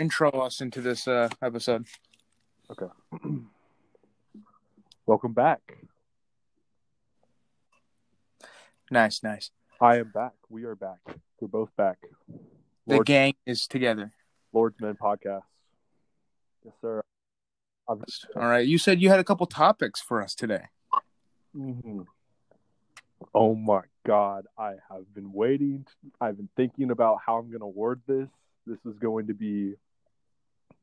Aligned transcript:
intro 0.00 0.30
us 0.30 0.62
into 0.62 0.80
this 0.80 1.06
uh, 1.06 1.28
episode. 1.42 1.86
Okay. 2.70 2.86
Welcome 5.06 5.34
back. 5.34 5.60
Nice, 8.90 9.22
nice. 9.22 9.50
I 9.80 9.98
am 9.98 10.10
back. 10.10 10.32
We 10.48 10.64
are 10.64 10.74
back. 10.74 10.98
We're 11.40 11.48
both 11.48 11.74
back. 11.76 11.98
The 12.86 13.00
gang 13.04 13.34
is 13.46 13.66
together. 13.66 14.12
Lord's 14.52 14.80
Men 14.80 14.96
podcast. 15.00 15.42
Yes, 16.64 16.74
sir. 16.80 17.02
All 17.86 17.98
right. 18.34 18.66
You 18.66 18.78
said 18.78 19.02
you 19.02 19.10
had 19.10 19.20
a 19.20 19.24
couple 19.24 19.46
topics 19.46 20.00
for 20.00 20.22
us 20.22 20.34
today. 20.34 20.64
Mhm. 21.56 22.06
Oh 23.34 23.54
my 23.54 23.82
God. 24.06 24.46
I 24.56 24.74
have 24.90 25.12
been 25.14 25.32
waiting. 25.32 25.86
I've 26.20 26.36
been 26.36 26.48
thinking 26.56 26.90
about 26.90 27.18
how 27.24 27.38
I'm 27.38 27.48
going 27.48 27.60
to 27.60 27.66
word 27.66 28.00
this. 28.06 28.28
This 28.66 28.78
is 28.86 28.98
going 28.98 29.26
to 29.28 29.34
be, 29.34 29.74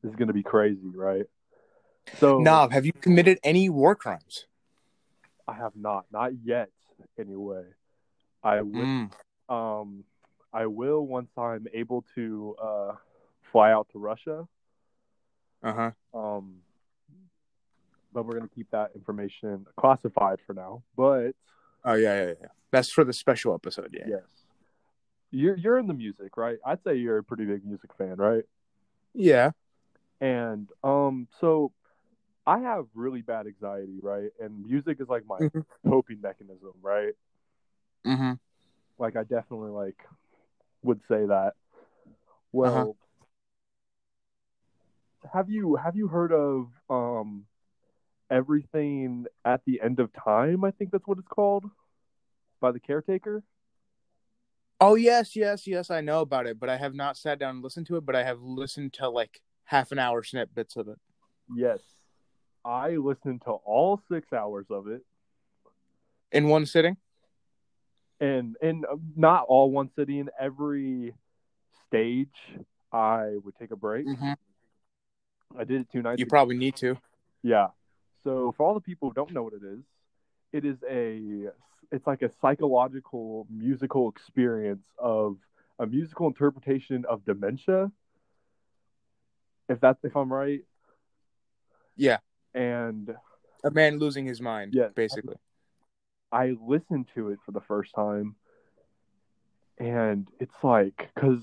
is 0.08 0.16
going 0.16 0.28
to 0.28 0.34
be 0.34 0.44
crazy, 0.44 0.92
right? 0.96 1.26
So, 2.20 2.40
Knob, 2.40 2.72
have 2.72 2.86
you 2.86 2.94
committed 2.94 3.40
any 3.44 3.70
war 3.70 3.96
crimes? 3.96 4.46
I 5.48 5.54
have 5.54 5.74
not, 5.76 6.06
not 6.12 6.32
yet, 6.44 6.70
anyway. 7.20 7.64
I 8.44 8.62
will. 8.62 8.86
Mm. 8.86 9.12
Um, 9.50 10.04
I 10.54 10.66
will 10.66 11.06
once 11.06 11.30
I'm 11.38 11.68
able 11.74 12.06
to 12.16 12.56
uh, 12.62 12.92
fly 13.52 13.72
out 13.72 13.88
to 13.92 14.00
Russia. 14.00 14.48
Uh 15.64 15.74
huh. 15.74 15.92
Um, 16.14 16.58
but 18.14 18.26
we're 18.26 18.36
gonna 18.36 18.50
keep 18.54 18.72
that 18.72 18.92
information 18.96 19.66
classified 19.76 20.40
for 20.46 20.54
now. 20.54 20.84
But 20.96 21.34
Oh 21.84 21.94
yeah, 21.94 22.26
yeah, 22.26 22.34
yeah. 22.42 22.48
That's 22.72 22.92
for 22.92 23.04
the 23.04 23.14
special 23.14 23.54
episode. 23.54 23.96
Yeah. 23.98 24.06
yes, 24.08 24.24
you're 25.32 25.56
you're 25.56 25.78
in 25.78 25.88
the 25.88 25.94
music, 25.94 26.36
right? 26.38 26.58
I'd 26.66 26.84
say 26.84 26.96
you're 26.96 27.20
a 27.20 27.24
pretty 27.24 27.46
big 27.46 27.66
music 27.66 27.92
fan, 27.98 28.16
right? 28.16 28.44
Yeah. 29.14 29.52
And 30.20 30.68
um, 30.84 31.28
so 31.40 31.72
I 32.46 32.60
have 32.60 32.86
really 32.96 33.22
bad 33.22 33.46
anxiety, 33.48 34.00
right? 34.02 34.32
And 34.40 34.66
music 34.66 35.00
is 35.00 35.08
like 35.08 35.26
my 35.28 35.40
Mhm. 35.40 35.66
coping 35.88 36.22
mechanism, 36.22 36.74
right? 36.82 37.14
Mm-hmm. 38.06 38.34
Like 38.98 39.16
I 39.16 39.24
definitely 39.24 39.72
like 39.72 39.98
would 40.84 41.02
say 41.08 41.26
that. 41.26 41.54
Well, 42.52 42.68
Uh-huh. 42.68 42.94
have 45.34 45.50
you 45.50 45.76
have 45.76 45.96
you 45.96 46.08
heard 46.08 46.32
of 46.32 46.68
um 46.90 47.46
everything 48.32 49.26
at 49.46 49.62
the 49.66 49.82
end 49.82 50.00
of 50.00 50.12
time? 50.14 50.64
I 50.64 50.72
think 50.72 50.92
that's 50.92 51.06
what 51.06 51.18
it's 51.18 51.28
called 51.28 51.66
by 52.60 52.72
the 52.72 52.80
caretaker. 52.80 53.44
Oh 54.80 54.96
yes, 54.96 55.36
yes, 55.36 55.66
yes. 55.68 55.90
I 55.90 56.02
know 56.02 56.22
about 56.22 56.46
it, 56.48 56.60
but 56.60 56.70
I 56.70 56.78
have 56.78 56.94
not 56.94 57.18
sat 57.18 57.40
down 57.40 57.56
and 57.56 57.64
listened 57.64 57.88
to 57.88 57.98
it. 57.98 58.06
But 58.06 58.16
I 58.16 58.24
have 58.24 58.42
listened 58.42 58.94
to 58.94 59.10
like 59.10 59.42
half 59.68 59.92
an 59.92 60.00
hour 60.00 60.24
snippets 60.24 60.76
of 60.76 60.88
it. 60.88 60.98
Yes, 61.56 61.80
I 62.66 62.96
listened 62.96 63.42
to 63.44 63.52
all 63.52 64.02
six 64.12 64.34
hours 64.34 64.66
of 64.70 64.88
it, 64.88 65.02
in 66.32 66.48
one 66.48 66.66
sitting. 66.66 66.98
and 68.20 68.56
and 68.62 68.86
not 69.16 69.46
all 69.48 69.72
one 69.72 69.90
sitting. 69.96 70.28
Every 70.40 71.14
stage, 71.88 72.36
I 72.92 73.36
would 73.44 73.56
take 73.60 73.72
a 73.72 73.76
break. 73.76 74.08
Mm-hmm. 74.08 74.34
I 75.58 75.64
did 75.64 75.82
it 75.82 75.88
two 75.92 76.02
nights. 76.02 76.20
You 76.20 76.26
ago. 76.26 76.30
probably 76.30 76.58
need 76.58 76.76
to. 76.78 76.98
Yeah. 77.44 77.68
So 78.24 78.54
for 78.58 78.66
all 78.66 78.74
the 78.74 78.82
people 78.82 79.10
who 79.10 79.14
don't 79.14 79.32
know 79.32 79.44
what 79.44 79.54
it 79.54 79.64
is, 79.64 79.84
it 80.52 80.66
is 80.66 80.78
a 80.90 81.50
it's 81.92 82.06
like 82.06 82.22
a 82.22 82.32
psychological 82.42 83.48
musical 83.50 84.10
experience 84.10 84.86
of 84.98 85.38
a 85.80 85.86
musical 85.86 86.28
interpretation 86.28 87.06
of 87.08 87.24
dementia. 87.24 87.92
If 89.70 89.80
that's 89.80 90.04
if 90.04 90.16
I'm 90.16 90.32
right. 90.32 90.62
Yeah. 91.96 92.18
And 92.54 93.16
A 93.64 93.72
man 93.72 94.00
losing 94.00 94.26
his 94.26 94.40
mind. 94.42 94.74
yeah, 94.74 94.90
basically. 94.96 95.36
I 96.32 96.56
listened 96.62 97.08
to 97.16 97.30
it 97.30 97.40
for 97.46 97.52
the 97.52 97.62
first 97.62 97.94
time 97.96 98.36
and 99.78 100.28
it's 100.40 100.64
like 100.64 101.10
cuz 101.16 101.42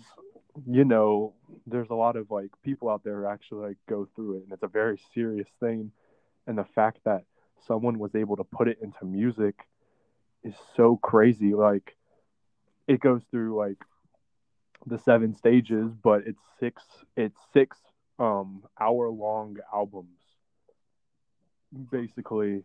you 0.67 0.85
know 0.85 1.33
there's 1.67 1.91
a 1.91 1.95
lot 1.95 2.17
of 2.17 2.31
like 2.31 2.51
people 2.63 2.89
out 2.89 3.03
there 3.05 3.21
who 3.21 3.27
actually 3.27 3.69
like 3.69 3.79
go 3.89 4.09
through 4.15 4.37
it 4.37 4.43
and 4.45 4.53
it's 4.53 4.63
a 4.63 4.69
very 4.69 4.99
serious 5.13 5.49
thing 5.61 5.91
and 6.47 6.59
the 6.59 6.65
fact 6.65 6.99
that 7.05 7.25
someone 7.67 7.99
was 7.99 8.15
able 8.15 8.37
to 8.37 8.45
put 8.45 8.69
it 8.69 8.79
into 8.83 9.05
music 9.05 9.67
is 10.43 10.55
so 10.77 10.97
crazy 10.97 11.55
like 11.55 11.97
it 12.87 13.01
goes 13.01 13.23
through 13.31 13.57
like 13.57 13.83
the 14.87 14.99
seven 14.99 15.35
stages 15.35 15.91
but 16.03 16.27
it's 16.27 16.43
six 16.61 16.83
it's 17.17 17.41
six 17.53 17.79
um 18.19 18.63
hour 18.81 19.11
long 19.11 19.57
albums 19.73 20.19
basically. 21.91 22.65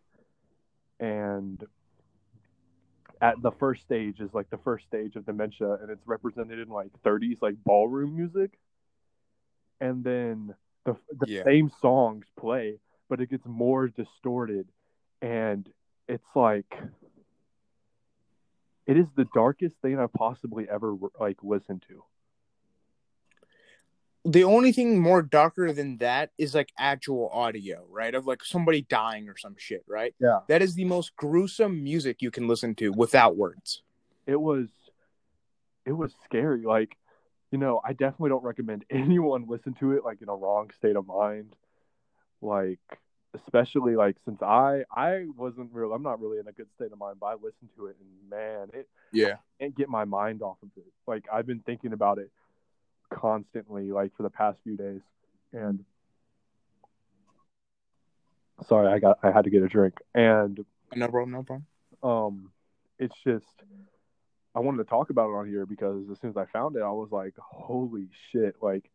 And 1.00 1.64
at 3.22 3.42
the 3.42 3.52
first 3.52 3.82
stage 3.84 4.20
is 4.20 4.34
like 4.34 4.50
the 4.50 4.58
first 4.58 4.86
stage 4.86 5.16
of 5.16 5.26
dementia 5.26 5.74
and 5.82 5.90
it's 5.90 6.06
represented 6.08 6.60
in 6.60 6.70
like 6.70 6.92
30s 7.04 7.42
like 7.42 7.56
ballroom 7.64 8.16
music. 8.16 8.60
And 9.80 10.04
then 10.04 10.56
the, 10.86 10.96
the 11.20 11.28
Yeah. 11.28 11.44
same 11.44 11.70
songs 11.82 12.26
play 12.38 12.80
but 13.10 13.20
it 13.22 13.30
gets 13.30 13.46
more 13.46 13.88
distorted. 13.88 14.68
And 15.22 15.68
it's 16.08 16.36
like 16.36 16.76
it 18.88 18.98
is 18.98 19.08
the 19.16 19.26
darkest 19.34 19.76
thing 19.82 20.00
i've 20.00 20.14
possibly 20.14 20.68
ever 20.70 20.96
like 21.20 21.38
listened 21.44 21.84
to 21.88 22.04
The 24.26 24.44
only 24.44 24.72
thing 24.72 25.00
more 25.00 25.22
darker 25.22 25.72
than 25.72 25.98
that 25.98 26.32
is 26.38 26.54
like 26.54 26.72
actual 26.78 27.30
audio, 27.34 27.86
right? 27.90 28.14
Of 28.14 28.28
like 28.28 28.44
somebody 28.44 28.82
dying 28.82 29.30
or 29.30 29.38
some 29.38 29.56
shit, 29.58 29.84
right? 29.88 30.14
yeah 30.20 30.40
That 30.48 30.62
is 30.62 30.76
the 30.76 30.86
most 30.86 31.16
gruesome 31.16 31.84
music 31.84 32.22
you 32.22 32.30
can 32.32 32.48
listen 32.48 32.76
to 32.76 32.90
without 32.92 33.38
words. 33.38 33.82
it 34.28 34.40
was 34.40 34.68
it 35.86 35.94
was 35.94 36.14
scary 36.26 36.64
like 36.64 36.98
you 37.52 37.58
know 37.58 37.82
i 37.84 37.94
definitely 37.94 38.30
don't 38.30 38.44
recommend 38.44 38.86
anyone 38.92 39.46
listen 39.48 39.74
to 39.80 39.94
it 39.94 40.04
like 40.06 40.22
in 40.22 40.30
a 40.30 40.36
wrong 40.36 40.70
state 40.78 40.96
of 40.96 41.08
mind 41.08 41.56
like 42.42 42.80
especially 43.34 43.96
like 43.96 44.16
since 44.26 44.42
i 44.42 44.84
i 44.96 45.26
wasn't 45.38 45.70
real 45.74 45.94
i'm 45.94 46.04
not 46.04 46.20
really 46.22 46.38
in 46.38 46.48
a 46.48 46.52
good 46.52 46.68
state 46.76 46.92
of 46.92 47.00
mind 47.00 47.16
but 47.20 47.28
i 47.28 47.34
listened 47.34 47.70
to 47.76 47.88
it 47.88 47.96
and 48.00 48.30
man 48.30 48.68
it 48.74 48.88
Yeah. 49.12 49.36
can't 49.60 49.76
get 49.76 49.90
my 49.90 50.06
mind 50.06 50.42
off 50.44 50.58
of 50.62 50.70
it 50.78 50.92
like 51.08 51.26
i've 51.34 51.48
been 51.48 51.62
thinking 51.62 51.94
about 51.94 52.18
it 52.20 52.30
constantly 53.10 53.92
like 53.92 54.16
for 54.16 54.24
the 54.24 54.30
past 54.30 54.58
few 54.64 54.78
days 54.78 55.02
and 55.54 55.84
sorry 58.68 58.88
i 58.88 59.00
got 59.00 59.18
i 59.24 59.32
had 59.32 59.44
to 59.44 59.50
get 59.50 59.64
a 59.64 59.68
drink 59.68 59.96
and 60.14 60.64
No 60.96 61.08
problem, 61.08 61.32
no 61.32 61.44
problem. 61.44 61.66
um 62.04 62.52
it's 62.98 63.16
just 63.24 63.46
i 64.56 64.60
wanted 64.60 64.78
to 64.80 64.84
talk 64.90 65.10
about 65.10 65.30
it 65.30 65.34
on 65.36 65.48
here 65.48 65.66
because 65.66 66.10
as 66.12 66.20
soon 66.20 66.30
as 66.32 66.38
i 66.38 66.46
found 66.46 66.76
it 66.76 66.82
i 66.82 66.90
was 66.92 67.10
like 67.12 67.34
holy 67.38 68.08
shit 68.32 68.56
like 68.62 68.90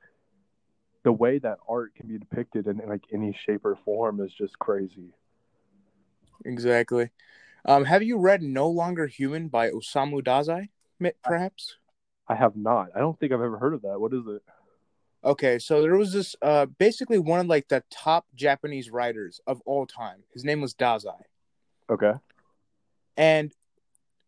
the 1.03 1.13
way 1.13 1.39
that 1.39 1.59
art 1.69 1.95
can 1.95 2.09
be 2.09 2.19
depicted 2.19 2.67
in, 2.67 2.81
like 2.89 3.03
any 3.13 3.37
shape 3.45 3.65
or 3.65 3.77
form 3.85 4.21
is 4.21 4.33
just 4.33 4.59
crazy 4.59 5.13
Exactly. 6.45 7.11
Um, 7.65 7.87
have 7.87 8.03
you 8.03 8.19
read 8.19 8.43
No 8.43 8.69
Longer 8.69 9.07
Human 9.07 9.49
by 9.49 9.71
Osamu 9.71 10.21
Dazai, 10.23 10.69
perhaps? 11.23 11.77
I 12.29 12.35
have 12.35 12.57
not 12.57 12.89
i 12.95 12.99
don't 12.99 13.19
think 13.19 13.33
i've 13.33 13.41
ever 13.41 13.59
heard 13.59 13.75
of 13.75 13.83
that 13.83 14.01
what 14.01 14.13
is 14.13 14.27
it 14.27 14.43
Okay, 15.27 15.59
so 15.59 15.81
there 15.81 15.97
was 15.97 16.13
this 16.13 16.37
uh 16.43 16.67
basically 16.67 17.19
one 17.19 17.41
of 17.41 17.47
like 17.47 17.69
the 17.69 17.83
top 17.91 18.27
Japanese 18.35 18.91
writers 18.91 19.41
of 19.47 19.63
all 19.65 19.87
time. 19.87 20.19
His 20.35 20.45
name 20.45 20.61
was 20.61 20.75
Dazai. 20.75 21.23
okay 21.89 22.13
And 23.17 23.51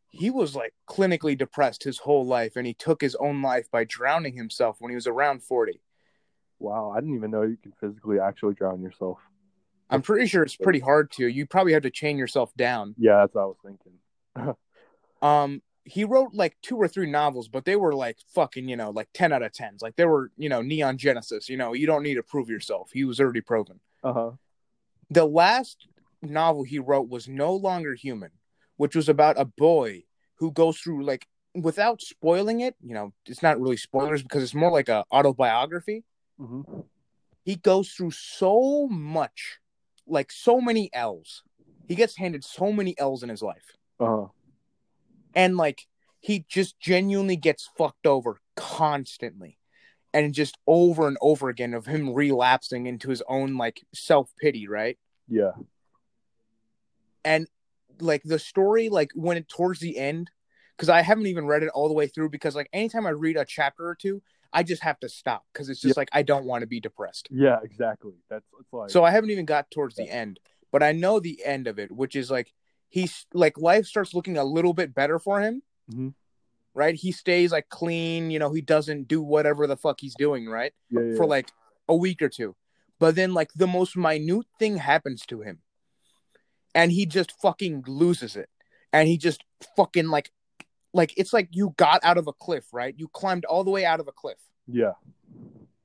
he 0.08 0.30
was 0.30 0.56
like 0.56 0.72
clinically 0.88 1.36
depressed 1.36 1.82
his 1.84 1.98
whole 1.98 2.24
life 2.24 2.56
and 2.56 2.66
he 2.66 2.72
took 2.72 3.02
his 3.02 3.14
own 3.16 3.42
life 3.42 3.70
by 3.70 3.84
drowning 3.84 4.36
himself 4.38 4.76
when 4.80 4.88
he 4.90 4.94
was 4.94 5.06
around 5.06 5.42
40. 5.42 5.82
wow 6.60 6.94
i 6.96 7.00
didn't 7.00 7.14
even 7.14 7.30
know 7.30 7.42
you 7.42 7.58
can 7.62 7.72
physically 7.78 8.18
actually 8.18 8.54
drown 8.54 8.80
yourself 8.80 9.18
I'm 9.90 10.00
pretty 10.00 10.26
sure 10.26 10.42
it's 10.42 10.56
pretty 10.56 10.80
hard 10.80 11.12
to. 11.12 11.26
You 11.28 11.46
probably 11.46 11.74
have 11.74 11.82
to 11.82 11.90
chain 11.90 12.16
yourself 12.16 12.54
down. 12.56 12.94
yeah 12.96 13.18
that's 13.18 13.34
what 13.34 13.42
i 13.42 13.44
was 13.44 13.56
thinking 13.62 14.56
Um 15.20 15.60
he 15.86 16.02
wrote 16.04 16.34
like 16.34 16.56
two 16.62 16.76
or 16.76 16.88
three 16.88 17.08
novels, 17.08 17.48
but 17.48 17.64
they 17.64 17.76
were 17.76 17.94
like 17.94 18.18
fucking, 18.34 18.68
you 18.68 18.76
know, 18.76 18.90
like 18.90 19.08
10 19.14 19.32
out 19.32 19.42
of 19.42 19.52
10s. 19.52 19.82
Like 19.82 19.94
they 19.96 20.04
were, 20.04 20.32
you 20.36 20.48
know, 20.48 20.60
Neon 20.60 20.98
Genesis, 20.98 21.48
you 21.48 21.56
know, 21.56 21.72
you 21.74 21.86
don't 21.86 22.02
need 22.02 22.16
to 22.16 22.22
prove 22.24 22.50
yourself. 22.50 22.90
He 22.92 23.04
was 23.04 23.20
already 23.20 23.40
proven. 23.40 23.80
uh-huh 24.02 24.32
The 25.10 25.24
last 25.24 25.86
novel 26.22 26.64
he 26.64 26.80
wrote 26.80 27.08
was 27.08 27.28
No 27.28 27.54
Longer 27.54 27.94
Human, 27.94 28.32
which 28.76 28.96
was 28.96 29.08
about 29.08 29.38
a 29.38 29.44
boy 29.44 30.02
who 30.38 30.50
goes 30.50 30.78
through 30.78 31.04
like 31.04 31.28
without 31.54 32.02
spoiling 32.02 32.60
it, 32.60 32.74
you 32.82 32.92
know, 32.92 33.12
it's 33.26 33.42
not 33.42 33.60
really 33.60 33.76
spoilers 33.76 34.22
because 34.22 34.42
it's 34.42 34.54
more 34.54 34.72
like 34.72 34.88
a 34.88 35.04
autobiography. 35.12 36.04
hmm 36.36 36.62
He 37.44 37.54
goes 37.54 37.90
through 37.92 38.10
so 38.10 38.88
much, 38.88 39.60
like 40.06 40.32
so 40.32 40.60
many 40.60 40.90
L's. 40.92 41.44
He 41.86 41.94
gets 41.94 42.16
handed 42.16 42.42
so 42.42 42.72
many 42.72 42.98
L's 42.98 43.22
in 43.22 43.28
his 43.28 43.42
life. 43.42 43.76
uh-huh 44.00 44.26
and 45.36 45.56
like 45.56 45.86
he 46.18 46.44
just 46.48 46.80
genuinely 46.80 47.36
gets 47.36 47.70
fucked 47.78 48.06
over 48.06 48.40
constantly 48.56 49.58
and 50.12 50.34
just 50.34 50.58
over 50.66 51.06
and 51.06 51.18
over 51.20 51.48
again 51.48 51.74
of 51.74 51.86
him 51.86 52.12
relapsing 52.12 52.86
into 52.86 53.10
his 53.10 53.22
own 53.28 53.56
like 53.56 53.84
self 53.94 54.32
pity, 54.40 54.66
right? 54.66 54.98
Yeah. 55.28 55.52
And 57.24 57.46
like 58.00 58.22
the 58.24 58.38
story, 58.38 58.88
like 58.88 59.10
when 59.14 59.36
it 59.36 59.48
towards 59.48 59.78
the 59.80 59.98
end, 59.98 60.30
because 60.76 60.88
I 60.88 61.02
haven't 61.02 61.26
even 61.26 61.46
read 61.46 61.62
it 61.62 61.68
all 61.70 61.88
the 61.88 61.94
way 61.94 62.06
through. 62.06 62.30
Because 62.30 62.54
like 62.54 62.68
anytime 62.72 63.06
I 63.06 63.10
read 63.10 63.36
a 63.36 63.44
chapter 63.44 63.86
or 63.86 63.94
two, 63.94 64.22
I 64.52 64.62
just 64.62 64.82
have 64.82 64.98
to 65.00 65.08
stop 65.08 65.44
because 65.52 65.68
it's 65.68 65.80
just 65.80 65.96
Yeah. 65.96 66.00
like 66.00 66.08
I 66.12 66.22
don't 66.22 66.46
want 66.46 66.62
to 66.62 66.66
be 66.66 66.80
depressed. 66.80 67.28
Yeah, 67.30 67.58
exactly. 67.62 68.14
That's 68.30 68.46
like 68.72 68.90
So 68.90 69.04
I 69.04 69.10
haven't 69.10 69.30
even 69.30 69.44
got 69.44 69.70
towards 69.70 69.96
the 69.96 70.08
end, 70.08 70.40
but 70.72 70.82
I 70.82 70.92
know 70.92 71.20
the 71.20 71.44
end 71.44 71.66
of 71.66 71.78
it, 71.78 71.92
which 71.92 72.16
is 72.16 72.30
like 72.30 72.52
he's 72.96 73.26
like 73.34 73.58
life 73.58 73.86
starts 73.86 74.14
looking 74.14 74.38
a 74.38 74.44
little 74.44 74.72
bit 74.72 74.94
better 74.94 75.18
for 75.18 75.40
him. 75.40 75.62
Mhm. 75.92 76.14
Right? 76.74 76.94
He 76.94 77.12
stays 77.12 77.52
like 77.52 77.68
clean, 77.68 78.30
you 78.30 78.38
know, 78.38 78.52
he 78.52 78.60
doesn't 78.62 79.08
do 79.08 79.22
whatever 79.22 79.66
the 79.66 79.76
fuck 79.76 80.00
he's 80.00 80.14
doing, 80.14 80.46
right? 80.46 80.72
yeah, 80.90 81.00
yeah, 81.02 81.16
For 81.16 81.26
like 81.26 81.50
a 81.88 81.96
week 81.96 82.20
or 82.22 82.28
two. 82.28 82.56
But 82.98 83.14
then 83.14 83.34
like 83.34 83.52
the 83.54 83.66
most 83.66 83.96
minute 83.96 84.46
thing 84.58 84.78
happens 84.78 85.24
to 85.26 85.42
him. 85.42 85.60
And 86.74 86.92
he 86.92 87.06
just 87.06 87.32
fucking 87.40 87.84
loses 87.86 88.36
it. 88.36 88.48
And 88.92 89.08
he 89.08 89.16
just 89.18 89.44
fucking 89.76 90.08
like 90.08 90.30
like 90.92 91.12
it's 91.16 91.32
like 91.32 91.48
you 91.52 91.74
got 91.76 92.00
out 92.02 92.18
of 92.18 92.26
a 92.26 92.32
cliff, 92.32 92.66
right? 92.72 92.94
You 92.96 93.08
climbed 93.08 93.44
all 93.44 93.64
the 93.64 93.70
way 93.70 93.84
out 93.84 94.00
of 94.00 94.08
a 94.08 94.12
cliff 94.12 94.38
yeah, 94.68 94.94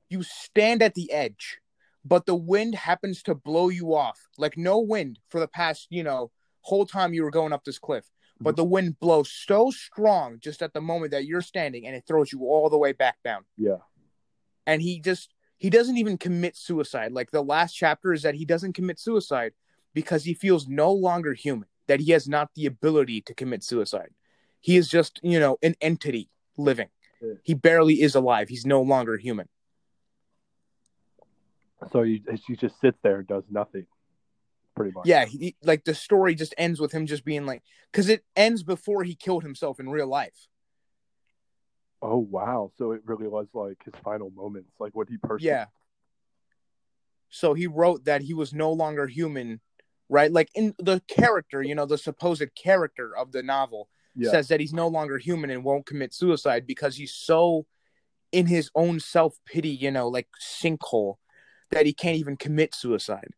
you 0.08 0.22
stand 0.22 0.82
at 0.82 0.94
the 0.94 1.12
edge, 1.12 1.58
but 2.04 2.26
the 2.26 2.34
wind 2.34 2.74
happens 2.74 3.22
to 3.22 3.34
blow 3.34 3.68
you 3.68 3.94
off. 3.94 4.18
Like 4.36 4.56
no 4.56 4.80
wind 4.80 5.18
for 5.28 5.38
the 5.40 5.48
past, 5.48 5.86
you 5.90 6.02
know, 6.02 6.30
whole 6.62 6.86
time 6.86 7.14
you 7.14 7.22
were 7.22 7.30
going 7.30 7.52
up 7.52 7.64
this 7.64 7.78
cliff. 7.78 8.04
But 8.40 8.50
mm-hmm. 8.50 8.56
the 8.56 8.64
wind 8.64 9.00
blows 9.00 9.30
so 9.30 9.70
strong 9.70 10.38
just 10.40 10.62
at 10.62 10.72
the 10.72 10.80
moment 10.80 11.12
that 11.12 11.26
you're 11.26 11.42
standing 11.42 11.86
and 11.86 11.94
it 11.94 12.04
throws 12.06 12.32
you 12.32 12.44
all 12.44 12.70
the 12.70 12.78
way 12.78 12.92
back 12.92 13.16
down. 13.24 13.44
yeah, 13.56 13.76
And 14.66 14.82
he 14.82 15.00
just 15.00 15.32
he 15.58 15.70
doesn't 15.70 15.96
even 15.96 16.18
commit 16.18 16.56
suicide. 16.56 17.12
Like 17.12 17.30
the 17.30 17.42
last 17.42 17.74
chapter 17.74 18.12
is 18.12 18.22
that 18.22 18.34
he 18.34 18.44
doesn't 18.44 18.72
commit 18.72 18.98
suicide 18.98 19.52
because 19.94 20.24
he 20.24 20.34
feels 20.34 20.66
no 20.66 20.92
longer 20.92 21.34
human, 21.34 21.68
that 21.86 22.00
he 22.00 22.10
has 22.12 22.26
not 22.26 22.50
the 22.56 22.66
ability 22.66 23.20
to 23.22 23.34
commit 23.34 23.62
suicide. 23.62 24.10
He 24.60 24.76
is 24.76 24.88
just, 24.88 25.20
you 25.22 25.38
know, 25.38 25.58
an 25.62 25.76
entity 25.80 26.30
living. 26.56 26.88
Yeah. 27.20 27.34
He 27.44 27.54
barely 27.54 28.02
is 28.02 28.14
alive. 28.14 28.48
He's 28.48 28.66
no 28.66 28.82
longer 28.82 29.16
human. 29.16 29.48
So 31.92 32.02
he 32.02 32.22
he 32.46 32.56
just 32.56 32.80
sits 32.80 32.98
there 33.02 33.18
and 33.18 33.26
does 33.26 33.44
nothing, 33.50 33.86
pretty 34.82 34.94
much. 34.94 35.06
Yeah, 35.06 35.24
he, 35.24 35.56
like 35.62 35.84
the 35.84 35.94
story 35.94 36.34
just 36.34 36.54
ends 36.58 36.80
with 36.80 36.92
him 36.92 37.06
just 37.06 37.24
being 37.24 37.46
like, 37.46 37.62
because 37.90 38.08
it 38.08 38.24
ends 38.36 38.62
before 38.62 39.04
he 39.04 39.14
killed 39.14 39.42
himself 39.42 39.80
in 39.80 39.88
real 39.88 40.06
life. 40.06 40.48
Oh 42.00 42.18
wow! 42.18 42.72
So 42.78 42.92
it 42.92 43.02
really 43.04 43.28
was 43.28 43.46
like 43.52 43.78
his 43.84 43.94
final 44.02 44.30
moments, 44.30 44.72
like 44.80 44.94
what 44.94 45.08
he 45.08 45.16
personally. 45.18 45.46
Yeah. 45.46 45.66
So 47.30 47.54
he 47.54 47.66
wrote 47.66 48.04
that 48.04 48.22
he 48.22 48.34
was 48.34 48.52
no 48.52 48.72
longer 48.72 49.06
human, 49.06 49.60
right? 50.08 50.30
Like 50.30 50.50
in 50.54 50.74
the 50.78 51.00
character, 51.08 51.62
you 51.62 51.74
know, 51.74 51.86
the 51.86 51.96
supposed 51.96 52.44
character 52.54 53.16
of 53.16 53.32
the 53.32 53.42
novel 53.42 53.88
Yeah. 54.14 54.32
says 54.32 54.48
that 54.48 54.60
he's 54.60 54.74
no 54.74 54.88
longer 54.88 55.16
human 55.16 55.48
and 55.48 55.64
won't 55.64 55.86
commit 55.86 56.12
suicide 56.12 56.66
because 56.66 56.96
he's 56.96 57.14
so 57.14 57.66
in 58.32 58.46
his 58.46 58.70
own 58.74 59.00
self 59.00 59.38
pity, 59.46 59.70
you 59.70 59.90
know, 59.90 60.08
like 60.08 60.28
sinkhole 60.42 61.14
that 61.70 61.86
he 61.86 61.94
can't 61.94 62.18
even 62.18 62.36
commit 62.36 62.74
suicide 62.74 63.30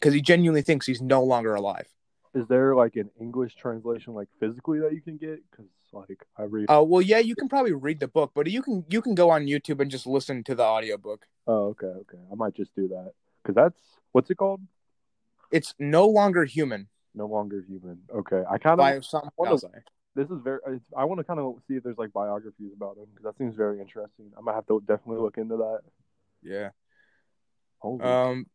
because 0.00 0.14
he 0.14 0.22
genuinely 0.22 0.62
thinks 0.62 0.86
he's 0.86 1.02
no 1.02 1.22
longer 1.22 1.54
alive. 1.54 1.86
Is 2.34 2.46
there 2.48 2.74
like 2.74 2.96
an 2.96 3.10
English 3.20 3.56
translation, 3.56 4.14
like 4.14 4.28
physically, 4.38 4.78
that 4.80 4.92
you 4.92 5.00
can 5.00 5.16
get? 5.16 5.42
Because 5.50 5.66
like 5.92 6.24
I 6.36 6.44
read. 6.44 6.66
Oh 6.68 6.82
well, 6.84 7.02
yeah, 7.02 7.18
you 7.18 7.34
can 7.34 7.48
probably 7.48 7.72
read 7.72 8.00
the 8.00 8.08
book, 8.08 8.32
but 8.34 8.48
you 8.48 8.62
can 8.62 8.84
you 8.88 9.02
can 9.02 9.14
go 9.14 9.30
on 9.30 9.46
YouTube 9.46 9.80
and 9.80 9.90
just 9.90 10.06
listen 10.06 10.44
to 10.44 10.54
the 10.54 10.62
audiobook. 10.62 11.26
oh, 11.46 11.68
okay, 11.68 11.86
okay. 11.86 12.18
I 12.30 12.34
might 12.34 12.54
just 12.54 12.74
do 12.74 12.88
that 12.88 13.12
because 13.42 13.56
that's 13.56 13.80
what's 14.12 14.30
it 14.30 14.36
called? 14.36 14.60
It's 15.50 15.74
no 15.80 16.06
longer 16.06 16.44
human 16.44 16.86
No 17.14 17.26
longer 17.26 17.64
human. 17.68 18.02
Okay, 18.14 18.44
I 18.48 18.58
kind 18.58 18.80
of. 18.80 18.86
Osamu 18.86 19.30
What 19.34 19.64
a- 19.64 19.82
This 20.14 20.30
is 20.30 20.38
very. 20.44 20.60
I 20.96 21.04
want 21.04 21.18
to 21.18 21.24
kind 21.24 21.40
of 21.40 21.56
see 21.66 21.74
if 21.74 21.82
there's 21.82 21.98
like 21.98 22.12
biographies 22.12 22.72
about 22.76 22.96
him 22.96 23.06
because 23.10 23.24
that 23.24 23.36
seems 23.38 23.56
very 23.56 23.80
interesting. 23.80 24.30
I 24.38 24.40
might 24.40 24.54
have 24.54 24.66
to 24.68 24.80
definitely 24.86 25.22
look 25.22 25.36
into 25.36 25.56
that. 25.56 25.80
Yeah. 26.42 26.70
Holy. 27.78 28.02
Um, 28.02 28.46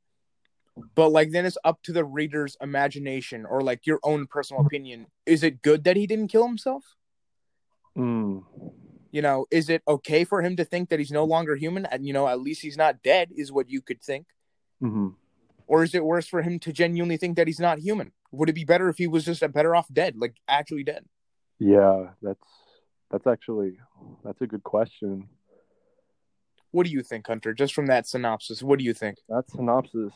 but 0.96 1.10
like 1.10 1.32
then 1.32 1.46
it's 1.46 1.58
up 1.64 1.82
to 1.84 1.94
the 1.94 2.04
reader's 2.04 2.58
imagination 2.62 3.46
or 3.46 3.62
like 3.62 3.86
your 3.86 4.00
own 4.04 4.28
personal 4.28 4.66
opinion. 4.66 5.08
Is 5.26 5.44
it 5.44 5.62
good 5.62 5.84
that 5.86 5.96
he 5.96 6.08
didn't 6.08 6.28
kill 6.28 6.48
himself? 6.48 6.84
Mm. 7.98 8.44
You 9.12 9.22
know, 9.22 9.46
is 9.50 9.70
it 9.70 9.82
okay 9.88 10.26
for 10.26 10.42
him 10.42 10.58
to 10.58 10.66
think 10.66 10.90
that 10.90 11.00
he's 11.00 11.12
no 11.12 11.24
longer 11.24 11.56
human 11.56 11.86
and 11.86 12.06
you 12.06 12.14
know 12.14 12.28
at 12.28 12.42
least 12.42 12.62
he's 12.62 12.78
not 12.78 13.02
dead? 13.02 13.30
Is 13.36 13.52
what 13.52 13.70
you 13.70 13.82
could 13.82 14.02
think. 14.02 14.28
hmm 14.82 15.10
Or 15.68 15.84
is 15.84 15.96
it 15.96 16.04
worse 16.04 16.28
for 16.28 16.42
him 16.42 16.60
to 16.60 16.74
genuinely 16.74 17.18
think 17.18 17.38
that 17.38 17.48
he's 17.48 17.60
not 17.60 17.80
human? 17.80 18.12
Would 18.32 18.50
it 18.50 18.54
be 18.54 18.66
better 18.66 18.90
if 18.90 18.98
he 18.98 19.08
was 19.08 19.24
just 19.24 19.42
a 19.42 19.48
better 19.48 19.76
off 19.76 19.88
dead, 19.92 20.16
like 20.18 20.36
actually 20.48 20.84
dead? 20.84 21.06
Yeah, 21.60 22.10
that's 22.22 22.48
that's 23.10 23.28
actually 23.28 23.78
that's 24.26 24.42
a 24.42 24.48
good 24.48 24.64
question. 24.64 25.30
What 26.72 26.86
do 26.86 26.92
you 26.92 27.02
think, 27.04 27.28
Hunter? 27.28 27.54
Just 27.54 27.74
from 27.74 27.86
that 27.86 28.06
synopsis, 28.06 28.62
what 28.62 28.80
do 28.80 28.84
you 28.84 28.94
think? 28.94 29.20
That 29.30 29.50
synopsis. 29.50 30.12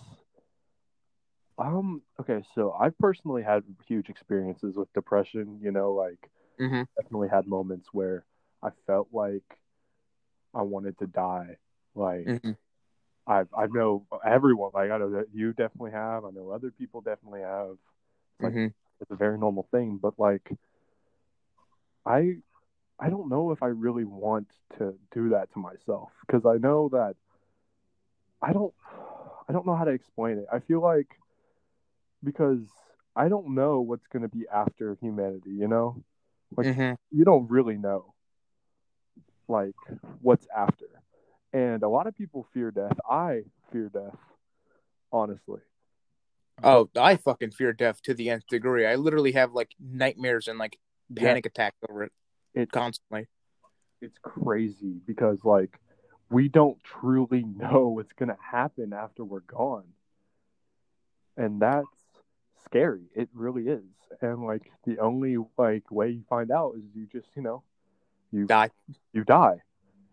Um. 1.60 2.02
Okay, 2.22 2.42
so 2.56 2.74
I've 2.74 2.98
personally 3.00 3.44
had 3.44 3.64
huge 3.88 4.10
experiences 4.10 4.76
with 4.78 4.94
depression. 4.94 5.60
You 5.62 5.72
know, 5.72 5.94
like 5.94 6.30
Mm-hmm. 6.60 6.84
definitely 6.98 7.30
had 7.30 7.48
moments 7.48 7.90
where 7.94 8.26
I 8.64 8.70
felt 8.88 9.10
like 9.14 9.60
I 10.54 10.64
wanted 10.64 10.98
to 11.00 11.08
die. 11.08 11.58
Like 11.96 12.30
Mm-hmm. 12.30 12.52
I 13.28 13.44
I 13.58 13.68
know 13.68 14.06
everyone. 14.26 14.72
Like 14.74 14.92
I 14.92 14.98
know 14.98 15.12
that 15.12 15.28
you 15.34 15.54
definitely 15.54 15.92
have. 15.92 16.26
I 16.26 16.32
know 16.32 16.52
other 16.52 16.72
people 16.72 17.02
definitely 17.02 17.42
have. 17.42 17.78
Like, 18.42 18.54
Mm-hmm. 18.54 18.68
It's 19.02 19.12
a 19.12 19.16
very 19.16 19.38
normal 19.38 19.68
thing, 19.72 20.00
but 20.02 20.14
like 20.20 20.52
I 22.06 22.38
I 23.00 23.10
don't 23.10 23.30
know 23.30 23.52
if 23.52 23.64
I 23.64 23.68
really 23.68 24.06
want 24.06 24.48
to 24.78 24.98
do 25.14 25.30
that 25.30 25.52
to 25.54 25.60
myself 25.60 26.12
because 26.28 26.46
I 26.46 26.58
know 26.58 26.90
that 26.90 27.16
I 28.42 28.54
don't 28.54 28.74
I 29.48 29.54
don't 29.54 29.66
know 29.66 29.76
how 29.76 29.86
to 29.86 29.92
explain 29.92 30.38
it. 30.40 30.46
I 30.52 30.60
feel 30.60 30.82
like 30.82 31.08
because 32.24 32.60
I 33.16 33.30
don't 33.30 33.56
know 33.56 33.82
what's 33.82 34.08
going 34.08 34.24
to 34.24 34.30
be 34.30 34.46
after 34.54 34.98
humanity, 35.02 35.52
you 35.52 35.68
know? 35.68 36.04
Like 36.58 36.68
Mm-hmm. 36.68 36.94
you 37.12 37.26
don't 37.26 37.50
really 37.50 37.78
know 37.78 38.14
like 39.48 39.76
what's 40.22 40.48
after. 40.56 40.86
And 41.54 41.82
a 41.84 41.90
lot 41.90 42.08
of 42.08 42.16
people 42.16 42.48
fear 42.54 42.72
death. 42.72 42.98
I 43.10 43.42
fear 43.72 43.90
death, 43.90 44.16
honestly. 45.12 45.62
Oh, 46.64 46.90
I 46.98 47.16
fucking 47.16 47.52
fear 47.52 47.74
death 47.74 48.02
to 48.04 48.14
the 48.14 48.30
nth 48.30 48.48
degree. 48.48 48.86
I 48.86 48.96
literally 48.96 49.32
have 49.34 49.54
like 49.54 49.72
nightmares 49.80 50.48
and 50.48 50.60
like 50.60 50.78
Yeah. 51.16 51.28
panic 51.28 51.46
attacks 51.46 51.78
over 51.90 52.04
it 52.04 52.12
It's 52.54 52.72
constantly. 52.72 53.28
it's 54.02 54.18
crazy 54.22 54.96
because 55.06 55.44
like 55.44 55.80
we 56.30 56.48
don't 56.50 56.82
truly 56.84 57.44
know 57.58 57.90
what's 57.90 58.14
gonna 58.14 58.38
happen 58.52 58.94
after 58.94 59.24
we're 59.24 59.40
gone 59.42 59.86
and 61.38 61.62
that's 61.62 61.88
scary. 62.66 63.04
It 63.16 63.30
really 63.34 63.68
is. 63.68 63.84
And 64.22 64.44
like 64.46 64.72
the 64.86 65.00
only 65.00 65.38
like 65.58 65.90
way 65.92 66.10
you 66.10 66.24
find 66.30 66.52
out 66.52 66.76
is 66.78 66.84
you 66.94 67.08
just 67.12 67.28
you 67.36 67.42
know 67.42 67.64
you 68.32 68.46
Die. 68.46 68.70
you 69.14 69.24
die. 69.24 69.62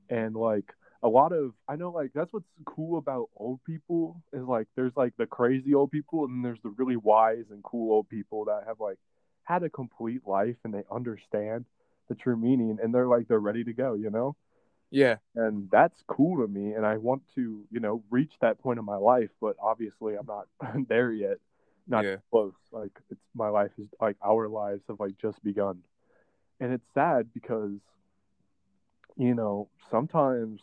And 0.09 0.35
like 0.35 0.73
a 1.03 1.09
lot 1.09 1.33
of 1.33 1.53
i 1.69 1.77
know 1.77 1.91
like 1.91 2.11
that's 2.15 2.33
what's 2.33 2.49
cool 2.65 2.99
about 2.99 3.29
old 3.37 3.63
people 3.65 4.21
is 4.33 4.43
like 4.43 4.67
there's 4.75 4.97
like 4.97 5.13
the 5.17 5.27
crazy 5.27 5.75
old 5.75 5.91
people 5.91 6.25
and 6.25 6.45
there's 6.45 6.61
the 6.63 6.71
really 6.71 6.97
wise 6.97 7.45
and 7.51 7.63
cool 7.63 7.93
old 7.93 8.09
people 8.09 8.47
that 8.47 8.65
have 8.67 8.81
like 8.81 8.99
had 9.45 9.63
a 9.63 9.71
complete 9.71 10.23
life 10.27 10.57
and 10.65 10.75
they 10.75 10.83
understand 10.91 11.65
the 12.09 12.15
true 12.15 12.37
meaning 12.37 12.79
and 12.83 12.95
they're 12.95 13.07
like 13.07 13.29
they're 13.29 13.39
ready 13.39 13.63
to 13.63 13.73
go 13.73 13.95
you 13.95 14.11
know? 14.11 14.35
Yeah. 14.91 15.17
and 15.35 15.69
that's 15.71 16.03
cool 16.07 16.45
to 16.45 16.49
me 16.53 16.73
and 16.73 16.87
i 16.87 16.97
want 16.97 17.23
to 17.35 17.65
you 17.71 17.81
know 17.81 18.03
reach 18.11 18.33
that 18.41 18.59
point 18.59 18.79
in 18.79 18.85
my 18.85 18.97
life 18.97 19.31
but 19.41 19.57
obviously 19.61 20.15
i'm 20.17 20.27
not 20.27 20.47
there 20.89 21.13
yet 21.13 21.39
not 21.89 22.07
Yeah. 22.07 22.19
close 22.31 22.55
like 22.73 22.91
it's 23.11 23.21
my 23.35 23.49
life 23.49 23.71
is 23.79 23.89
like 24.01 24.17
our 24.25 24.49
lives 24.49 24.83
have 24.89 25.01
like 25.01 25.17
just 25.21 25.43
begun. 25.43 25.79
And 26.61 26.73
it's 26.73 26.87
sad 26.95 27.29
because 27.33 27.79
you 29.17 29.35
know 29.35 29.69
sometimes 29.91 30.63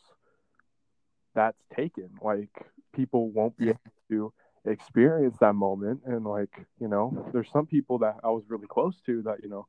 that's 1.36 1.64
taken 1.76 2.10
like 2.22 2.50
people 2.94 3.30
won't 3.32 3.58
be 3.58 3.68
Yeah. 3.68 3.72
able 3.72 3.80
to 4.10 4.34
experience 4.66 5.36
that 5.40 5.54
moment. 5.54 6.02
And 6.06 6.26
like 6.26 6.66
you 6.80 6.88
know 6.88 7.30
there's 7.34 7.50
some 7.52 7.66
people 7.66 8.00
that 8.00 8.16
i 8.24 8.30
was 8.30 8.44
really 8.50 8.68
close 8.68 9.00
to 9.06 9.22
that 9.24 9.42
you 9.44 9.50
know 9.50 9.68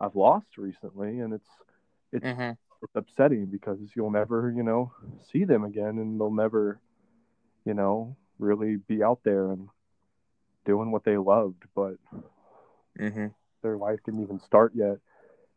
i've 0.00 0.16
lost 0.16 0.58
recently. 0.58 1.18
And 1.20 1.32
it's 1.32 1.48
it's 2.12 2.30
hmm 2.30 2.56
it's 2.82 2.94
upsetting 2.96 3.46
because 3.46 3.78
you'll 3.96 4.10
never, 4.10 4.52
you 4.54 4.62
know, 4.62 4.92
see 5.32 5.44
them 5.44 5.64
again. 5.64 5.98
And 5.98 6.18
they'll 6.20 6.30
never, 6.32 6.80
you 7.64 7.74
know, 7.74 8.16
really 8.38 8.76
be 8.76 9.02
out 9.02 9.20
there. 9.24 9.50
And 9.52 9.68
doing 10.66 10.90
what 10.90 11.04
they 11.04 11.16
loved, 11.16 11.64
but 11.74 11.96
hmm 12.98 13.26
their 13.62 13.78
life 13.78 13.98
didn't 14.04 14.22
even 14.22 14.38
start 14.38 14.72
yet 14.74 14.98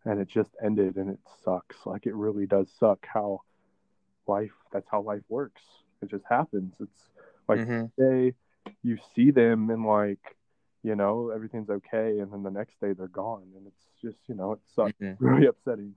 and 0.05 0.19
it 0.19 0.27
just 0.27 0.49
ended 0.63 0.95
and 0.95 1.09
it 1.11 1.19
sucks. 1.43 1.75
Like 1.85 2.05
it 2.07 2.15
really 2.15 2.45
does 2.45 2.71
suck 2.79 3.05
how 3.05 3.41
life. 4.27 4.51
That's 4.71 4.87
how 4.89 5.01
life 5.01 5.21
works. 5.27 5.61
It 6.01 6.09
just 6.09 6.23
happens. 6.29 6.73
It's 6.79 7.09
like 7.47 7.59
Mhm. 7.59 7.91
day 7.97 8.33
you 8.83 8.97
see 9.15 9.31
them 9.31 9.69
and 9.69 9.85
like 9.85 10.37
you 10.83 10.95
know 10.95 11.29
everything's 11.29 11.69
okay, 11.69 12.19
and 12.19 12.31
then 12.31 12.43
the 12.43 12.49
next 12.51 12.79
day 12.79 12.93
they're 12.93 13.07
gone, 13.07 13.47
and 13.55 13.67
it's 13.67 13.85
just 14.01 14.17
you 14.27 14.35
know 14.35 14.53
it 14.53 14.59
sucks. 14.75 14.93
Mhm. 15.01 15.17
Really 15.19 15.47
upsetting. 15.47 15.95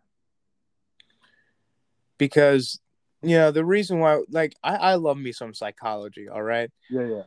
because 2.18 2.80
you 3.22 3.36
know 3.36 3.50
the 3.50 3.64
reason 3.64 3.98
why 4.00 4.22
like 4.30 4.54
I, 4.62 4.76
I 4.76 4.94
love 4.96 5.16
me 5.16 5.32
some 5.32 5.54
psychology 5.54 6.28
all 6.28 6.42
right 6.42 6.70
Yeah, 6.90 7.06
yeah, 7.06 7.22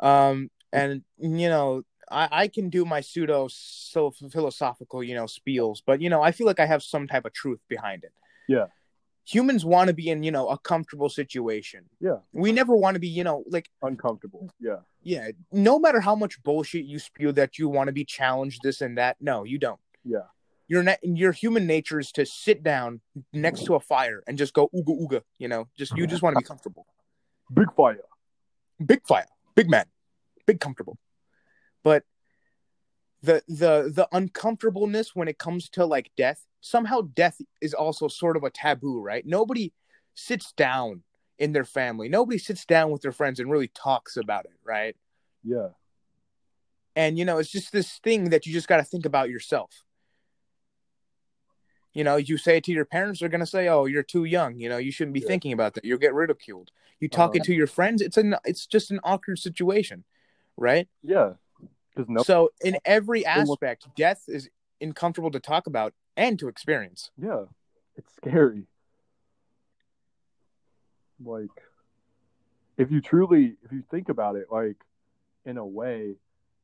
um 0.00 0.50
and 0.72 1.02
you 1.18 1.48
know 1.48 1.82
i 2.10 2.28
i 2.42 2.48
can 2.48 2.70
do 2.70 2.84
my 2.84 3.00
pseudo 3.00 3.48
so 3.50 4.10
philosophical 4.10 5.02
you 5.02 5.14
know 5.14 5.24
spiels 5.24 5.78
but 5.84 6.00
you 6.00 6.10
know 6.10 6.22
i 6.22 6.30
feel 6.32 6.46
like 6.46 6.60
i 6.60 6.66
have 6.66 6.82
some 6.82 7.06
type 7.06 7.24
of 7.24 7.32
truth 7.32 7.60
behind 7.68 8.04
it. 8.04 8.12
Yeah. 8.48 8.66
humans 9.24 9.64
want 9.64 9.88
to 9.88 9.94
be 9.94 10.08
in 10.10 10.22
you 10.24 10.32
know 10.32 10.48
a 10.48 10.58
comfortable 10.58 11.08
situation. 11.08 11.84
Yeah. 12.00 12.18
we 12.32 12.50
never 12.52 12.74
want 12.74 12.94
to 12.96 13.00
be 13.00 13.08
you 13.08 13.22
know 13.22 13.44
like 13.48 13.68
Uncomfortable. 13.82 14.50
Yeah, 14.58 14.80
yeah. 15.02 15.30
No 15.52 15.78
matter 15.78 16.00
how 16.00 16.16
much 16.16 16.42
bullshit 16.42 16.84
you 16.84 16.98
spew 16.98 17.30
that 17.32 17.58
you 17.58 17.68
want 17.68 17.86
to 17.88 17.92
be 17.92 18.04
challenged 18.04 18.60
this 18.62 18.80
and 18.80 18.98
that 18.98 19.16
no 19.20 19.44
you 19.44 19.58
don't. 19.58 19.78
Yeah, 20.04 20.26
your 20.66 20.82
na- 20.82 21.02
your 21.02 21.32
human 21.32 21.66
nature 21.66 22.00
is 22.00 22.10
to 22.12 22.26
sit 22.26 22.62
down 22.62 23.00
next 23.32 23.64
to 23.66 23.74
a 23.76 23.80
fire 23.80 24.22
and 24.26 24.36
just 24.36 24.52
go 24.52 24.68
ooga 24.74 24.94
ooga 25.02 25.20
you 25.38 25.48
know? 25.48 25.68
Just 25.76 25.96
you 25.96 26.06
just 26.06 26.22
want 26.22 26.34
to 26.34 26.40
be 26.40 26.46
comfortable. 26.46 26.86
Big 27.52 27.70
fire. 27.76 28.04
big 28.84 29.06
fire, 29.06 29.26
big 29.54 29.68
man, 29.68 29.86
big 30.46 30.60
comfortable. 30.60 30.98
But 31.82 32.04
the 33.22 33.42
the 33.48 33.92
the 33.94 34.08
uncomfortableness 34.12 35.14
when 35.14 35.28
it 35.28 35.38
comes 35.38 35.68
to 35.70 35.84
like 35.84 36.10
death, 36.16 36.46
somehow 36.60 37.02
death 37.14 37.40
is 37.60 37.74
also 37.74 38.08
sort 38.08 38.36
of 38.36 38.44
a 38.44 38.50
taboo, 38.50 39.00
right? 39.00 39.24
Nobody 39.26 39.72
sits 40.14 40.52
down 40.52 41.02
in 41.38 41.52
their 41.52 41.64
family. 41.64 42.08
Nobody 42.08 42.38
sits 42.38 42.64
down 42.64 42.90
with 42.90 43.02
their 43.02 43.12
friends 43.12 43.40
and 43.40 43.50
really 43.50 43.68
talks 43.68 44.16
about 44.16 44.44
it, 44.46 44.58
right? 44.64 44.96
Yeah, 45.42 45.68
And 46.96 47.18
you 47.18 47.24
know, 47.24 47.38
it's 47.38 47.50
just 47.50 47.72
this 47.72 47.98
thing 47.98 48.30
that 48.30 48.46
you 48.46 48.52
just 48.52 48.68
got 48.68 48.76
to 48.78 48.84
think 48.84 49.06
about 49.06 49.30
yourself. 49.30 49.84
You 51.92 52.04
know, 52.04 52.16
you 52.16 52.36
say 52.36 52.58
it 52.58 52.64
to 52.64 52.72
your 52.72 52.84
parents, 52.84 53.18
they're 53.20 53.28
gonna 53.28 53.46
say, 53.46 53.68
"Oh, 53.68 53.84
you're 53.86 54.04
too 54.04 54.24
young. 54.24 54.58
You 54.60 54.68
know, 54.68 54.76
you 54.78 54.92
shouldn't 54.92 55.14
be 55.14 55.20
Yeah. 55.20 55.26
thinking 55.26 55.52
about 55.52 55.74
that. 55.74 55.84
You'll 55.84 55.98
get 55.98 56.14
ridiculed." 56.14 56.70
You 57.00 57.08
talk 57.08 57.34
it 57.34 57.40
Uh-huh. 57.40 57.46
to 57.46 57.54
your 57.54 57.66
friends, 57.66 58.00
it's 58.00 58.16
an 58.16 58.36
it's 58.44 58.66
just 58.66 58.90
an 58.90 59.00
awkward 59.02 59.38
situation, 59.38 60.04
right? 60.60 60.86
yeah. 61.02 61.32
Because 61.94 62.08
no, 62.08 62.22
So 62.22 62.50
in 62.60 62.78
every 62.84 63.26
aspect, 63.26 63.88
death 63.96 64.22
is 64.28 64.48
uncomfortable 64.80 65.32
to 65.32 65.40
talk 65.40 65.66
about 65.66 65.92
and 66.16 66.38
to 66.38 66.46
experience. 66.46 67.10
yeah, 67.20 67.46
it's 67.96 68.14
scary. 68.14 68.66
Like, 71.24 71.50
if 72.78 72.90
you 72.90 73.00
truly, 73.00 73.56
if 73.64 73.72
you 73.72 73.82
think 73.90 74.08
about 74.08 74.36
it, 74.36 74.46
like, 74.50 74.76
in 75.44 75.58
a 75.58 75.66
way, 75.66 76.14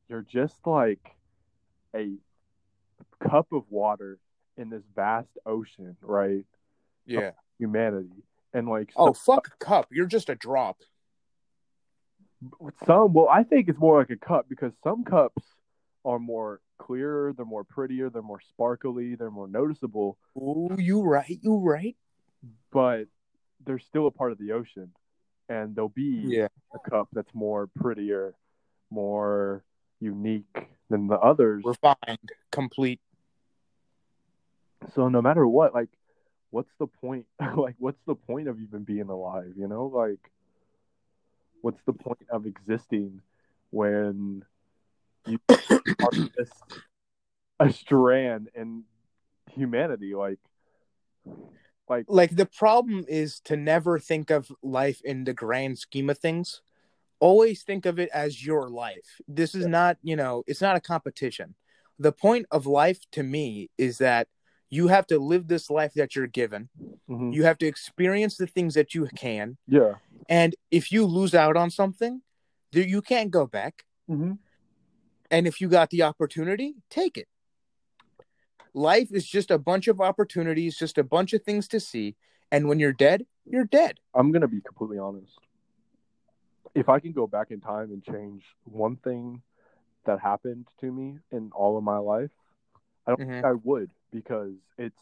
you're 0.09 0.21
just 0.23 0.55
like 0.65 1.15
a 1.95 2.13
cup 3.19 3.47
of 3.51 3.63
water 3.69 4.19
in 4.57 4.69
this 4.69 4.83
vast 4.95 5.29
ocean, 5.45 5.97
right? 6.01 6.45
Yeah. 7.05 7.31
Humanity, 7.59 8.23
and 8.53 8.67
like, 8.67 8.91
Oh 8.95 9.13
fuck 9.13 9.49
a 9.53 9.63
cup. 9.63 9.87
You're 9.91 10.05
just 10.07 10.29
a 10.29 10.35
drop. 10.35 10.77
Some, 12.85 13.13
well, 13.13 13.27
I 13.29 13.43
think 13.43 13.67
it's 13.67 13.79
more 13.79 13.97
like 13.99 14.09
a 14.09 14.15
cup 14.15 14.47
because 14.49 14.71
some 14.83 15.03
cups 15.03 15.43
are 16.05 16.19
more 16.19 16.61
clearer, 16.77 17.33
they're 17.33 17.45
more 17.45 17.63
prettier, 17.63 18.09
they're 18.09 18.21
more 18.21 18.41
sparkly, 18.49 19.15
they're 19.15 19.31
more 19.31 19.47
noticeable, 19.47 20.17
Oh, 20.39 20.69
you 20.77 21.01
right, 21.01 21.39
you 21.41 21.57
right. 21.57 21.95
but 22.71 23.05
they're 23.65 23.79
still 23.79 24.07
a 24.07 24.11
part 24.11 24.31
of 24.31 24.37
the 24.37 24.51
ocean, 24.51 24.91
and 25.49 25.75
there'll 25.75 25.89
be 25.89 26.21
Yeah. 26.25 26.47
a 26.73 26.89
cup 26.89 27.09
that's 27.11 27.33
more 27.33 27.67
prettier, 27.67 28.35
more 28.89 29.63
unique 29.99 30.69
than 30.89 31.07
the 31.07 31.17
others. 31.17 31.63
Refined, 31.65 32.31
complete. 32.51 33.01
So 34.93 35.09
no 35.09 35.21
matter 35.21 35.45
what, 35.47 35.73
like, 35.73 35.89
what's 36.51 36.71
the 36.79 36.87
point? 36.87 37.25
like, 37.57 37.75
what's 37.79 38.01
the 38.05 38.15
point 38.15 38.47
of 38.47 38.61
even 38.61 38.83
being 38.83 39.09
alive? 39.09 39.53
You 39.57 39.67
know, 39.67 39.87
like, 39.87 40.19
what's 41.67 41.83
the 41.85 41.91
point 41.91 42.25
of 42.29 42.45
existing 42.45 43.19
when 43.71 44.41
you 45.25 45.37
are 45.49 46.11
just 46.11 46.63
a 47.59 47.73
strand 47.73 48.49
in 48.55 48.83
humanity? 49.51 50.15
Like, 50.15 50.39
like, 51.89 52.05
Like 52.07 52.37
the 52.37 52.45
problem 52.45 53.03
is 53.09 53.41
to 53.41 53.57
never 53.57 53.99
think 53.99 54.29
of 54.29 54.49
life 54.63 55.01
in 55.03 55.25
the 55.25 55.33
grand 55.33 55.77
scheme 55.77 56.09
of 56.09 56.17
things. 56.19 56.61
Always 57.19 57.63
think 57.63 57.85
of 57.85 57.99
it 57.99 58.09
as 58.13 58.45
your 58.45 58.69
life. 58.69 59.19
This 59.27 59.53
is 59.53 59.65
not, 59.65 59.97
you 60.01 60.15
know, 60.15 60.45
it's 60.47 60.61
not 60.61 60.77
a 60.77 60.81
competition. 60.81 61.55
The 61.99 62.13
point 62.13 62.45
of 62.49 62.65
life 62.65 62.99
to 63.11 63.23
me 63.23 63.71
is 63.77 63.97
that 63.97 64.29
you 64.69 64.87
have 64.87 65.07
to 65.07 65.19
live 65.19 65.47
this 65.47 65.69
life 65.69 65.93
that 65.95 66.15
you're 66.15 66.27
given. 66.27 66.69
mhm. 67.09 67.33
You 67.33 67.43
have 67.43 67.57
to 67.59 67.65
experience 67.67 68.37
the 68.37 68.47
things 68.47 68.73
that 68.73 68.93
you 68.93 69.07
can. 69.15 69.57
yeah, 69.67 69.95
And 70.29 70.55
if 70.71 70.91
you 70.91 71.05
lose 71.05 71.33
out 71.33 71.55
on 71.57 71.69
something, 71.71 72.21
you 72.71 73.01
can't 73.01 73.31
go 73.31 73.45
back. 73.47 73.85
hmm 74.07 74.33
And 75.31 75.47
if 75.47 75.59
you 75.61 75.67
got 75.69 75.89
the 75.89 76.03
opportunity, 76.03 76.75
take 76.89 77.17
it. 77.17 77.27
Life 78.73 79.09
is 79.11 79.25
just 79.27 79.51
a 79.51 79.57
bunch 79.57 79.87
of 79.87 79.99
opportunities, 79.99 80.77
just 80.77 80.97
a 80.97 81.03
bunch 81.03 81.33
of 81.33 81.43
things 81.43 81.67
to 81.69 81.79
see. 81.79 82.15
And 82.51 82.67
when 82.67 82.79
you're 82.79 82.93
dead, 82.93 83.25
you're 83.45 83.65
dead. 83.65 83.99
I'm 84.13 84.31
gonna 84.31 84.47
be 84.47 84.61
completely 84.61 84.99
honest. 84.99 85.39
If 86.75 86.89
I 86.89 86.99
can 86.99 87.11
go 87.11 87.25
back 87.27 87.51
in 87.51 87.59
time 87.59 87.91
and 87.91 88.03
change 88.03 88.43
one 88.65 88.97
thing 88.97 89.41
that 90.05 90.19
happened 90.19 90.67
to 90.79 90.91
me 90.91 91.17
in 91.31 91.51
all 91.53 91.77
of 91.77 91.83
my 91.83 91.97
life, 91.97 92.31
I 93.05 93.11
don't 93.11 93.21
Mhm. 93.21 93.33
think 93.33 93.45
I 93.45 93.53
would 93.53 93.89
because 94.11 94.53
it's 94.77 94.99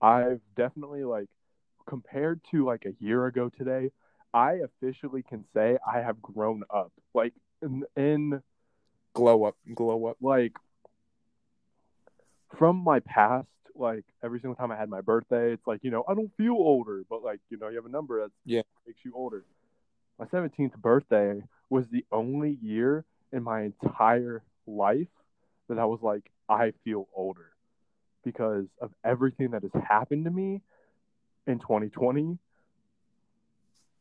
I've 0.00 0.40
definitely 0.56 1.04
like 1.04 1.28
compared 1.86 2.40
to 2.50 2.64
like 2.64 2.84
a 2.86 2.94
year 3.04 3.26
ago 3.26 3.50
today, 3.50 3.90
I 4.32 4.60
officially 4.64 5.22
can 5.22 5.44
say 5.54 5.76
I 5.86 6.00
have 6.00 6.22
grown 6.22 6.62
up. 6.70 6.92
Like 7.14 7.34
in, 7.62 7.84
in 7.96 8.42
Glow 9.12 9.44
up, 9.44 9.56
glow 9.74 10.06
up. 10.06 10.16
like 10.20 10.52
from 12.56 12.76
my 12.76 13.00
past, 13.00 13.48
like 13.74 14.04
every 14.22 14.40
single 14.40 14.54
time 14.54 14.70
I 14.70 14.76
had 14.76 14.88
my 14.88 15.00
birthday, 15.00 15.52
it's 15.52 15.66
like, 15.66 15.80
you 15.82 15.90
know, 15.90 16.04
I 16.08 16.14
don't 16.14 16.30
feel 16.36 16.52
older, 16.52 17.02
but 17.08 17.22
like, 17.22 17.40
you 17.50 17.58
know, 17.58 17.68
you 17.68 17.76
have 17.76 17.86
a 17.86 17.90
number 17.90 18.22
that 18.22 18.30
Yeah. 18.44 18.62
makes 18.86 19.00
you 19.04 19.12
older. 19.14 19.44
My 20.18 20.26
17th 20.26 20.76
birthday 20.76 21.42
was 21.70 21.86
the 21.88 22.04
only 22.12 22.58
year 22.62 23.04
in 23.32 23.42
my 23.42 23.62
entire 23.62 24.42
life 24.66 25.08
that 25.68 25.78
I 25.78 25.84
was 25.86 26.00
like, 26.02 26.30
I 26.48 26.72
feel 26.84 27.08
older 27.14 27.50
because 28.24 28.66
of 28.80 28.90
everything 29.04 29.50
that 29.52 29.62
has 29.62 29.82
happened 29.88 30.24
to 30.24 30.30
me 30.30 30.60
in 31.46 31.58
2020. 31.58 32.38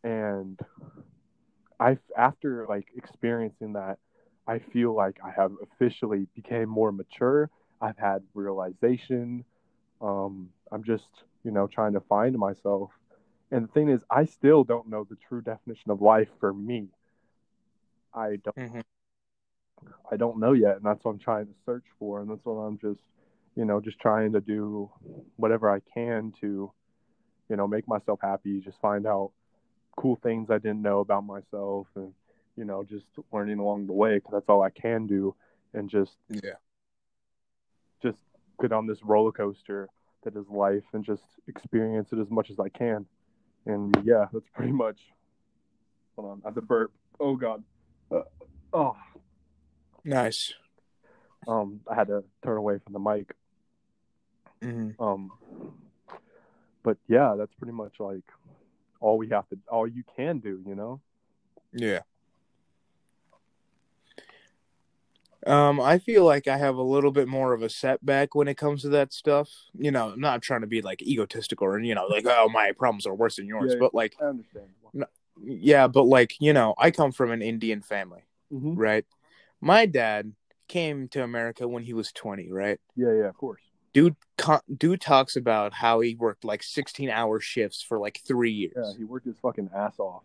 And 0.04 0.60
I, 1.80 1.98
after 2.18 2.66
like 2.68 2.88
experiencing 2.96 3.74
that, 3.74 3.98
I 4.48 4.60
feel 4.60 4.94
like 4.94 5.20
I 5.24 5.32
have 5.32 5.52
officially 5.62 6.28
became 6.36 6.70
more 6.70 6.92
mature. 6.92 7.50
I've 7.82 7.98
had 7.98 8.24
realization. 8.34 9.46
Um, 10.02 10.50
I'm 10.72 10.84
just, 10.84 11.08
you 11.44 11.52
know, 11.52 11.68
trying 11.68 11.94
to 11.94 12.02
find 12.02 12.38
myself. 12.38 12.92
And 13.52 13.64
the 13.64 13.72
thing 13.72 13.90
is, 13.90 14.04
I 14.10 14.26
still 14.26 14.64
don't 14.64 14.90
know 14.90 15.06
the 15.10 15.18
true 15.28 15.42
definition 15.42 15.92
of 15.92 16.02
life 16.02 16.30
for 16.40 16.54
me. 16.54 16.90
I 18.14 18.38
don't, 18.38 18.56
Mhm. 18.58 18.82
I 20.12 20.18
don't 20.18 20.40
know 20.40 20.54
yet, 20.54 20.78
and 20.78 20.86
that's 20.86 21.04
what 21.04 21.12
I'm 21.12 21.20
trying 21.20 21.48
to 21.48 21.54
search 21.66 21.86
for, 21.98 22.22
and 22.22 22.30
that's 22.30 22.44
what 22.46 22.54
I'm 22.54 22.78
just, 22.80 23.00
you 23.56 23.66
know, 23.66 23.80
just 23.82 24.00
trying 24.00 24.34
to 24.34 24.42
do 24.42 24.90
whatever 25.36 25.70
I 25.70 25.80
can 25.94 26.34
to, 26.42 26.72
you 27.50 27.56
know, 27.56 27.68
make 27.68 27.88
myself 27.88 28.20
happy. 28.22 28.60
Just 28.60 28.80
find 28.82 29.06
out 29.06 29.32
cool 29.98 30.18
things 30.22 30.50
I 30.50 30.58
didn't 30.60 30.82
know 30.82 31.00
about 31.00 31.26
myself, 31.26 31.88
and 31.96 32.14
you 32.56 32.66
know, 32.66 32.84
just 32.84 33.06
learning 33.32 33.60
along 33.60 33.88
the 33.88 33.94
way 33.94 34.16
because 34.16 34.34
that's 34.34 34.50
all 34.50 34.62
I 34.62 34.70
can 34.70 35.08
do, 35.08 35.36
and 35.74 35.90
just 35.90 36.18
Yeah. 36.30 36.56
just 38.02 38.18
get 38.62 38.72
on 38.72 38.88
this 38.88 39.04
roller 39.04 39.32
coaster 39.32 39.90
that 40.24 40.36
is 40.36 40.46
life 40.50 40.84
and 40.94 41.04
just 41.04 41.24
experience 41.48 42.10
it 42.12 42.20
as 42.20 42.30
much 42.30 42.50
as 42.50 42.60
I 42.60 42.70
can. 42.70 43.06
And 43.66 43.96
yeah, 44.04 44.26
that's 44.32 44.50
pretty 44.54 44.72
much. 44.72 45.00
Hold 46.16 46.32
on, 46.32 46.42
I 46.44 46.48
have 46.48 46.56
to 46.56 46.62
burp. 46.62 46.92
Oh 47.20 47.36
God. 47.36 47.64
Uh, 48.12 48.22
oh, 48.74 48.96
Nice. 50.04 50.54
Um, 51.48 51.82
I 51.90 51.96
had 51.96 52.08
to 52.08 52.24
turn 52.44 52.58
away 52.58 52.80
from 52.84 52.94
the 52.94 53.00
mic. 53.00 53.36
hmm 54.62 54.90
Um, 55.00 55.32
but 56.84 56.98
yeah, 57.08 57.36
that's 57.38 57.54
pretty 57.56 57.74
much 57.74 58.00
like 58.00 58.24
all 59.00 59.18
we 59.18 59.30
have 59.30 59.48
to, 59.50 59.58
all 59.72 59.88
you 59.88 60.04
can 60.16 60.40
do, 60.40 60.62
you 60.66 60.76
know. 60.76 61.00
Yeah. 61.74 62.02
Um, 65.48 65.80
I 65.80 66.00
feel 66.00 66.26
like 66.26 66.48
I 66.48 66.58
have 66.58 66.76
a 66.76 66.82
little 66.84 67.12
bit 67.12 67.28
more 67.28 67.54
of 67.54 67.62
a 67.62 67.70
setback 67.70 68.36
when 68.36 68.48
it 68.50 68.58
comes 68.58 68.82
to 68.82 68.90
that 68.90 69.14
stuff. 69.14 69.50
You 69.78 69.90
know, 69.92 70.10
I'm 70.10 70.20
not 70.20 70.42
trying 70.42 70.62
to 70.62 70.68
be 70.68 70.82
like 70.82 71.02
egotistical 71.02 71.66
or 71.68 71.80
you 71.80 71.96
know, 71.96 72.08
like 72.08 72.26
oh 72.28 72.50
my 72.50 72.74
problems 72.74 73.08
are 73.08 73.16
worse 73.16 73.38
than 73.38 73.48
yours, 73.48 73.72
Yeah, 73.72 73.80
but 73.80 73.94
like 73.94 74.16
I 74.22 74.26
understand. 74.26 74.68
yeah, 75.42 75.88
but 75.88 76.04
like 76.04 76.36
you 76.40 76.52
know, 76.52 76.76
I 76.78 76.92
come 76.92 77.12
from 77.14 77.32
an 77.32 77.42
Indian 77.42 77.82
family, 77.82 78.24
Mm-hmm. 78.52 78.76
right? 78.76 79.06
My 79.62 79.86
dad 79.86 80.34
came 80.70 81.10
to 81.10 81.24
America 81.24 81.68
when 81.68 81.84
he 81.84 81.94
was 81.94 82.14
20, 82.14 82.50
right? 82.52 82.80
Yeah, 82.96 83.12
yeah, 83.14 83.28
of 83.28 83.36
course. 83.36 83.62
Dude, 83.92 84.16
co- 84.38 84.62
dude 84.78 85.02
talks 85.02 85.36
about 85.36 85.74
how 85.74 86.00
he 86.00 86.16
worked 86.16 86.46
like 86.46 86.64
16 86.64 87.10
hour 87.10 87.40
shifts 87.42 87.82
for 87.82 88.00
like 88.00 88.22
three 88.26 88.52
years. 88.52 88.74
Yeah, 88.78 88.98
he 88.98 89.04
worked 89.04 89.26
his 89.26 89.38
fucking 89.40 89.72
ass 89.76 90.00
off. 90.00 90.24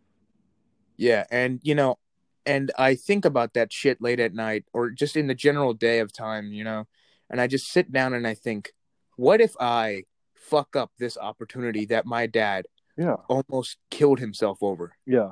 Yeah, 0.96 1.24
and 1.30 1.60
you 1.64 1.74
know, 1.74 1.98
and 2.46 2.70
I 2.78 2.94
think 2.94 3.24
about 3.24 3.54
that 3.54 3.72
shit 3.72 4.00
late 4.00 4.20
at 4.20 4.34
night 4.34 4.64
or 4.72 4.90
just 4.90 5.16
in 5.16 5.26
the 5.26 5.34
general 5.34 5.72
day 5.74 5.98
of 5.98 6.12
time, 6.12 6.52
you 6.52 6.62
know, 6.62 6.86
and 7.30 7.40
I 7.40 7.46
just 7.46 7.68
sit 7.68 7.90
down 7.90 8.12
and 8.14 8.26
I 8.26 8.34
think, 8.34 8.72
what 9.16 9.40
if 9.40 9.56
I 9.58 10.04
fuck 10.34 10.76
up 10.76 10.92
this 10.98 11.16
opportunity 11.16 11.86
that 11.86 12.04
my 12.06 12.26
dad 12.26 12.66
Yeah, 12.98 13.16
almost 13.28 13.78
killed 13.90 14.20
himself 14.20 14.58
over? 14.62 14.96
yeah, 15.06 15.30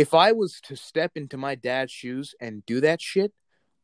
If 0.00 0.14
I 0.14 0.32
was 0.32 0.62
to 0.62 0.76
step 0.76 1.12
into 1.14 1.36
my 1.36 1.54
dad's 1.54 1.92
shoes 1.92 2.34
and 2.40 2.64
do 2.64 2.80
that 2.80 3.02
shit, 3.02 3.34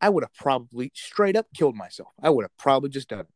I 0.00 0.08
would 0.08 0.24
have 0.24 0.32
probably 0.32 0.90
straight 0.94 1.36
up 1.36 1.46
killed 1.54 1.76
myself. 1.76 2.08
I 2.22 2.30
would 2.30 2.44
have 2.44 2.56
probably 2.56 2.88
just 2.88 3.10
done 3.10 3.20
it. 3.20 3.26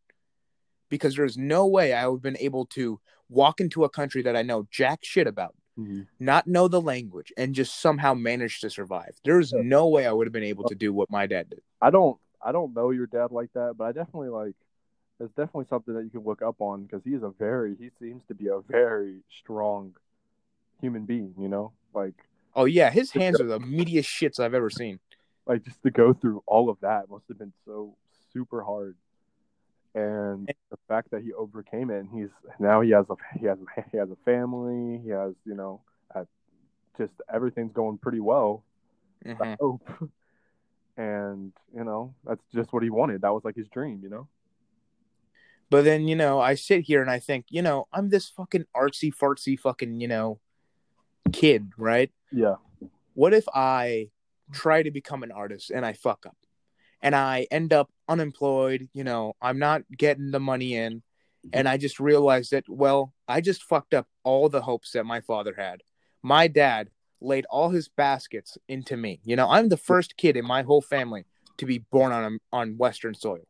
Because 0.89 1.15
there's 1.15 1.37
no 1.37 1.67
way 1.67 1.93
I 1.93 2.07
would 2.07 2.17
have 2.17 2.23
been 2.23 2.39
able 2.39 2.65
to 2.67 2.99
walk 3.29 3.61
into 3.61 3.85
a 3.85 3.91
country 3.91 4.23
that 4.23 4.35
I 4.35 4.41
know 4.41 4.67
jack 4.71 5.01
shit 5.03 5.27
about 5.27 5.55
Mhm. 5.79 6.07
not 6.19 6.47
know 6.47 6.69
the 6.69 6.81
language 6.81 7.33
and 7.37 7.55
just 7.55 7.81
somehow 7.81 8.15
manage 8.15 8.61
to 8.61 8.71
survive. 8.71 9.15
There's 9.25 9.53
Yeah. 9.53 9.61
no 9.63 9.87
way 9.87 10.07
I 10.07 10.13
would 10.13 10.27
have 10.27 10.33
been 10.33 10.43
able 10.43 10.65
to 10.65 10.75
do 10.75 10.91
what 10.91 11.11
my 11.11 11.27
dad 11.27 11.51
did. 11.51 11.63
I 11.83 11.91
don't, 11.91 12.19
I 12.41 12.51
don't 12.51 12.73
know 12.75 12.91
your 12.91 13.07
dad 13.07 13.31
like 13.31 13.53
that, 13.53 13.77
but 13.77 13.85
I 13.85 13.93
definitely 13.93 14.31
like. 14.31 14.55
It's 15.19 15.35
definitely 15.35 15.67
something 15.67 15.93
that 15.95 16.05
you 16.05 16.09
can 16.09 16.25
look 16.25 16.41
up 16.41 16.63
on 16.63 16.85
because 16.85 17.05
he's 17.05 17.23
a 17.23 17.29
very, 17.29 17.77
he 17.77 17.91
seems 17.99 18.25
to 18.29 18.35
be 18.35 18.49
a 18.49 18.61
very 18.61 19.23
strong 19.29 19.95
human 20.81 21.05
being. 21.05 21.35
You 21.39 21.49
know, 21.49 21.73
like, 21.93 22.15
Oh 22.55 22.65
yeah, 22.65 22.91
his 22.91 23.11
hands 23.13 23.41
are 23.41 23.47
the 23.47 23.59
meatiest 23.61 24.05
shits 24.09 24.41
I've 24.41 24.55
ever 24.55 24.71
seen. 24.71 24.99
like 25.47 25.65
just 25.65 25.83
to 25.83 25.91
go 25.91 26.13
through 26.13 26.43
all 26.47 26.69
of 26.71 26.79
that 26.81 27.09
must 27.11 27.25
have 27.29 27.39
been 27.39 27.53
so 27.65 27.97
super 28.33 28.63
hard. 28.63 28.97
And 29.95 30.49
the 30.71 30.77
fact 30.89 31.11
that 31.11 31.23
he 31.23 31.33
overcame 31.33 31.91
it, 31.91 31.99
and 31.99 32.09
he's 32.13 32.29
now 32.61 32.81
he 32.81 32.91
has 32.91 33.07
a 33.11 33.17
he 33.39 33.47
has 33.47 33.59
he 33.91 33.99
has 33.99 34.11
a 34.11 34.17
family, 34.25 35.01
he 35.03 35.11
has 35.11 35.35
you 35.45 35.55
know, 35.55 35.81
uh, 36.15 36.25
just 36.99 37.13
everything's 37.33 37.73
going 37.73 37.99
pretty 37.99 38.21
well. 38.21 38.63
I 39.41 39.45
Mhm. 39.45 39.57
hope. 39.61 40.11
And 40.97 41.53
you 41.75 41.85
know, 41.85 42.15
that's 42.25 42.43
just 42.55 42.73
what 42.73 42.83
he 42.83 42.91
wanted. 42.91 43.23
That 43.23 43.33
was 43.33 43.43
like 43.45 43.57
his 43.57 43.69
dream, 43.69 44.01
you 44.03 44.11
know. 44.11 44.29
But 45.71 45.85
then 45.85 46.09
you 46.09 46.17
know, 46.17 46.41
I 46.41 46.55
sit 46.57 46.83
here 46.83 47.01
and 47.01 47.11
I 47.11 47.19
think, 47.21 47.47
you 47.49 47.63
know, 47.63 47.87
I'm 47.93 48.11
this 48.11 48.29
fucking 48.29 48.67
artsy 48.77 49.13
fartsy 49.15 49.59
fucking 49.59 50.01
you 50.01 50.09
know 50.09 50.41
kid, 51.33 51.71
right? 51.79 52.11
Yeah, 52.33 52.57
What 53.15 53.35
if 53.35 53.45
I 53.55 54.11
try 54.53 54.83
to 54.83 54.91
become 54.91 55.23
an 55.23 55.33
artist 55.33 55.71
and 55.71 55.85
I 55.85 55.93
fuck 55.93 56.27
up, 56.27 56.37
and 57.03 57.15
I 57.15 57.47
end 57.51 57.73
up 57.73 57.91
unemployed? 58.09 58.89
You 58.93 59.05
know, 59.05 59.35
I'm 59.41 59.59
not 59.59 59.83
getting 59.97 60.31
the 60.31 60.41
money 60.41 60.75
in, 60.75 61.03
and 61.53 61.69
I 61.69 61.77
just 61.77 61.99
realized 62.01 62.53
that 62.53 62.69
well, 62.69 63.13
I 63.27 63.41
just 63.41 63.63
fucked 63.65 63.95
up 63.95 64.07
all 64.25 64.49
the 64.49 64.63
hopes 64.63 64.93
that 64.93 65.05
my 65.05 65.21
father 65.21 65.55
had. 65.57 65.83
My 66.23 66.49
dad 66.49 66.91
laid 67.21 67.47
all 67.51 67.71
his 67.71 67.89
baskets 67.89 68.57
into 68.69 68.97
me. 68.97 69.21
You 69.25 69.37
know, 69.37 69.49
I'm 69.49 69.69
the 69.69 69.77
first 69.77 70.17
kid 70.17 70.37
in 70.37 70.47
my 70.47 70.63
whole 70.63 70.83
family 70.83 71.25
to 71.59 71.67
be 71.67 71.79
born 71.79 72.13
on 72.13 72.39
on 72.53 72.79
Western 72.79 73.15
soil. 73.15 73.47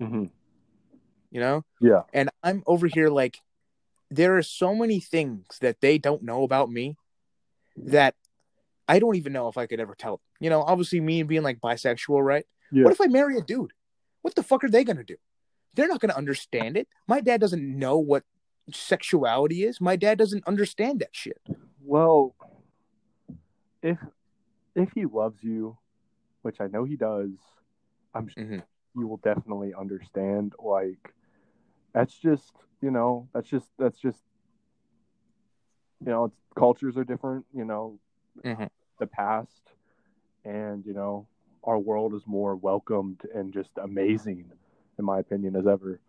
hmm 0.00 0.24
You 1.30 1.40
know, 1.40 1.64
yeah, 1.80 2.02
and 2.12 2.30
I'm 2.42 2.62
over 2.66 2.86
here 2.86 3.08
like 3.08 3.40
there 4.10 4.36
are 4.36 4.42
so 4.42 4.74
many 4.74 5.00
things 5.00 5.46
that 5.60 5.80
they 5.80 5.98
don't 5.98 6.22
know 6.22 6.42
about 6.44 6.70
me 6.70 6.96
that 7.76 8.14
I 8.88 8.98
don't 8.98 9.16
even 9.16 9.32
know 9.32 9.48
if 9.48 9.56
I 9.58 9.66
could 9.66 9.80
ever 9.80 9.94
tell. 9.94 10.20
You 10.40 10.50
know, 10.50 10.62
obviously 10.62 11.00
me 11.00 11.22
being 11.22 11.42
like 11.42 11.60
bisexual, 11.60 12.24
right? 12.24 12.46
yeah. 12.72 12.84
What 12.84 12.92
if 12.92 13.00
I 13.00 13.06
marry 13.06 13.36
a 13.36 13.42
dude? 13.42 13.72
What 14.22 14.34
the 14.34 14.42
fuck 14.42 14.64
are 14.64 14.68
they 14.68 14.84
gonna 14.84 15.04
do? 15.04 15.16
They're 15.74 15.88
not 15.88 16.00
gonna 16.00 16.14
understand 16.14 16.76
it. 16.76 16.88
My 17.06 17.20
dad 17.20 17.40
doesn't 17.40 17.78
know 17.78 17.98
what 17.98 18.24
sexuality 18.72 19.64
is. 19.64 19.80
My 19.80 19.96
dad 19.96 20.18
doesn't 20.18 20.46
understand 20.46 21.00
that 21.00 21.10
shit. 21.12 21.40
Well, 21.82 22.34
if 23.82 23.98
if 24.74 24.90
he 24.94 25.06
loves 25.06 25.42
you, 25.42 25.78
which 26.42 26.60
I 26.60 26.66
know 26.66 26.84
he 26.84 26.96
does, 26.96 27.30
I'm 28.14 28.28
sure 28.28 28.42
Mhm. 28.44 28.62
you 28.94 29.06
will 29.06 29.18
definitely 29.18 29.72
understand. 29.74 30.54
Like, 30.58 31.14
that's 31.92 32.16
just 32.18 32.52
you 32.82 32.90
know, 32.90 33.28
that's 33.32 33.48
just 33.48 33.68
that's 33.78 33.98
just 33.98 34.22
you 36.04 36.10
know, 36.10 36.24
it's, 36.26 36.36
cultures 36.56 36.96
are 36.96 37.04
different. 37.04 37.46
You 37.52 37.64
know, 37.64 37.98
Mhm. 38.44 38.68
the 38.98 39.06
past, 39.06 39.72
and 40.44 40.84
you 40.86 40.94
know, 40.94 41.26
our 41.64 41.78
world 41.78 42.14
is 42.14 42.26
more 42.26 42.54
welcomed 42.56 43.22
and 43.34 43.52
just 43.52 43.70
amazing, 43.78 44.50
in 44.98 45.04
my 45.04 45.18
opinion, 45.18 45.56
as 45.56 45.66
ever. 45.66 46.00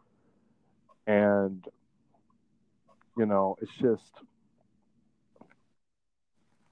And 1.06 1.66
you 3.18 3.26
know, 3.26 3.56
it's 3.62 3.74
just 3.74 4.14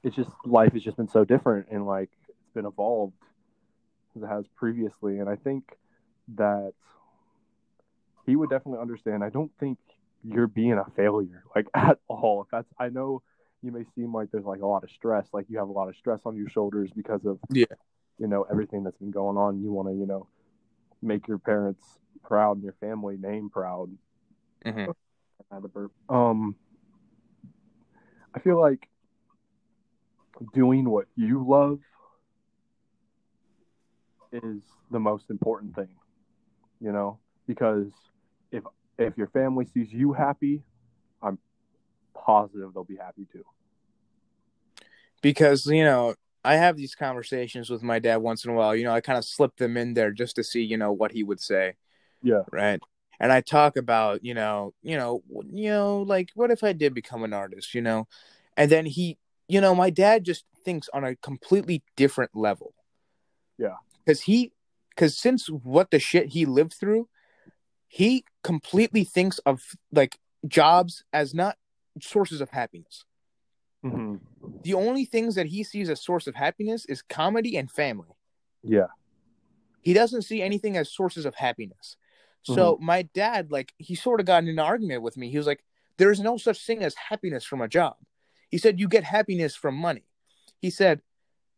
it's 0.04 0.16
just 0.16 0.30
life 0.46 0.74
has 0.74 0.84
just 0.84 0.98
been 0.98 1.08
so 1.08 1.26
different 1.26 1.68
and 1.72 1.86
like 1.86 2.10
it's 2.30 2.54
been 2.54 2.66
evolved 2.66 3.14
as 4.16 4.22
it 4.22 4.28
has 4.28 4.46
previously 4.56 5.18
and 5.20 5.28
i 5.28 5.36
think 5.36 5.78
that 6.36 6.74
he 8.26 8.36
would 8.36 8.50
definitely 8.50 8.80
understand 8.80 9.24
i 9.24 9.30
don't 9.30 9.52
think 9.60 9.80
you're 10.28 10.48
being 10.48 10.74
a 10.74 10.86
failure 10.96 11.44
like 11.56 11.68
at 11.74 12.00
all 12.08 12.42
if 12.42 12.48
that's 12.52 12.72
i 12.80 12.90
know 12.90 13.22
you 13.62 13.72
may 13.72 13.84
seem 13.96 14.14
like 14.14 14.30
there's 14.32 14.46
like 14.46 14.62
a 14.62 14.66
lot 14.66 14.84
of 14.84 14.90
stress 14.92 15.28
like 15.34 15.46
you 15.50 15.58
have 15.58 15.70
a 15.70 15.72
lot 15.72 15.88
of 15.90 15.96
stress 15.96 16.22
on 16.26 16.36
your 16.36 16.50
shoulders 16.50 16.92
because 16.96 17.26
of 17.26 17.40
Yeah. 17.50 17.66
you 18.18 18.28
know 18.28 18.44
everything 18.52 18.84
that's 18.84 18.98
been 18.98 19.12
going 19.12 19.38
on 19.38 19.62
you 19.62 19.72
want 19.72 19.88
to 19.90 19.94
you 19.96 20.06
know 20.06 20.28
make 21.02 21.28
your 21.28 21.38
parents 21.38 22.00
proud 22.24 22.58
and 22.58 22.64
your 22.64 22.76
family 22.80 23.18
name 23.18 23.50
proud 23.50 23.90
Mhm. 24.66 24.94
I 25.52 25.56
had 25.56 25.64
a 25.64 25.68
burp. 25.68 25.92
Um, 26.10 26.56
I 28.34 28.40
feel 28.40 28.60
like 28.60 28.90
doing 30.54 30.90
what 30.90 31.06
you 31.16 31.46
love 31.48 31.80
is 34.32 34.64
the 34.92 35.00
most 35.00 35.30
important 35.30 35.76
thing, 35.76 35.96
you 36.82 36.92
know, 36.92 37.20
because 37.48 37.92
if 38.52 38.64
if 38.98 39.18
your 39.18 39.28
family 39.28 39.66
sees 39.74 39.92
you 39.92 40.14
happy, 40.14 40.64
I'm 41.22 41.38
positive 42.14 42.74
they'll 42.74 42.84
be 42.84 42.98
happy 42.98 43.28
too. 43.32 43.44
because 45.22 45.66
you 45.66 45.84
know 45.84 46.16
I 46.44 46.56
have 46.58 46.78
these 46.78 46.94
conversations 46.96 47.70
with 47.70 47.82
my 47.82 47.98
dad 48.00 48.18
once 48.18 48.46
in 48.46 48.52
a 48.52 48.54
while. 48.54 48.76
You 48.76 48.84
know, 48.84 48.94
I 48.94 49.02
kind 49.02 49.18
of 49.18 49.26
slip 49.26 49.56
them 49.58 49.78
in 49.78 49.96
there 49.96 50.12
just 50.12 50.36
to 50.36 50.44
see 50.44 50.62
you 50.62 50.78
know 50.78 50.92
what 50.92 51.12
he 51.12 51.24
would 51.24 51.40
say. 51.40 51.74
Yeah. 52.22 52.44
Right. 52.52 52.80
And 53.20 53.32
I 53.32 53.42
talk 53.42 53.78
about 53.78 54.24
you 54.24 54.34
know 54.34 54.74
you 54.84 54.98
know 54.98 55.24
you 55.52 55.70
know 55.70 56.02
like 56.04 56.30
what 56.36 56.52
if 56.52 56.64
I 56.64 56.74
did 56.74 56.94
become 56.94 57.24
an 57.24 57.34
artist? 57.34 57.74
You 57.74 57.82
know, 57.82 58.08
and 58.58 58.72
then 58.72 58.86
he 58.86 59.18
you 59.48 59.60
know 59.62 59.74
my 59.76 59.90
dad 59.90 60.24
just 60.24 60.46
thinks 60.64 60.90
on 60.94 61.04
a 61.04 61.16
completely 61.16 61.84
different 61.96 62.32
level. 62.36 62.74
Yeah. 63.58 63.76
Because 64.06 64.22
he 64.22 64.52
because 64.90 65.18
since 65.18 65.48
what 65.48 65.92
the 65.92 66.00
shit 66.00 66.30
he 66.30 66.46
lived 66.46 66.74
through, 66.74 67.08
he 67.88 68.24
completely 68.46 69.04
thinks 69.04 69.38
of 69.40 69.56
like 69.92 70.20
jobs 70.48 71.04
as 71.12 71.34
not 71.34 71.58
sources 72.02 72.42
of 72.42 72.50
happiness 72.52 73.06
Mm-hmm. 73.86 74.16
the 74.64 74.74
only 74.74 75.06
things 75.06 75.36
that 75.36 75.46
he 75.46 75.64
sees 75.64 75.90
as 75.90 76.02
source 76.02 76.26
of 76.26 76.34
happiness 76.34 76.86
is 76.86 77.04
comedy 77.04 77.56
and 77.56 77.70
family. 77.70 78.18
Yeah. 78.64 78.88
He 79.82 79.94
doesn't 79.94 80.24
see 80.24 80.42
anything 80.42 80.76
as 80.76 80.92
sources 80.92 81.26
of 81.26 81.36
happiness. 81.36 81.98
So 82.42 82.78
my 82.82 83.04
dad, 83.04 83.52
like, 83.52 83.74
he 83.78 83.96
sort 83.96 84.20
of 84.20 84.26
got 84.26 84.44
in 84.44 84.50
an 84.50 84.60
argument 84.60 85.02
with 85.04 85.18
me. 85.18 85.30
He 85.30 85.38
was 85.38 85.48
like, 85.48 85.64
"There's 85.98 86.20
no 86.20 86.38
such 86.38 86.66
thing 86.66 86.84
as 86.84 86.96
happiness 87.10 87.44
from 87.44 87.62
a 87.62 87.68
job." 87.68 87.98
He 88.50 88.58
said, 88.58 88.80
"You 88.80 88.88
get 88.88 89.04
happiness 89.04 89.56
from 89.56 89.76
money." 89.76 90.06
He 90.60 90.72
said, 90.72 91.02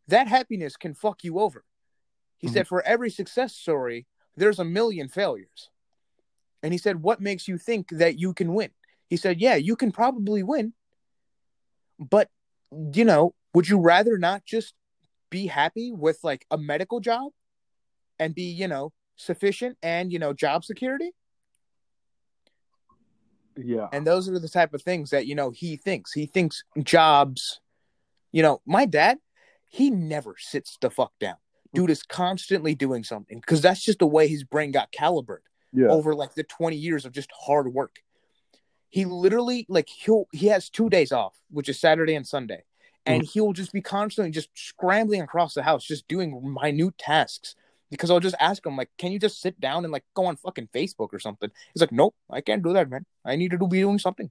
"That 0.06 0.28
happiness 0.28 0.76
can 0.76 0.94
fuck 0.94 1.24
you 1.24 1.40
over." 1.40 1.64
He 2.36 2.46
Mhm. 2.46 2.52
said, 2.52 2.68
"For 2.68 2.82
every 2.82 3.10
success 3.10 3.54
story, 3.54 4.06
there's 4.36 4.58
a 4.58 4.64
million 4.78 5.08
failures." 5.08 5.70
And 6.62 6.72
he 6.72 6.78
said, 6.78 7.02
"What 7.02 7.20
makes 7.20 7.46
you 7.46 7.58
think 7.58 7.88
that 7.90 8.18
you 8.18 8.34
can 8.34 8.54
win?" 8.54 8.70
He 9.08 9.16
said, 9.16 9.40
"Yeah, 9.40 9.54
you 9.54 9.76
can 9.76 9.92
probably 9.92 10.42
win, 10.42 10.72
but 11.98 12.30
you 12.94 13.04
know, 13.04 13.34
would 13.54 13.68
you 13.68 13.78
rather 13.78 14.18
not 14.18 14.44
just 14.44 14.74
be 15.30 15.46
happy 15.46 15.92
with 15.92 16.18
like 16.22 16.46
a 16.50 16.58
medical 16.58 17.00
job 17.00 17.32
and 18.18 18.34
be, 18.34 18.44
you 18.44 18.68
know, 18.68 18.92
sufficient 19.16 19.76
and, 19.82 20.12
you 20.12 20.18
know, 20.18 20.32
job 20.32 20.64
security? 20.64 21.12
Yeah. 23.56 23.88
And 23.92 24.06
those 24.06 24.28
are 24.28 24.38
the 24.38 24.48
type 24.48 24.74
of 24.74 24.82
things 24.82 25.10
that, 25.10 25.26
you 25.26 25.34
know, 25.34 25.50
he 25.50 25.76
thinks. 25.76 26.12
He 26.12 26.26
thinks 26.26 26.62
jobs, 26.82 27.60
you 28.30 28.42
know, 28.42 28.60
my 28.64 28.84
dad, 28.84 29.18
he 29.66 29.90
never 29.90 30.36
sits 30.38 30.78
the 30.80 30.90
fuck 30.90 31.12
down. 31.18 31.36
dude 31.74 31.84
mm-hmm. 31.84 31.92
is 31.92 32.02
constantly 32.02 32.74
doing 32.74 33.02
something 33.02 33.40
because 33.40 33.60
that's 33.60 33.82
just 33.82 33.98
the 33.98 34.06
way 34.06 34.28
his 34.28 34.44
brain 34.44 34.70
got 34.70 34.92
calibrated 34.92 35.44
Yeah. 35.72 35.88
over 35.88 36.14
like 36.14 36.34
the 36.34 36.44
20 36.44 36.76
years 36.76 37.04
of 37.04 37.12
just 37.12 37.30
hard 37.32 37.72
work. 37.72 38.00
He 38.90 39.04
literally 39.04 39.66
like 39.68 39.88
he'll 39.88 40.26
he 40.32 40.46
has 40.46 40.70
two 40.70 40.88
days 40.88 41.12
off, 41.12 41.34
which 41.50 41.68
is 41.68 41.78
Saturday 41.78 42.14
and 42.14 42.26
Sunday, 42.26 42.64
and 43.04 43.22
mm. 43.22 43.30
he'll 43.30 43.52
just 43.52 43.72
be 43.72 43.82
constantly 43.82 44.30
just 44.30 44.48
scrambling 44.54 45.20
across 45.20 45.52
the 45.52 45.62
house, 45.62 45.84
just 45.84 46.08
doing 46.08 46.56
minute 46.58 46.96
tasks. 46.96 47.54
Because 47.90 48.10
I'll 48.10 48.20
just 48.20 48.36
ask 48.40 48.64
him 48.64 48.76
like, 48.76 48.90
"Can 48.98 49.12
you 49.12 49.18
just 49.18 49.40
sit 49.40 49.60
down 49.60 49.84
and 49.84 49.92
like 49.92 50.04
go 50.14 50.26
on 50.26 50.36
fucking 50.36 50.68
Facebook 50.74 51.12
or 51.12 51.18
something?" 51.18 51.50
He's 51.74 51.82
like, 51.82 51.92
"Nope, 51.92 52.14
I 52.30 52.40
can't 52.40 52.62
do 52.62 52.72
that, 52.74 52.88
man. 52.88 53.04
I 53.24 53.36
need 53.36 53.50
to 53.50 53.58
be 53.58 53.80
doing 53.80 53.98
something. 53.98 54.30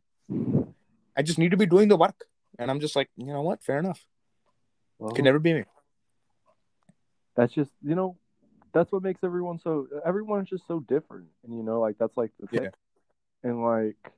I 1.16 1.22
just 1.22 1.38
need 1.38 1.52
to 1.52 1.58
be 1.58 1.66
doing 1.68 1.88
the 1.88 1.98
work." 1.98 2.26
And 2.60 2.72
I'm 2.72 2.80
just 2.80 2.96
like, 2.96 3.10
you 3.16 3.28
know 3.28 3.42
what? 3.42 3.64
Fair 3.64 3.80
enough. 3.80 4.06
Well, 5.00 5.12
Could 5.12 5.26
never 5.26 5.40
be 5.40 5.54
me. 5.54 5.64
that's 7.36 7.54
just 7.54 7.72
you 7.84 7.94
know 7.94 8.18
that's 8.78 8.92
what 8.92 9.04
makes 9.04 9.24
everyone 9.24 9.60
so 9.60 9.88
everyone 10.06 10.42
is 10.42 10.50
just 10.50 10.68
so 10.68 10.80
different. 10.82 11.28
And 11.44 11.56
you 11.56 11.64
know 11.64 11.80
like 11.80 11.98
that's 11.98 12.16
like 12.18 12.32
the 12.40 12.48
thing. 12.48 12.64
Yeah. 12.64 12.70
and 13.50 13.64
like 13.64 14.14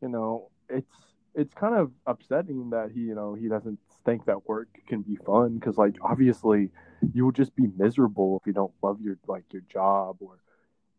you 0.00 0.08
know 0.08 0.50
it's 0.68 0.94
it's 1.34 1.52
kind 1.54 1.74
of 1.74 1.90
upsetting 2.06 2.70
that 2.70 2.92
he 2.92 3.00
you 3.00 3.14
know 3.14 3.34
he 3.34 3.48
doesn't 3.48 3.78
think 4.04 4.24
that 4.26 4.48
work 4.48 4.68
can 4.86 5.02
be 5.02 5.16
fun. 5.16 5.54
Because 5.54 5.76
like 5.76 5.96
obviously 6.02 6.70
you 7.12 7.24
will 7.24 7.32
just 7.32 7.54
be 7.56 7.66
miserable 7.76 8.38
if 8.40 8.46
you 8.46 8.52
don't 8.52 8.72
love 8.82 9.00
your 9.00 9.18
like 9.26 9.44
your 9.52 9.62
job 9.62 10.16
or 10.20 10.38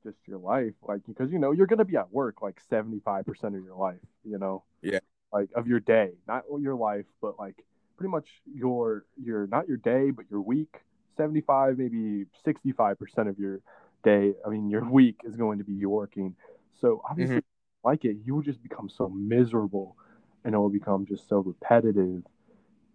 just 0.03 0.17
your 0.27 0.39
life. 0.39 0.73
Like 0.81 1.01
because 1.07 1.31
you 1.31 1.39
know 1.39 1.51
you're 1.51 1.67
gonna 1.67 1.85
be 1.85 1.97
at 1.97 2.11
work 2.11 2.41
like 2.41 2.61
75% 2.69 3.27
of 3.55 3.63
your 3.63 3.75
life 3.75 3.99
you 4.23 4.37
know? 4.37 4.63
Yeah. 4.81 4.99
like 5.31 5.49
of 5.55 5.67
your 5.67 5.79
day. 5.79 6.11
Not 6.27 6.43
your 6.59 6.75
life 6.75 7.05
but 7.21 7.39
like 7.39 7.63
pretty 7.97 8.11
much 8.11 8.27
your 8.53 9.05
your 9.21 9.47
not 9.47 9.67
your 9.67 9.77
day 9.77 10.11
but 10.11 10.25
your 10.29 10.41
week 10.41 10.81
75 11.17 11.77
maybe 11.77 12.25
65% 12.45 13.29
of 13.29 13.39
your 13.39 13.59
day 14.03 14.33
i 14.45 14.49
mean 14.49 14.69
your 14.69 14.87
week 14.89 15.21
is 15.25 15.35
going 15.35 15.57
to 15.57 15.63
be 15.63 15.73
you 15.73 15.89
working. 15.89 16.35
So 16.79 17.01
obviously 17.09 17.37
mm-hmm. 17.37 17.87
like 17.87 18.05
it 18.05 18.17
you 18.23 18.35
will 18.35 18.43
just 18.43 18.61
become 18.61 18.89
so 18.89 19.09
miserable 19.09 19.97
and 20.45 20.53
it 20.53 20.57
will 20.57 20.69
become 20.69 21.05
just 21.05 21.27
so 21.27 21.39
repetitive 21.39 22.23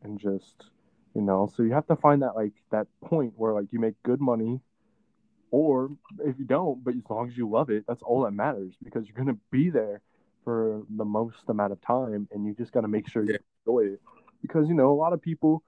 and 0.02 0.18
just 0.18 0.70
you 1.14 1.22
know 1.22 1.50
so 1.54 1.62
you 1.62 1.72
have 1.72 1.87
to 1.87 1.96
find 1.96 2.22
that 2.22 2.35
like 2.35 2.52
that 2.70 2.87
point 3.04 3.32
where 3.37 3.52
like 3.52 3.66
you 3.70 3.78
make 3.78 3.94
good 4.02 4.20
money 4.20 4.61
or 5.50 5.90
if 6.24 6.38
you 6.38 6.44
don't 6.44 6.82
but 6.82 6.94
as 6.94 7.02
long 7.11 7.28
as 7.28 7.37
you 7.37 7.48
love 7.48 7.70
it 7.70 7.85
that's 7.87 8.02
all 8.02 8.22
that 8.22 8.32
matters 8.32 8.74
because 8.82 9.06
you're 9.06 9.16
going 9.16 9.35
to 9.35 9.40
be 9.50 9.70
there 9.70 10.00
for 10.44 10.82
the 10.96 11.04
most 11.04 11.48
amount 11.48 11.72
of 11.72 11.80
time 11.82 12.26
and 12.32 12.46
you 12.46 12.54
just 12.54 12.72
got 12.72 12.80
to 12.80 12.88
make 12.88 13.08
sure 13.08 13.24
you 13.24 13.38
enjoy 13.66 13.80
it 13.80 14.00
because 14.40 14.68
you 14.68 14.74
know 14.74 14.90
a 14.90 14.94
lot 14.94 15.12
of 15.12 15.20
people 15.20 15.62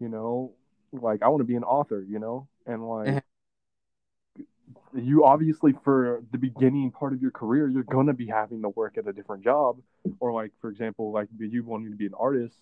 you 0.00 0.08
know 0.08 0.52
like 1.00 1.22
i 1.22 1.28
want 1.28 1.40
to 1.40 1.44
be 1.44 1.56
an 1.56 1.64
author 1.64 2.04
you 2.08 2.18
know 2.18 2.46
and 2.66 2.88
like 2.88 3.16
Mhm. 3.16 3.20
you 4.94 5.24
obviously 5.24 5.72
for 5.84 6.22
the 6.32 6.38
beginning 6.38 6.90
part 6.90 7.12
of 7.12 7.20
your 7.20 7.30
career 7.30 7.68
you're 7.68 7.82
going 7.84 8.06
to 8.06 8.12
be 8.14 8.26
having 8.26 8.62
to 8.62 8.68
work 8.70 8.96
at 8.96 9.06
a 9.06 9.12
different 9.12 9.42
job 9.44 9.78
or 10.20 10.32
like 10.32 10.52
for 10.60 10.70
example 10.70 11.12
like 11.12 11.28
you 11.38 11.62
wanting 11.64 11.90
to 11.90 11.96
be 11.96 12.06
an 12.06 12.14
artist 12.18 12.56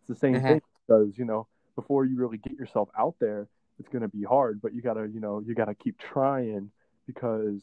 it's 0.00 0.08
the 0.08 0.14
same 0.16 0.40
Mhm. 0.40 0.42
thing 0.42 0.60
because 0.86 1.16
you 1.16 1.24
know 1.24 1.46
before 1.76 2.04
you 2.04 2.16
really 2.16 2.38
get 2.38 2.52
yourself 2.54 2.88
out 2.98 3.14
there 3.20 3.46
it's 3.78 3.88
going 3.88 4.02
to 4.02 4.08
be 4.08 4.22
hard 4.24 4.60
but 4.60 4.74
you 4.74 4.82
got 4.82 4.94
to 4.94 5.06
you 5.06 5.20
know 5.20 5.40
you 5.46 5.54
got 5.54 5.66
to 5.66 5.74
keep 5.74 5.98
trying 5.98 6.70
because 7.06 7.60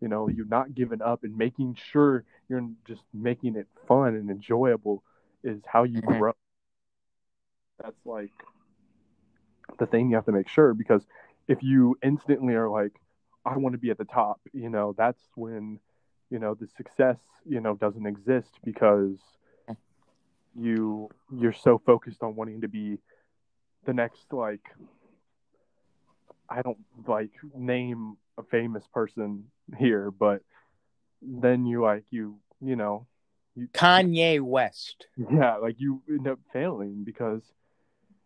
you 0.00 0.08
know 0.08 0.28
you're 0.28 0.46
not 0.46 0.74
giving 0.74 1.02
up 1.02 1.22
and 1.24 1.36
making 1.36 1.76
sure 1.92 2.24
you're 2.48 2.68
just 2.86 3.02
making 3.12 3.56
it 3.56 3.66
fun 3.86 4.14
and 4.14 4.30
enjoyable 4.30 5.02
is 5.44 5.60
how 5.66 5.84
you 5.84 6.00
Mhm. 6.02 6.20
grow 6.20 6.32
that's 7.82 8.04
like 8.04 8.32
the 9.80 9.86
thing 9.86 10.10
you 10.10 10.14
have 10.14 10.26
to 10.26 10.32
make 10.32 10.48
sure 10.48 10.74
because 10.74 11.04
if 11.48 11.62
you 11.62 11.98
instantly 12.02 12.54
are 12.54 12.68
like 12.68 12.92
i 13.44 13.56
want 13.56 13.72
to 13.72 13.78
be 13.78 13.90
at 13.90 13.98
the 13.98 14.04
top 14.04 14.40
you 14.52 14.68
know 14.68 14.94
that's 14.96 15.20
when 15.34 15.80
you 16.30 16.38
know 16.38 16.54
the 16.54 16.68
success 16.76 17.18
you 17.44 17.60
know 17.60 17.74
doesn't 17.74 18.06
exist 18.06 18.50
because 18.64 19.18
you 20.54 21.08
you're 21.36 21.52
so 21.52 21.80
focused 21.84 22.22
on 22.22 22.36
wanting 22.36 22.60
to 22.60 22.68
be 22.68 22.98
the 23.86 23.92
next 23.92 24.32
like 24.32 24.60
i 26.48 26.60
don't 26.62 26.78
like 27.06 27.30
name 27.56 28.16
a 28.38 28.42
famous 28.42 28.84
person 28.92 29.44
here 29.78 30.10
but 30.10 30.42
then 31.22 31.64
you 31.64 31.82
like 31.82 32.04
you 32.10 32.36
you 32.60 32.76
know 32.76 33.06
you 33.54 33.68
Kanye 33.68 34.40
West. 34.40 35.06
yeah 35.16 35.56
like 35.56 35.76
you 35.78 36.02
end 36.08 36.28
up 36.28 36.38
failing 36.52 37.02
because 37.04 37.42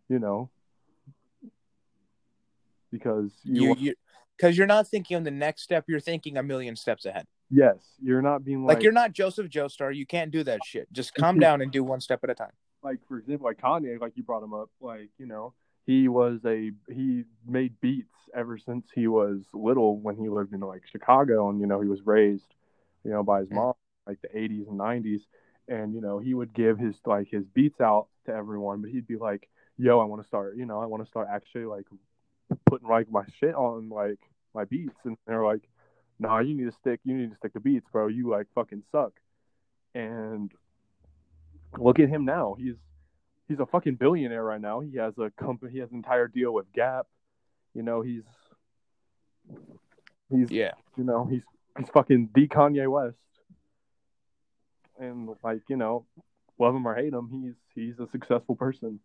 you 0.09 0.19
know 0.19 0.51
because 2.95 3.31
you, 3.45 3.67
You 3.67 3.77
you 3.79 3.95
because 4.37 4.57
you're 4.57 4.67
not 4.67 4.89
thinking 4.89 5.17
on 5.17 5.25
the 5.25 5.31
next 5.31 5.63
step, 5.63 5.85
you're 5.89 6.01
thinking 6.01 6.37
a 6.37 6.43
million 6.43 6.77
steps 6.77 7.05
ahead. 7.05 7.27
yes 7.51 7.77
you're 8.03 8.23
not 8.23 8.45
being 8.45 8.65
Like, 8.65 8.77
like 8.77 8.83
you're 8.85 8.93
not 9.03 9.13
Joseph 9.13 9.49
Joestar. 9.49 9.95
You 9.95 10.07
can't 10.07 10.31
do 10.31 10.43
that 10.45 10.61
shit. 10.65 10.87
Just 10.93 11.15
calm 11.21 11.39
down 11.39 11.61
and 11.61 11.71
do 11.71 11.83
one 11.85 12.01
step 12.01 12.21
at 12.25 12.31
a 12.31 12.35
time. 12.35 12.53
like 12.83 12.99
for 13.09 13.19
example 13.19 13.47
like 13.51 13.61
Kanye 13.61 14.01
like 14.01 14.13
you 14.17 14.23
brought 14.23 14.43
him 14.43 14.55
up 14.55 14.71
like 14.81 15.11
you 15.19 15.27
know 15.27 15.53
he 15.87 16.09
was 16.09 16.39
a 16.47 16.71
he 16.99 17.25
made 17.47 17.73
beats 17.81 18.17
ever 18.35 18.57
since 18.59 18.85
he 18.95 19.07
was 19.07 19.39
little 19.53 19.93
when 20.07 20.17
he 20.17 20.29
lived 20.29 20.53
in 20.55 20.61
like 20.61 20.83
Chicago 20.91 21.37
and 21.51 21.61
you 21.61 21.67
know 21.71 21.81
he 21.81 21.89
was 21.89 22.03
raised 22.17 22.51
you 23.05 23.11
know 23.13 23.23
by 23.23 23.41
his 23.41 23.49
Mm. 23.51 23.57
mom 23.57 23.75
like 24.07 24.21
the 24.23 24.33
80s 24.45 24.67
and 24.69 24.79
90s 24.79 25.23
and 25.69 25.95
you 25.95 26.01
know 26.07 26.19
he 26.27 26.33
would 26.39 26.53
give 26.63 26.79
his 26.79 26.95
like 27.07 27.29
his 27.37 27.45
beats 27.57 27.81
out 27.81 28.07
to 28.27 28.33
everyone 28.41 28.81
but 28.83 28.91
he'd 28.91 29.07
be 29.15 29.17
like 29.29 29.43
yo 29.79 29.93
I 30.01 30.07
want 30.11 30.21
to 30.23 30.29
start 30.33 30.57
you 30.61 30.67
know 30.67 30.79
I 30.85 30.87
want 30.93 31.03
to 31.05 31.09
start 31.15 31.29
actually 31.31 31.67
like 31.77 31.87
putting 32.67 32.89
like 32.89 33.11
my 33.11 33.25
shit 33.39 33.55
on 33.55 33.89
like 33.89 34.19
my 34.55 34.65
beats. 34.65 34.97
And 35.05 35.17
they're 35.27 35.45
like 35.45 35.63
nah 36.19 36.39
you 36.39 36.55
need 36.55 36.71
to 36.71 36.77
stick 36.81 37.01
you 37.05 37.15
need 37.17 37.31
to 37.31 37.37
stick 37.37 37.53
to 37.55 37.61
beats 37.61 37.87
bro. 37.93 38.07
You 38.09 38.29
like 38.31 38.47
fucking 38.55 38.83
suck. 38.93 39.13
And 39.95 40.53
look 41.79 41.99
at 41.99 42.09
him 42.09 42.25
now. 42.25 42.55
He's 42.59 42.77
he's 43.49 43.61
a 43.61 43.67
fucking 43.67 43.97
billionaire 43.97 44.43
right 44.45 44.61
now. 44.61 44.81
He 44.81 44.97
has 44.99 45.15
a 45.19 45.31
company 45.39 45.73
he 45.73 45.79
has 45.79 45.91
an 45.91 45.97
entire 45.97 46.29
deal 46.29 46.53
with 46.53 46.73
gap. 46.73 47.07
You 47.75 47.83
know 47.83 48.03
he's 48.03 48.23
he's 50.31 50.51
Yeah. 50.51 50.73
you 50.97 51.05
know 51.05 51.25
he's 51.25 51.43
he's 51.79 51.89
fucking 51.91 52.31
the 52.35 52.49
kanye 52.49 52.89
west. 52.89 53.17
And 54.99 55.29
like 55.43 55.63
you 55.69 55.77
know 55.77 56.07
love 56.59 56.75
him 56.75 56.87
or 56.87 56.95
hate 56.95 57.13
him 57.13 57.29
he's 57.43 57.55
he's 57.75 57.99
a 57.99 58.09
successful 58.13 58.55
person 58.55 59.01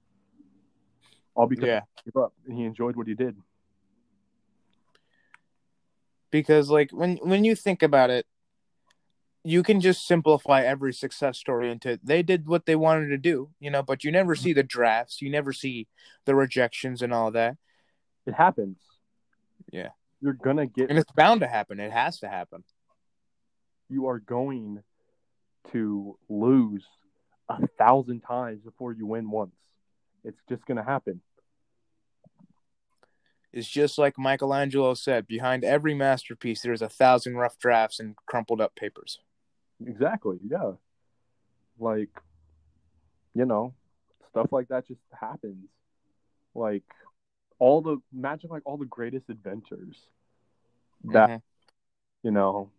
all 1.36 1.48
because 1.48 1.66
Yeah. 1.68 1.82
he 2.04 2.12
gave 2.12 2.24
up 2.24 2.34
and 2.48 2.58
he 2.58 2.64
enjoyed 2.64 2.96
what 2.96 3.08
he 3.08 3.14
did 3.16 3.36
Because 6.32 6.70
like 6.70 6.92
when 6.92 7.18
when 7.18 7.44
you 7.44 7.56
think 7.56 7.82
about 7.82 8.10
it, 8.12 8.26
you 9.44 9.64
can 9.64 9.82
just 9.82 10.06
simplify 10.06 10.62
every 10.62 10.94
success 10.94 11.38
story 11.40 11.72
into 11.72 12.00
they 12.04 12.22
did 12.22 12.48
what 12.48 12.66
they 12.66 12.76
wanted 12.76 13.08
to 13.10 13.18
do, 13.18 13.50
you 13.60 13.72
know, 13.72 13.82
but 13.82 14.04
you 14.04 14.12
never 14.12 14.36
mm-hmm. 14.36 14.44
see 14.44 14.54
the 14.54 14.64
drafts, 14.64 15.22
you 15.22 15.30
never 15.32 15.52
see 15.54 15.88
the 16.26 16.36
rejections 16.36 17.02
and 17.02 17.14
all 17.14 17.32
that. 17.32 17.58
it 18.28 18.34
happens 18.36 18.78
Yeah. 19.72 19.90
you're 20.22 20.34
gonna 20.34 20.68
get 20.68 20.90
And 20.90 21.00
it's 21.00 21.12
bound 21.14 21.42
to 21.42 21.48
happen. 21.48 21.80
It 21.80 21.92
has 21.92 22.20
to 22.20 22.28
happen. 22.30 22.64
you 23.90 24.08
are 24.08 24.20
going 24.20 24.84
to 25.72 26.18
lose 26.30 26.86
a 27.50 27.66
thousand 27.80 28.22
times 28.22 28.62
before 28.62 28.94
you 28.94 29.08
win 29.08 29.32
once. 29.32 29.56
It's 30.24 30.40
just 30.50 30.66
going 30.66 30.78
to 30.78 30.84
happen. 30.84 31.22
It's 33.52 33.68
just 33.68 33.98
like 33.98 34.18
Michelangelo 34.18 34.94
said, 34.94 35.26
behind 35.28 35.64
every 35.64 35.96
masterpiece 35.96 36.62
there's 36.62 36.84
a 36.84 36.90
thousand 36.90 37.36
rough 37.36 37.58
drafts 37.58 38.00
and 38.00 38.16
crumpled 38.28 38.62
up 38.62 38.76
papers. 38.76 39.20
Exactly. 39.86 40.38
Yeah. 40.48 40.74
Like, 41.80 42.10
you 43.34 43.46
know, 43.46 43.74
stuff 44.30 44.52
like 44.52 44.68
that 44.68 44.88
just 44.88 45.00
happens. 45.20 45.68
Like, 46.54 46.84
all 47.58 47.82
the, 47.82 47.98
imagine 48.16 48.50
like 48.52 48.62
all 48.66 48.78
the 48.78 48.86
greatest 48.86 49.30
inventors 49.30 49.98
that, 51.06 51.30
Mhm. 51.30 51.42
you 52.24 52.32
know, 52.32 52.70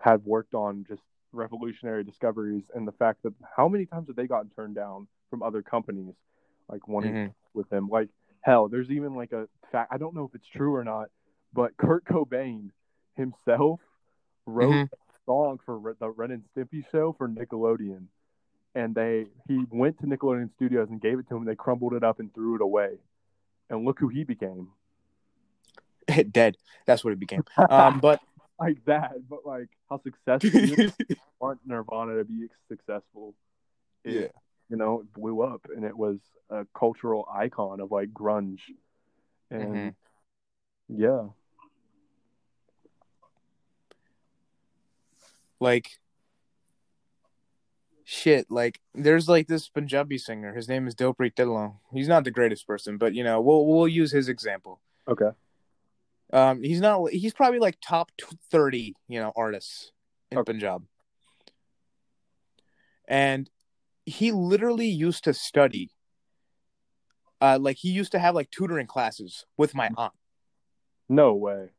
had 0.00 0.24
worked 0.24 0.54
on 0.54 0.84
just 0.88 1.02
revolutionary 1.32 2.02
discoveries 2.02 2.64
and 2.74 2.88
the 2.88 2.92
fact 2.92 3.22
that 3.22 3.34
how 3.56 3.68
many 3.68 3.86
times 3.86 4.08
have 4.08 4.16
they 4.16 4.26
gotten 4.26 4.50
turned 4.50 4.74
down 4.74 5.06
from 5.30 5.42
other 5.42 5.62
companies 5.62 6.14
like 6.68 6.86
wanting 6.88 7.14
Mhm. 7.14 7.34
with 7.54 7.72
him 7.72 7.88
like 7.88 8.08
hell 8.42 8.68
there's 8.68 8.90
even 8.90 9.14
like 9.14 9.32
a 9.32 9.48
fact 9.72 9.92
i 9.92 9.98
don't 9.98 10.14
know 10.14 10.24
if 10.24 10.34
it's 10.34 10.46
true 10.48 10.74
or 10.74 10.84
not 10.84 11.10
but 11.52 11.76
kurt 11.76 12.04
cobain 12.04 12.70
himself 13.16 13.80
wrote 14.46 14.74
Mhm. 14.74 14.90
a 14.92 14.96
song 15.26 15.58
for 15.64 15.94
the 15.98 16.08
ren 16.10 16.30
and 16.30 16.44
stimpy 16.54 16.88
show 16.90 17.12
for 17.12 17.28
nickelodeon 17.28 18.06
and 18.74 18.94
they 18.94 19.26
he 19.46 19.64
went 19.70 19.98
to 20.00 20.06
nickelodeon 20.06 20.52
studios 20.54 20.88
and 20.90 21.00
gave 21.00 21.18
it 21.18 21.26
to 21.28 21.34
him 21.36 21.42
and 21.42 21.48
they 21.48 21.56
crumbled 21.56 21.94
it 21.94 22.04
up 22.04 22.20
and 22.20 22.32
threw 22.34 22.54
it 22.54 22.60
away 22.62 22.98
and 23.70 23.84
look 23.84 23.98
who 23.98 24.08
he 24.08 24.24
became 24.24 24.68
Dead. 26.32 26.56
That's 26.86 27.04
what 27.04 27.12
it 27.12 27.18
became. 27.18 27.44
Um, 27.68 28.00
but 28.00 28.20
like 28.58 28.82
that 28.86 29.28
but 29.28 29.44
like 29.44 29.68
how 29.90 29.98
successful 30.02 30.50
he 30.60 30.94
want 31.40 31.60
Nirvana 31.66 32.16
to 32.16 32.24
be 32.24 32.48
successful. 32.68 33.34
It, 34.04 34.12
Yeah. 34.14 34.28
You 34.68 34.76
know, 34.76 35.00
it 35.00 35.12
blew 35.12 35.40
up 35.42 35.66
and 35.74 35.84
it 35.84 35.96
was 35.96 36.18
a 36.50 36.66
cultural 36.74 37.26
icon 37.32 37.80
of 37.80 37.90
like 37.90 38.12
grunge. 38.12 38.60
and 39.50 39.74
Mhm. 39.74 39.94
yeah, 40.88 41.28
like 45.60 45.98
shit 48.04 48.50
like 48.50 48.80
there's 48.94 49.28
like 49.28 49.48
this 49.48 49.68
punjabi 49.68 50.16
singer 50.16 50.54
his 50.54 50.66
name 50.66 50.86
is 50.86 50.94
dilpreet 50.94 51.34
Dhillon. 51.34 51.74
he's 51.92 52.08
not 52.08 52.24
the 52.24 52.30
greatest 52.30 52.66
person 52.66 52.96
but 52.96 53.14
you 53.14 53.22
know 53.22 53.38
we'll 53.40 53.66
we'll 53.66 53.86
use 53.86 54.12
his 54.12 54.30
example 54.30 54.80
okay, 55.06 55.30
um 56.32 56.62
he's 56.62 56.80
not 56.80 57.10
he's 57.10 57.34
probably 57.34 57.58
like 57.58 57.76
top 57.82 58.10
30 58.50 58.94
you 59.08 59.20
know 59.20 59.32
artists 59.36 59.92
in 60.30 60.38
Okay. 60.38 60.52
punjab 60.52 60.84
and 63.06 63.50
he 64.08 64.32
literally 64.32 64.88
used 64.88 65.24
to 65.24 65.34
study 65.34 65.90
uh 67.40 67.58
like 67.60 67.76
he 67.76 67.90
used 67.90 68.12
to 68.12 68.18
have 68.18 68.34
like 68.34 68.50
tutoring 68.50 68.86
classes 68.86 69.44
with 69.56 69.74
my 69.74 69.90
aunt 69.96 70.12
no 71.08 71.34
way. 71.34 71.70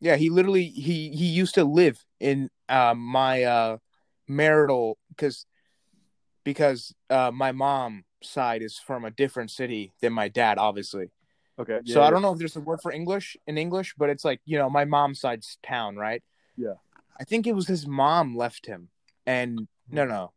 Yeah, 0.00 0.16
he 0.16 0.30
literally 0.30 0.66
he 0.66 1.10
he 1.10 1.26
used 1.26 1.54
to 1.54 1.64
live 1.64 2.04
in 2.20 2.50
uh, 2.68 2.94
my 2.94 3.42
uh, 3.44 3.78
marital 4.28 4.98
because 5.08 5.46
because 6.44 6.94
uh, 7.10 7.30
my 7.32 7.52
mom 7.52 8.04
side 8.22 8.62
is 8.62 8.78
from 8.78 9.04
a 9.04 9.10
different 9.10 9.50
city 9.50 9.94
than 10.00 10.12
my 10.12 10.28
dad, 10.28 10.58
obviously. 10.58 11.10
Okay, 11.58 11.80
so 11.84 12.00
yeah, 12.00 12.06
I 12.06 12.10
don't 12.10 12.22
know 12.22 12.32
if 12.32 12.38
there's 12.38 12.56
a 12.56 12.60
word 12.60 12.80
for 12.82 12.92
English 12.92 13.36
in 13.46 13.56
English, 13.56 13.94
but 13.96 14.10
it's 14.10 14.24
like 14.24 14.40
you 14.44 14.58
know 14.58 14.68
my 14.68 14.84
mom's 14.84 15.20
side's 15.20 15.58
town, 15.62 15.96
right? 15.96 16.22
Yeah. 16.56 16.74
I 17.18 17.24
think 17.24 17.46
it 17.46 17.54
was 17.54 17.66
his 17.66 17.86
mom 17.86 18.36
left 18.36 18.66
him, 18.66 18.88
and 19.24 19.66
no, 19.90 20.04
no, 20.04 20.32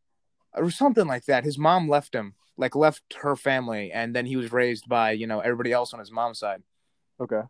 or 0.53 0.69
something 0.71 1.07
like 1.07 1.25
that. 1.25 1.43
His 1.43 1.57
mom 1.57 1.87
left 1.89 2.13
him, 2.13 2.35
like 2.57 2.75
left 2.75 3.03
her 3.21 3.35
family, 3.35 3.91
and 3.91 4.15
then 4.15 4.25
he 4.25 4.35
was 4.35 4.51
raised 4.51 4.87
by 4.89 5.11
you 5.11 5.27
know 5.27 5.39
everybody 5.39 5.71
else 5.71 5.93
on 5.93 5.99
his 5.99 6.11
mom's 6.11 6.39
side 6.39 6.63
Okay, 7.19 7.41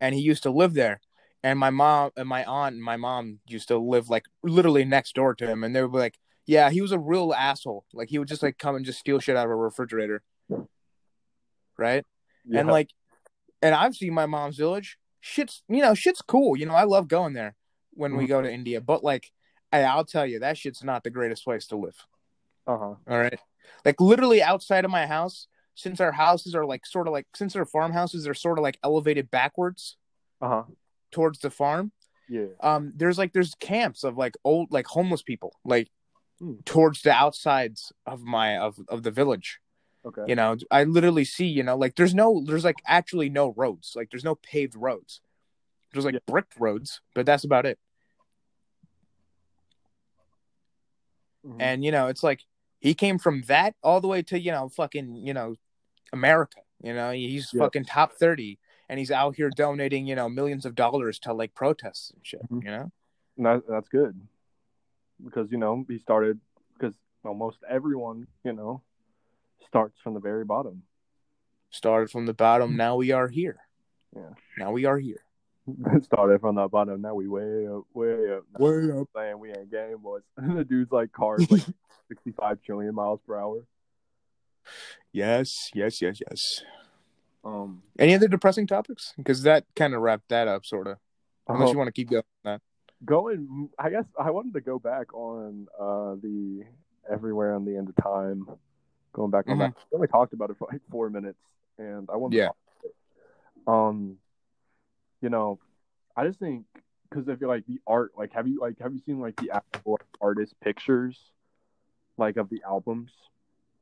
and 0.00 0.14
he 0.14 0.20
used 0.20 0.42
to 0.44 0.50
live 0.50 0.74
there. 0.74 1.00
And 1.42 1.58
my 1.58 1.70
mom 1.70 2.10
and 2.16 2.28
my 2.28 2.44
aunt 2.44 2.74
and 2.74 2.82
my 2.82 2.96
mom 2.96 3.38
used 3.46 3.68
to 3.68 3.78
live 3.78 4.08
like 4.10 4.24
literally 4.42 4.84
next 4.84 5.14
door 5.14 5.34
to 5.36 5.46
him, 5.46 5.62
and 5.62 5.74
they 5.74 5.82
would 5.82 5.92
be 5.92 5.98
like, 5.98 6.18
"Yeah, 6.46 6.70
he 6.70 6.80
was 6.80 6.90
a 6.92 6.98
real 6.98 7.32
asshole. 7.32 7.84
Like 7.92 8.08
he 8.08 8.18
would 8.18 8.28
just 8.28 8.42
like 8.42 8.58
come 8.58 8.74
and 8.74 8.84
just 8.84 8.98
steal 8.98 9.20
shit 9.20 9.36
out 9.36 9.44
of 9.46 9.52
a 9.52 9.56
refrigerator, 9.56 10.22
right?" 11.76 12.04
yeah, 12.44 12.60
And 12.60 12.68
like, 12.68 12.90
and 13.62 13.74
I've 13.74 13.94
seen 13.94 14.14
my 14.14 14.26
mom's 14.26 14.56
village. 14.56 14.98
Shit's 15.20 15.62
you 15.68 15.82
know 15.82 15.94
shit's 15.94 16.22
cool. 16.22 16.56
You 16.56 16.66
know 16.66 16.74
I 16.74 16.84
love 16.84 17.08
going 17.08 17.34
there 17.34 17.54
when 17.92 18.16
we 18.16 18.24
Mhm. 18.24 18.28
go 18.28 18.42
to 18.42 18.52
India, 18.52 18.80
but 18.80 19.02
like, 19.04 19.30
I, 19.72 19.82
I'll 19.82 20.04
tell 20.04 20.26
you 20.26 20.38
that 20.40 20.56
shit's 20.58 20.82
not 20.82 21.04
the 21.04 21.10
greatest 21.10 21.44
place 21.44 21.66
to 21.68 21.76
live. 21.76 21.96
uh 22.66 22.78
huh, 22.78 22.94
All 23.08 23.18
right. 23.18 23.38
Like 23.84 24.00
literally 24.00 24.42
outside 24.42 24.84
of 24.84 24.90
my 24.90 25.06
house, 25.06 25.46
since 25.74 26.00
our 26.00 26.12
houses 26.12 26.54
are 26.54 26.64
like 26.66 26.84
sort 26.86 27.06
of 27.06 27.12
like 27.12 27.26
since 27.34 27.54
our 27.54 27.64
farmhouses 27.64 28.26
are 28.26 28.34
sort 28.34 28.58
of 28.58 28.62
like 28.62 28.78
elevated 28.82 29.30
backwards 29.30 29.96
uh 30.40 30.48
huh, 30.48 30.62
towards 31.10 31.38
the 31.40 31.50
farm. 31.50 31.92
yeah, 32.28 32.46
Um 32.60 32.92
there's 32.96 33.18
like 33.18 33.32
there's 33.32 33.54
camps 33.56 34.04
of 34.04 34.16
like 34.16 34.34
old 34.44 34.72
like 34.72 34.86
homeless 34.86 35.22
people 35.22 35.54
like 35.64 35.88
Hmm. 36.40 36.54
towards 36.64 37.02
the 37.02 37.10
outsides 37.10 37.92
of 38.06 38.22
my 38.22 38.56
of 38.58 38.78
of 38.88 39.02
the 39.02 39.10
village. 39.10 39.58
okay, 40.04 40.22
You 40.26 40.36
know, 40.36 40.56
I 40.70 40.84
literally 40.84 41.24
see, 41.24 41.46
you 41.46 41.64
know, 41.64 41.76
like 41.76 41.96
there's 41.96 42.14
no 42.14 42.42
there's 42.46 42.64
like 42.64 42.80
actually 42.86 43.28
no 43.28 43.52
roads. 43.56 43.92
Like 43.96 44.10
there's 44.10 44.24
no 44.24 44.36
paved 44.36 44.74
roads. 44.76 45.20
There's 45.92 46.04
like 46.04 46.14
Yeah. 46.14 46.20
bricked 46.26 46.54
roads, 46.58 47.00
but 47.14 47.26
that's 47.26 47.44
about 47.44 47.66
it. 47.66 47.78
Mhm. 51.48 51.56
And 51.60 51.84
you 51.84 51.90
know, 51.92 52.08
it's 52.08 52.22
like 52.22 52.44
he 52.80 52.94
came 52.94 53.18
from 53.18 53.42
that 53.42 53.74
all 53.82 54.00
the 54.00 54.08
way 54.08 54.22
to 54.22 54.38
you 54.38 54.52
know 54.52 54.68
fucking 54.68 55.16
you 55.16 55.32
know 55.34 55.56
America. 56.12 56.60
You 56.82 56.94
know, 56.94 57.10
he's 57.10 57.52
Yeah. 57.52 57.60
fucking 57.62 57.84
top 57.86 58.12
thirty, 58.14 58.58
and 58.88 58.98
he's 58.98 59.10
out 59.10 59.36
here 59.36 59.50
donating 59.50 60.06
you 60.06 60.14
know 60.14 60.28
millions 60.28 60.64
of 60.66 60.74
dollars 60.74 61.18
to 61.20 61.32
like 61.32 61.54
protests 61.54 62.10
and 62.10 62.26
shit. 62.26 62.48
Mhm. 62.50 62.64
You 62.64 62.70
know, 62.70 62.92
And 63.36 63.46
that, 63.46 63.62
that's 63.68 63.88
good 63.88 64.20
because 65.24 65.50
you 65.50 65.58
know 65.58 65.84
he 65.88 65.98
started 65.98 66.40
because 66.74 66.94
almost 67.24 67.58
everyone 67.68 68.26
you 68.44 68.52
know 68.52 68.82
starts 69.66 69.98
from 70.00 70.14
the 70.14 70.20
very 70.20 70.44
bottom. 70.44 70.82
started 71.70 72.10
from 72.10 72.24
the 72.24 72.32
bottom. 72.32 72.76
Now 72.78 72.96
we 72.96 73.10
are 73.12 73.28
here. 73.28 73.60
Yeah. 74.16 74.32
Now 74.56 74.72
we 74.72 74.86
are 74.86 74.98
here. 74.98 75.22
started 76.02 76.40
from 76.40 76.54
the 76.56 76.68
bottom. 76.68 77.00
Now 77.02 77.14
we 77.14 77.28
way 77.28 77.66
up, 77.68 77.84
way 77.94 78.32
up. 78.36 78.44
Now 78.58 78.64
Way 78.66 78.90
up. 79.00 79.08
saying 79.14 79.38
we 79.38 79.50
ain't 79.50 79.70
game 79.70 79.98
boys. 79.98 80.22
the 80.36 80.64
dude's 80.64 80.90
like 80.92 81.12
cars 81.12 81.50
like 81.50 81.62
65 82.08 82.62
trillion 82.62 82.94
miles 82.94 83.20
per 83.26 83.38
hour. 83.38 83.64
Yes, 85.12 85.70
yes, 85.74 86.00
yes, 86.02 86.20
yes. 86.28 86.62
Um, 87.44 87.82
Any 87.98 88.14
other 88.14 88.28
depressing 88.28 88.66
topics? 88.66 89.14
Because 89.16 89.42
that 89.42 89.64
kind 89.74 89.94
of 89.94 90.02
wrapped 90.02 90.28
that 90.28 90.48
up, 90.48 90.66
sort 90.66 90.86
of. 90.86 90.98
Unless 91.46 91.68
uh, 91.68 91.72
you 91.72 91.78
want 91.78 91.88
to 91.88 91.92
keep 91.92 92.10
going. 92.10 92.22
that. 92.44 92.60
going, 93.04 93.70
I 93.78 93.90
guess 93.90 94.04
I 94.18 94.30
wanted 94.30 94.54
to 94.54 94.60
go 94.60 94.78
back 94.78 95.14
on 95.14 95.66
uh 95.78 96.16
the 96.20 96.64
everywhere 97.10 97.54
on 97.54 97.64
the 97.64 97.76
end 97.76 97.88
of 97.88 97.96
time. 97.96 98.46
Going 99.14 99.30
back 99.30 99.48
on 99.48 99.56
Mhm. 99.56 99.60
that, 99.60 99.74
we 99.90 99.96
only 99.96 100.08
talked 100.08 100.32
about 100.34 100.50
it 100.50 100.56
for 100.58 100.68
like 100.70 100.82
four 100.90 101.08
minutes, 101.08 101.38
and 101.78 102.08
I 102.12 102.16
wanted 102.16 102.36
Yeah. 102.36 102.48
Um, 103.66 104.16
you 105.20 105.28
know, 105.30 105.58
I 106.16 106.26
just 106.26 106.38
think 106.38 106.64
because 107.08 107.28
I 107.28 107.36
feel 107.36 107.48
like 107.48 107.66
the 107.66 107.80
art, 107.86 108.12
like, 108.16 108.32
have 108.32 108.46
you 108.48 108.60
like 108.60 108.78
have 108.80 108.92
you 108.92 109.00
seen 109.06 109.20
like 109.20 109.36
the 109.36 109.50
actual 109.52 109.98
artist 110.20 110.54
pictures, 110.60 111.18
like 112.18 112.36
of 112.36 112.48
the 112.50 112.62
albums? 112.66 113.10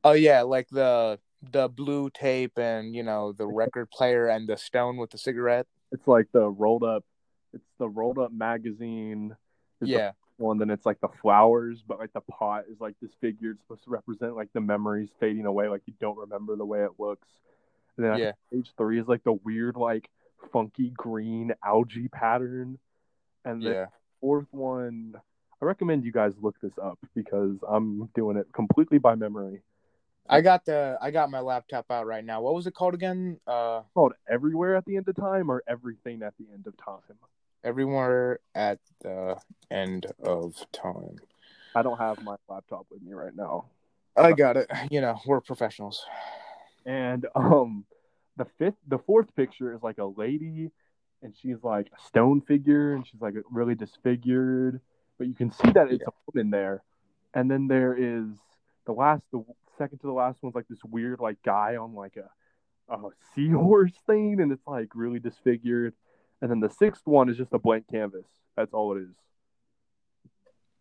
Oh 0.03 0.13
yeah, 0.13 0.41
like 0.41 0.67
the 0.69 1.19
the 1.51 1.67
blue 1.69 2.09
tape 2.09 2.57
and 2.57 2.95
you 2.95 3.03
know 3.03 3.31
the 3.31 3.47
record 3.47 3.89
player 3.91 4.27
and 4.27 4.47
the 4.47 4.57
stone 4.57 4.97
with 4.97 5.11
the 5.11 5.17
cigarette. 5.17 5.67
It's 5.91 6.07
like 6.07 6.27
the 6.31 6.49
rolled 6.49 6.83
up. 6.83 7.03
It's 7.53 7.63
the 7.79 7.89
rolled 7.89 8.17
up 8.19 8.31
magazine. 8.31 9.35
is 9.81 9.89
the 9.89 9.93
Yeah, 9.93 10.11
one, 10.37 10.57
then 10.57 10.69
it's 10.69 10.85
like 10.85 10.99
the 10.99 11.09
flowers, 11.21 11.81
but 11.87 11.99
like 11.99 12.13
the 12.13 12.21
pot 12.21 12.65
is 12.69 12.79
like 12.79 12.95
disfigured, 13.01 13.59
supposed 13.61 13.83
to 13.85 13.89
represent 13.89 14.35
like 14.35 14.49
the 14.53 14.61
memories 14.61 15.09
fading 15.19 15.45
away, 15.45 15.67
like 15.67 15.81
you 15.85 15.93
don't 15.99 16.17
remember 16.17 16.55
the 16.55 16.65
way 16.65 16.83
it 16.83 16.91
looks. 16.99 17.27
And 17.97 18.05
then 18.05 18.19
Yeah. 18.19 18.31
page 18.51 18.71
three 18.77 18.99
is 18.99 19.07
like 19.07 19.23
the 19.23 19.33
weird, 19.33 19.75
like 19.77 20.09
funky 20.51 20.91
green 20.95 21.53
algae 21.65 22.07
pattern. 22.07 22.79
And 23.45 23.61
the 23.61 23.69
yeah. 23.69 23.85
fourth 24.19 24.47
one, 24.51 25.15
I 25.61 25.65
recommend 25.65 26.03
you 26.03 26.11
guys 26.11 26.33
look 26.41 26.55
this 26.61 26.73
up 26.81 26.99
because 27.15 27.55
I'm 27.67 28.09
doing 28.15 28.37
it 28.37 28.47
completely 28.53 28.97
by 28.97 29.15
memory. 29.15 29.61
I 30.29 30.41
got 30.41 30.65
the 30.65 30.97
I 31.01 31.11
got 31.11 31.31
my 31.31 31.39
laptop 31.39 31.89
out 31.89 32.05
right 32.05 32.23
now. 32.23 32.41
What 32.41 32.53
was 32.53 32.67
it 32.67 32.73
called 32.73 32.93
again? 32.93 33.39
Uh, 33.47 33.83
called 33.93 34.13
Everywhere 34.29 34.75
at 34.75 34.85
the 34.85 34.97
End 34.97 35.07
of 35.07 35.15
Time 35.15 35.49
or 35.49 35.63
Everything 35.67 36.21
at 36.21 36.33
the 36.37 36.45
End 36.53 36.67
of 36.67 36.75
Time. 36.77 37.17
everywhere 37.63 38.39
at 38.55 38.79
the 39.01 39.37
end 39.71 40.05
of 40.23 40.55
time. 40.71 41.17
I 41.75 41.81
don't 41.81 41.97
have 41.97 42.23
my 42.23 42.35
laptop 42.49 42.87
with 42.91 43.01
me 43.01 43.13
right 43.13 43.35
now. 43.35 43.65
I 44.15 44.33
got 44.33 44.57
it. 44.57 44.69
You 44.89 45.01
know, 45.01 45.19
we're 45.25 45.41
professionals. 45.41 46.05
And 46.85 47.25
um 47.35 47.85
the 48.37 48.45
fifth 48.57 48.77
the 48.87 48.99
fourth 48.99 49.35
picture 49.35 49.73
is 49.73 49.81
like 49.83 49.97
a 49.97 50.05
lady 50.05 50.71
and 51.21 51.35
she's 51.41 51.63
like 51.63 51.87
a 51.87 52.07
stone 52.07 52.41
figure 52.41 52.93
and 52.93 53.05
she's 53.05 53.21
like 53.21 53.33
really 53.51 53.75
disfigured, 53.75 54.79
but 55.17 55.27
you 55.27 55.33
can 55.33 55.51
see 55.51 55.71
that 55.71 55.91
it's 55.91 56.03
a 56.03 56.11
woman 56.31 56.51
there. 56.51 56.83
And 57.33 57.49
then 57.49 57.67
there 57.67 57.95
is 57.95 58.25
the 58.85 58.91
last 58.93 59.23
the 59.31 59.43
second 59.77 59.99
to 59.99 60.07
the 60.07 60.13
last 60.13 60.41
one's 60.41 60.55
like 60.55 60.67
this 60.69 60.83
weird 60.83 61.19
like 61.19 61.37
guy 61.43 61.75
on 61.75 61.93
like 61.93 62.17
a 62.17 62.29
a 62.93 63.09
seahorse 63.35 63.93
thing 64.05 64.39
and 64.39 64.51
it's 64.51 64.65
like 64.67 64.89
really 64.93 65.19
disfigured. 65.19 65.93
And 66.41 66.51
then 66.51 66.59
the 66.59 66.69
sixth 66.69 67.05
one 67.05 67.29
is 67.29 67.37
just 67.37 67.53
a 67.53 67.59
blank 67.59 67.85
canvas. 67.91 68.25
That's 68.55 68.73
all 68.73 68.95
it 68.95 69.01
is. 69.01 69.15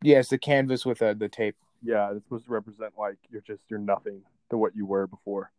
Yeah, 0.02 0.18
it's 0.18 0.28
the 0.28 0.38
canvas 0.38 0.84
with 0.84 1.00
uh, 1.00 1.14
the 1.14 1.28
tape. 1.28 1.56
Yeah, 1.82 2.12
it's 2.12 2.24
supposed 2.24 2.44
to 2.44 2.52
represent 2.52 2.92
like 2.98 3.16
you're 3.30 3.40
just 3.40 3.62
you're 3.68 3.78
nothing 3.78 4.22
to 4.50 4.58
what 4.58 4.76
you 4.76 4.86
were 4.86 5.06
before. 5.06 5.50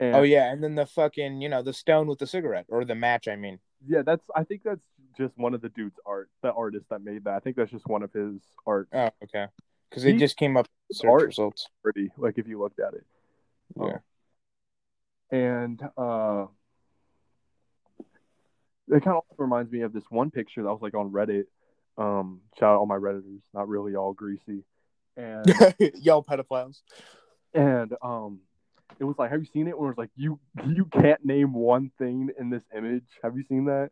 And 0.00 0.14
Oh 0.16 0.22
yeah, 0.22 0.52
and 0.52 0.62
then 0.62 0.74
the 0.74 0.86
fucking 0.86 1.40
you 1.40 1.48
know 1.48 1.62
the 1.62 1.72
stone 1.72 2.06
with 2.06 2.18
the 2.18 2.26
cigarette 2.26 2.66
or 2.68 2.84
the 2.84 2.94
match. 2.94 3.26
I 3.28 3.36
mean, 3.36 3.58
Yeah, 3.86 4.02
that's. 4.02 4.24
I 4.34 4.44
think 4.44 4.62
that's 4.64 4.80
just 5.16 5.36
one 5.36 5.54
of 5.54 5.60
the 5.60 5.70
dude's 5.70 5.98
art. 6.06 6.30
The 6.42 6.52
artist 6.52 6.86
that 6.90 7.02
made 7.02 7.24
that. 7.24 7.34
I 7.34 7.40
think 7.40 7.56
that's 7.56 7.70
just 7.70 7.86
one 7.86 8.02
of 8.02 8.12
his 8.12 8.40
art. 8.66 8.88
oh 8.92 9.10
okay, 9.24 9.46
because 9.90 10.04
it 10.04 10.18
just 10.18 10.36
came 10.36 10.56
up 10.56 10.68
search 10.92 11.10
art- 11.10 11.26
results. 11.26 11.68
Pretty, 11.82 12.10
like 12.16 12.38
if 12.38 12.46
you 12.46 12.60
looked 12.60 12.80
at 12.80 12.94
it. 12.94 13.04
Yeah. 13.80 13.98
And 15.30 15.82
uh, 15.98 16.46
it 18.88 19.02
kind 19.04 19.16
of 19.18 19.22
reminds 19.36 19.70
me 19.70 19.82
of 19.82 19.92
this 19.92 20.04
one 20.08 20.30
picture 20.30 20.62
that 20.62 20.72
was 20.72 20.80
like 20.80 20.94
on 20.94 21.10
Reddit. 21.10 21.44
Um, 21.98 22.40
shout 22.58 22.74
out 22.74 22.78
all 22.78 22.86
my 22.86 22.96
redditors, 22.96 23.40
not 23.52 23.68
really 23.68 23.94
all 23.96 24.12
greasy. 24.12 24.64
And 25.16 25.44
Y'all 25.96 26.22
pedophiles. 26.22 26.80
and 27.52 27.92
um, 28.00 28.38
it 28.98 29.04
was 29.04 29.16
like, 29.18 29.30
have 29.30 29.40
you 29.40 29.46
seen 29.52 29.68
it? 29.68 29.78
Where 29.78 29.90
it's 29.90 29.98
like 29.98 30.10
you 30.16 30.38
you 30.66 30.86
can't 30.86 31.24
name 31.24 31.52
one 31.52 31.90
thing 31.98 32.30
in 32.38 32.50
this 32.50 32.62
image. 32.76 33.04
Have 33.22 33.36
you 33.36 33.44
seen 33.48 33.66
that? 33.66 33.90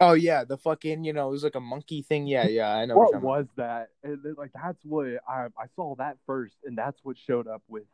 Oh 0.00 0.14
yeah, 0.14 0.44
the 0.44 0.58
fucking 0.58 1.04
you 1.04 1.12
know 1.12 1.28
it 1.28 1.30
was 1.30 1.44
like 1.44 1.54
a 1.54 1.60
monkey 1.60 2.02
thing. 2.02 2.26
Yeah, 2.26 2.46
yeah, 2.48 2.74
I 2.74 2.86
know. 2.86 2.96
What, 2.96 3.22
was 3.22 3.46
that? 3.56 3.90
And 4.02 4.18
like 4.36 4.50
that's 4.54 4.84
what 4.84 5.06
I 5.28 5.46
I 5.56 5.66
saw 5.76 5.94
that 5.96 6.16
first, 6.26 6.56
and 6.64 6.76
that's 6.76 6.98
what 7.04 7.16
showed 7.16 7.46
up 7.46 7.62
with 7.68 7.84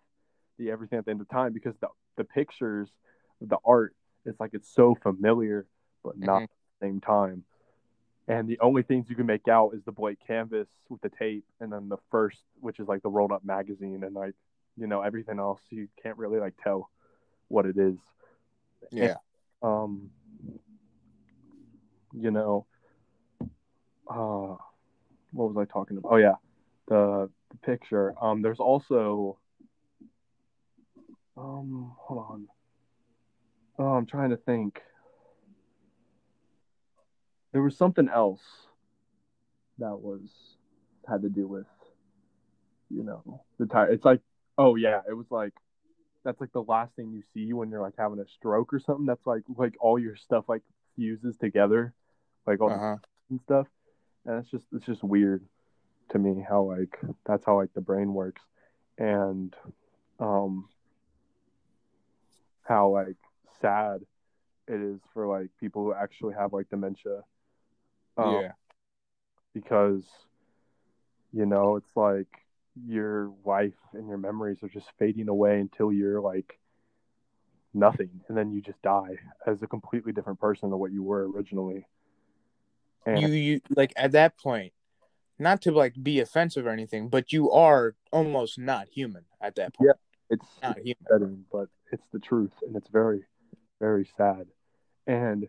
the 0.58 0.70
everything 0.70 0.98
at 0.98 1.04
the 1.04 1.10
end 1.10 1.20
of 1.20 1.28
time 1.28 1.52
because 1.52 1.74
the 1.80 1.88
the 2.16 2.24
pictures, 2.24 2.88
the 3.40 3.58
art 3.64 3.94
It's 4.24 4.40
like 4.40 4.50
it's 4.54 4.68
so 4.74 4.94
familiar, 4.94 5.66
but 6.02 6.18
not 6.18 6.40
Mhm. 6.40 6.44
at 6.44 6.50
the 6.80 6.86
same 6.86 7.00
time. 7.00 7.44
And 8.26 8.46
the 8.48 8.58
only 8.60 8.82
things 8.82 9.08
you 9.08 9.16
can 9.16 9.24
make 9.26 9.48
out 9.48 9.72
is 9.74 9.82
the 9.84 9.92
blank 9.92 10.18
canvas 10.26 10.68
with 10.90 11.00
the 11.00 11.08
tape, 11.08 11.44
and 11.60 11.72
then 11.72 11.88
the 11.88 11.96
first, 12.10 12.38
which 12.60 12.78
is 12.80 12.88
like 12.88 13.02
the 13.02 13.08
rolled 13.08 13.32
up 13.32 13.44
magazine, 13.44 14.02
and 14.04 14.14
like 14.14 14.34
you 14.78 14.86
know 14.86 15.02
everything 15.02 15.38
else 15.38 15.60
you 15.70 15.88
can't 16.02 16.16
really 16.16 16.38
like 16.38 16.54
tell 16.62 16.90
what 17.48 17.66
it 17.66 17.76
is. 17.76 17.96
Yeah. 18.92 19.16
Um, 19.62 20.10
you 22.12 22.30
know, 22.30 22.66
uh, 24.08 24.56
what 25.32 25.52
was 25.52 25.56
I 25.56 25.64
talking 25.64 25.98
about? 25.98 26.12
Oh 26.12 26.16
yeah, 26.16 26.36
the, 26.88 27.28
the 27.50 27.56
picture. 27.58 28.14
Um, 28.20 28.40
there's 28.42 28.60
also, 28.60 29.38
um, 31.36 31.92
hold 31.98 32.26
on. 32.30 32.48
Oh, 33.78 33.92
I'm 33.92 34.06
trying 34.06 34.30
to 34.30 34.36
think. 34.36 34.80
There 37.52 37.62
was 37.62 37.76
something 37.76 38.08
else 38.08 38.42
that 39.78 39.96
was 40.00 40.20
had 41.08 41.22
to 41.22 41.30
do 41.30 41.46
with, 41.46 41.66
you 42.90 43.02
know, 43.02 43.42
the 43.58 43.66
tire. 43.66 43.88
It's 43.90 44.04
like, 44.04 44.20
oh 44.58 44.74
yeah, 44.74 45.00
it 45.08 45.14
was 45.14 45.30
like 45.30 45.54
that's 46.24 46.40
like 46.40 46.52
the 46.52 46.62
last 46.62 46.94
thing 46.96 47.12
you 47.12 47.22
see 47.32 47.52
when 47.52 47.70
you're 47.70 47.80
like 47.80 47.94
having 47.96 48.18
a 48.18 48.26
stroke 48.26 48.74
or 48.74 48.80
something. 48.80 49.06
That's 49.06 49.26
like 49.26 49.42
like 49.56 49.74
all 49.80 49.98
your 49.98 50.16
stuff 50.16 50.44
like 50.48 50.62
fuses 50.96 51.36
together, 51.38 51.94
like 52.46 52.60
all 52.60 52.68
the 52.68 52.74
Uh-huh. 52.74 52.96
and 53.30 53.40
stuff. 53.40 53.68
And 54.26 54.38
it's 54.40 54.50
just 54.50 54.66
it's 54.72 54.84
just 54.84 55.02
weird 55.04 55.44
to 56.10 56.18
me 56.18 56.44
how 56.46 56.62
like 56.62 56.98
that's 57.24 57.44
how 57.46 57.56
like 57.56 57.72
the 57.72 57.80
brain 57.80 58.12
works. 58.12 58.42
And 58.98 59.54
um 60.18 60.68
how 62.62 62.88
like 62.90 63.16
sad 63.60 64.02
it 64.66 64.80
is 64.80 65.00
for 65.14 65.26
like 65.26 65.48
people 65.58 65.84
who 65.84 65.94
actually 65.94 66.34
have 66.34 66.52
like 66.52 66.68
dementia. 66.68 67.22
Um, 68.18 68.34
yeah. 68.42 68.52
Because 69.54 70.04
you 71.32 71.46
know, 71.46 71.76
it's 71.76 71.96
like 71.96 72.26
your 72.86 73.32
life 73.44 73.74
and 73.92 74.08
your 74.08 74.18
memories 74.18 74.62
are 74.62 74.68
just 74.68 74.88
fading 74.98 75.28
away 75.28 75.60
until 75.60 75.92
you're 75.92 76.20
like 76.20 76.58
nothing 77.74 78.10
and 78.28 78.36
then 78.36 78.50
you 78.50 78.60
just 78.60 78.80
die 78.82 79.16
as 79.46 79.62
a 79.62 79.66
completely 79.66 80.12
different 80.12 80.40
person 80.40 80.70
than 80.70 80.78
what 80.78 80.92
you 80.92 81.02
were 81.02 81.30
originally. 81.30 81.86
And 83.06 83.20
You 83.20 83.28
you 83.28 83.60
like 83.76 83.92
at 83.96 84.12
that 84.12 84.38
point, 84.38 84.72
not 85.38 85.62
to 85.62 85.72
like 85.72 85.94
be 86.02 86.20
offensive 86.20 86.66
or 86.66 86.70
anything, 86.70 87.08
but 87.08 87.32
you 87.32 87.50
are 87.50 87.94
almost 88.12 88.58
not 88.58 88.88
human 88.88 89.24
at 89.40 89.54
that 89.56 89.74
point. 89.74 89.88
Yeah. 89.88 89.94
It's 90.30 90.46
Not 90.62 90.76
human. 90.78 90.96
upsetting, 91.06 91.44
but 91.50 91.68
it's 91.90 92.06
the 92.12 92.18
truth, 92.18 92.52
and 92.66 92.76
it's 92.76 92.88
very, 92.88 93.24
very 93.80 94.06
sad. 94.18 94.46
And 95.06 95.48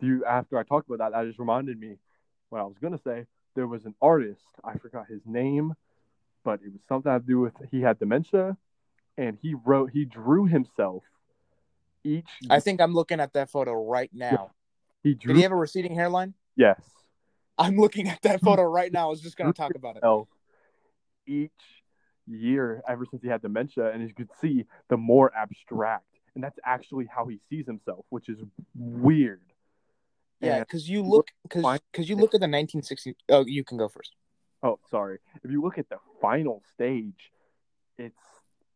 you, 0.00 0.26
after 0.26 0.58
I 0.58 0.62
talked 0.62 0.90
about 0.90 0.98
that, 0.98 1.16
that 1.16 1.26
just 1.26 1.38
reminded 1.38 1.80
me 1.80 1.96
what 2.50 2.60
I 2.60 2.64
was 2.64 2.76
gonna 2.82 3.00
say. 3.02 3.24
There 3.54 3.66
was 3.66 3.86
an 3.86 3.94
artist, 4.02 4.44
I 4.62 4.76
forgot 4.76 5.06
his 5.06 5.22
name, 5.24 5.74
but 6.44 6.60
it 6.62 6.72
was 6.72 6.80
something 6.88 7.10
to 7.10 7.18
do 7.18 7.40
with 7.40 7.54
he 7.70 7.80
had 7.80 7.98
dementia, 7.98 8.56
and 9.16 9.38
he 9.40 9.54
wrote, 9.64 9.90
he 9.90 10.04
drew 10.04 10.44
himself 10.44 11.02
each. 12.04 12.28
I 12.50 12.60
think 12.60 12.80
I'm 12.80 12.92
looking 12.92 13.18
at 13.18 13.32
that 13.32 13.50
photo 13.50 13.72
right 13.72 14.10
now. 14.12 14.52
he 15.02 15.14
drew. 15.14 15.32
Did 15.32 15.38
he 15.38 15.42
have 15.42 15.52
a 15.52 15.56
receding 15.56 15.94
hairline? 15.94 16.34
yes, 16.56 16.80
I'm 17.58 17.76
looking 17.76 18.08
at 18.08 18.22
that 18.22 18.40
photo 18.40 18.62
right 18.62 18.92
now. 18.92 19.06
I 19.06 19.10
was 19.10 19.20
just 19.20 19.36
gonna 19.36 19.52
talk 19.52 19.74
about 19.74 19.96
it. 19.96 20.26
each 21.26 21.50
year 22.26 22.82
ever 22.88 23.04
since 23.10 23.22
he 23.22 23.28
had 23.28 23.42
dementia, 23.42 23.90
and 23.90 24.02
as 24.02 24.08
you 24.08 24.14
could 24.14 24.30
see, 24.40 24.66
the 24.88 24.96
more 24.96 25.32
abstract, 25.34 26.04
and 26.34 26.44
that's 26.44 26.58
actually 26.64 27.06
how 27.06 27.26
he 27.26 27.40
sees 27.48 27.66
himself, 27.66 28.04
which 28.10 28.28
is 28.28 28.38
weird. 28.74 29.40
Yeah, 30.40 30.60
because 30.60 30.88
you 30.88 31.02
look 31.02 31.28
because 31.42 31.80
because 31.90 32.08
you 32.08 32.16
look 32.16 32.34
at 32.34 32.40
the 32.40 32.48
1960. 32.48 33.16
Oh, 33.30 33.44
you 33.46 33.64
can 33.64 33.78
go 33.78 33.88
first. 33.88 34.14
Oh 34.64 34.80
sorry. 34.90 35.18
If 35.44 35.50
you 35.52 35.62
look 35.62 35.78
at 35.78 35.88
the 35.88 35.98
final 36.20 36.62
stage 36.74 37.30
it's 37.98 38.18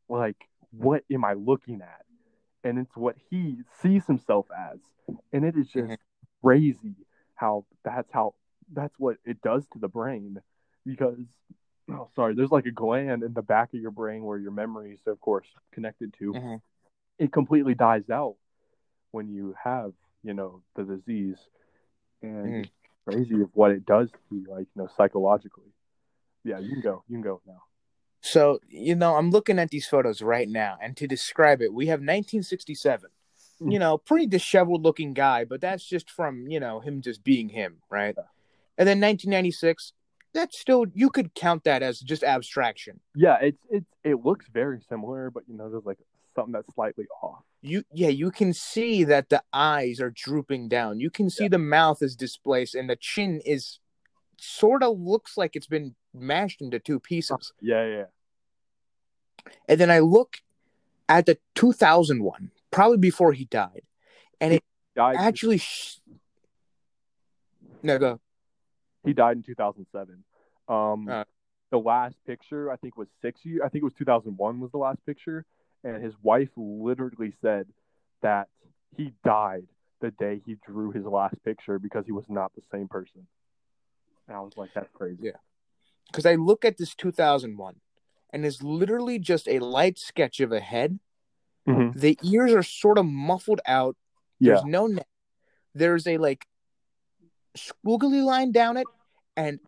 like 0.09 0.37
what 0.70 1.05
am 1.12 1.24
i 1.24 1.33
looking 1.35 1.81
at? 1.83 2.05
And 2.64 2.79
it's 2.79 2.96
what 2.96 3.16
he 3.31 3.59
sees 3.83 4.07
himself 4.07 4.46
as. 4.57 4.79
And 5.33 5.44
it 5.44 5.57
is 5.57 5.68
just 5.68 5.88
Mhm. 5.88 5.98
crazy 6.42 6.94
how 7.35 7.64
that's 7.85 8.11
how 8.12 8.35
that's 8.72 8.94
what 8.98 9.16
it 9.24 9.40
does 9.42 9.66
to 9.72 9.79
the 9.79 9.88
brain. 9.88 10.40
Because 10.87 11.18
oh 11.90 12.11
sorry 12.14 12.35
there's 12.35 12.51
like 12.53 12.66
a 12.66 12.70
gland 12.72 13.22
in 13.24 13.33
the 13.35 13.42
back 13.42 13.74
of 13.74 13.81
your 13.81 13.90
brain 13.90 14.22
where 14.24 14.38
your 14.38 14.53
memories 14.53 15.01
of 15.07 15.20
course 15.20 15.46
connected 15.72 16.14
to. 16.18 16.35
Mhm. 16.35 16.61
it 17.18 17.33
completely 17.33 17.74
dies 17.74 18.09
out 18.11 18.37
when 19.12 19.29
you 19.29 19.55
have 19.62 19.92
you 20.22 20.35
know 20.35 20.62
the 20.77 20.85
disease. 20.85 21.38
And 22.22 22.64
Mhm. 22.64 22.70
crazy 23.07 23.40
of 23.40 23.51
what 23.55 23.70
it 23.70 23.87
does 23.87 24.11
to 24.11 24.37
you 24.37 24.46
like 24.51 24.68
you 24.74 24.83
know 24.83 24.88
psychologically 24.96 25.72
yeah 26.48 26.58
you 26.58 26.70
can 26.74 26.80
go 26.90 26.96
you 27.08 27.14
can 27.16 27.22
go 27.22 27.40
now 27.46 27.62
So 28.20 28.58
you 28.68 28.96
know, 28.96 29.12
I'm 29.18 29.30
looking 29.30 29.58
at 29.62 29.70
these 29.70 29.87
photos 29.87 30.20
right 30.34 30.48
now, 30.48 30.72
and 30.82 30.96
to 30.96 31.06
describe 31.06 31.62
it, 31.62 31.72
we 31.72 31.87
have 31.87 32.00
1967. 32.00 33.11
Mm. 33.62 33.72
You 33.72 33.78
know, 33.78 33.92
pretty 33.98 34.26
disheveled 34.26 34.82
looking 34.82 35.14
guy, 35.14 35.44
but 35.50 35.61
that's 35.61 35.84
just 35.94 36.11
from 36.11 36.32
you 36.54 36.61
know 36.64 36.80
him 36.80 37.00
just 37.00 37.22
being 37.22 37.48
him, 37.61 37.72
right? 37.98 38.14
Yeah. 38.18 38.30
And 38.78 38.87
then 38.88 38.98
1996. 39.00 39.92
That's 40.34 40.58
still 40.58 40.84
you 40.94 41.08
could 41.11 41.28
count 41.34 41.62
that 41.64 41.82
as 41.82 42.00
just 42.12 42.22
abstraction. 42.22 43.00
yeah 43.14 43.38
it's 43.48 43.62
it's 43.70 43.90
it 44.04 44.16
looks 44.28 44.46
very 44.52 44.80
similar 44.90 45.30
but 45.30 45.42
you 45.48 45.56
know 45.56 45.70
there's 45.70 45.87
like 45.87 45.98
something 46.34 46.52
that's 46.52 46.72
slightly 46.74 47.06
off 47.22 47.42
You 47.61 47.82
yeah, 47.92 48.12
you 48.22 48.30
can 48.30 48.52
see 48.52 49.04
that 49.04 49.28
the 49.30 49.42
eyes 49.52 50.00
are 50.00 50.11
drooping 50.26 50.68
down. 50.68 51.00
You 51.00 51.11
can 51.11 51.28
see 51.30 51.48
the 51.48 51.58
mouth 51.58 52.02
is 52.02 52.14
displaced, 52.14 52.74
and 52.78 52.88
the 52.88 52.96
chin 52.96 53.40
is 53.44 53.80
sort 54.38 54.82
of 54.84 54.98
looks 55.00 55.37
like 55.37 55.56
it's 55.56 55.66
been 55.66 55.96
mashed 56.20 56.61
into 56.61 56.78
two 56.78 57.00
pieces. 57.00 57.52
yeah 57.61 57.85
yeah. 57.87 58.04
And 59.68 59.81
then 59.81 59.90
I 59.90 60.00
look 60.00 60.38
at 61.09 61.24
the 61.26 61.38
2001, 61.54 62.50
probably 62.70 62.98
before 62.98 63.33
he 63.33 63.44
died, 63.46 63.83
and 64.40 64.52
it 64.54 64.62
died 64.94 65.16
actually. 65.18 65.59
Sh- 65.59 66.00
no, 67.83 67.98
go. 67.98 68.20
he 69.04 69.12
died 69.12 69.37
in 69.37 69.42
2007 69.42 70.24
um 70.68 71.09
Uh. 71.09 71.24
the 71.70 71.78
last 71.78 72.16
picture 72.26 72.70
i 72.72 72.76
think 72.76 72.96
was 72.96 73.07
six 73.22 73.44
years 73.44 73.62
i 73.64 73.68
think 73.68 73.83
it 73.83 73.85
was 73.85 73.94
2001 73.94 74.59
was 74.61 74.70
the 74.72 74.78
last 74.78 74.98
picture 75.07 75.46
and 75.85 76.02
his 76.02 76.12
wife 76.22 76.48
literally 76.57 77.33
said 77.40 77.66
that 78.20 78.48
he 78.96 79.12
died 79.24 79.66
the 80.00 80.11
day 80.11 80.42
he 80.44 80.57
drew 80.66 80.90
his 80.90 81.04
last 81.04 81.37
picture 81.44 81.78
because 81.78 82.04
he 82.04 82.12
was 82.12 82.24
not 82.28 82.52
the 82.57 82.62
same 82.72 82.88
person 82.88 83.26
and 84.26 84.37
i 84.37 84.40
was 84.40 84.52
like 84.57 84.70
that's 84.74 84.90
crazy 84.92 85.18
Yeah. 85.22 85.33
Because 86.09 86.27
I 86.27 86.35
look 86.35 86.64
at 86.64 86.79
this 86.79 86.94
2001, 86.94 87.81
and 88.33 88.44
it's 88.44 88.62
literally 88.62 89.18
just 89.18 89.47
a 89.49 89.59
light 89.61 89.99
sketch 89.99 90.40
of 90.40 90.53
a 90.53 90.61
head. 90.61 90.99
Mhm. 91.66 91.94
The 91.94 92.18
ears 92.23 92.53
are 92.53 92.62
sort 92.62 92.99
of 92.99 93.07
muffled 93.07 93.61
out. 93.66 93.97
yeah 94.40 94.55
There's 94.55 94.64
no 94.64 94.87
neck. 94.87 95.09
There's 95.75 96.07
a 96.07 96.16
like 96.18 96.47
squiggly 97.57 98.23
line 98.23 98.53
down 98.53 98.77
it, 98.77 98.87
and 99.37 99.61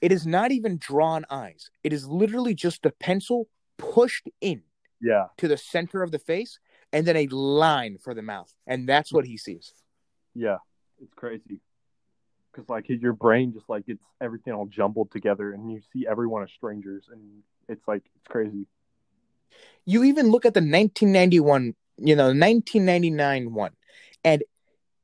it 0.00 0.12
is 0.12 0.26
not 0.26 0.52
even 0.52 0.78
drawn 0.78 1.24
eyes. 1.30 1.70
It 1.82 1.92
is 1.92 2.06
literally 2.06 2.54
just 2.54 2.86
a 2.86 2.90
pencil 2.90 3.48
pushed 3.76 4.28
in 4.40 4.62
yeah 5.00 5.28
to 5.38 5.48
the 5.48 5.56
center 5.56 6.02
of 6.02 6.10
the 6.10 6.18
face, 6.18 6.58
and 6.92 7.06
then 7.06 7.16
a 7.16 7.26
line 7.28 7.98
for 7.98 8.14
the 8.14 8.22
mouth, 8.22 8.54
and 8.66 8.88
that's 8.88 9.12
what 9.12 9.24
he 9.26 9.36
sees. 9.36 9.72
Yeah, 10.34 10.58
it's 11.00 11.12
crazy. 11.14 11.60
Because 12.54 12.68
like 12.68 12.88
your 12.88 13.12
brain 13.12 13.52
just 13.52 13.68
like 13.68 13.86
gets 13.86 14.02
everything 14.20 14.52
all 14.52 14.66
jumbled 14.66 15.10
together, 15.10 15.52
and 15.52 15.70
you 15.72 15.80
see 15.92 16.06
everyone 16.08 16.42
as 16.42 16.50
strangers, 16.50 17.08
and 17.10 17.20
it's 17.68 17.86
like 17.88 18.02
it's 18.16 18.28
crazy. 18.28 18.66
You 19.84 20.04
even 20.04 20.28
look 20.30 20.46
at 20.46 20.54
the 20.54 20.60
1991, 20.60 21.74
you 21.98 22.16
know, 22.16 22.26
1999 22.26 23.52
one, 23.52 23.72
and 24.22 24.42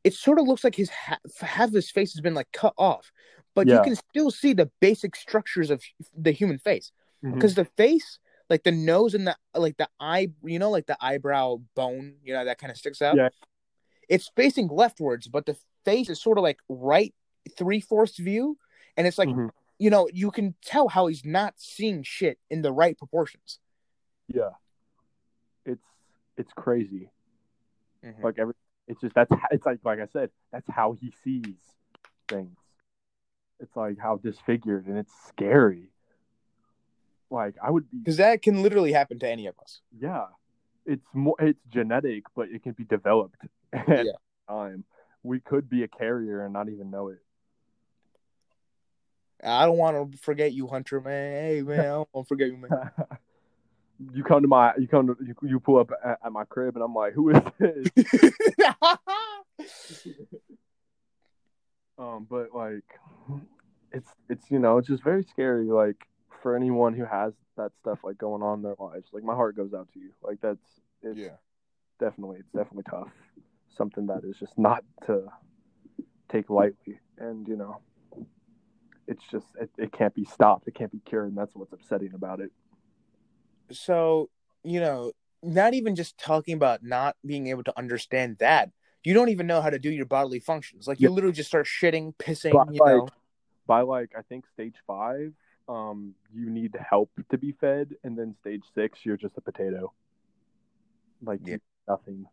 it 0.04 0.14
sort 0.14 0.38
of 0.38 0.46
looks 0.46 0.64
like 0.64 0.74
his 0.74 0.90
ha- 0.90 1.18
half 1.40 1.68
of 1.68 1.74
his 1.74 1.90
face 1.90 2.12
has 2.14 2.20
been 2.20 2.34
like 2.34 2.50
cut 2.52 2.74
off, 2.78 3.12
but 3.54 3.66
you 3.66 3.80
can 3.82 3.96
still 3.96 4.30
see 4.30 4.52
the 4.52 4.70
basic 4.80 5.14
structures 5.16 5.70
of 5.70 5.82
the 6.16 6.30
human 6.32 6.58
face. 6.58 6.92
Mm-hmm. 7.24 7.34
Because 7.34 7.54
the 7.54 7.64
face 7.64 8.18
like 8.50 8.64
the 8.64 8.72
nose 8.72 9.14
and 9.14 9.26
the 9.26 9.36
like 9.54 9.76
the 9.78 9.88
eye 9.98 10.28
you 10.44 10.58
know 10.58 10.70
like 10.70 10.86
the 10.86 10.96
eyebrow 11.00 11.56
bone 11.76 12.14
you 12.24 12.34
know 12.34 12.44
that 12.44 12.58
kind 12.58 12.70
of 12.70 12.76
sticks 12.76 13.00
out 13.00 13.16
Yeah. 13.16 13.28
it's 14.08 14.30
facing 14.36 14.68
leftwards 14.68 15.28
but 15.28 15.46
the 15.46 15.56
face 15.84 16.10
is 16.10 16.20
sort 16.20 16.36
of 16.36 16.42
like 16.42 16.58
right 16.68 17.14
three-fourths 17.56 18.18
view 18.18 18.58
and 18.96 19.06
it's 19.06 19.18
like 19.18 19.28
Mhm. 19.28 19.50
you 19.78 19.90
know 19.90 20.08
you 20.12 20.30
can 20.30 20.54
tell 20.64 20.88
how 20.88 21.06
he's 21.06 21.24
not 21.24 21.54
seeing 21.56 22.02
shit 22.02 22.38
in 22.50 22.62
the 22.62 22.72
right 22.72 22.96
proportions 22.98 23.58
yeah, 24.32 24.50
it's 25.64 25.84
it's 26.36 26.52
crazy. 26.52 27.10
Mhm. 28.04 28.22
Like 28.22 28.38
every, 28.38 28.54
it's 28.86 29.00
just 29.00 29.14
that's 29.14 29.30
it's 29.50 29.66
like 29.66 29.80
like 29.84 29.98
I 29.98 30.06
said, 30.06 30.30
that's 30.52 30.68
how 30.70 30.92
he 30.92 31.12
sees 31.24 31.58
things. 32.28 32.56
It's 33.58 33.74
like 33.76 33.98
how 33.98 34.18
disfigured, 34.18 34.86
and 34.86 34.96
it's 34.98 35.12
scary. 35.26 35.90
Like 37.30 37.56
I 37.62 37.70
would 37.70 37.90
be 37.90 37.98
because 37.98 38.16
that 38.18 38.42
can 38.42 38.62
literally 38.62 38.92
happen 38.92 39.18
to 39.18 39.28
any 39.28 39.46
of 39.46 39.58
us 39.58 39.80
Yeah, 39.98 40.26
it's 40.86 41.06
more 41.12 41.34
it's 41.40 41.60
genetic, 41.68 42.24
but 42.36 42.48
it 42.50 42.62
can 42.62 42.72
be 42.72 42.84
developed 42.84 43.42
at 43.72 44.06
Yeah. 44.06 44.12
time. 44.48 44.84
We 45.22 45.40
could 45.40 45.68
be 45.68 45.82
a 45.82 45.88
carrier 45.88 46.44
and 46.44 46.52
not 46.52 46.68
even 46.68 46.90
know 46.90 47.08
it. 47.08 47.18
I 49.44 49.66
don't 49.66 49.78
want 49.78 50.12
to 50.12 50.18
forget 50.18 50.52
you, 50.52 50.66
Hunter, 50.66 51.00
man. 51.00 51.32
Hey, 51.32 51.62
man, 51.66 51.80
I 51.80 51.84
don't 51.84 52.08
want 52.12 52.26
to 52.26 52.28
forget 52.28 52.48
you, 52.48 52.56
man. 52.56 52.90
you 54.14 54.24
come 54.24 54.42
to 54.42 54.48
my 54.48 54.72
you 54.78 54.88
come 54.88 55.08
to 55.08 55.16
you, 55.24 55.34
you 55.42 55.60
pull 55.60 55.78
up 55.78 55.90
at, 56.04 56.18
at 56.24 56.32
my 56.32 56.44
crib 56.44 56.74
and 56.76 56.82
I'm 56.82 56.94
like, 56.94 57.12
who 57.12 57.30
is 57.30 57.40
this? 57.58 57.86
um, 61.98 62.26
but 62.28 62.54
like, 62.54 62.84
it's 63.92 64.10
it's 64.28 64.50
you 64.50 64.58
know 64.58 64.78
it's 64.78 64.88
just 64.88 65.02
very 65.02 65.22
scary. 65.22 65.66
Like 65.66 66.06
for 66.42 66.56
anyone 66.56 66.94
who 66.94 67.04
has 67.04 67.34
that 67.56 67.72
stuff 67.80 67.98
like 68.02 68.16
going 68.18 68.42
on 68.42 68.58
in 68.58 68.62
their 68.62 68.76
lives, 68.78 69.08
like 69.12 69.24
my 69.24 69.34
heart 69.34 69.56
goes 69.56 69.74
out 69.74 69.88
to 69.92 70.00
you. 70.00 70.10
Like 70.22 70.40
that's 70.40 70.80
it's 71.02 71.18
yeah. 71.18 71.36
definitely 71.98 72.38
it's 72.40 72.52
definitely 72.52 72.84
tough. 72.88 73.12
Something 73.76 74.06
that 74.06 74.24
is 74.24 74.36
just 74.38 74.58
not 74.58 74.82
to 75.06 75.26
take 76.30 76.50
lightly, 76.50 76.98
and 77.18 77.46
you 77.46 77.56
know, 77.56 77.80
it's 79.10 79.24
just 79.30 79.46
it, 79.60 79.68
it 79.76 79.92
can't 79.92 80.14
be 80.14 80.24
stopped. 80.24 80.68
It 80.68 80.74
can't 80.74 80.92
be 80.92 81.00
cured, 81.00 81.28
and 81.28 81.36
that's 81.36 81.54
what's 81.54 81.72
upsetting 81.72 82.14
about 82.14 82.40
it. 82.40 82.52
So, 83.72 84.30
you 84.62 84.80
know, 84.80 85.12
not 85.42 85.74
even 85.74 85.96
just 85.96 86.16
talking 86.16 86.54
about 86.54 86.82
not 86.82 87.16
being 87.26 87.48
able 87.48 87.64
to 87.64 87.78
understand 87.78 88.38
that. 88.38 88.70
You 89.02 89.14
don't 89.14 89.30
even 89.30 89.46
know 89.46 89.60
how 89.60 89.70
to 89.70 89.78
do 89.78 89.90
your 89.90 90.06
bodily 90.06 90.38
functions. 90.40 90.86
Like 90.86 91.00
you 91.00 91.08
Yeah. 91.08 91.14
literally 91.14 91.34
just 91.34 91.48
start 91.48 91.66
shitting, 91.66 92.14
pissing, 92.16 92.52
But, 92.52 92.72
you 92.72 92.80
know. 92.84 93.02
like, 93.02 93.12
by 93.66 93.80
like 93.82 94.12
I 94.16 94.22
think 94.22 94.44
stage 94.52 94.76
five, 94.86 95.32
um, 95.68 96.14
you 96.32 96.48
need 96.48 96.76
help 96.88 97.10
to 97.30 97.38
be 97.38 97.52
fed, 97.52 97.94
and 98.04 98.16
then 98.16 98.34
stage 98.40 98.62
six, 98.74 99.00
you're 99.04 99.16
just 99.16 99.36
a 99.36 99.40
potato. 99.40 99.92
Like 101.22 101.40
Yeah. 101.44 101.56
nothing. 101.88 102.26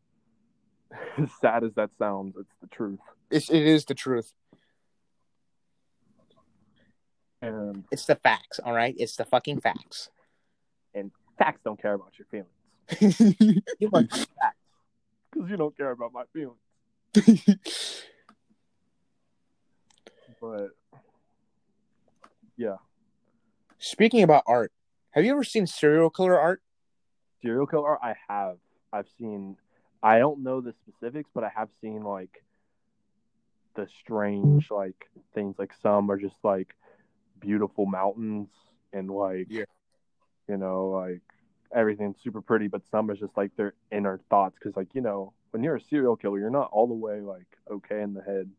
As 1.18 1.30
sad 1.42 1.64
as 1.64 1.74
that 1.76 1.90
sounds, 1.98 2.36
it's 2.40 2.56
the 2.62 2.68
truth. 2.68 3.00
It's, 3.30 3.50
it 3.50 3.64
is 3.64 3.86
the 3.86 3.94
truth. 3.96 4.32
And 7.42 7.84
It's 7.92 8.06
the 8.06 8.16
facts, 8.16 8.60
all 8.60 8.74
right? 8.74 8.96
It's 8.98 9.16
the 9.16 9.26
fucking 9.26 9.62
facts. 9.62 10.10
And 10.94 11.12
facts 11.38 11.62
don't 11.64 11.80
care 11.82 11.94
about 11.94 12.14
your 12.18 12.28
feelings. 12.32 13.36
You 13.80 13.90
must 13.92 14.10
be 14.12 14.18
facts 14.40 14.58
because 15.32 15.50
you 15.50 15.58
don't 15.58 15.76
care 15.78 15.92
about 15.92 16.14
my 16.14 16.24
feelings. 16.34 16.58
But 20.40 20.70
yeah, 22.58 22.76
Speaking 23.80 24.22
about 24.24 24.44
art, 24.48 24.72
have 25.12 25.26
you 25.26 25.32
ever 25.32 25.44
seen 25.44 25.66
serial 25.68 26.10
killer 26.10 26.40
art? 26.40 26.62
serial 27.42 27.66
killer. 27.68 27.88
Art, 27.90 28.00
I 28.04 28.16
have. 28.28 28.58
I've 28.94 29.08
seen. 29.18 29.58
I 30.04 30.20
don't 30.20 30.44
know 30.44 30.62
the 30.62 30.74
specifics, 30.88 31.30
but 31.34 31.44
I 31.44 31.50
have 31.56 31.70
seen 31.82 32.04
like 32.04 32.44
the 33.76 33.88
strange 34.00 34.70
like 34.70 35.10
things. 35.34 35.56
Like 35.58 35.74
some 35.82 36.10
are 36.12 36.18
just 36.18 36.36
like 36.44 36.76
beautiful 37.40 37.86
mountains 37.86 38.50
and 38.94 39.10
like 39.10 39.48
Yeah. 39.50 39.66
you 40.48 40.58
know 40.58 40.90
like 40.90 41.22
everything's 41.74 42.16
super 42.24 42.42
pretty, 42.42 42.68
but 42.68 42.82
some 42.90 43.10
is 43.10 43.20
just 43.20 43.36
like 43.36 43.56
their 43.58 43.74
inner 43.92 44.20
thoughts. 44.30 44.56
Because 44.60 44.76
like 44.76 44.94
you 44.94 45.02
know 45.02 45.34
when 45.52 45.64
you're 45.64 45.76
a 45.76 45.82
serial 45.82 46.16
killer, 46.16 46.40
you're 46.40 46.50
not 46.50 46.70
all 46.72 46.88
the 46.88 46.94
way 46.94 47.22
like 47.22 47.48
okay 47.70 48.02
in 48.02 48.14
the 48.14 48.22
head. 48.22 48.50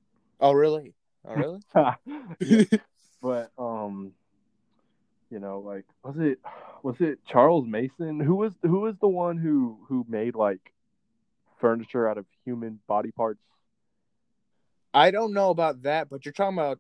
Oh, 0.40 0.52
really? 0.52 0.94
Oh, 1.24 1.34
really? 1.34 1.60
Yeah, 2.40 2.64
but 3.22 3.50
um 3.58 4.12
you 5.30 5.38
know 5.38 5.60
like 5.60 5.84
was 6.02 6.16
it 6.18 6.38
was 6.82 6.96
it 7.00 7.18
charles 7.26 7.66
mason 7.66 8.18
who 8.20 8.34
was 8.34 8.54
who 8.62 8.80
was 8.80 8.94
the 9.00 9.08
one 9.08 9.36
who 9.36 9.78
who 9.88 10.06
made 10.08 10.34
like 10.34 10.72
furniture 11.60 12.08
out 12.08 12.16
of 12.16 12.24
human 12.44 12.78
body 12.86 13.10
parts 13.10 13.40
I 14.94 15.10
don't 15.10 15.34
know 15.34 15.50
about 15.50 15.82
that, 15.82 16.08
but 16.08 16.24
you're 16.24 16.32
talking 16.32 16.56
about 16.58 16.78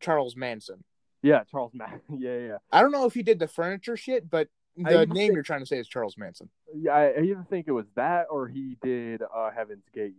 Charles 0.00 0.34
Manson. 0.34 0.82
Yeah 1.24 1.42
charles 1.50 1.72
Manson. 1.74 2.00
yeah 2.18 2.38
yeah 2.38 2.56
I 2.70 2.80
don't 2.82 2.92
know 2.92 3.06
if 3.06 3.14
he 3.14 3.22
did 3.22 3.38
the 3.38 3.48
furniture 3.48 3.96
shit, 3.96 4.28
but 4.30 4.48
the 4.76 5.06
name 5.06 5.14
think- 5.14 5.32
you're 5.34 5.42
trying 5.42 5.60
to 5.60 5.66
say 5.66 5.78
is 5.78 5.86
Charles 5.88 6.16
Manson. 6.18 6.48
yeah 6.76 6.92
I, 6.92 7.20
even 7.22 7.44
think 7.50 7.66
it 7.68 7.72
was 7.72 7.86
that 7.96 8.26
or 8.30 8.48
he 8.48 8.76
did 8.82 9.22
uh 9.22 9.50
heaven's 9.50 9.84
gate 9.94 10.16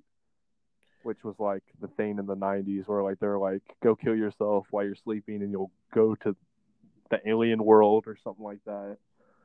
which 1.04 1.24
was 1.24 1.36
like 1.40 1.64
the 1.82 1.88
thing 1.90 2.18
in 2.20 2.26
the 2.26 2.36
90s 2.36 2.88
where 2.88 3.04
like 3.04 3.20
they're 3.20 3.38
like 3.38 3.62
go 3.84 3.96
kill 3.96 4.16
yourself 4.16 4.66
while 4.72 4.84
you're 4.86 4.96
sleeping 4.96 5.42
and 5.44 5.52
you'll 5.52 5.72
go 5.94 6.16
to 6.16 6.36
the 7.12 7.20
alien 7.30 7.64
world 7.64 8.06
or 8.08 8.18
something 8.24 8.44
like 8.46 8.64
that 8.66 8.98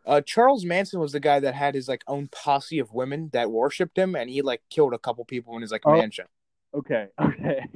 Uh, 0.07 0.23
Charles 0.23 0.65
Manson 0.65 0.99
was 0.99 1.13
the 1.13 1.21
guy 1.21 1.39
that 1.41 1.55
had 1.55 1.75
his 1.75 1.87
like 1.89 2.03
own 2.07 2.29
posse 2.29 2.79
of 2.79 2.95
women 2.95 3.29
that 3.35 3.51
worshipped 3.51 3.99
him, 3.99 4.15
and 4.17 4.31
he 4.31 4.41
like 4.41 4.63
killed 4.71 4.95
a 4.95 4.99
couple 4.99 5.23
people 5.27 5.55
in 5.57 5.61
his 5.63 5.71
like 5.71 5.83
Oh. 5.85 5.93
mansion. 5.93 6.25
Okay, 6.73 7.09
okay, 7.21 7.67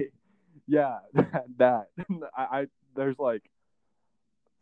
yeah, 0.67 1.01
that, 1.13 1.45
that. 1.59 1.87
I, 2.35 2.43
I 2.61 2.67
there's 2.97 3.19
like 3.19 3.43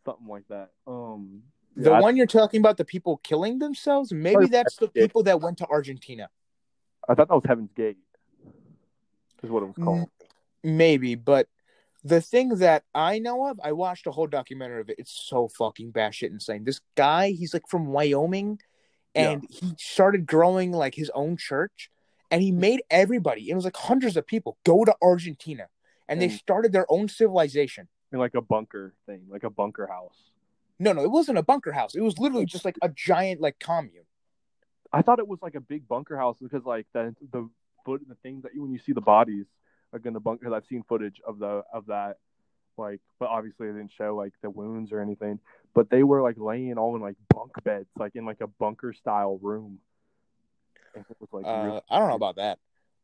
something 0.04 0.26
like 0.26 0.46
that. 0.48 0.70
Um, 0.86 1.42
The 1.76 1.90
yeah, 1.90 1.96
I- 1.96 2.00
one 2.00 2.16
you're 2.16 2.26
talking 2.26 2.60
about, 2.60 2.76
the 2.76 2.84
people 2.84 3.18
killing 3.18 3.58
themselves, 3.58 4.12
maybe 4.12 4.46
that's 4.46 4.76
the 4.76 4.90
yeah. 4.94 5.04
people 5.04 5.22
that 5.24 5.40
went 5.40 5.58
to 5.58 5.66
Argentina. 5.66 6.28
I, 7.08 7.14
thought 7.14 7.28
that 7.28 7.34
was 7.34 7.44
Heaven's 7.46 7.72
Gate, 7.74 7.96
is 9.42 9.50
what 9.50 9.62
it 9.62 9.66
was 9.66 9.76
called. 9.76 10.08
Maybe, 10.62 11.14
but 11.16 11.48
the 12.04 12.20
thing 12.20 12.50
that 12.56 12.84
I 12.94 13.18
know 13.18 13.46
of, 13.46 13.60
I 13.62 13.72
watched 13.72 14.06
a 14.06 14.10
whole 14.10 14.26
documentary 14.26 14.80
of 14.80 14.90
it. 14.90 14.96
It's 14.98 15.12
so 15.12 15.48
fucking 15.48 15.92
batshit 15.92 16.30
insane. 16.30 16.64
This 16.64 16.80
guy, 16.96 17.30
he's 17.30 17.54
like 17.54 17.66
from 17.68 17.86
Wyoming, 17.86 18.60
and 19.14 19.44
he 19.50 19.74
started 19.78 20.26
growing 20.26 20.72
like 20.72 20.94
his 20.94 21.10
own 21.14 21.36
church, 21.36 21.90
and 22.30 22.42
he 22.42 22.52
made 22.52 22.82
everybody. 22.90 23.50
It 23.50 23.54
was 23.54 23.64
like 23.64 23.76
hundreds 23.76 24.16
of 24.16 24.26
people 24.26 24.58
go 24.64 24.84
to 24.84 24.94
Argentina, 25.02 25.68
and 26.08 26.20
they 26.20 26.28
started 26.28 26.72
their 26.72 26.86
own 26.88 27.08
civilization. 27.08 27.88
In 28.12 28.18
like 28.18 28.34
a 28.34 28.42
bunker 28.42 28.94
thing, 29.06 29.22
like 29.30 29.42
a 29.44 29.50
bunker 29.50 29.86
house. 29.86 30.16
No, 30.78 30.92
no, 30.92 31.02
it 31.02 31.10
wasn't 31.10 31.38
a 31.38 31.42
bunker 31.42 31.72
house. 31.72 31.94
It 31.94 32.00
was 32.02 32.18
literally 32.18 32.44
just 32.44 32.64
like 32.64 32.76
a 32.82 32.88
giant 32.88 33.40
like 33.40 33.58
commune. 33.58 34.04
I 34.92 35.00
thought 35.02 35.18
it 35.18 35.26
was 35.28 35.38
like 35.40 35.54
a 35.54 35.60
big 35.60 35.88
bunker 35.88 36.16
house 36.18 36.36
because 36.40 36.64
like 36.64 36.86
the 36.92 37.14
the 37.32 37.48
foot 37.86 38.02
the 38.06 38.14
things 38.16 38.42
that 38.42 38.54
you 38.54 38.62
when 38.62 38.70
you 38.72 38.78
see 38.78 38.92
the 38.92 39.00
bodies 39.00 39.46
are 39.92 39.98
gonna 39.98 40.20
bunker. 40.20 40.40
Because 40.44 40.54
I've 40.56 40.66
seen 40.66 40.82
footage 40.88 41.20
of 41.26 41.38
the 41.38 41.62
of 41.72 41.86
that, 41.86 42.18
like, 42.76 43.00
but 43.18 43.28
obviously 43.30 43.68
they 43.68 43.78
didn't 43.78 43.92
show 43.96 44.14
like 44.14 44.34
the 44.42 44.50
wounds 44.50 44.92
or 44.92 45.00
anything. 45.00 45.38
But 45.74 45.88
they 45.88 46.02
were 46.02 46.20
like 46.20 46.36
laying 46.38 46.76
all 46.76 46.94
in 46.96 47.00
like 47.00 47.16
bunk 47.30 47.52
beds, 47.64 47.88
like 47.96 48.14
in 48.14 48.26
like 48.26 48.42
a 48.42 48.46
bunker 48.46 48.92
style 48.92 49.38
room. 49.40 49.78
It 50.94 51.06
was 51.18 51.28
like 51.32 51.46
Uh, 51.46 51.64
really- 51.64 51.80
I 51.88 51.98
don't 51.98 52.08
know 52.10 52.16
about 52.16 52.36
that, 52.36 52.58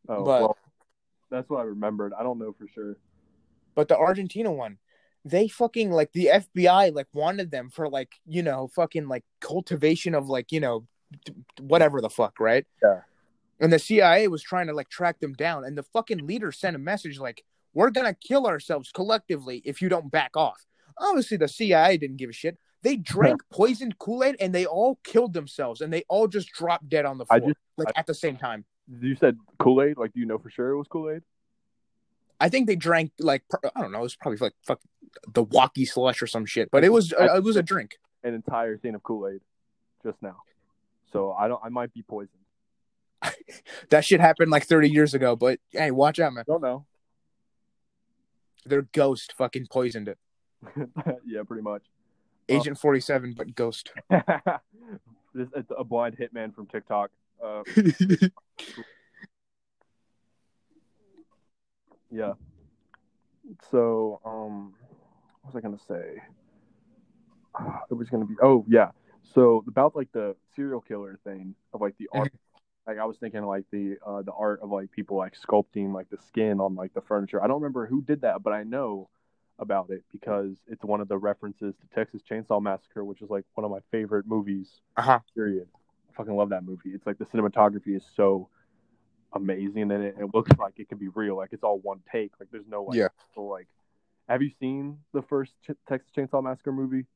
oh, 0.09 0.25
but- 0.25 0.41
well, 0.43 0.57
that's 1.31 1.49
what 1.49 1.61
I 1.61 1.63
remembered. 1.65 2.13
I 2.13 2.23
don't 2.23 2.39
know 2.39 2.53
for 2.53 2.67
sure. 2.69 2.97
but 3.75 3.87
the 3.89 3.97
Argentina 3.97 4.51
one, 4.53 4.77
they 5.25 5.49
fucking 5.49 5.91
like 5.91 6.13
the 6.13 6.27
FBI 6.33 6.95
like 6.95 7.07
wanted 7.13 7.51
them 7.51 7.71
for 7.71 7.89
like 7.89 8.13
you 8.27 8.43
know 8.43 8.69
fucking 8.69 9.09
like 9.09 9.25
cultivation 9.41 10.15
of 10.15 10.29
like 10.29 10.53
you 10.53 10.61
know 10.61 10.87
whatever 11.61 12.01
the 12.01 12.11
fuck, 12.11 12.39
right? 12.41 12.67
Yeah. 12.83 13.01
And 13.61 13.73
the 13.73 13.79
CIA 13.79 14.29
was 14.29 14.43
trying 14.43 14.69
to 14.69 14.73
like 14.73 14.89
track 14.89 15.19
them 15.21 15.33
down, 15.35 15.65
and 15.65 15.77
the 15.77 15.83
fucking 15.83 16.27
leader 16.27 16.53
sent 16.53 16.77
a 16.77 16.79
message 16.79 17.19
like, 17.19 17.45
"We're 17.75 17.91
gonna 17.91 18.15
kill 18.15 18.47
ourselves 18.47 18.93
collectively 18.93 19.63
if 19.65 19.83
you 19.83 19.89
don't 19.89 20.11
back 20.11 20.37
off." 20.37 20.65
Obviously, 20.99 21.37
the 21.37 21.49
CIA 21.49 21.97
didn't 21.97 22.17
give 22.19 22.31
a 22.31 22.33
shit. 22.33 22.57
They 22.83 22.97
drank 22.97 23.41
poisoned 23.51 23.99
Kool 23.99 24.23
Aid 24.23 24.37
and 24.39 24.55
they 24.55 24.65
all 24.67 25.01
killed 25.03 25.33
themselves, 25.33 25.81
and 25.81 25.93
they 25.93 26.05
all 26.09 26.29
just 26.29 26.53
dropped 26.53 26.89
dead 26.89 27.05
on 27.05 27.19
the 27.19 27.25
floor, 27.27 27.41
just- 27.49 27.59
like 27.77 27.89
I- 27.97 28.01
at 28.01 28.07
the 28.07 28.15
same 28.15 28.37
time. 28.37 28.65
You 29.01 29.17
said 29.17 29.37
Kool 29.59 29.83
Aid. 29.83 29.99
Like, 29.99 30.13
do 30.13 30.21
you 30.21 30.27
know 30.27 30.39
for 30.39 30.51
sure 30.51 30.71
it 30.71 30.79
was 30.79 30.87
Kool 30.89 31.11
Aid? 31.11 31.23
I 32.41 32.49
think 32.49 32.67
they 32.67 32.77
drank 32.77 33.13
like 33.19 33.43
I 33.75 33.81
don't 33.81 33.93
know, 33.93 34.01
it 34.01 34.03
was 34.03 34.17
probably 34.17 34.39
like 34.39 34.55
fuck 34.65 34.81
the 35.33 35.43
walkie 35.43 35.85
slush 35.85 36.23
or 36.23 36.27
some 36.27 36.47
shit, 36.47 36.71
but 36.71 36.85
it 36.85 36.91
was 36.91 37.13
uh, 37.13 37.37
it 37.37 37.43
was 37.43 37.57
a 37.57 37.63
drink. 37.63 37.99
An 38.23 38.35
entire 38.35 38.77
thing 38.77 38.95
of 38.95 39.03
Kool 39.03 39.29
Aid, 39.29 39.41
just 40.05 40.21
now. 40.23 40.37
So 41.13 41.33
I 41.33 41.49
don't. 41.49 41.61
I 41.65 41.69
might 41.69 41.93
be 41.93 42.03
poisoned. 42.03 42.33
That 43.91 44.05
shit 44.05 44.21
happened 44.21 44.51
like 44.51 44.67
30 44.67 44.91
years 44.91 45.15
ago, 45.15 45.35
but 45.35 45.59
hey, 45.71 45.91
watch 45.91 46.21
out, 46.21 46.35
man. 46.35 46.45
Don't 46.47 46.61
know. 46.61 46.85
Their 48.67 48.83
ghost 48.83 49.33
fucking 49.37 49.69
poisoned 49.71 50.09
it. 50.09 50.19
yeah, 51.27 51.43
pretty 51.47 51.63
much. 51.63 51.83
Agent 52.49 52.79
47, 52.79 53.35
but 53.37 53.55
ghost. 53.55 53.93
this 54.11 55.49
it's 55.57 55.73
a 55.77 55.85
blind 55.85 56.17
hitman 56.19 56.55
from 56.55 56.67
TikTok. 56.67 57.11
Uh, 57.43 57.63
yeah. 62.11 62.35
So, 63.71 64.21
um, 64.25 64.75
what 65.43 65.55
was 65.55 65.57
I 65.57 65.61
gonna 65.61 65.79
say? 65.79 66.23
It 67.91 67.95
was 67.95 68.09
gonna 68.09 68.25
be. 68.27 68.35
Oh 68.43 68.65
yeah. 68.69 68.91
So 69.23 69.65
about 69.67 69.97
like 69.97 70.11
the 70.13 70.37
serial 70.55 70.81
killer 70.81 71.19
thing 71.25 71.55
of 71.73 71.81
like 71.81 71.97
the 71.99 72.09
art. 72.13 72.33
Like 72.87 72.99
I 72.99 73.05
was 73.05 73.19
thinking 73.19 73.43
like 73.45 73.65
the 73.71 73.97
uh, 74.07 74.23
the 74.23 74.33
art 74.33 74.61
of 74.63 74.71
like 74.71 74.91
people 74.93 75.17
like 75.17 75.35
sculpting 75.39 75.93
like 75.93 76.09
the 76.11 76.19
skin 76.19 76.61
on 76.61 76.75
like 76.75 76.95
the 76.95 77.01
furniture. 77.03 77.43
I 77.43 77.47
don't 77.47 77.61
remember 77.61 77.87
who 77.87 78.01
did 78.03 78.23
that, 78.23 78.43
but 78.43 78.53
I 78.53 78.63
know 78.63 79.09
about 79.59 79.91
it 79.91 80.05
because 80.13 80.57
it's 80.69 80.85
one 80.85 81.01
of 81.01 81.09
the 81.09 81.19
references 81.19 81.75
to 81.77 81.95
Texas 81.95 82.23
Chainsaw 82.29 82.63
Massacre, 82.63 83.05
which 83.05 83.21
is 83.23 83.29
like 83.31 83.45
one 83.55 83.65
of 83.65 83.71
my 83.71 83.81
favorite 83.91 84.27
movies 84.27 84.81
Uh-huh. 84.97 85.19
period. 85.35 85.67
fucking 86.17 86.35
love 86.37 86.49
that 86.51 86.65
movie. 86.65 86.91
It's 86.91 87.07
like 87.07 87.19
the 87.19 87.25
cinematography 87.27 87.97
is 87.97 88.05
so 88.17 88.49
amazing 89.33 89.91
in 89.91 90.03
it. 90.03 90.17
It 90.19 90.35
looks 90.35 90.51
like 90.59 90.79
it 90.79 90.89
could 90.89 90.99
be 90.99 91.09
real. 91.09 91.37
Like 91.37 91.53
it's 91.53 91.63
all 91.63 91.79
one 91.79 92.01
take. 92.11 92.33
Like 92.41 92.51
there's 92.51 92.67
no 92.69 92.85
like, 92.85 92.97
Yeah. 92.97 93.09
so, 93.35 93.43
like. 93.43 93.67
Have 94.29 94.43
you 94.43 94.51
seen 94.61 94.99
the 95.15 95.23
first 95.23 95.55
Ch- 95.63 95.71
Texas 95.89 96.11
Chainsaw 96.15 96.43
Massacre 96.43 96.71
movie? 96.71 97.07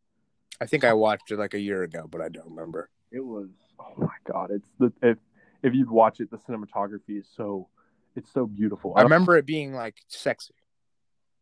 I 0.62 0.66
think 0.66 0.82
I 0.82 0.94
watched 0.94 1.30
it 1.30 1.38
like 1.38 1.52
a 1.52 1.60
year 1.60 1.82
ago, 1.82 2.06
but 2.10 2.22
I 2.22 2.30
don't 2.30 2.48
remember. 2.48 2.88
It 3.10 3.20
was 3.20 3.48
oh 3.78 3.92
my 3.98 4.14
god! 4.24 4.50
It's 4.50 4.68
the 4.78 4.90
if 5.02 5.18
if 5.62 5.74
you'd 5.74 5.90
watch 5.90 6.20
it, 6.20 6.30
the 6.30 6.38
cinematography 6.38 7.20
is 7.20 7.26
so 7.36 7.68
it's 8.16 8.32
so 8.32 8.46
beautiful. 8.46 8.94
I 8.96 9.00
don't- 9.02 9.10
remember 9.10 9.36
it 9.36 9.44
being 9.44 9.74
like 9.74 9.96
sexy, 10.08 10.54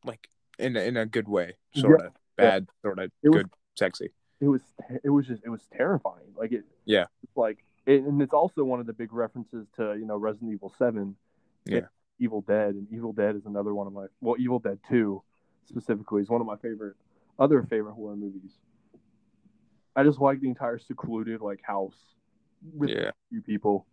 like 0.04 0.28
in 0.58 0.76
a, 0.76 0.80
in 0.80 0.96
a 0.96 1.06
good 1.06 1.28
way, 1.28 1.54
sort 1.76 2.00
of 2.02 2.12
bad, 2.36 2.66
sort 2.82 2.98
of 2.98 3.12
It 3.22 3.28
was- 3.28 3.42
good, 3.42 3.50
sexy. 3.76 4.10
it 4.40 4.48
was 4.48 4.62
it 5.04 5.10
was 5.10 5.28
just 5.28 5.44
it 5.44 5.50
was 5.50 5.62
terrifying. 5.72 6.34
Like 6.36 6.50
it 6.50 6.64
Yeah. 6.84 7.04
like 7.36 7.62
it, 7.87 8.03
and 8.03 8.20
it's 8.22 8.33
also 8.35 8.62
one 8.64 8.81
of 8.81 8.87
the 8.87 8.93
big 8.93 9.12
references 9.12 9.66
to 9.76 9.95
you 9.99 10.07
know 10.07 10.16
Resident 10.16 10.53
Evil 10.53 10.72
Seven, 10.78 11.16
Yeah. 11.66 11.87
Evil 12.18 12.43
Dead, 12.43 12.74
and 12.74 12.87
Evil 12.93 13.12
Dead 13.12 13.35
is 13.37 13.47
another 13.47 13.74
one 13.74 13.87
of 13.87 13.93
my 13.93 14.07
well 14.20 14.37
Evil 14.39 14.59
Dead 14.59 14.78
Two 14.89 15.22
specifically 15.66 16.22
is 16.22 16.28
one 16.28 16.41
of 16.41 16.47
my 16.47 16.57
favorite 16.57 16.97
other 17.39 17.62
favorite 17.62 17.95
horror 17.95 18.16
movies. 18.16 18.53
I 19.97 20.05
just 20.05 20.20
like 20.20 20.41
the 20.41 20.49
entire 20.49 20.78
secluded 20.78 21.41
like 21.41 21.61
house 21.62 21.97
with 22.74 22.91
Yeah, 22.91 23.09
a 23.09 23.12
few 23.31 23.41
people, 23.43 23.87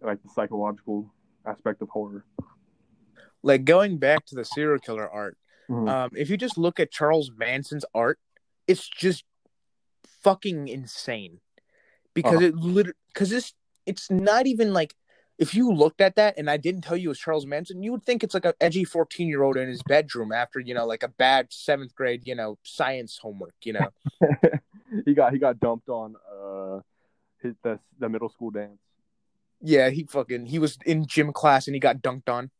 like 0.00 0.22
the 0.22 0.28
psychological 0.28 1.10
aspect 1.46 1.80
of 1.82 1.88
horror. 1.88 2.24
like 3.42 3.64
going 3.64 3.98
back 3.98 4.24
to 4.26 4.34
the 4.36 4.44
serial 4.44 4.78
killer 4.78 5.08
art. 5.10 5.36
Mhm. 5.68 5.88
Um, 5.88 6.10
if 6.14 6.28
you 6.30 6.36
just 6.36 6.56
look 6.58 6.78
at 6.78 6.90
Charles 6.92 7.30
Manson's 7.36 7.84
art, 7.94 8.18
it's 8.68 8.88
just 8.88 9.24
fucking 10.04 10.68
insane 10.68 11.40
because 12.14 12.36
Uh-huh. 12.38 12.46
it 12.46 12.54
literally 12.56 12.96
because 13.12 13.32
it's 13.32 13.54
it's 13.86 14.10
not 14.10 14.46
even 14.46 14.72
like 14.72 14.94
if 15.38 15.54
you 15.54 15.72
looked 15.72 16.00
at 16.00 16.14
that 16.16 16.34
and 16.38 16.48
I 16.50 16.56
didn't 16.56 16.82
tell 16.82 16.96
you 16.96 17.08
it 17.08 17.14
was 17.16 17.18
Charles 17.18 17.46
Manson, 17.46 17.82
you 17.82 17.90
would 17.92 18.04
think 18.04 18.22
it's 18.22 18.34
like 18.34 18.44
an 18.44 18.52
edgy 18.60 18.84
fourteen 18.84 19.28
year 19.28 19.42
old 19.42 19.56
in 19.56 19.68
his 19.68 19.82
bedroom 19.82 20.30
after 20.32 20.60
you 20.60 20.74
know 20.74 20.86
like 20.86 21.02
a 21.02 21.08
bad 21.08 21.48
seventh 21.50 21.94
grade 21.94 22.22
you 22.26 22.34
know 22.34 22.58
science 22.62 23.18
homework. 23.20 23.54
You 23.64 23.72
know, 23.74 23.88
he 25.04 25.14
got 25.14 25.32
he 25.32 25.38
got 25.38 25.58
dumped 25.58 25.88
on 25.88 26.14
uh 26.30 26.80
his 27.42 27.54
the 27.64 27.78
the 27.98 28.08
middle 28.08 28.28
school 28.28 28.50
dance. 28.50 28.78
yeah, 29.60 29.88
he 29.90 30.04
fucking 30.04 30.46
he 30.46 30.58
was 30.58 30.78
in 30.86 31.06
gym 31.06 31.32
class 31.32 31.66
and 31.66 31.74
he 31.74 31.80
got 31.80 31.96
dunked 32.02 32.28
on. 32.28 32.50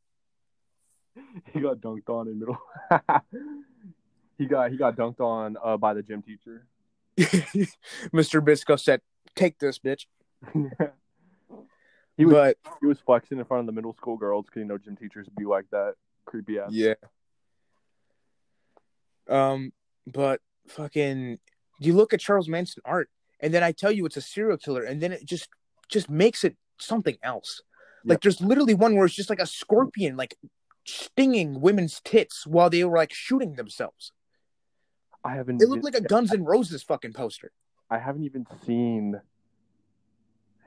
He 1.52 1.60
got 1.60 1.76
dunked 1.76 2.08
on 2.08 2.26
in 2.26 2.38
middle. 2.40 2.56
he 4.38 4.46
got 4.46 4.70
he 4.70 4.76
got 4.78 4.96
dunked 4.96 5.20
on 5.20 5.56
uh, 5.62 5.76
by 5.76 5.92
the 5.94 6.02
gym 6.02 6.22
teacher. 6.22 6.66
Mr. 8.12 8.42
Bisco 8.42 8.76
said, 8.76 9.00
"Take 9.36 9.58
this, 9.58 9.78
bitch." 9.78 10.06
he 12.16 12.24
was 12.24 12.32
but 12.34 12.56
he 12.80 12.86
was 12.86 12.98
flexing 13.00 13.38
in 13.38 13.44
front 13.44 13.60
of 13.60 13.66
the 13.66 13.72
middle 13.72 13.94
school 13.94 14.16
girls 14.16 14.46
because 14.46 14.60
you 14.60 14.66
know 14.66 14.78
gym 14.78 14.96
teachers 14.96 15.28
be 15.36 15.44
like 15.44 15.66
that 15.70 15.94
creepy 16.24 16.58
ass. 16.58 16.70
Yeah. 16.72 16.94
Um, 19.28 19.72
but 20.06 20.40
fucking, 20.68 21.38
you 21.78 21.94
look 21.94 22.12
at 22.12 22.20
Charles 22.20 22.48
Manson 22.48 22.82
art, 22.84 23.08
and 23.40 23.54
then 23.54 23.62
I 23.62 23.72
tell 23.72 23.92
you 23.92 24.04
it's 24.06 24.16
a 24.16 24.22
serial 24.22 24.58
killer, 24.58 24.82
and 24.82 25.00
then 25.00 25.12
it 25.12 25.24
just 25.24 25.48
just 25.88 26.10
makes 26.10 26.44
it 26.44 26.56
something 26.78 27.16
else. 27.22 27.62
Like 28.04 28.20
there's 28.20 28.40
literally 28.40 28.74
one 28.74 28.96
where 28.96 29.06
it's 29.06 29.14
just 29.14 29.30
like 29.30 29.40
a 29.40 29.46
scorpion, 29.46 30.16
like 30.16 30.36
stinging 30.84 31.60
women's 31.60 32.00
tits 32.04 32.46
while 32.46 32.70
they 32.70 32.84
were 32.84 32.96
like 32.96 33.12
shooting 33.12 33.54
themselves. 33.54 34.12
I 35.24 35.34
haven't. 35.34 35.62
It 35.62 35.68
looked 35.68 35.84
like 35.84 35.94
a 35.94 36.00
Guns 36.00 36.32
N' 36.32 36.44
Roses 36.44 36.82
fucking 36.82 37.12
poster. 37.12 37.52
I 37.92 37.98
haven't 37.98 38.24
even 38.24 38.46
seen 38.64 39.20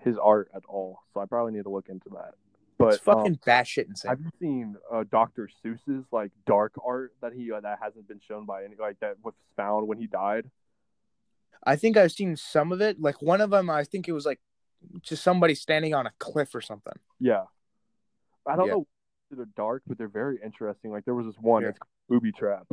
his 0.03 0.15
art 0.19 0.49
at 0.55 0.61
all, 0.67 0.99
so 1.11 1.19
I 1.21 1.25
probably 1.25 1.53
need 1.53 1.63
to 1.63 1.69
look 1.71 1.89
into 1.89 2.09
that. 2.09 2.35
But 2.77 2.95
It's 2.95 3.03
fucking 3.03 3.31
um, 3.33 3.39
batshit 3.47 3.87
insane. 3.87 4.09
have 4.09 4.19
you 4.21 4.29
seen 4.39 4.75
uh, 4.93 5.05
Dr. 5.09 5.49
Seuss's 5.63 6.05
like 6.11 6.31
dark 6.45 6.73
art 6.85 7.13
that 7.21 7.33
he 7.33 7.51
uh, 7.51 7.61
that 7.61 7.79
hasn't 7.81 8.07
been 8.07 8.19
shown 8.19 8.45
by 8.45 8.63
any 8.63 8.75
like 8.75 8.99
that 8.99 9.15
was 9.23 9.33
found 9.55 9.87
when 9.87 9.97
he 9.97 10.05
died? 10.05 10.51
I 11.63 11.75
think 11.77 11.97
I've 11.97 12.11
seen 12.11 12.35
some 12.35 12.71
of 12.71 12.79
it. 12.79 13.01
Like 13.01 13.23
one 13.23 13.41
of 13.41 13.49
them, 13.49 13.71
I 13.71 13.85
think 13.85 14.07
it 14.07 14.11
was 14.11 14.25
like 14.27 14.39
just 15.01 15.23
somebody 15.23 15.55
standing 15.55 15.95
on 15.95 16.05
a 16.05 16.11
cliff 16.19 16.53
or 16.53 16.61
something. 16.61 16.93
Yeah. 17.19 17.45
I 18.45 18.55
don't 18.55 18.67
Yeah. 18.67 18.73
know 18.73 18.87
they're 19.31 19.45
dark, 19.57 19.81
but 19.87 19.97
they're 19.97 20.07
very 20.07 20.37
interesting. 20.43 20.91
Like 20.91 21.05
there 21.05 21.15
was 21.15 21.25
this 21.25 21.35
one, 21.41 21.63
Yeah. 21.63 21.69
it's 21.69 21.79
called 21.79 21.89
Booby 22.07 22.31
Trap, 22.31 22.67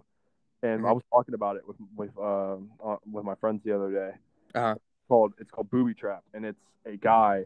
and 0.62 0.84
I 0.84 0.90
Mhm. 0.90 0.94
was 0.96 1.04
talking 1.10 1.32
about 1.34 1.56
it 1.56 1.66
with 1.66 1.76
with 1.96 2.18
um 2.18 2.72
uh, 2.84 2.96
with 3.10 3.24
my 3.24 3.36
friends 3.36 3.62
the 3.64 3.72
other 3.74 3.90
day. 3.90 4.18
Uh-huh. 4.54 4.74
It's 4.76 5.08
called 5.08 5.32
it's 5.38 5.50
called 5.50 5.70
Booby 5.70 5.94
Trap, 5.94 6.22
and 6.34 6.44
it's 6.44 6.60
a 6.86 6.96
guy, 6.96 7.44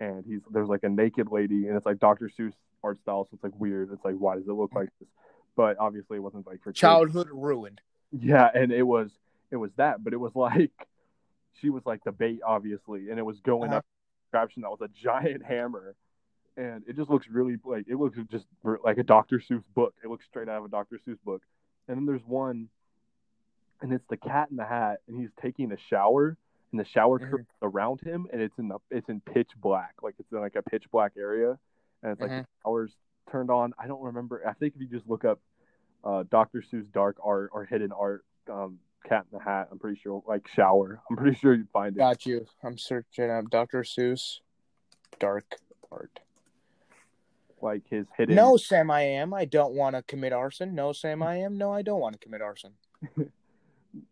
and 0.00 0.24
he's 0.26 0.40
there's 0.50 0.68
like 0.68 0.82
a 0.84 0.88
naked 0.88 1.28
lady, 1.30 1.66
and 1.68 1.76
it's 1.76 1.86
like 1.86 1.98
Dr. 1.98 2.30
Seuss 2.38 2.52
art 2.82 2.98
style, 3.00 3.24
so 3.24 3.30
it's 3.34 3.44
like 3.44 3.58
weird. 3.58 3.90
It's 3.92 4.04
like 4.04 4.16
why 4.16 4.36
does 4.36 4.46
it 4.46 4.52
look 4.52 4.74
like 4.74 4.88
this? 5.00 5.08
But 5.56 5.76
obviously, 5.78 6.16
it 6.18 6.20
wasn't 6.20 6.46
like 6.46 6.62
for 6.62 6.70
kids. 6.70 6.80
Childhood 6.80 7.28
ruined. 7.32 7.80
Yeah, 8.12 8.48
and 8.52 8.72
it 8.72 8.82
was 8.82 9.10
it 9.50 9.56
was 9.56 9.70
that, 9.76 10.02
but 10.04 10.12
it 10.12 10.18
was 10.18 10.32
like 10.36 10.72
she 11.60 11.70
was 11.70 11.84
like 11.86 12.04
the 12.04 12.12
bait, 12.12 12.40
obviously, 12.46 13.10
and 13.10 13.18
it 13.18 13.24
was 13.24 13.40
going 13.40 13.70
Uh-huh. 13.70 13.78
up 13.78 13.84
that 14.32 14.50
was 14.70 14.80
a 14.82 14.88
giant 14.88 15.42
hammer, 15.48 15.94
and 16.58 16.82
it 16.86 16.96
just 16.96 17.08
looks 17.08 17.26
really 17.28 17.56
like 17.64 17.86
it 17.88 17.96
looks 17.96 18.18
just 18.30 18.44
like 18.84 18.98
a 18.98 19.02
Dr. 19.02 19.38
Seuss 19.40 19.62
book. 19.74 19.94
It 20.04 20.10
looks 20.10 20.26
straight 20.26 20.48
out 20.48 20.58
of 20.58 20.64
a 20.66 20.68
Dr. 20.68 20.98
Seuss 21.06 21.18
book. 21.24 21.42
And 21.88 21.96
then 21.96 22.04
there's 22.06 22.24
one, 22.26 22.68
and 23.82 23.92
it's 23.92 24.04
the 24.08 24.16
Cat 24.16 24.48
in 24.50 24.56
the 24.56 24.64
Hat, 24.64 25.00
and 25.08 25.18
he's 25.20 25.30
taking 25.40 25.72
a 25.72 25.76
shower, 25.90 26.36
and 26.72 26.80
the 26.80 26.84
shower 26.84 27.18
Mhm. 27.18 27.30
curtains 27.30 27.48
around 27.62 28.00
him, 28.00 28.26
and 28.32 28.40
it's 28.40 28.58
in 28.58 28.68
the 28.68 28.78
it's 28.90 29.08
in 29.08 29.20
pitch 29.20 29.50
black, 29.56 29.94
like 30.02 30.14
it's 30.18 30.30
in 30.32 30.40
like 30.40 30.56
a 30.56 30.62
pitch 30.62 30.90
black 30.90 31.12
area, 31.16 31.58
and 32.02 32.12
it's 32.12 32.20
like 32.20 32.30
Mhm. 32.30 32.42
the 32.42 32.48
shower's 32.64 32.96
turned 33.30 33.50
on. 33.50 33.74
I 33.78 33.86
don't 33.86 34.02
remember. 34.02 34.46
I 34.46 34.52
think 34.54 34.74
if 34.74 34.80
you 34.80 34.86
just 34.88 35.08
look 35.08 35.24
up 35.24 35.40
uh, 36.04 36.22
Dr. 36.30 36.60
Seuss 36.62 36.88
dark 36.92 37.16
art 37.20 37.50
or 37.52 37.64
hidden 37.64 37.90
art, 37.90 38.24
um, 38.48 38.78
Cat 39.02 39.26
in 39.32 39.38
the 39.38 39.42
Hat, 39.42 39.66
I'm 39.72 39.78
pretty 39.80 39.98
sure 39.98 40.22
like 40.26 40.46
shower. 40.46 41.00
I'm 41.10 41.16
pretty 41.16 41.36
sure 41.36 41.52
you'd 41.54 41.68
find 41.70 41.96
it. 41.96 41.98
Got 41.98 42.24
you. 42.26 42.46
I'm 42.62 42.78
searching 42.78 43.28
up 43.28 43.50
Dr. 43.50 43.82
Seuss 43.82 44.40
dark 45.18 45.56
art. 45.90 46.20
Like 47.60 47.88
his 47.88 48.06
hidden. 48.16 48.36
No, 48.36 48.56
Sam, 48.56 48.88
I 48.90 49.00
am. 49.02 49.34
I 49.34 49.46
don't 49.46 49.74
want 49.74 49.96
to 49.96 50.02
commit 50.02 50.32
arson. 50.32 50.74
No, 50.76 50.92
Sam, 50.92 51.22
I 51.22 51.36
am. 51.38 51.56
No, 51.58 51.72
I 51.72 51.82
don't 51.82 51.98
want 52.00 52.12
to 52.12 52.18
commit 52.20 52.40
arson. 52.42 52.74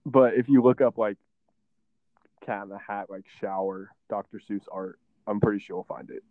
But 0.07 0.35
if 0.35 0.49
you 0.49 0.63
look 0.63 0.81
up 0.81 0.99
like 0.99 1.17
Cat 2.45 2.65
in 2.65 2.69
the 2.69 2.79
Hat, 2.79 3.11
like 3.11 3.25
shower, 3.41 3.91
Dr. 4.09 4.41
Seuss 4.49 4.65
art, 4.71 4.99
I'm 5.27 5.41
pretty 5.41 5.61
sure 5.61 5.77
you'll 5.77 5.85
find 5.85 6.11
it. 6.11 6.23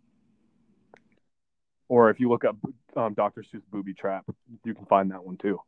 Or 1.88 2.10
if 2.10 2.18
you 2.20 2.28
look 2.28 2.44
up 2.44 2.56
um, 2.96 3.14
Dr. 3.14 3.42
Seuss 3.42 3.62
booby 3.70 3.94
trap, 3.94 4.24
you 4.64 4.74
can 4.74 4.86
find 4.86 5.10
that 5.10 5.24
one 5.24 5.36
too. 5.36 5.60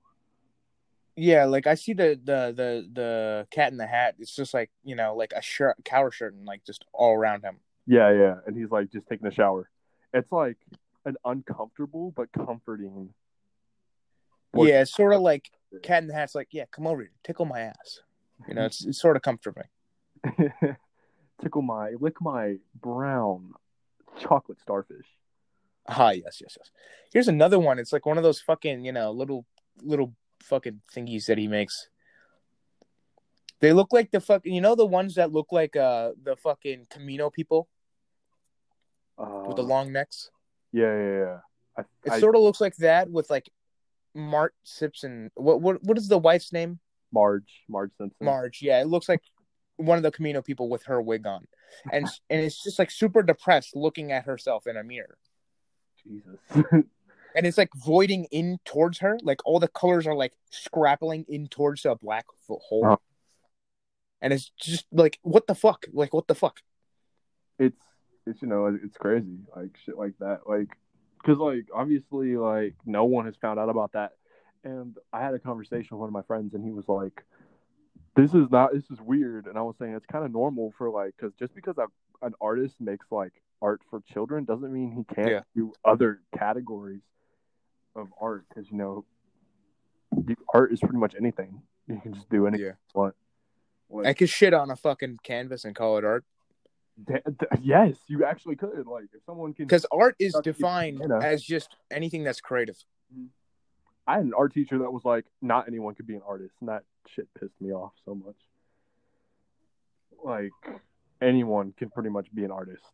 Yeah, 1.19 1.47
like 1.47 1.67
I 1.67 1.75
see 1.77 1.95
the 1.95 2.21
the 2.23 2.53
the 2.55 2.89
the 2.93 3.47
cat 3.51 3.73
in 3.73 3.79
the 3.79 3.87
hat. 3.87 4.17
It's 4.19 4.35
just 4.37 4.53
like 4.53 4.71
you 4.85 4.97
know, 4.97 5.15
like 5.17 5.33
a 5.35 5.41
shirt, 5.41 5.77
cower 5.85 6.11
shirt, 6.11 6.35
and 6.35 6.45
like 6.45 6.65
just 6.65 6.85
all 6.93 7.15
around 7.15 7.43
him. 7.43 7.57
Yeah, 7.87 8.11
yeah, 8.13 8.35
and 8.47 8.57
he's 8.57 8.71
like 8.71 8.93
just 8.93 9.07
taking 9.07 9.27
a 9.27 9.31
shower. 9.31 9.71
It's 10.13 10.31
like 10.31 10.59
an 11.07 11.17
uncomfortable 11.25 12.13
but 12.15 12.33
comforting. 12.33 13.15
Or- 14.53 14.67
Yeah, 14.67 14.83
it's 14.83 14.95
sort 14.95 15.15
of 15.15 15.23
like 15.23 15.51
cat 15.83 16.03
in 16.03 16.09
the 16.09 16.15
hat's 16.15 16.35
like, 16.35 16.49
yeah, 16.51 16.65
come 16.71 16.87
over 16.87 17.03
here, 17.03 17.11
tickle 17.25 17.45
my 17.47 17.61
ass. 17.61 18.01
You 18.49 18.55
know, 18.55 18.65
it's 18.67 18.85
it's 18.85 19.01
sort 19.01 19.17
of 19.17 19.23
comforting. 19.23 19.65
Tickle 21.43 21.63
my, 21.63 21.91
lick 22.01 22.21
my 22.21 22.57
brown 22.81 23.53
chocolate 24.19 24.59
starfish. 24.61 25.07
Ah, 25.87 26.11
yes, 26.11 26.41
yes, 26.41 26.57
yes. 26.59 26.71
Here's 27.13 27.29
another 27.29 27.59
one. 27.59 27.79
It's 27.79 27.93
like 27.93 28.07
one 28.07 28.17
of 28.17 28.23
those 28.25 28.41
fucking 28.41 28.85
you 28.85 28.93
know 28.93 29.11
little 29.11 29.45
little 29.83 30.15
fucking 30.41 30.81
thingies 30.95 31.27
that 31.27 31.39
he 31.39 31.47
makes. 31.47 31.89
They 33.61 33.73
look 33.73 33.93
like 33.93 34.11
the 34.11 34.21
fucking 34.21 34.53
you 34.53 34.61
know 34.61 34.75
the 34.75 34.87
ones 34.87 35.15
that 35.17 35.33
look 35.33 35.49
like 35.53 35.77
uh 35.77 36.13
the 36.23 36.37
fucking 36.37 36.87
Kamino 36.91 37.33
people 37.33 37.69
Uh, 39.19 39.45
with 39.47 39.57
the 39.57 39.63
long 39.63 39.93
necks. 39.93 40.31
yeah, 40.73 40.93
yeah, 40.97 41.19
yeah. 41.19 41.39
I, 41.77 41.81
It 42.05 42.13
I, 42.13 42.21
sort 42.21 42.37
of 42.37 42.43
looks 42.43 42.61
like 42.61 42.77
that 42.77 43.11
with 43.11 43.31
like 43.31 43.49
Mart 44.17 44.55
Simpson. 44.65 45.31
What 45.35 45.61
what 45.61 45.83
what 45.85 45.99
is 45.99 46.09
the 46.09 46.19
wife's 46.19 46.53
name? 46.53 46.81
Marge, 47.13 47.63
Marge 47.69 47.91
Simpson. 47.99 48.25
Marge. 48.25 48.61
Yeah, 48.63 48.81
it 48.81 48.87
looks 48.89 49.09
like 49.09 49.21
one 49.77 49.97
of 49.97 50.03
the 50.03 50.11
Kamino 50.11 50.45
people 50.45 50.69
with 50.69 50.85
her 50.85 51.01
wig 51.01 51.27
on, 51.27 51.47
and 51.93 52.07
and 52.31 52.41
it's 52.41 52.63
just 52.63 52.79
like 52.79 52.91
super 52.91 53.23
depressed, 53.23 53.77
looking 53.77 54.11
at 54.13 54.25
herself 54.25 54.67
in 54.67 54.77
a 54.77 54.83
mirror, 54.83 55.19
Jesus. 56.03 56.39
and 57.35 57.47
it's 57.47 57.59
like 57.59 57.71
voiding 57.75 58.25
in 58.33 58.59
towards 58.65 58.99
her. 58.99 59.19
Like 59.23 59.41
all 59.45 59.61
the 59.61 59.69
colors 59.69 60.07
are 60.07 60.15
like 60.17 60.33
scrappling 60.51 61.25
in 61.29 61.49
towards 61.49 61.85
a 61.85 61.95
black 61.95 62.27
hole, 62.49 62.83
Uh-huh. 62.85 62.97
and 64.21 64.33
it's 64.33 64.51
just 64.59 64.87
like 64.93 65.19
what 65.23 65.47
the 65.47 65.55
fuck? 65.55 65.87
Like 65.93 66.13
what 66.15 66.27
the 66.27 66.35
fuck? 66.35 66.61
it's 67.59 67.81
it's 68.27 68.43
you 68.43 68.49
know 68.49 68.67
it's 68.85 68.97
crazy 68.99 69.39
like 69.57 69.71
shit 69.85 69.97
like 69.97 70.13
that 70.19 70.41
like 70.47 70.69
because 71.27 71.39
like 71.41 71.67
obviously 71.75 72.37
like 72.37 72.75
no 72.85 73.05
one 73.05 73.27
has 73.27 73.35
found 73.37 73.59
out 73.59 73.69
about 73.69 73.93
that. 73.93 74.13
And 74.65 74.97
i 75.13 75.21
had 75.23 75.35
a 75.35 75.39
conversation 75.39 75.89
with 75.97 76.01
one 76.01 76.09
of 76.09 76.13
my 76.13 76.23
friends 76.23 76.55
and 76.55 76.65
he 76.65 76.73
was 76.73 76.89
like 76.89 77.25
this 78.15 78.33
is 78.35 78.51
not 78.51 78.73
this 78.73 78.91
is 78.91 79.01
weird. 79.01 79.47
And 79.47 79.59
i 79.59 79.63
was 79.63 79.75
saying 79.79 79.95
it's 79.95 80.07
kind 80.07 80.25
of 80.25 80.33
normal 80.33 80.73
for 80.79 80.91
like 80.91 81.15
because 81.17 81.33
just 81.39 81.55
because 81.55 81.77
a, 81.79 81.87
an 82.25 82.35
artist 82.41 82.77
makes 82.81 83.07
like 83.11 83.33
art 83.63 83.81
for 83.91 84.01
children 84.13 84.45
doesn't 84.45 84.73
mean 84.73 84.93
he 84.93 85.15
can't 85.15 85.29
Yeah. 85.31 85.41
do 85.55 85.73
other 85.85 86.21
categories 86.39 87.03
of 87.95 88.09
art 88.21 88.45
because 88.49 88.71
you 88.71 88.77
know 88.77 89.05
art 90.53 90.73
is 90.73 90.81
pretty 90.81 90.99
much 90.99 91.15
anything. 91.19 91.63
You 91.89 92.01
can 92.01 92.15
just 92.15 92.29
do 92.31 92.47
anything 92.47 92.67
Yeah. 92.67 92.73
you 92.95 93.01
want. 93.01 93.15
Like, 93.89 94.07
I 94.07 94.13
could 94.15 94.29
shit 94.29 94.53
on 94.53 94.71
a 94.71 94.77
fucking 94.77 95.19
canvas 95.23 95.65
and 95.65 95.75
call 95.75 95.97
it 95.99 96.05
art 96.05 96.25
yes 97.61 97.95
you 98.09 98.25
actually 98.25 98.57
could 98.57 98.87
like 98.87 99.05
if 99.13 99.23
someone 99.27 99.53
can 99.53 99.67
because 99.67 99.85
art 99.93 100.17
is 100.19 100.35
defined 100.43 100.99
you 100.99 101.09
know. 101.09 101.19
as 101.19 101.43
just 101.43 101.77
anything 101.91 102.25
that's 102.25 102.41
creative. 102.41 102.77
Mm-hmm. 103.13 103.27
I 104.07 104.17
had 104.17 104.25
an 104.25 104.35
art 104.37 104.55
teacher 104.55 104.79
that 104.79 104.93
was 104.93 105.05
like, 105.05 105.25
not 105.43 105.67
anyone 105.67 105.95
could 105.95 106.07
be 106.07 106.15
an 106.15 106.23
artist, 106.27 106.55
and 106.61 106.69
that 106.69 106.85
shit 107.09 107.29
pissed 107.39 107.61
me 107.61 107.73
off 107.73 107.93
so 108.05 108.15
much. 108.15 108.37
Like, 110.23 110.53
anyone 111.21 111.75
can 111.77 111.91
pretty 111.91 112.11
much 112.11 112.33
be 112.33 112.45
an 112.45 112.51
artist. 112.51 112.85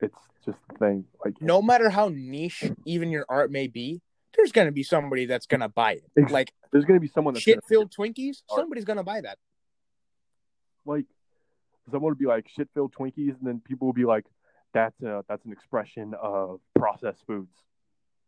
It's 0.00 0.18
just 0.44 0.58
the 0.68 0.78
thing. 0.78 1.04
Like, 1.24 1.40
No 1.40 1.62
matter 1.62 1.88
how 1.90 2.10
niche 2.12 2.64
even 2.84 3.10
your 3.10 3.24
art 3.28 3.52
may 3.52 3.68
be, 3.68 4.00
there's 4.36 4.50
gonna 4.50 4.72
be 4.72 4.82
somebody 4.82 5.26
that's 5.26 5.46
gonna 5.46 5.68
buy 5.68 5.92
it. 5.92 6.30
Like 6.30 6.52
there's 6.72 6.84
gonna 6.84 7.00
be 7.00 7.08
someone 7.08 7.34
that's 7.34 7.44
shit 7.44 7.60
gonna, 7.60 7.68
filled 7.68 7.92
Twinkies, 7.92 8.42
Art. 8.50 8.60
somebody's 8.60 8.84
gonna 8.84 9.04
buy 9.04 9.20
that. 9.20 9.38
like, 10.84 11.04
someone 11.90 12.10
would 12.10 12.18
be 12.18 12.26
like 12.26 12.48
shit 12.48 12.68
filled 12.74 12.94
Twinkies, 12.94 13.38
and 13.38 13.42
then 13.42 13.60
people 13.60 13.86
would 13.88 13.96
be 13.96 14.04
like, 14.04 14.26
that's 14.72 15.00
a 15.02 15.24
that's 15.28 15.44
an 15.44 15.52
expression 15.52 16.14
of 16.20 16.60
processed 16.74 17.24
foods. 17.26 17.52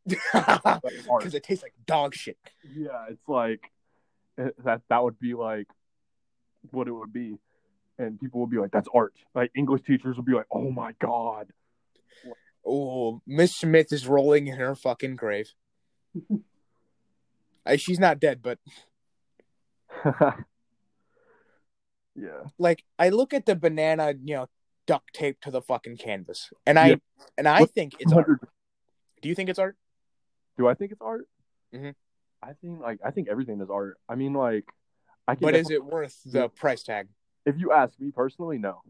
Because 1.19 1.35
it 1.35 1.43
tastes 1.43 1.63
like 1.63 1.73
dog 1.87 2.15
shit. 2.15 2.37
Yeah, 2.77 3.07
it's 3.09 3.27
like 3.27 3.71
eh, 4.39 4.51
that. 4.65 4.83
That 4.91 5.03
would 5.03 5.19
be 5.19 5.33
like 5.35 5.67
what 6.71 6.89
it 6.89 6.93
would 6.93 7.13
be, 7.13 7.39
and 7.99 8.21
people 8.21 8.41
would 8.41 8.51
be 8.51 8.59
like, 8.59 8.71
"That's 8.71 8.89
art." 8.93 9.15
Like 9.35 9.51
English 9.57 9.83
teachers 9.87 10.17
would 10.17 10.27
be 10.27 10.35
like, 10.35 10.47
"Oh 10.51 10.71
my 10.71 10.93
god." 11.01 11.53
Oh, 12.67 13.23
Miss 13.27 13.57
Smith 13.57 13.93
is 13.93 14.07
rolling 14.07 14.47
in 14.47 14.57
her 14.57 14.75
fucking 14.75 15.17
grave. 15.17 15.55
Uh, 17.67 17.77
she's 17.77 17.99
not 17.99 18.21
dead, 18.21 18.43
but 18.43 18.59
yeah, 22.15 22.45
like 22.59 22.85
I 22.99 23.09
look 23.11 23.33
at 23.35 23.47
the 23.47 23.57
banana, 23.57 24.15
you 24.23 24.35
know, 24.37 24.47
duct 24.87 25.13
tape 25.15 25.41
to 25.43 25.51
the 25.51 25.63
fucking 25.63 25.97
canvas, 25.97 26.51
and 26.67 26.79
I 26.79 26.87
Yeah. 26.91 26.97
and 27.39 27.49
I 27.49 27.61
What- 27.61 27.71
think 27.71 27.95
it's 28.01 28.13
art. 28.13 28.29
Do 29.23 29.29
you 29.29 29.35
think 29.35 29.49
it's 29.49 29.59
art? 29.59 29.77
Do 30.57 30.69
I 30.69 30.75
think 30.75 30.93
it's 30.93 31.01
art? 31.01 31.29
Mhm. 31.73 31.95
I 32.43 32.53
think 32.55 32.81
like 32.81 33.01
I 33.05 33.11
think 33.11 33.29
everything 33.29 33.61
is 33.61 33.71
art. 33.71 33.99
I 34.09 34.15
mean, 34.15 34.35
like, 34.35 34.65
I 35.27 35.35
can. 35.35 35.43
But 35.43 35.55
is 35.57 35.71
it 35.71 35.85
worth 35.85 36.23
the 36.25 36.49
price 36.51 36.83
tag? 36.83 37.09
If 37.47 37.59
you 37.59 37.73
ask 37.73 37.99
me 37.99 38.11
personally, 38.11 38.59
no. 38.59 38.83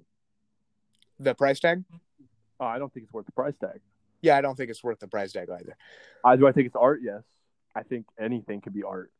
The 1.18 1.34
price 1.34 1.60
tag? 1.60 1.84
Uh, 2.60 2.64
I 2.64 2.78
don't 2.78 2.92
think 2.92 3.04
it's 3.04 3.12
worth 3.12 3.26
the 3.26 3.32
price 3.32 3.56
tag. 3.56 3.80
Yeah, 4.20 4.36
I 4.36 4.40
don't 4.40 4.56
think 4.56 4.70
it's 4.70 4.82
worth 4.82 4.98
the 4.98 5.08
price 5.08 5.32
tag 5.32 5.48
either. 5.50 5.76
Uh, 6.24 6.36
do 6.36 6.46
I 6.46 6.52
think 6.52 6.66
it's 6.66 6.76
art? 6.76 7.00
Yes. 7.02 7.22
I 7.74 7.82
think 7.82 8.06
anything 8.18 8.60
can 8.60 8.72
be 8.72 8.82
art. 8.82 9.12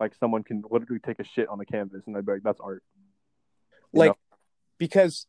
Like 0.00 0.14
someone 0.14 0.44
can 0.44 0.62
literally 0.70 1.00
take 1.00 1.18
a 1.18 1.24
shit 1.24 1.48
on 1.48 1.60
a 1.60 1.64
canvas 1.66 2.06
and 2.06 2.16
I'd 2.16 2.24
be 2.26 2.32
like, 2.32 2.42
"That's 2.42 2.60
art." 2.60 2.82
Like 3.92 4.10
know? 4.10 4.16
because 4.78 5.26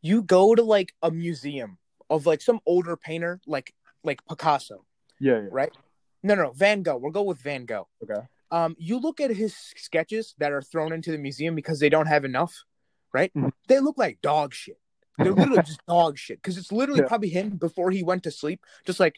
you 0.00 0.22
go 0.22 0.54
to 0.54 0.62
like 0.62 0.94
a 1.02 1.10
museum 1.10 1.78
of 2.10 2.26
like 2.26 2.42
some 2.42 2.60
older 2.66 2.96
painter 2.96 3.40
like 3.46 3.72
like 4.04 4.20
Picasso, 4.28 4.84
Yeah, 5.20 5.42
yeah. 5.42 5.48
right? 5.50 5.70
No, 6.22 6.34
no, 6.34 6.42
no, 6.44 6.50
Van 6.52 6.82
Gogh. 6.82 6.96
We'll 6.98 7.12
go 7.12 7.22
with 7.22 7.38
Van 7.38 7.64
Gogh. 7.66 7.88
Okay. 8.02 8.20
Um, 8.50 8.76
you 8.78 8.98
look 8.98 9.20
at 9.20 9.30
his 9.30 9.56
sketches 9.76 10.34
that 10.38 10.52
are 10.52 10.60
thrown 10.62 10.92
into 10.92 11.10
the 11.10 11.18
museum 11.18 11.54
because 11.54 11.80
they 11.80 11.88
don't 11.88 12.06
have 12.06 12.24
enough, 12.24 12.64
right? 13.14 13.32
Mhm. 13.34 13.52
They 13.68 13.80
look 13.80 13.96
like 13.96 14.20
dog 14.20 14.52
shit. 14.54 14.78
They're 15.18 15.32
literally 15.32 15.62
just 15.62 15.80
dog 15.86 16.18
shit 16.18 16.38
because 16.42 16.58
it's 16.58 16.70
literally 16.72 17.00
Yeah. 17.00 17.08
probably 17.08 17.30
him 17.30 17.50
before 17.56 17.90
he 17.90 18.02
went 18.02 18.22
to 18.24 18.30
sleep, 18.30 18.64
just 18.84 19.00
like. 19.00 19.16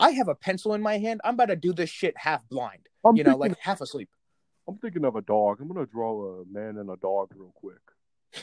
I 0.00 0.10
have 0.12 0.28
a 0.28 0.34
pencil 0.36 0.74
in 0.74 0.80
my 0.80 0.98
hand. 0.98 1.20
I'm 1.24 1.34
about 1.34 1.46
to 1.46 1.56
do 1.56 1.72
this 1.72 1.90
shit 1.90 2.16
half 2.16 2.48
blind, 2.48 2.88
I'm 3.04 3.16
you 3.16 3.24
know, 3.24 3.36
like 3.36 3.58
half 3.58 3.80
asleep. 3.80 4.08
I'm 4.68 4.76
thinking 4.76 5.04
of 5.04 5.16
a 5.16 5.22
dog. 5.22 5.60
I'm 5.60 5.68
gonna 5.68 5.86
draw 5.86 6.40
a 6.40 6.44
man 6.44 6.76
and 6.76 6.90
a 6.90 6.96
dog 6.96 7.32
real 7.34 7.52
quick. 7.54 7.80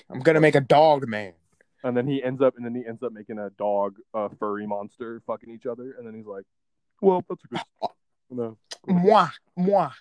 I'm 0.09 0.19
gonna 0.21 0.41
make 0.41 0.55
a 0.55 0.61
dog 0.61 1.07
man. 1.07 1.33
And 1.83 1.95
then 1.95 2.07
he 2.07 2.23
ends 2.23 2.41
up, 2.41 2.55
and 2.57 2.65
then 2.65 2.73
he 2.73 2.83
ends 2.85 3.03
up 3.03 3.11
making 3.11 3.37
a 3.37 3.51
dog, 3.51 3.97
a 4.15 4.29
furry 4.37 4.65
monster, 4.65 5.21
fucking 5.27 5.51
each 5.51 5.67
other. 5.67 5.95
And 5.97 6.07
then 6.07 6.15
he's 6.15 6.25
like, 6.25 6.45
"Well, 6.99 7.23
that's 7.29 7.43
a 7.43 7.47
good." 7.47 7.61
No, 8.31 8.57
Moi, 8.87 9.27
moi. 9.55 9.91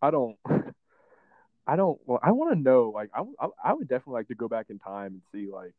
I 0.00 0.10
don't. 0.10 0.38
I 1.66 1.76
don't. 1.76 2.00
Well, 2.06 2.20
I 2.22 2.32
want 2.32 2.54
to 2.54 2.58
know. 2.58 2.90
Like, 2.94 3.10
I, 3.14 3.20
I, 3.38 3.48
I 3.62 3.72
would 3.74 3.86
definitely 3.86 4.14
like 4.14 4.28
to 4.28 4.34
go 4.34 4.48
back 4.48 4.70
in 4.70 4.78
time 4.78 5.12
and 5.12 5.22
see 5.30 5.52
like 5.52 5.74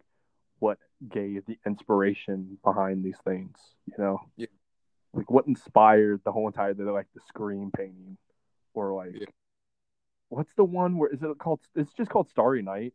what 0.59 0.77
gave 1.11 1.47
the 1.47 1.57
inspiration 1.65 2.59
behind 2.63 3.03
these 3.03 3.17
things. 3.25 3.57
You 3.87 3.95
know, 3.97 4.19
Yeah. 4.37 4.47
Like 5.13 5.29
what 5.31 5.47
inspired 5.47 6.21
the 6.23 6.31
whole 6.31 6.47
entire 6.47 6.73
the, 6.73 6.83
like 6.91 7.07
the 7.13 7.21
scream 7.27 7.71
painting, 7.75 8.17
or 8.73 8.93
like 8.93 9.13
Yeah. 9.15 9.27
what's 10.29 10.53
the 10.55 10.63
one 10.63 10.97
where 10.97 11.09
is 11.09 11.21
it 11.21 11.37
called? 11.39 11.59
It's 11.75 11.91
just 11.93 12.09
called 12.11 12.29
Starry 12.29 12.61
Night. 12.61 12.93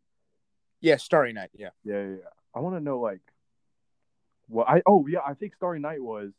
Yeah, 0.81 0.97
Starry 0.97 1.33
Night. 1.33 1.49
Yeah. 1.53 1.69
Yeah, 1.83 1.93
yeah. 2.01 2.09
yeah. 2.09 2.29
I 2.53 2.59
want 2.59 2.75
to 2.75 2.79
know 2.81 2.99
like 2.99 3.21
what 4.47 4.69
I 4.69 4.81
oh 4.85 5.07
yeah, 5.07 5.19
I 5.25 5.33
think 5.33 5.55
Starry 5.55 5.79
Night 5.79 6.01
was 6.01 6.31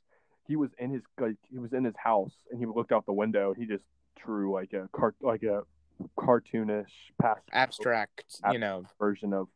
he 0.47 0.57
was 0.57 0.70
in 0.79 0.91
his 0.91 1.03
like 1.18 1.37
he 1.51 1.59
was 1.59 1.72
in 1.72 1.85
his 1.85 1.97
house 1.97 2.35
and 2.51 2.59
he 2.59 2.66
looked 2.66 2.93
out 2.93 3.05
the 3.07 3.12
window 3.12 3.53
and 3.53 3.61
he 3.61 3.66
just 3.66 3.85
drew 4.24 4.53
like 4.53 4.72
a 4.72 4.89
cart 4.93 5.14
like 5.20 5.43
a 5.43 5.62
cartoonish 6.18 6.87
past 7.20 7.43
Abstract, 7.53 8.41
you 8.53 8.59
know. 8.59 8.85
version 8.99 9.33
of 9.33 9.49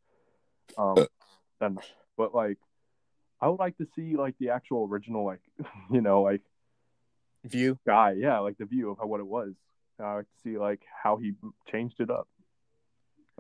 um 0.77 1.07
and 1.61 1.79
but 2.16 2.35
like 2.35 2.59
I 3.41 3.49
would 3.49 3.59
like 3.59 3.76
to 3.78 3.86
see 3.97 4.16
like 4.16 4.34
the 4.38 4.51
actual 4.51 4.86
original 4.91 5.24
like 5.24 5.41
you 5.91 6.01
know 6.01 6.22
like 6.22 6.43
View. 7.45 7.78
guy 7.86 8.16
yeah 8.18 8.38
like 8.41 8.59
the 8.59 8.66
view 8.66 8.91
of 8.91 8.99
how, 8.99 9.07
what 9.07 9.20
it 9.20 9.26
was. 9.26 9.55
I 9.99 10.14
like 10.14 10.24
to 10.24 10.41
see 10.43 10.59
like 10.59 10.82
how 11.03 11.16
he 11.16 11.32
changed 11.70 12.01
it 12.01 12.11
up. 12.11 12.26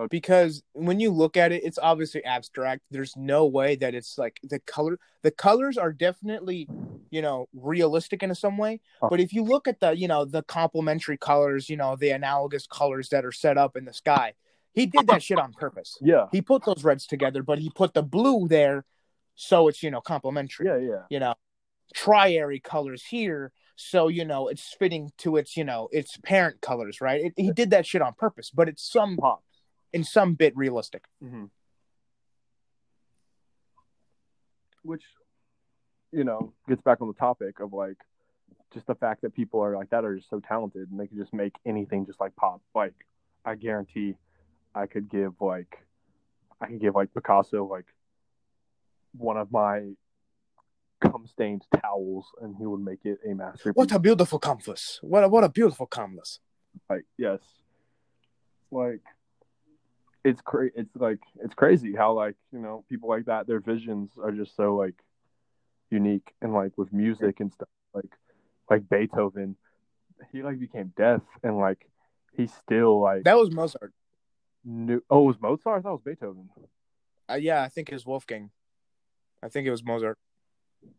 Because 0.08 0.62
when 0.72 0.98
you 0.98 1.10
look 1.10 1.36
at 1.36 1.52
it, 1.52 1.62
it's 1.64 1.78
obviously 1.78 2.24
abstract. 2.24 2.82
There's 2.90 3.16
no 3.16 3.44
way 3.46 3.76
that 3.76 3.94
it's 3.94 4.16
like 4.16 4.40
the 4.42 4.58
color. 4.60 4.98
The 5.22 5.30
colors 5.30 5.76
are 5.76 5.92
definitely, 5.92 6.68
you 7.10 7.20
know, 7.20 7.48
realistic 7.52 8.22
in 8.22 8.34
some 8.34 8.56
way. 8.56 8.80
Oh. 9.02 9.08
But 9.10 9.20
if 9.20 9.32
you 9.32 9.42
look 9.42 9.68
at 9.68 9.80
the, 9.80 9.94
you 9.96 10.08
know, 10.08 10.24
the 10.24 10.42
complementary 10.42 11.18
colors, 11.18 11.68
you 11.68 11.76
know, 11.76 11.96
the 11.96 12.10
analogous 12.10 12.66
colors 12.66 13.10
that 13.10 13.24
are 13.26 13.32
set 13.32 13.58
up 13.58 13.76
in 13.76 13.84
the 13.84 13.92
sky, 13.92 14.32
he 14.72 14.86
did 14.86 15.06
that 15.08 15.22
shit 15.22 15.38
on 15.38 15.52
purpose. 15.52 15.98
Yeah, 16.00 16.26
He 16.32 16.40
put 16.40 16.64
those 16.64 16.82
reds 16.84 17.06
together, 17.06 17.42
but 17.42 17.58
he 17.58 17.70
put 17.70 17.92
the 17.92 18.02
blue 18.02 18.48
there, 18.48 18.84
so 19.40 19.68
it's 19.68 19.82
you 19.82 19.90
know 19.90 20.02
complementary. 20.02 20.66
yeah, 20.66 20.76
yeah. 20.76 21.02
you 21.08 21.18
know, 21.18 21.34
triary 21.94 22.60
colors 22.60 23.02
here. 23.08 23.52
So, 23.76 24.08
you 24.08 24.26
know, 24.26 24.48
it's 24.48 24.74
fitting 24.78 25.10
to 25.18 25.38
its, 25.38 25.56
you 25.56 25.64
know, 25.64 25.88
its 25.90 26.18
parent 26.18 26.60
colors, 26.60 27.00
right? 27.00 27.24
It, 27.24 27.32
he 27.36 27.50
did 27.50 27.70
that 27.70 27.86
shit 27.86 28.02
on 28.02 28.12
purpose, 28.12 28.50
but 28.50 28.68
it's 28.68 28.82
some 28.82 29.16
Pop. 29.16 29.42
in 29.94 30.04
some 30.04 30.34
bit 30.34 30.54
realistic. 30.54 31.04
Mm-hmm. 31.24 31.44
Which, 34.82 35.04
you 36.12 36.24
know, 36.24 36.52
gets 36.68 36.82
back 36.82 37.00
on 37.00 37.08
the 37.08 37.14
topic 37.14 37.60
of 37.60 37.72
like 37.72 37.96
just 38.74 38.86
the 38.86 38.94
fact 38.94 39.22
that 39.22 39.34
people 39.34 39.60
are 39.60 39.74
like 39.74 39.88
that 39.88 40.04
are 40.04 40.16
just 40.16 40.28
so 40.28 40.40
talented 40.40 40.90
and 40.90 41.00
they 41.00 41.06
can 41.06 41.16
just 41.16 41.32
make 41.32 41.54
anything 41.64 42.04
just 42.04 42.20
like 42.20 42.36
pop. 42.36 42.60
Like, 42.74 42.94
I 43.46 43.54
guarantee 43.54 44.16
I 44.74 44.84
could 44.86 45.08
give 45.08 45.32
like, 45.40 45.78
I 46.60 46.66
could 46.66 46.80
give 46.82 46.94
like 46.94 47.14
Picasso 47.14 47.64
like 47.64 47.86
one 49.16 49.36
of 49.36 49.50
my 49.52 49.90
cum 51.00 51.26
stained 51.26 51.62
towels 51.80 52.26
and 52.42 52.54
he 52.56 52.66
would 52.66 52.80
make 52.80 53.04
it 53.04 53.18
a 53.28 53.34
masterpiece. 53.34 53.72
What 53.74 53.92
a 53.92 53.98
beautiful 53.98 54.38
canvas! 54.38 54.98
What 55.02 55.24
a, 55.24 55.28
what 55.28 55.44
a 55.44 55.48
beautiful 55.48 55.86
canvas! 55.86 56.40
like 56.88 57.04
yes 57.18 57.40
like 58.70 59.00
it's 60.24 60.40
cra- 60.40 60.70
it's 60.76 60.94
like 60.94 61.18
it's 61.42 61.54
crazy 61.54 61.94
how 61.96 62.12
like 62.12 62.36
you 62.52 62.60
know 62.60 62.84
people 62.88 63.08
like 63.08 63.24
that 63.24 63.46
their 63.48 63.58
visions 63.58 64.10
are 64.22 64.30
just 64.30 64.54
so 64.54 64.76
like 64.76 64.94
unique 65.90 66.32
and 66.40 66.54
like 66.54 66.78
with 66.78 66.92
music 66.92 67.40
and 67.40 67.52
stuff 67.52 67.68
like 67.92 68.12
like 68.70 68.88
beethoven 68.88 69.56
he 70.30 70.42
like 70.44 70.60
became 70.60 70.92
deaf 70.96 71.22
and 71.42 71.58
like 71.58 71.88
he 72.36 72.46
still 72.46 73.00
like 73.00 73.24
That 73.24 73.36
was 73.36 73.50
Mozart. 73.50 73.92
knew 74.64 75.02
oh 75.10 75.24
it 75.24 75.26
was 75.26 75.40
mozart 75.40 75.78
i 75.78 75.82
thought 75.82 75.88
it 75.88 75.92
was 75.92 76.02
beethoven 76.04 76.48
Uh, 77.28 77.34
yeah, 77.34 77.62
I 77.62 77.68
think 77.68 77.88
it 77.88 77.94
was 77.94 78.06
Wolfgang. 78.06 78.50
I 79.42 79.48
think 79.48 79.66
it 79.66 79.70
was 79.70 79.84
Mozart. 79.84 80.18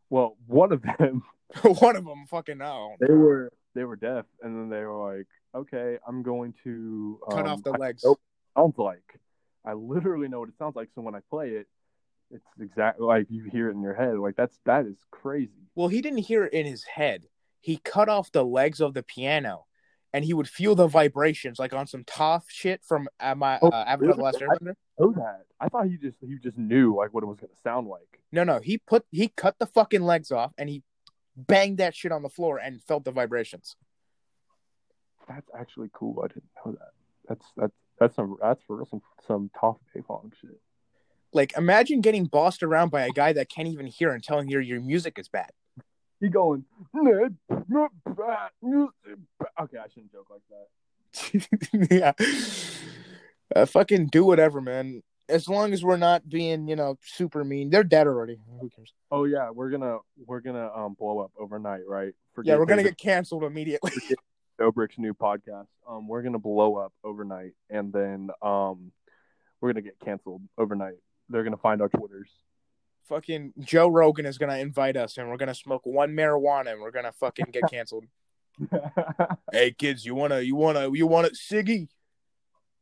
well 0.09 0.37
one 0.47 0.71
of 0.71 0.81
them 0.81 1.23
One 1.63 1.95
of 1.97 2.05
them, 2.05 2.25
fucking 2.29 2.59
no. 2.59 2.95
they 2.99 3.13
were 3.13 3.51
they 3.75 3.83
were 3.83 3.95
deaf 3.97 4.25
and 4.41 4.55
then 4.55 4.69
they 4.69 4.85
were 4.85 5.15
like 5.17 5.27
okay 5.53 5.97
i'm 6.07 6.23
going 6.23 6.53
to 6.63 7.19
Cut 7.29 7.39
um, 7.45 7.47
off 7.47 7.63
the 7.63 7.71
I- 7.73 7.77
legs. 7.77 8.03
nope. 8.05 8.19
sounds 8.57 8.77
like. 8.77 9.19
I 9.65 9.73
literally 9.73 10.27
know 10.27 10.39
what 10.39 10.49
it 10.49 10.57
sounds 10.57 10.75
like. 10.75 10.89
So 10.95 11.01
when 11.01 11.13
I 11.13 11.19
play 11.29 11.49
it, 11.49 11.67
it's 12.31 12.43
exactly 12.59 13.05
like 13.05 13.27
you 13.29 13.43
hear 13.43 13.67
it 13.69 13.73
in 13.75 13.81
your 13.83 13.93
head. 13.93 14.17
Like 14.17 14.35
that's 14.35 14.57
that 14.65 14.87
is 14.87 14.97
crazy. 15.11 15.51
Well, 15.75 15.87
he 15.87 16.01
didn't 16.01 16.19
hear 16.19 16.45
it 16.45 16.53
in 16.53 16.65
his 16.65 16.83
head. 16.83 17.27
He 17.59 17.77
cut 17.77 18.09
off 18.09 18.31
the 18.31 18.43
legs 18.43 18.79
of 18.81 18.95
the 18.95 19.03
piano 19.03 19.65
and 20.13 20.25
he 20.25 20.33
would 20.33 20.47
feel 20.49 20.75
the 20.75 20.87
vibrations 20.87 21.59
like 21.59 21.73
on 21.73 21.87
some 21.87 22.03
tough 22.05 22.45
shit 22.49 22.83
from 22.83 23.07
uh, 23.19 23.35
my 23.35 23.59
Oh, 23.61 23.69
uh, 23.69 23.83
Avatar: 23.87 24.15
The? 24.15 24.21
Last 24.21 24.39
Airbender. 24.39 24.73
know 24.99 25.11
that. 25.13 25.45
I 25.59 25.69
thought 25.69 25.87
he 25.87 25.97
just 25.97 26.17
he 26.21 26.37
just 26.37 26.57
knew 26.57 26.95
like 26.95 27.13
what 27.13 27.23
it 27.23 27.27
was 27.27 27.37
gonna 27.37 27.53
sound 27.63 27.87
like. 27.87 28.19
No, 28.31 28.43
no, 28.43 28.59
he 28.59 28.77
put 28.77 29.05
he 29.11 29.29
cut 29.29 29.59
the 29.59 29.65
fucking 29.65 30.01
legs 30.01 30.31
off 30.31 30.53
and 30.57 30.69
he 30.69 30.83
banged 31.35 31.77
that 31.77 31.95
shit 31.95 32.11
on 32.11 32.23
the 32.23 32.29
floor 32.29 32.57
and 32.57 32.81
felt 32.83 33.05
the 33.05 33.11
vibrations. 33.11 33.75
That's 35.27 35.49
actually 35.57 35.89
cool. 35.93 36.21
I 36.23 36.27
didn't 36.27 36.49
know 36.65 36.71
that. 36.73 36.91
That's 37.27 37.45
that's 37.55 37.73
that's 37.99 38.15
some 38.15 38.37
that's 38.41 38.61
for 38.65 38.83
some 38.89 39.01
some 39.27 39.49
tough 39.59 39.77
Beifong 39.95 40.31
shit. 40.41 40.59
Like, 41.33 41.55
imagine 41.55 42.01
getting 42.01 42.25
bossed 42.25 42.61
around 42.61 42.89
by 42.89 43.03
a 43.03 43.09
guy 43.11 43.31
that 43.31 43.47
can't 43.47 43.69
even 43.69 43.85
hear 43.87 44.11
and 44.11 44.21
telling 44.21 44.49
you 44.49 44.59
your 44.59 44.81
music 44.81 45.17
is 45.17 45.29
bad. 45.29 45.51
He 46.21 46.29
going. 46.29 46.63
"Ned, 46.93 47.35
not 47.67 47.91
bad. 48.05 48.51
Okay, 48.63 49.77
I 49.77 49.87
shouldn't 49.89 50.11
joke 50.11 50.29
like 50.29 50.43
that. 50.49 51.87
yeah. 51.91 52.13
Uh, 53.53 53.65
fucking 53.65 54.07
do 54.07 54.23
whatever, 54.23 54.61
man. 54.61 55.01
As 55.27 55.49
long 55.49 55.73
as 55.73 55.83
we're 55.83 55.97
not 55.97 56.29
being, 56.29 56.67
you 56.67 56.75
know, 56.75 56.97
super 57.03 57.43
mean. 57.43 57.71
They're 57.71 57.83
dead 57.83 58.05
already. 58.05 58.39
Who 58.59 58.69
cares? 58.69 58.93
Oh 59.09 59.23
yeah, 59.23 59.49
we're 59.49 59.71
gonna 59.71 59.97
we're 60.27 60.41
gonna 60.41 60.69
um 60.75 60.93
blow 60.93 61.19
up 61.19 61.31
overnight, 61.39 61.87
right? 61.87 62.13
Yeah, 62.43 62.57
we're 62.57 62.65
gonna 62.65 62.83
get 62.83 62.97
canceled 62.97 63.43
immediately. 63.43 63.91
Dobrik's 64.59 64.99
new 64.99 65.15
podcast. 65.15 65.67
Um, 65.89 66.07
we're 66.07 66.21
gonna 66.21 66.37
blow 66.39 66.75
up 66.75 66.93
overnight, 67.03 67.53
and 67.69 67.91
then 67.91 68.29
um, 68.43 68.91
we're 69.59 69.73
gonna 69.73 69.81
get 69.81 69.99
canceled 69.99 70.43
overnight. 70.57 70.97
They're 71.29 71.43
gonna 71.43 71.57
find 71.57 71.81
our 71.81 71.89
twitters. 71.89 72.29
Fucking 73.07 73.53
Joe 73.59 73.87
Rogan 73.87 74.25
is 74.25 74.37
gonna 74.37 74.57
invite 74.57 74.97
us, 74.97 75.17
and 75.17 75.29
we're 75.29 75.37
gonna 75.37 75.55
smoke 75.55 75.85
one 75.85 76.11
marijuana, 76.11 76.73
and 76.73 76.81
we're 76.81 76.91
gonna 76.91 77.11
fucking 77.11 77.47
get 77.51 77.63
canceled. 77.69 78.05
hey 79.51 79.71
kids, 79.71 80.05
you 80.05 80.15
wanna, 80.15 80.41
you 80.41 80.55
wanna, 80.55 80.89
you 80.91 81.07
want 81.07 81.27
it, 81.27 81.33
Siggy? 81.33 81.87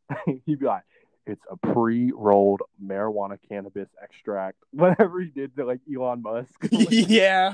He'd 0.46 0.60
be 0.60 0.66
like, 0.66 0.84
"It's 1.26 1.44
a 1.50 1.58
pre-rolled 1.58 2.62
marijuana 2.84 3.38
cannabis 3.48 3.90
extract." 4.02 4.58
Whatever 4.72 5.22
he 5.22 5.30
did 5.30 5.56
to 5.58 5.66
like 5.66 5.82
Elon 5.94 6.22
Musk. 6.22 6.68
yeah. 6.72 7.54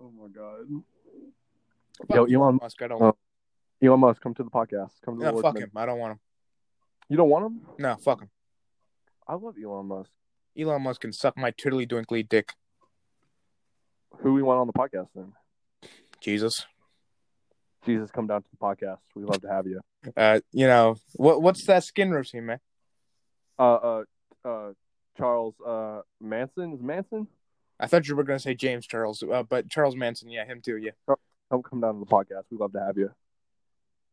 oh 0.00 0.12
my 0.20 0.28
god. 0.28 0.66
Yo, 2.10 2.24
Elon 2.24 2.58
Musk, 2.60 2.82
I 2.82 2.88
don't. 2.88 3.02
Oh, 3.02 3.16
Elon 3.82 4.00
Musk, 4.00 4.22
come 4.22 4.34
to 4.34 4.42
the 4.42 4.50
podcast. 4.50 4.92
Come 5.04 5.14
to 5.14 5.18
the 5.20 5.24
no, 5.26 5.30
Lord's 5.32 5.42
fuck 5.42 5.58
him. 5.58 5.70
I 5.74 5.86
don't 5.86 5.98
want 5.98 6.12
him. 6.12 6.20
You 7.08 7.16
don't 7.16 7.28
want 7.28 7.46
him? 7.46 7.60
No, 7.78 7.96
fuck 7.96 8.20
him. 8.20 8.30
I 9.26 9.34
love 9.34 9.56
Elon 9.62 9.86
Musk. 9.86 10.10
Elon 10.58 10.82
Musk 10.82 11.00
can 11.00 11.12
suck 11.12 11.36
my 11.36 11.50
tiddly 11.50 11.86
twinkly 11.86 12.22
dick. 12.22 12.52
Who 14.18 14.32
we 14.32 14.42
want 14.42 14.60
on 14.60 14.66
the 14.66 14.72
podcast 14.72 15.08
then? 15.14 15.32
Jesus. 16.20 16.64
Jesus, 17.84 18.10
come 18.10 18.26
down 18.26 18.42
to 18.42 18.48
the 18.50 18.56
podcast. 18.56 18.98
We 19.14 19.24
love 19.24 19.42
to 19.42 19.48
have 19.48 19.66
you. 19.66 19.80
Uh, 20.16 20.40
you 20.52 20.66
know 20.66 20.96
what? 21.14 21.42
What's 21.42 21.66
that 21.66 21.84
skin 21.84 22.10
routine, 22.10 22.46
man? 22.46 22.60
Uh, 23.58 23.74
uh, 23.74 24.04
uh, 24.44 24.72
Charles 25.16 25.54
uh 25.66 26.02
Manson 26.20 26.72
is 26.72 26.82
Manson. 26.82 27.26
I 27.78 27.86
thought 27.86 28.08
you 28.08 28.16
were 28.16 28.24
gonna 28.24 28.38
say 28.38 28.54
James 28.54 28.86
Charles, 28.86 29.22
uh, 29.22 29.42
but 29.42 29.68
Charles 29.68 29.96
Manson, 29.96 30.30
yeah, 30.30 30.44
him 30.44 30.60
too, 30.60 30.76
yeah. 30.76 30.92
Come 31.50 31.62
come 31.62 31.80
down 31.80 31.94
to 31.94 32.00
the 32.00 32.06
podcast. 32.06 32.44
We 32.50 32.58
love 32.58 32.72
to 32.72 32.80
have 32.80 32.96
you. 32.96 33.10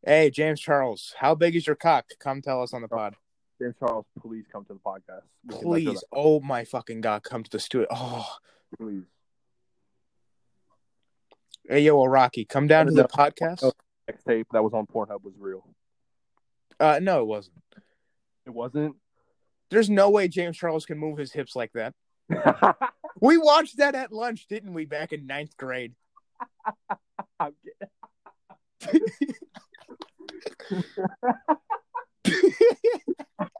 Hey, 0.05 0.29
James 0.29 0.59
Charles, 0.59 1.15
how 1.17 1.33
big 1.33 1.55
is 1.55 1.65
your 1.65 1.75
cock? 1.75 2.05
Come 2.19 2.41
tell 2.41 2.61
us 2.61 2.73
on 2.73 2.81
the 2.81 2.87
pod, 2.87 3.15
James 3.61 3.75
Charles, 3.79 4.05
please 4.21 4.45
come 4.51 4.65
to 4.65 4.73
the 4.73 4.79
podcast. 4.79 5.23
We 5.45 5.55
please. 5.55 6.03
Oh 6.11 6.39
my 6.39 6.63
fucking 6.63 7.01
god, 7.01 7.23
come 7.23 7.43
to 7.43 7.49
the 7.49 7.59
studio. 7.59 7.87
Oh, 7.91 8.27
please. 8.77 9.03
hey 11.67 11.81
yo, 11.81 12.03
Rocky, 12.05 12.45
come 12.45 12.67
down 12.67 12.87
to 12.87 12.91
the 12.91 13.05
podcast. 13.05 13.71
Next 14.07 14.23
tape 14.25 14.47
that 14.51 14.63
was 14.63 14.73
on 14.73 14.85
Pornhub 14.85 15.23
was 15.23 15.33
real. 15.37 15.65
Uh, 16.79 16.99
no, 17.01 17.21
it 17.21 17.27
wasn't. 17.27 17.63
It 18.45 18.49
wasn't. 18.49 18.95
There's 19.69 19.89
no 19.89 20.09
way 20.09 20.27
James 20.27 20.57
Charles 20.57 20.85
can 20.85 20.97
move 20.97 21.17
his 21.17 21.31
hips 21.31 21.55
like 21.55 21.71
that. 21.73 21.93
We 23.23 23.37
watched 23.37 23.77
that 23.77 23.95
at 23.95 24.11
lunch, 24.11 24.47
didn't 24.47 24.73
we, 24.73 24.85
back 24.85 25.13
in 25.13 25.27
ninth 25.27 25.55
grade? 25.55 25.93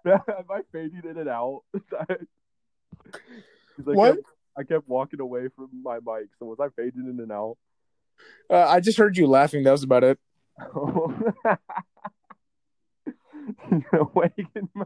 Kidding. 0.05 0.21
I 0.49 0.61
fading 0.71 1.01
in 1.09 1.17
and 1.17 1.29
out? 1.29 1.61
I 1.99 2.15
What? 3.77 4.15
Kept, 4.15 4.27
I 4.57 4.63
kept 4.63 4.87
walking 4.87 5.19
away 5.19 5.47
from 5.55 5.69
my 5.83 5.95
mic, 5.95 6.27
so 6.39 6.45
was 6.45 6.59
I 6.59 6.69
fading 6.75 7.05
in 7.09 7.19
and 7.19 7.31
out? 7.31 7.57
Uh, 8.49 8.65
I 8.67 8.79
just 8.79 8.97
heard 8.97 9.17
you 9.17 9.27
laughing. 9.27 9.63
That 9.63 9.71
was 9.71 9.83
about 9.83 10.03
it. 10.03 10.19
Waking 14.13 14.69
my- 14.73 14.85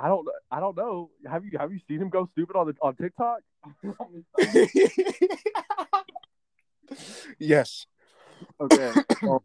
I 0.00 0.06
don't. 0.06 0.28
I 0.50 0.60
don't 0.60 0.76
know. 0.76 1.10
Have 1.28 1.44
you 1.44 1.58
Have 1.58 1.72
you 1.72 1.80
seen 1.88 2.00
him 2.00 2.08
go 2.08 2.28
stupid 2.32 2.54
on 2.56 2.68
the 2.68 2.74
on 2.80 2.94
TikTok? 2.94 3.40
yes. 7.38 7.86
okay. 8.60 8.92
Well, 9.22 9.42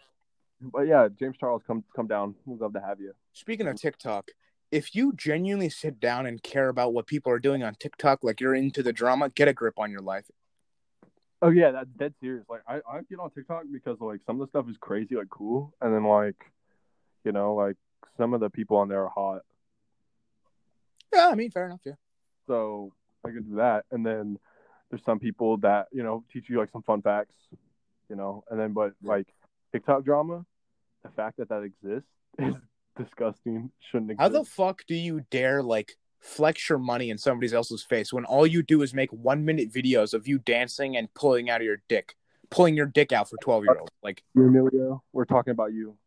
but 0.72 0.82
yeah, 0.82 1.08
James 1.20 1.38
Charles, 1.40 1.62
come 1.66 1.84
come 1.96 2.08
down. 2.08 2.36
We'd 2.46 2.60
love 2.60 2.74
to 2.74 2.82
have 2.82 3.00
you. 3.00 3.14
Speaking 3.34 3.68
of 3.68 3.76
TikTok, 3.76 4.32
if 4.72 4.96
you 4.96 5.14
genuinely 5.16 5.70
sit 5.70 6.00
down 6.00 6.26
and 6.26 6.42
care 6.42 6.70
about 6.70 6.94
what 6.94 7.08
people 7.08 7.32
are 7.32 7.40
doing 7.40 7.64
on 7.64 7.76
TikTok, 7.76 8.24
like 8.24 8.42
you're 8.42 8.56
into 8.56 8.82
the 8.82 8.94
drama, 8.94 9.30
get 9.30 9.48
a 9.48 9.54
grip 9.54 9.78
on 9.78 9.92
your 9.92 10.02
life. 10.02 10.26
Oh 11.42 11.50
yeah, 11.50 11.72
that's 11.72 11.90
dead 11.98 12.14
serious. 12.22 12.46
Like 12.50 12.62
I, 12.68 12.76
I 12.90 13.02
get 13.10 13.20
on 13.20 13.30
TikTok 13.32 13.64
because 13.72 13.98
like 14.00 14.22
some 14.26 14.40
of 14.40 14.48
the 14.48 14.50
stuff 14.50 14.70
is 14.70 14.78
crazy, 14.80 15.16
like 15.16 15.30
cool, 15.30 15.74
and 15.82 15.94
then 15.94 16.06
like, 16.06 16.52
you 17.24 17.32
know, 17.32 17.54
like 17.54 17.76
some 18.18 18.34
of 18.34 18.40
the 18.40 18.50
people 18.50 18.78
on 18.78 18.88
there 18.88 19.04
are 19.04 19.10
hot. 19.10 19.42
Yeah, 21.14 21.30
I 21.30 21.36
mean, 21.36 21.52
fair 21.52 21.66
enough. 21.66 21.82
Yeah. 21.86 21.94
So 22.48 22.94
I 23.26 23.30
can 23.30 23.44
do 23.44 23.56
that, 23.58 23.86
and 23.92 24.06
then 24.06 24.40
there's 24.90 25.04
some 25.06 25.20
people 25.20 25.58
that 25.58 25.88
you 25.92 26.02
know 26.02 26.24
teach 26.32 26.46
you 26.50 26.58
like 26.58 26.72
some 26.72 26.84
fun 26.84 27.02
facts, 27.02 27.36
you 28.10 28.16
know, 28.16 28.44
and 28.50 28.60
then 28.60 28.74
but 28.74 28.94
like 29.04 29.28
TikTok 29.72 30.06
drama, 30.06 30.46
the 31.04 31.10
fact 31.10 31.38
that 31.38 31.50
that 31.50 31.64
exists 31.64 32.10
is 32.40 32.56
disgusting. 32.98 33.72
Shouldn't 33.92 34.12
exist. 34.12 34.22
How 34.22 34.30
the 34.30 34.46
fuck 34.46 34.84
do 34.88 34.96
you 34.96 35.26
dare 35.32 35.62
like 35.64 35.94
flex 36.20 36.70
your 36.70 36.80
money 36.80 37.10
in 37.10 37.18
somebody 37.18 37.54
else's 37.54 37.84
face 37.84 38.14
when 38.14 38.24
all 38.26 38.48
you 38.48 38.64
do 38.64 38.82
is 38.82 38.94
make 38.94 39.12
one 39.12 39.44
minute 39.46 39.72
videos 39.72 40.14
of 40.14 40.28
you 40.28 40.40
dancing 40.40 40.96
and 40.96 41.14
pulling 41.14 41.50
out 41.50 41.60
of 41.62 41.66
your 41.66 41.82
dick, 41.90 42.16
pulling 42.50 42.76
your 42.76 42.86
dick 42.86 43.12
out 43.12 43.30
for 43.30 43.38
twelve 43.42 43.64
year 43.66 43.78
olds? 43.78 43.92
Like, 44.02 44.24
Emilio, 44.36 45.04
we're 45.12 45.26
talking 45.26 45.52
about 45.52 45.74
you. 45.74 45.98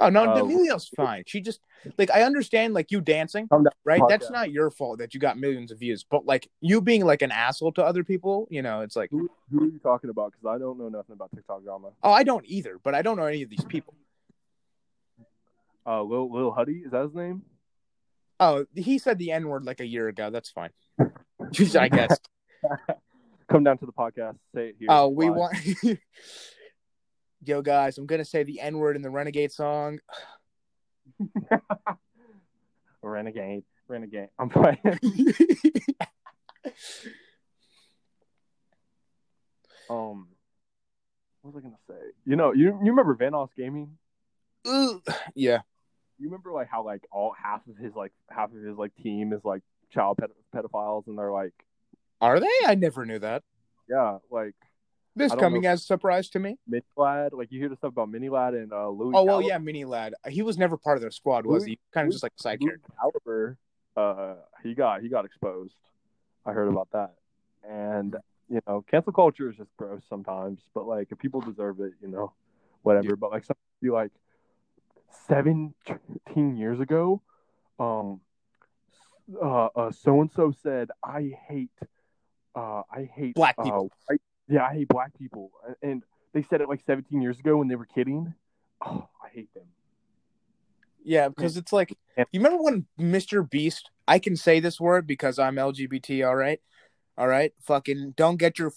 oh 0.00 0.08
no, 0.08 0.24
Oh. 0.32 0.44
Emilio's 0.44 0.88
fine. 0.88 1.22
She 1.26 1.40
just 1.40 1.60
like 1.96 2.10
I 2.10 2.22
understand 2.22 2.74
like 2.74 2.90
you 2.90 3.00
dancing, 3.00 3.46
right? 3.84 4.00
Podcast. 4.00 4.08
That's 4.08 4.30
not 4.30 4.50
your 4.50 4.70
fault 4.70 4.98
that 4.98 5.14
you 5.14 5.20
got 5.20 5.38
millions 5.38 5.70
of 5.70 5.78
views, 5.78 6.04
but 6.10 6.26
like 6.26 6.50
you 6.60 6.80
being 6.80 7.04
like 7.04 7.22
an 7.22 7.30
asshole 7.30 7.72
to 7.74 7.84
other 7.84 8.02
people, 8.02 8.48
you 8.50 8.62
know, 8.62 8.80
it's 8.80 8.96
like, 8.96 9.10
Who, 9.10 9.30
who 9.52 9.60
are 9.62 9.66
you 9.66 9.78
talking 9.78 10.10
about? 10.10 10.32
Because 10.32 10.46
I 10.56 10.58
don't 10.58 10.76
know 10.78 10.88
nothing 10.88 11.12
about 11.12 11.30
TikTok 11.32 11.62
drama. 11.62 11.90
oh, 12.02 12.10
I 12.10 12.24
don't 12.24 12.44
either, 12.48 12.80
but 12.82 12.94
I 12.96 13.02
don't 13.02 13.16
know 13.16 13.26
any 13.26 13.42
of 13.42 13.50
these 13.50 13.64
people. 13.64 13.94
Uh, 15.86 16.02
Lil 16.02 16.32
Lil 16.32 16.50
Huddy 16.50 16.82
is 16.84 16.90
that 16.90 17.04
his 17.04 17.14
name? 17.14 17.42
Oh, 18.40 18.66
he 18.74 18.98
said 18.98 19.18
the 19.18 19.30
N 19.32 19.48
word 19.48 19.64
like 19.64 19.80
a 19.80 19.86
year 19.86 20.08
ago. 20.08 20.30
That's 20.30 20.50
fine. 20.50 20.70
I 20.98 21.88
guess. 21.88 22.18
Come 23.48 23.62
down 23.62 23.78
to 23.78 23.86
the 23.86 23.92
podcast. 23.92 24.36
Say 24.54 24.70
it 24.70 24.76
here. 24.78 24.88
Oh, 24.90 25.08
we 25.08 25.26
live. 25.26 25.36
want. 25.36 25.56
Yo, 27.44 27.62
guys, 27.62 27.96
I'm 27.96 28.06
gonna 28.06 28.24
say 28.24 28.42
the 28.42 28.60
N 28.60 28.78
word 28.78 28.96
in 28.96 29.02
the 29.02 29.10
Renegade 29.10 29.52
song. 29.52 30.00
Renegade. 33.02 33.62
Renegade. 33.86 34.30
I'm 34.36 34.48
playing. 34.48 34.78
um, 39.88 40.26
what 41.42 41.54
was 41.54 41.56
I 41.56 41.60
gonna 41.60 41.76
say? 41.88 41.94
You 42.24 42.34
know, 42.34 42.52
you 42.52 42.64
you 42.82 42.90
remember 42.90 43.14
Vanoss 43.14 43.50
Gaming? 43.56 43.96
Yeah. 45.36 45.60
You 46.18 46.28
remember 46.28 46.52
like 46.52 46.68
how 46.68 46.84
like 46.84 47.06
all 47.12 47.32
half 47.40 47.66
of 47.68 47.76
his 47.76 47.94
like 47.94 48.12
half 48.30 48.50
of 48.52 48.62
his 48.62 48.76
like 48.76 48.94
team 48.96 49.32
is 49.32 49.44
like 49.44 49.62
child 49.90 50.18
ped- 50.18 50.30
pedophiles, 50.54 51.06
and 51.06 51.18
they're 51.18 51.32
like, 51.32 51.52
Are 52.20 52.40
they? 52.40 52.48
I 52.66 52.74
never 52.74 53.04
knew 53.04 53.18
that. 53.18 53.42
yeah, 53.88 54.18
like 54.30 54.54
This 55.14 55.34
coming 55.34 55.62
know. 55.62 55.70
as 55.70 55.82
a 55.82 55.84
surprise 55.84 56.28
to 56.30 56.38
me. 56.38 56.56
Mini 56.66 56.82
Ladd. 56.96 57.32
Like 57.32 57.52
you 57.52 57.60
hear 57.60 57.68
the 57.68 57.76
stuff 57.76 57.92
about 57.92 58.08
Mini 58.10 58.28
Ladd 58.28 58.54
and 58.54 58.72
uh, 58.72 58.88
Louis. 58.88 59.12
Oh 59.14 59.24
well, 59.24 59.26
Calibre. 59.38 59.46
yeah, 59.48 59.58
Mini 59.58 59.84
Ladd. 59.84 60.14
He 60.28 60.42
was 60.42 60.56
never 60.58 60.76
part 60.76 60.96
of 60.96 61.02
their 61.02 61.10
squad, 61.10 61.44
was 61.46 61.62
Louis- 61.64 61.72
he? 61.72 61.78
Kind 61.92 62.06
of 62.06 62.12
just 62.12 62.22
like 62.22 62.32
a 62.38 62.42
side 62.42 62.60
character. 62.60 62.88
Calibre, 62.98 63.56
uh, 63.96 64.36
he 64.62 64.74
got 64.74 65.02
he 65.02 65.08
got 65.08 65.24
exposed. 65.24 65.74
I 66.46 66.52
heard 66.52 66.68
about 66.68 66.88
that, 66.92 67.14
and 67.68 68.16
you 68.48 68.60
know, 68.66 68.84
cancel 68.90 69.12
culture 69.12 69.50
is 69.50 69.56
just 69.56 69.70
gross 69.76 70.02
sometimes. 70.08 70.60
But 70.74 70.86
like, 70.86 71.08
if 71.10 71.18
people 71.18 71.40
deserve 71.40 71.80
it, 71.80 71.92
you 72.00 72.08
know, 72.08 72.32
whatever. 72.82 73.08
Yeah. 73.08 73.14
But 73.18 73.32
like, 73.32 73.44
some 73.44 73.56
be 73.82 73.90
like 73.90 74.12
seventeen 75.26 76.56
years 76.56 76.80
ago, 76.80 77.22
um, 77.78 78.20
uh, 79.42 79.66
uh 79.66 79.92
so 79.92 80.20
and 80.20 80.30
so 80.32 80.52
said, 80.62 80.90
"I 81.04 81.32
hate, 81.48 81.70
uh, 82.54 82.82
I 82.90 83.08
hate 83.14 83.34
Black 83.34 83.56
uh, 83.58 83.64
people." 83.64 83.92
Yeah, 84.48 84.64
I 84.64 84.74
hate 84.74 84.88
black 84.88 85.16
people, 85.18 85.50
and 85.82 86.02
they 86.32 86.42
said 86.42 86.60
it 86.60 86.68
like 86.68 86.80
17 86.86 87.20
years 87.20 87.40
ago 87.40 87.56
when 87.56 87.66
they 87.66 87.74
were 87.74 87.86
kidding. 87.86 88.34
Oh, 88.84 89.08
I 89.24 89.28
hate 89.30 89.52
them. 89.54 89.64
Yeah, 91.02 91.28
because 91.28 91.56
it's 91.56 91.72
like 91.72 91.96
you 92.16 92.24
remember 92.34 92.62
when 92.62 92.86
Mr. 92.98 93.48
Beast. 93.48 93.90
I 94.08 94.20
can 94.20 94.36
say 94.36 94.60
this 94.60 94.80
word 94.80 95.06
because 95.06 95.38
I'm 95.38 95.56
LGBT. 95.56 96.26
All 96.26 96.36
right, 96.36 96.60
all 97.18 97.26
right. 97.26 97.52
Fucking 97.62 98.14
don't 98.16 98.36
get 98.36 98.58
your 98.58 98.72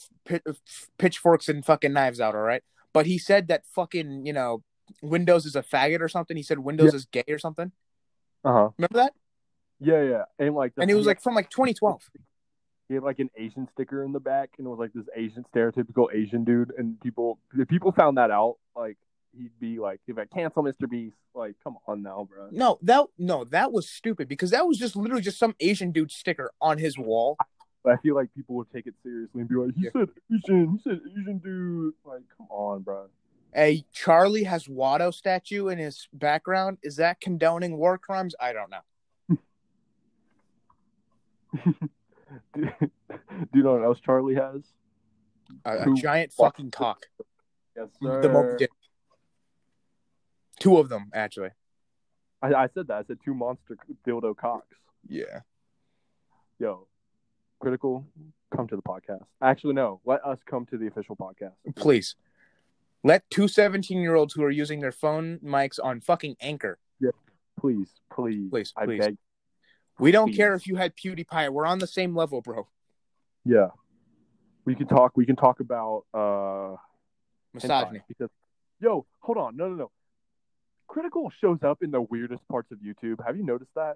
pitchforks 0.98 1.50
and 1.50 1.66
fucking 1.66 1.94
knives 1.94 2.20
out. 2.20 2.36
All 2.36 2.42
right. 2.42 2.64
But 2.94 3.06
he 3.06 3.18
said 3.18 3.48
that 3.48 3.64
fucking 3.66 4.26
you 4.26 4.34
know 4.34 4.64
Windows 5.02 5.46
is 5.46 5.56
a 5.56 5.62
faggot 5.64 6.02
or 6.02 6.08
something. 6.10 6.36
He 6.38 6.44
said 6.44 6.60
Windows 6.60 6.94
Yeah. 6.94 6.98
is 6.98 7.06
gay 7.06 7.24
or 7.30 7.38
something. 7.40 7.72
Uh 8.44 8.54
huh. 8.54 8.70
Remember 8.78 8.98
that? 8.98 9.14
Yeah, 9.82 10.02
yeah, 10.04 10.24
and 10.38 10.56
like, 10.56 10.76
the, 10.76 10.82
And 10.82 10.92
it 10.92 10.96
was 10.96 11.06
like 11.06 11.22
from 11.22 11.36
like 11.36 11.50
2012. 11.50 12.10
he 12.90 12.96
had 12.96 13.04
like 13.04 13.20
an 13.20 13.30
Asian 13.38 13.68
sticker 13.74 14.04
in 14.04 14.12
the 14.12 14.20
back, 14.20 14.50
and 14.58 14.68
it 14.68 14.70
was 14.70 14.80
like 14.80 14.92
this 14.94 15.06
Asian 15.16 15.46
stereotypical 15.56 16.14
Asian 16.14 16.44
dude, 16.44 16.74
and 16.78 17.00
people, 17.00 17.40
if 17.58 17.68
people 17.70 17.92
found 17.94 18.18
that 18.18 18.30
out, 18.32 18.58
like 18.76 18.98
he'd 19.38 19.58
be 19.60 19.80
like, 19.80 20.02
be 20.08 20.12
like, 20.14 20.30
cancel 20.32 20.64
Mr. 20.64 20.90
Beast, 20.90 21.16
like, 21.36 21.54
come 21.64 21.78
on 21.88 22.02
now, 22.02 22.28
bro. 22.30 22.50
No, 22.52 22.78
that 22.82 23.06
no, 23.18 23.46
that 23.46 23.72
was 23.72 23.88
stupid 23.90 24.28
because 24.28 24.50
that 24.52 24.68
was 24.68 24.78
just 24.78 24.96
literally 24.98 25.22
just 25.22 25.38
some 25.40 25.56
Asian 25.62 25.92
dude 25.92 26.12
sticker 26.12 26.52
on 26.60 26.78
his 26.78 26.98
wall. 26.98 27.38
But 27.84 27.94
I 27.94 27.98
feel 28.02 28.16
like 28.16 28.34
people 28.36 28.56
would 28.56 28.70
take 28.74 28.86
it 28.88 28.96
seriously 29.04 29.40
and 29.40 29.48
be 29.48 29.56
like, 29.56 29.76
he 29.76 29.84
Yeah. 29.86 29.92
said 29.94 30.10
Asian, 30.34 30.72
he 30.72 30.80
said 30.84 31.00
Asian 31.10 31.38
dude, 31.38 31.94
like, 32.04 32.24
come 32.38 32.48
on, 32.50 32.82
bro. 32.82 33.06
A 33.56 33.84
Charlie 33.92 34.44
has 34.44 34.66
Watto 34.68 35.14
statue 35.14 35.70
in 35.70 35.80
his 35.80 36.08
background. 36.14 36.78
Is 36.84 36.98
that 36.98 37.20
condoning 37.20 37.78
war 37.78 37.98
crimes? 37.98 38.36
I 38.40 38.54
don't 38.54 38.70
know. 38.70 39.38
do, 42.56 42.70
you 43.54 43.64
know 43.64 43.74
what 43.74 43.84
else 43.84 44.00
Charlie 44.00 44.36
has? 44.36 44.62
A, 45.66 45.90
a 45.90 45.94
giant 45.96 46.32
fucking 46.32 46.72
cock. 46.72 47.08
Yes, 47.76 47.88
The 48.02 48.30
Moby 48.30 48.58
Dick. 48.60 48.70
Two 50.60 50.78
of 50.78 50.90
them, 50.90 51.10
actually. 51.14 51.50
I, 52.42 52.54
I 52.54 52.68
said 52.74 52.88
that. 52.88 52.98
I 52.98 53.04
said 53.04 53.18
two 53.24 53.34
monster 53.34 53.78
dildo 54.06 54.36
cocks. 54.36 54.76
Yeah. 55.08 55.42
Yo, 56.60 56.88
critical, 57.60 58.06
come 58.56 58.68
to 58.68 58.76
the 58.76 58.82
podcast. 58.82 59.24
Actually, 59.42 59.74
no. 59.74 60.02
Let 60.06 60.24
us 60.26 60.40
come 60.46 60.66
to 60.68 60.78
the 60.78 60.88
official 60.88 61.16
podcast. 61.16 61.54
Please. 61.76 62.16
Let 63.04 63.30
two 63.30 63.48
17 63.48 64.00
year 64.00 64.16
olds 64.16 64.34
who 64.34 64.44
are 64.44 64.50
using 64.52 64.80
their 64.82 64.92
phone 64.92 65.40
mics 65.44 65.80
on 65.82 66.02
fucking 66.02 66.36
Anchor. 66.42 66.78
Yeah. 67.00 67.12
please, 67.60 67.90
please, 68.14 68.50
Please, 68.50 68.74
I 68.76 68.86
please. 68.86 69.00
beg. 69.00 69.18
We 70.00 70.12
don't 70.12 70.30
Please. 70.30 70.38
care 70.38 70.54
if 70.54 70.66
you 70.68 70.76
had 70.78 70.96
PewDiePie. 70.96 71.50
We're 71.50 71.66
on 71.66 71.80
the 71.80 71.88
same 71.88 72.16
level, 72.16 72.42
bro. 72.42 72.68
Yeah, 73.46 73.68
we 74.66 74.76
can 74.76 74.88
talk. 74.88 75.12
We 75.16 75.26
can 75.26 75.36
talk 75.36 75.60
about 75.60 76.04
uh 76.14 76.76
Misogyny. 77.54 78.02
Because, 78.08 78.30
yo, 78.80 79.06
hold 79.20 79.38
on. 79.38 79.58
No, 79.58 79.68
no, 79.70 79.76
no. 79.76 79.92
Critical 80.88 81.32
shows 81.42 81.60
up 81.64 81.80
in 81.82 81.92
the 81.92 82.02
weirdest 82.02 82.48
parts 82.48 82.72
of 82.72 82.80
YouTube. 82.80 83.26
Have 83.26 83.38
you 83.38 83.44
noticed 83.44 83.72
that? 83.76 83.96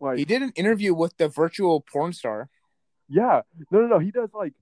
Like, 0.00 0.18
He 0.18 0.24
did 0.24 0.42
an 0.42 0.52
interview 0.56 0.94
with 0.94 1.16
the 1.16 1.28
virtual 1.28 1.80
porn 1.80 2.12
star. 2.12 2.48
Yeah, 3.08 3.42
no, 3.70 3.80
no, 3.80 3.86
no. 3.86 3.98
He 3.98 4.10
does 4.10 4.30
like, 4.32 4.52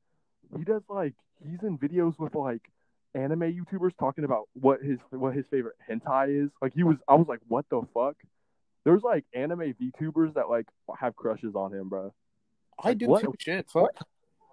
he 0.56 0.64
does 0.64 0.82
like, 0.88 1.14
he's 1.48 1.62
in 1.62 1.78
videos 1.78 2.18
with 2.18 2.34
like 2.34 2.62
anime 3.14 3.40
YouTubers 3.40 3.90
talking 3.98 4.24
about 4.24 4.48
what 4.54 4.80
his 4.82 4.98
what 5.10 5.34
his 5.34 5.44
favorite 5.50 5.76
hentai 5.88 6.44
is. 6.44 6.50
Like 6.62 6.72
he 6.74 6.82
was, 6.84 6.96
I 7.08 7.14
was 7.14 7.26
like, 7.28 7.40
what 7.48 7.64
the 7.70 7.82
fuck? 7.94 8.16
There's 8.84 9.02
like 9.02 9.24
anime 9.34 9.74
VTubers 9.80 10.34
that 10.34 10.48
like 10.48 10.66
have 10.98 11.16
crushes 11.16 11.54
on 11.54 11.72
him, 11.74 11.88
bro. 11.88 12.12
I 12.82 12.88
Like, 12.90 12.98
do 12.98 13.06
what- 13.08 13.22
too. 13.22 13.34
Shit, 13.38 13.68
fuck. 13.70 13.90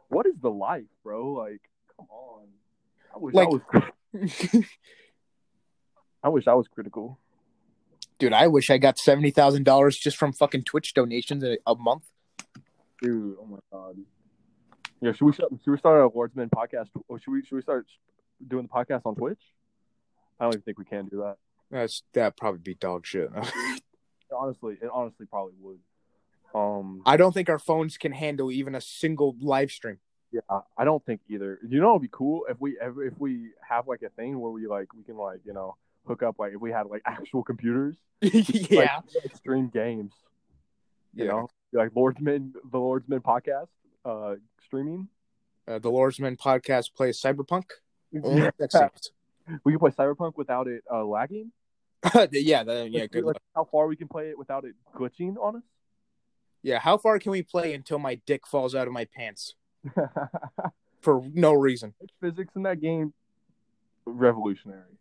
What 0.09 0.25
is 0.25 0.35
the 0.41 0.49
life, 0.51 0.85
bro? 1.03 1.33
Like, 1.33 1.61
come 1.97 2.07
on. 2.09 2.45
I 3.13 3.17
wish 3.19 3.35
Like- 3.35 3.47
I 3.47 3.51
was. 4.13 4.63
I 6.23 6.29
wish 6.29 6.47
I 6.47 6.53
was 6.53 6.67
critical. 6.67 7.19
Dude, 8.19 8.33
I 8.33 8.47
wish 8.47 8.69
I 8.69 8.77
got 8.79 8.97
seventy 8.97 9.29
thousand 9.31 9.63
dollars 9.63 9.97
just 9.97 10.17
from 10.17 10.33
fucking 10.33 10.63
Twitch 10.63 10.93
donations 10.93 11.43
a, 11.43 11.57
a 11.67 11.75
month. 11.75 12.03
Dude, 13.01 13.35
oh 13.39 13.45
my 13.45 13.59
god. 13.71 13.97
Yeah, 15.01 15.11
should 15.11 15.25
we 15.25 15.33
start, 15.33 15.51
should 15.63 15.71
we 15.71 15.77
start 15.77 16.03
a 16.03 16.09
awardsman 16.09 16.49
podcast? 16.49 16.87
Or 17.07 17.19
should 17.19 17.31
we 17.31 17.43
should 17.43 17.55
we 17.57 17.61
start 17.61 17.85
doing 18.45 18.63
the 18.63 18.69
podcast 18.69 19.01
on 19.05 19.15
Twitch? 19.15 19.41
I 20.39 20.45
don't 20.45 20.53
even 20.53 20.61
think 20.63 20.77
we 20.79 20.85
can 20.85 21.07
do 21.07 21.17
that. 21.17 21.37
That's 21.71 22.03
that 22.13 22.37
probably 22.37 22.59
be 22.59 22.73
dog 22.75 23.05
shit. 23.05 23.29
Honestly, 24.37 24.77
it 24.81 24.89
honestly 24.91 25.25
probably 25.25 25.53
would. 25.61 25.79
Um, 26.53 27.01
I 27.05 27.15
don't 27.17 27.33
think 27.33 27.49
our 27.49 27.59
phones 27.59 27.97
can 27.97 28.11
handle 28.11 28.51
even 28.51 28.75
a 28.75 28.81
single 28.81 29.35
live 29.39 29.71
stream. 29.71 29.99
yeah, 30.31 30.41
I 30.77 30.83
don't 30.83 31.03
think 31.05 31.21
either. 31.29 31.59
You 31.67 31.79
know, 31.79 31.91
it'd 31.91 32.01
be 32.01 32.09
cool 32.11 32.45
if 32.49 32.59
we 32.59 32.71
if, 32.81 32.93
if 33.13 33.13
we 33.19 33.51
have 33.67 33.87
like 33.87 34.01
a 34.01 34.09
thing 34.09 34.39
where 34.39 34.51
we 34.51 34.67
like 34.67 34.93
we 34.93 35.03
can 35.03 35.15
like 35.17 35.39
you 35.45 35.53
know 35.53 35.75
hook 36.05 36.23
up 36.23 36.39
like 36.39 36.53
if 36.53 36.59
we 36.61 36.71
had 36.71 36.87
like 36.87 37.01
actual 37.05 37.41
computers, 37.43 37.95
yeah. 38.21 38.99
like, 39.23 39.35
stream 39.35 39.69
games. 39.69 40.13
You 41.13 41.25
Yeah. 41.25 41.31
know, 41.31 41.49
like 41.73 41.91
Lordsman, 41.91 42.51
the 42.53 42.77
Lordsman 42.77 43.21
podcast, 43.21 43.67
uh, 44.05 44.35
streaming. 44.65 45.07
Uh, 45.67 45.79
the 45.79 45.89
Lordsman 45.89 46.37
podcast 46.37 46.93
plays 46.95 47.19
Cyberpunk. 47.21 47.65
Only. 48.23 48.49
We 49.63 49.71
can 49.71 49.79
play 49.79 49.91
Cyberpunk 49.91 50.33
without 50.35 50.67
it 50.67 50.83
uh, 50.91 51.05
lagging. 51.05 51.51
yeah, 52.31 52.63
that, 52.63 52.91
yeah, 52.91 53.07
good. 53.07 53.23
like, 53.23 53.37
how 53.55 53.63
far 53.65 53.87
we 53.87 53.95
can 53.95 54.07
play 54.07 54.29
it 54.29 54.37
without 54.37 54.65
it 54.65 54.75
glitching 54.95 55.35
on 55.41 55.57
us? 55.57 55.63
Yeah, 56.63 56.79
how 56.79 56.97
far 56.97 57.19
can 57.19 57.31
we 57.31 57.43
play 57.43 57.73
until 57.73 57.99
my 57.99 58.15
dick 58.25 58.45
falls 58.45 58.75
out 58.75 58.87
of 58.87 58.93
my 58.93 59.05
pants 59.05 59.55
for 61.01 61.23
no 61.33 61.53
reason? 61.53 61.93
Physics 62.19 62.53
in 62.55 62.63
that 62.63 62.81
game, 62.81 63.13
revolutionary. 64.05 64.97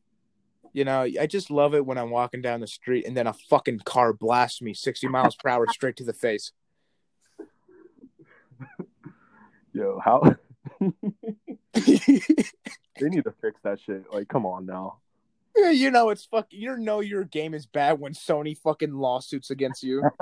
You 0.73 0.85
know, 0.85 1.01
I 1.03 1.27
just 1.27 1.51
love 1.51 1.75
it 1.75 1.87
when 1.87 1.99
I'm 1.99 2.11
walking 2.11 2.43
down 2.43 2.61
the 2.61 2.67
street 2.67 3.07
and 3.07 3.17
then 3.17 3.27
a 3.27 3.33
fucking 3.33 3.81
car 3.81 4.13
blasts 4.13 4.61
me 4.61 4.75
60 4.75 5.09
miles 5.09 5.35
per 5.35 5.49
hour 5.49 5.67
straight 5.69 5.97
to 5.97 6.05
the 6.05 6.13
face. 6.13 6.53
Yo, 9.73 10.01
how 10.05 10.37
they 13.01 13.09
need 13.09 13.25
to 13.25 13.35
fix 13.41 13.61
that 13.63 13.79
shit. 13.81 14.05
Like, 14.13 14.29
come 14.29 14.47
on 14.47 14.67
now. 14.67 14.99
Yeah, 15.57 15.71
you 15.71 15.91
know 15.91 16.11
it's 16.11 16.25
fucking. 16.25 16.61
You 16.61 16.77
know 16.77 17.01
your 17.01 17.25
game 17.25 17.55
is 17.55 17.67
bad 17.67 17.99
when 17.99 18.13
Sony 18.13 18.57
fucking 18.59 18.93
lawsuits 18.93 19.51
against 19.51 19.83
you. 19.83 20.03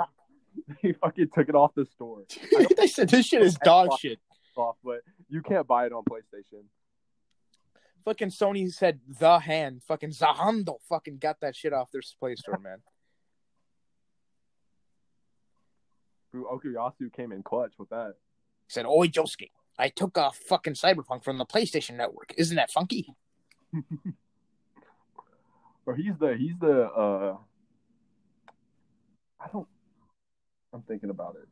He 0.81 0.93
fucking 0.93 1.31
took 1.33 1.49
it 1.49 1.55
off 1.55 1.73
the 1.75 1.85
store. 1.85 2.23
they 2.77 2.87
said 2.87 3.09
this 3.09 3.25
shit 3.25 3.41
is 3.41 3.55
dog 3.55 3.89
shit. 3.99 4.19
Off, 4.55 4.77
but 4.81 5.01
you 5.27 5.41
can't 5.41 5.67
buy 5.67 5.85
it 5.85 5.91
on 5.91 6.03
PlayStation. 6.05 6.63
Fucking 8.05 8.29
Sony 8.29 8.71
said 8.71 9.01
the 9.19 9.39
hand. 9.39 9.81
Fucking 9.85 10.13
Za 10.13 10.27
Hando 10.27 10.77
fucking 10.87 11.17
got 11.17 11.41
that 11.41 11.57
shit 11.57 11.73
off 11.73 11.91
their 11.91 12.01
Play 12.21 12.35
Store, 12.35 12.57
man. 12.57 12.77
Okuyasu 16.33 17.11
came 17.13 17.31
in 17.31 17.43
clutch 17.43 17.73
with 17.77 17.89
that. 17.89 18.13
He 18.67 18.71
said, 18.71 18.85
"Oi, 18.85 19.07
Josuke, 19.07 19.49
I 19.77 19.89
took 19.89 20.17
a 20.17 20.31
fucking 20.31 20.73
Cyberpunk 20.73 21.23
from 21.23 21.37
the 21.37 21.45
PlayStation 21.45 21.95
Network. 21.95 22.33
Isn't 22.37 22.55
that 22.55 22.71
funky?" 22.71 23.13
Or 25.87 25.95
he's 25.95 26.13
the 26.19 26.35
he's 26.35 26.57
the 26.59 26.85
uh 26.85 27.37
I 29.39 29.47
don't 29.53 29.67
I'm 30.73 30.81
thinking 30.81 31.11
about 31.11 31.35
it. 31.35 31.47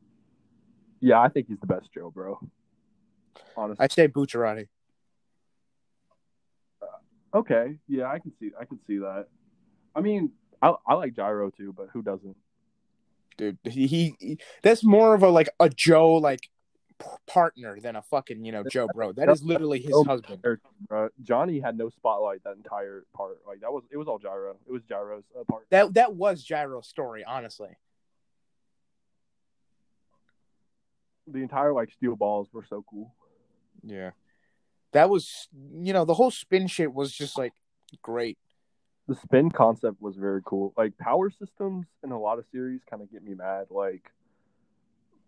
Yeah, 1.00 1.20
I 1.20 1.28
think 1.28 1.46
he's 1.46 1.60
the 1.60 1.68
best 1.68 1.86
Joe, 1.94 2.10
bro. 2.10 2.40
Honestly. 3.56 3.82
I'd 3.82 3.92
say 3.92 4.08
Bucciarati. 4.08 4.66
Okay, 7.32 7.78
yeah, 7.88 8.10
I 8.10 8.18
can 8.18 8.32
see 8.40 8.50
I 8.60 8.64
can 8.64 8.80
see 8.86 8.98
that. 8.98 9.26
I 9.94 10.00
mean, 10.00 10.32
I 10.60 10.74
I 10.86 10.94
like 10.94 11.14
Gyro 11.14 11.50
too, 11.50 11.72
but 11.72 11.88
who 11.92 12.02
doesn't? 12.02 12.36
dude. 13.36 13.58
He, 13.64 14.14
he, 14.18 14.38
that's 14.62 14.84
more 14.84 15.14
of 15.14 15.22
a 15.22 15.28
like 15.28 15.48
a 15.60 15.68
Joe 15.68 16.14
like 16.14 16.48
partner 17.26 17.78
than 17.80 17.96
a 17.96 18.02
fucking 18.02 18.44
you 18.44 18.52
know 18.52 18.64
Joe 18.70 18.88
bro. 18.92 19.12
That 19.12 19.28
is 19.28 19.42
literally 19.42 19.80
his 19.80 19.94
husband. 20.06 20.44
Johnny 21.22 21.60
had 21.60 21.76
no 21.76 21.88
spotlight 21.88 22.44
that 22.44 22.56
entire 22.56 23.04
part. 23.14 23.38
Like 23.46 23.60
that 23.60 23.72
was 23.72 23.84
it 23.90 23.96
was 23.96 24.08
all 24.08 24.18
Gyro. 24.18 24.56
It 24.66 24.72
was 24.72 24.82
Gyro's 24.82 25.24
uh, 25.38 25.44
part. 25.44 25.66
That 25.70 25.94
that 25.94 26.14
was 26.14 26.42
Gyro's 26.42 26.86
story, 26.86 27.24
honestly. 27.24 27.70
The 31.26 31.40
entire 31.40 31.72
like 31.72 31.90
steel 31.92 32.16
balls 32.16 32.48
were 32.52 32.64
so 32.68 32.84
cool. 32.88 33.14
Yeah, 33.82 34.10
that 34.92 35.08
was 35.08 35.48
you 35.72 35.92
know 35.92 36.04
the 36.04 36.14
whole 36.14 36.30
spin 36.30 36.66
shit 36.66 36.92
was 36.92 37.12
just 37.12 37.38
like 37.38 37.52
great. 38.02 38.38
The 39.06 39.14
spin 39.14 39.50
concept 39.50 40.00
was 40.00 40.16
very 40.16 40.40
cool. 40.44 40.72
Like 40.76 40.96
power 40.96 41.30
systems 41.30 41.86
in 42.02 42.10
a 42.10 42.18
lot 42.18 42.38
of 42.38 42.46
series 42.52 42.80
kind 42.88 43.02
of 43.02 43.10
get 43.10 43.22
me 43.22 43.34
mad. 43.34 43.66
Like 43.70 44.10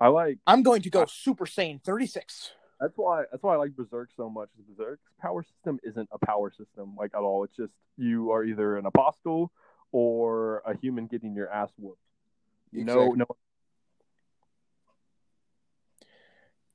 I 0.01 0.09
like 0.09 0.39
I'm 0.47 0.63
going 0.63 0.83
to 0.83 0.91
go 0.91 1.07
Super 1.07 1.47
Saiyan 1.47 1.83
36. 1.83 2.53
that's 2.81 2.93
why 2.97 3.25
that's 3.31 3.43
why 3.43 3.55
I 3.55 3.57
like 3.57 3.73
Berserk 3.77 4.11
so 4.17 4.29
much. 4.29 4.49
Berserk's 4.69 5.01
power 5.21 5.43
system 5.43 5.79
isn't 5.83 6.09
a 6.13 6.19
power 6.25 6.51
system 6.51 6.95
like 6.99 7.13
at 7.15 7.21
all. 7.21 7.45
It's 7.45 7.57
just 7.57 7.73
you 7.97 8.31
are 8.33 8.45
either 8.45 8.77
an 8.77 8.85
apostle 8.87 9.53
or 9.93 10.63
a 10.67 10.77
human 10.77 11.07
getting 11.07 11.35
your 11.35 11.51
ass 11.51 11.71
whooped. 11.79 11.99
No, 12.73 12.81
Exactly. 12.83 13.19
no. 13.19 13.27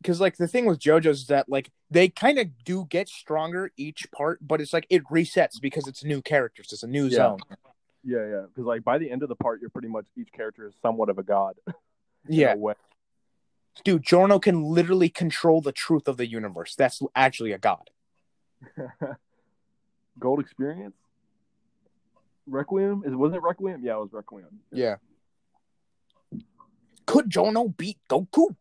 because 0.01 0.19
like 0.19 0.37
the 0.37 0.47
thing 0.47 0.65
with 0.65 0.79
JoJo's 0.79 1.19
is 1.21 1.27
that 1.27 1.47
like 1.47 1.69
they 1.91 2.09
kind 2.09 2.39
of 2.39 2.63
do 2.63 2.87
get 2.89 3.07
stronger 3.07 3.71
each 3.77 4.09
part, 4.11 4.39
but 4.41 4.59
it's 4.59 4.73
like 4.73 4.87
it 4.89 5.03
resets 5.11 5.61
because 5.61 5.87
it's 5.87 6.03
new 6.03 6.23
characters, 6.23 6.69
it's 6.71 6.81
a 6.81 6.87
new 6.87 7.05
Yeah. 7.05 7.17
zone. 7.17 7.39
Yeah, 8.03 8.25
yeah. 8.25 8.41
Because 8.47 8.65
like 8.65 8.83
by 8.83 8.97
the 8.97 9.11
end 9.11 9.21
of 9.21 9.29
the 9.29 9.35
part, 9.35 9.61
you're 9.61 9.69
pretty 9.69 9.89
much 9.89 10.05
each 10.17 10.29
character 10.35 10.65
is 10.67 10.73
somewhat 10.81 11.09
of 11.09 11.19
a 11.19 11.23
god. 11.23 11.55
Yeah, 12.29 12.53
a. 12.53 12.77
dude, 13.83 14.03
Giorno 14.03 14.39
can 14.39 14.63
literally 14.63 15.09
control 15.09 15.61
the 15.61 15.71
truth 15.71 16.07
of 16.07 16.17
the 16.17 16.27
universe. 16.27 16.75
That's 16.75 17.01
actually 17.15 17.51
a 17.51 17.57
god. 17.57 17.89
Gold 20.19 20.39
Experience. 20.39 20.95
Requiem 22.47 23.03
is 23.05 23.15
wasn't 23.15 23.37
it 23.37 23.43
Requiem? 23.43 23.81
Yeah, 23.83 23.93
it 23.93 23.99
was 23.99 24.13
Requiem. 24.13 24.59
Yeah. 24.71 24.95
Could 27.05 27.29
Giorno 27.29 27.67
beat 27.69 27.97
Goku? 28.09 28.55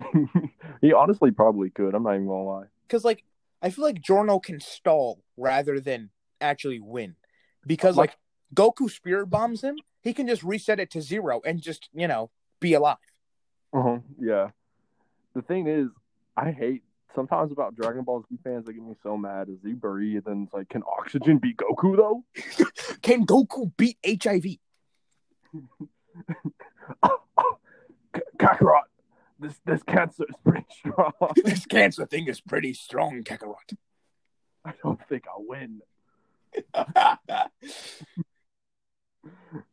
he 0.80 0.92
honestly 0.92 1.30
probably 1.30 1.70
could. 1.70 1.94
I'm 1.94 2.02
not 2.02 2.14
even 2.14 2.26
gonna 2.26 2.44
lie. 2.44 2.64
Because 2.86 3.04
like 3.04 3.24
I 3.62 3.70
feel 3.70 3.84
like 3.84 4.00
Giorno 4.00 4.38
can 4.38 4.60
stall 4.60 5.22
rather 5.36 5.80
than 5.80 6.10
actually 6.40 6.80
win. 6.80 7.16
Because 7.66 7.96
like 7.96 8.16
Goku 8.54 8.90
spirit 8.90 9.26
bombs 9.26 9.62
him, 9.62 9.76
he 10.00 10.12
can 10.12 10.26
just 10.26 10.42
reset 10.42 10.80
it 10.80 10.90
to 10.92 11.02
zero 11.02 11.40
and 11.44 11.60
just 11.60 11.88
you 11.94 12.08
know 12.08 12.30
be 12.60 12.74
alive. 12.74 12.96
Uh-huh. 13.72 13.98
Yeah. 14.20 14.50
The 15.34 15.42
thing 15.42 15.66
is, 15.66 15.88
I 16.36 16.50
hate 16.50 16.82
sometimes 17.14 17.52
about 17.52 17.74
Dragon 17.74 18.04
Ball 18.04 18.24
Z 18.28 18.38
fans. 18.44 18.66
They 18.66 18.74
get 18.74 18.82
me 18.82 18.94
so 19.02 19.16
mad. 19.16 19.48
Is 19.48 19.58
he 19.64 19.72
breathe 19.72 20.26
and 20.26 20.46
it's 20.46 20.54
like, 20.54 20.68
can 20.68 20.82
Oxygen 20.98 21.38
beat 21.38 21.56
Goku 21.56 21.96
though? 21.96 22.24
Can 23.02 23.26
Goku 23.26 23.70
beat 23.76 23.98
HIV? 24.04 24.56
Kakarot, 28.38 28.82
this 29.38 29.60
this 29.64 29.82
cancer 29.82 30.24
is 30.28 30.34
pretty 30.44 30.66
strong. 30.70 31.12
this 31.44 31.66
cancer 31.66 32.06
thing 32.06 32.28
is 32.28 32.40
pretty 32.40 32.74
strong, 32.74 33.22
Kakarot. 33.22 33.76
I 34.64 34.72
don't 34.82 35.00
think 35.08 35.24
I'll 35.28 35.44
win. 35.46 35.82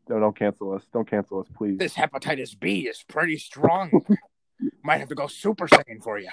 No, 0.10 0.20
don't 0.20 0.36
cancel 0.38 0.74
us. 0.74 0.84
Don't 0.94 1.10
cancel 1.10 1.40
us, 1.40 1.48
please. 1.56 1.78
this 1.78 1.94
hepatitis 1.96 2.58
B 2.60 2.82
is 2.88 3.04
pretty 3.08 3.38
strong. 3.38 3.92
Might 4.84 4.98
have 5.00 5.10
to 5.10 5.16
go 5.16 5.28
Super 5.28 5.68
Saiyan 5.68 6.02
for 6.02 6.18
you. 6.20 6.30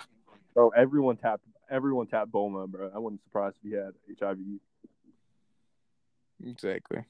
Bro, 0.54 0.70
everyone 0.70 1.16
tapped 1.16 1.42
everyone 1.70 2.06
tapped 2.06 2.30
Bulma, 2.32 2.68
bro. 2.68 2.90
I 2.94 2.98
wasn't 2.98 3.22
surprised 3.24 3.56
if 3.64 3.70
he 3.70 3.76
had 3.76 3.92
HIV. 4.28 4.38
Exactly. 6.44 7.04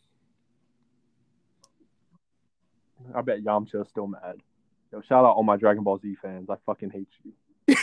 I 3.14 3.20
bet 3.22 3.42
Yamcha's 3.42 3.88
still 3.88 4.06
mad. 4.06 4.36
Yo, 4.92 5.00
shout 5.02 5.24
out 5.24 5.36
all 5.36 5.42
my 5.42 5.56
Dragon 5.56 5.82
Ball 5.84 5.98
Z 5.98 6.16
fans. 6.20 6.50
I 6.50 6.56
fucking 6.66 6.90
hate 6.90 7.08
you. 7.24 7.32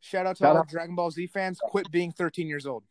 Shout 0.00 0.26
out 0.26 0.36
to 0.36 0.44
Shout 0.44 0.52
all 0.56 0.62
out- 0.62 0.68
Dragon 0.68 0.94
Ball 0.94 1.10
Z 1.10 1.26
fans. 1.26 1.58
Quit 1.62 1.90
being 1.90 2.12
13 2.12 2.48
years 2.48 2.66
old. 2.66 2.84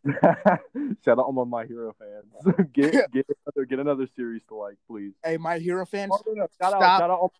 shout 1.04 1.18
out 1.18 1.24
all 1.24 1.32
my 1.32 1.44
My 1.44 1.66
Hero 1.66 1.94
fans. 1.98 2.56
get 2.72 2.92
get 3.12 3.26
another 3.46 3.66
get 3.66 3.78
another 3.78 4.06
series 4.16 4.42
to 4.48 4.54
like, 4.54 4.76
please. 4.88 5.12
Hey, 5.24 5.36
my 5.36 5.58
hero 5.58 5.86
fans. 5.86 6.12
Oh, 6.12 6.22
no, 6.26 6.32
no. 6.34 6.46
Shout 6.60 6.72
out, 6.74 6.80
Stop. 6.80 7.00
shout 7.00 7.10
out 7.10 7.18
all 7.18 7.32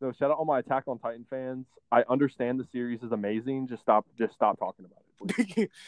no, 0.00 0.12
shout 0.12 0.30
out 0.30 0.38
all 0.38 0.44
my 0.44 0.60
Attack 0.60 0.84
on 0.86 0.98
Titan 0.98 1.26
fans. 1.28 1.66
I 1.90 2.04
understand 2.08 2.60
the 2.60 2.66
series 2.70 3.02
is 3.02 3.12
amazing. 3.12 3.68
Just 3.68 3.82
stop 3.82 4.06
just 4.16 4.34
stop 4.34 4.58
talking 4.58 4.84
about 4.84 5.02
it. 5.02 5.70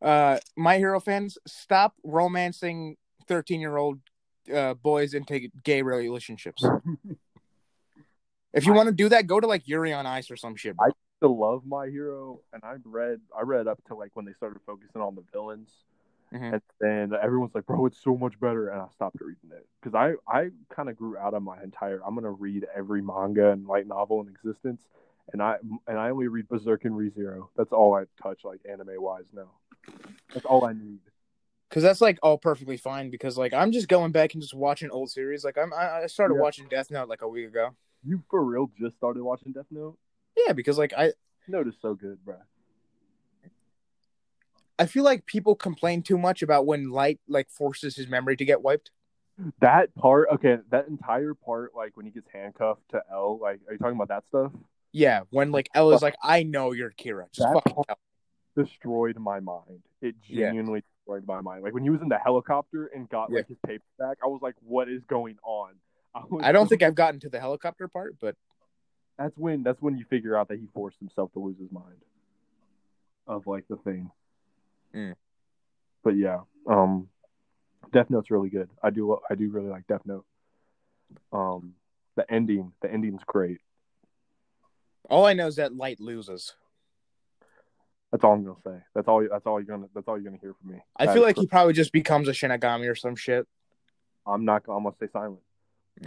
Uh, 0.00 0.38
my 0.56 0.76
hero 0.76 1.00
fans, 1.00 1.38
stop 1.46 1.94
romancing 2.04 2.96
13 3.26 3.60
year 3.60 3.76
old 3.76 3.98
uh, 4.54 4.74
boys 4.74 5.14
into 5.14 5.48
gay 5.64 5.82
relationships. 5.82 6.64
if 8.52 8.64
you 8.66 8.72
want 8.72 8.88
to 8.88 8.94
do 8.94 9.08
that, 9.08 9.26
go 9.26 9.40
to 9.40 9.46
like 9.46 9.66
Yuri 9.66 9.92
on 9.92 10.06
Ice 10.06 10.30
or 10.30 10.36
some 10.36 10.54
shit. 10.54 10.76
bro. 10.76 10.90
To 11.20 11.28
love 11.28 11.64
My 11.66 11.86
Hero, 11.88 12.40
and 12.52 12.62
I 12.64 12.74
read 12.84 13.20
I 13.36 13.42
read 13.42 13.66
up 13.66 13.82
to 13.88 13.94
like 13.94 14.10
when 14.14 14.24
they 14.24 14.32
started 14.34 14.60
focusing 14.66 15.00
on 15.00 15.14
the 15.14 15.24
villains, 15.32 15.70
Mhm. 16.32 16.52
and 16.54 16.62
then 16.80 17.12
everyone's 17.20 17.54
like, 17.54 17.66
"Bro, 17.66 17.86
it's 17.86 17.98
so 17.98 18.16
much 18.16 18.38
better," 18.38 18.68
and 18.68 18.80
I 18.80 18.88
stopped 18.88 19.20
reading 19.20 19.50
it 19.52 19.66
because 19.80 19.94
I 19.94 20.14
I 20.30 20.50
kind 20.68 20.88
of 20.88 20.96
grew 20.96 21.16
out 21.16 21.34
of 21.34 21.42
my 21.42 21.62
entire. 21.62 22.00
I'm 22.04 22.14
gonna 22.14 22.30
read 22.30 22.66
every 22.74 23.00
manga 23.02 23.50
and 23.50 23.66
light 23.66 23.86
novel 23.86 24.20
in 24.20 24.28
existence, 24.28 24.88
and 25.32 25.42
I 25.42 25.58
and 25.86 25.98
I 25.98 26.10
only 26.10 26.28
read 26.28 26.48
Berserk 26.48 26.84
and 26.84 26.94
ReZero. 26.94 27.48
That's 27.56 27.72
all 27.72 27.94
I 27.94 28.04
touch 28.22 28.44
like 28.44 28.60
anime 28.68 29.00
wise 29.00 29.32
now. 29.32 29.50
That's 30.34 30.46
all 30.46 30.64
I 30.64 30.72
need. 30.72 31.00
Cause 31.68 31.82
that's 31.82 32.00
like 32.00 32.18
all 32.22 32.38
perfectly 32.38 32.76
fine. 32.76 33.10
Because 33.10 33.36
like 33.36 33.52
I'm 33.52 33.72
just 33.72 33.88
going 33.88 34.12
back 34.12 34.34
and 34.34 34.42
just 34.42 34.54
watching 34.54 34.90
old 34.90 35.10
series. 35.10 35.44
Like 35.44 35.58
I'm 35.58 35.72
I 35.72 36.02
I 36.02 36.06
started 36.06 36.34
Yeah. 36.34 36.42
watching 36.42 36.68
Death 36.68 36.90
Note 36.90 37.08
like 37.08 37.22
a 37.22 37.28
week 37.28 37.48
ago. 37.48 37.74
You 38.04 38.22
for 38.30 38.44
real 38.44 38.70
just 38.78 38.96
started 38.96 39.24
watching 39.24 39.52
Death 39.52 39.66
Note? 39.70 39.98
Yeah, 40.36 40.52
because 40.52 40.78
like 40.78 40.92
I 40.96 41.12
Note 41.48 41.68
is 41.68 41.74
so 41.80 41.94
good, 41.94 42.24
bro. 42.24 42.36
I 44.78 44.86
feel 44.86 45.04
like 45.04 45.24
people 45.26 45.54
complain 45.54 46.02
too 46.02 46.18
much 46.18 46.42
about 46.42 46.66
when 46.66 46.90
Light 46.90 47.20
like 47.28 47.48
forces 47.50 47.96
his 47.96 48.08
memory 48.08 48.36
to 48.36 48.44
get 48.44 48.62
wiped. 48.62 48.90
That 49.60 49.94
part, 49.94 50.28
okay, 50.34 50.58
that 50.70 50.88
entire 50.88 51.34
part, 51.34 51.72
like 51.74 51.96
when 51.96 52.06
he 52.06 52.12
gets 52.12 52.28
handcuffed 52.32 52.82
to 52.90 53.02
L, 53.10 53.38
like, 53.40 53.60
are 53.68 53.72
you 53.72 53.78
talking 53.78 53.96
about 53.96 54.08
that 54.08 54.24
stuff? 54.28 54.52
Yeah, 54.92 55.20
when 55.30 55.52
like 55.52 55.68
L's 55.74 56.02
like, 56.02 56.16
I 56.22 56.42
know 56.42 56.72
you're 56.72 56.90
Kira. 56.90 57.26
Just 57.32 57.46
That 57.48 57.54
fucking 57.54 57.74
part- 57.74 57.98
destroyed 58.56 59.18
my 59.18 59.40
mind. 59.40 59.82
It 60.00 60.14
Yeah. 60.26 60.46
genuinely 60.46 60.82
destroyed 60.98 61.26
my 61.26 61.40
mind. 61.42 61.62
Like 61.62 61.74
when 61.74 61.82
he 61.82 61.90
was 61.90 62.00
in 62.02 62.08
the 62.08 62.18
helicopter 62.18 62.86
and 62.86 63.08
got 63.08 63.28
Yeah. 63.30 63.38
like 63.38 63.48
his 63.48 63.58
paper 63.66 63.84
back, 63.98 64.18
I 64.22 64.26
was 64.26 64.40
like, 64.42 64.54
"What 64.60 64.88
is 64.88 65.04
going 65.04 65.38
on?" 65.42 65.74
Was 66.30 66.42
I 66.42 66.52
don't 66.52 66.66
think 66.66 66.82
I've 66.82 66.94
gotten 66.94 67.20
to 67.20 67.28
the 67.28 67.38
helicopter 67.40 67.88
part, 67.88 68.16
but 68.20 68.36
that's 69.18 69.36
when 69.36 69.62
that's 69.62 69.80
when 69.80 69.96
you 69.96 70.04
figure 70.08 70.36
out 70.36 70.48
that 70.48 70.58
he 70.58 70.66
forced 70.74 70.98
himself 70.98 71.32
to 71.32 71.38
lose 71.38 71.58
his 71.58 71.70
mind 71.72 72.00
of 73.26 73.46
like 73.46 73.66
the 73.68 73.76
thing. 73.76 74.10
Mm. 74.94 75.14
But 76.04 76.16
yeah, 76.16 76.40
um, 76.68 77.08
Death 77.92 78.10
Note's 78.10 78.30
really 78.30 78.50
good. 78.50 78.68
I 78.82 78.90
do 78.90 79.18
I 79.30 79.34
do 79.34 79.48
really 79.50 79.68
like 79.68 79.86
Death 79.86 80.02
Note. 80.04 80.24
Um, 81.32 81.74
the 82.16 82.30
ending 82.30 82.72
the 82.82 82.92
ending's 82.92 83.22
great. 83.26 83.58
all 85.08 85.24
I 85.24 85.34
know 85.34 85.46
is 85.46 85.56
that 85.56 85.74
Light 85.76 86.00
loses. 86.00 86.54
That's 88.12 88.22
all 88.24 88.32
I'm 88.34 88.44
gonna 88.44 88.56
say. 88.64 88.84
That's 88.94 89.08
all. 89.08 89.26
That's 89.28 89.46
all 89.46 89.60
you're 89.60 89.66
gonna. 89.76 89.88
That's 89.94 90.06
all 90.08 90.16
you're 90.16 90.24
gonna 90.30 90.40
hear 90.40 90.54
from 90.60 90.72
me. 90.72 90.78
I 90.96 91.06
That 91.06 91.14
feel 91.14 91.22
like 91.22 91.36
he 91.36 91.46
probably 91.46 91.72
just 91.72 91.92
becomes 91.92 92.28
a 92.28 92.32
Shinigami 92.32 92.88
or 92.88 92.94
some 92.94 93.16
shit. 93.16 93.46
I'm 94.26 94.44
not. 94.44 94.62
I'm 94.68 94.84
gonna 94.84 94.94
stay 94.96 95.08
silent. 95.12 95.40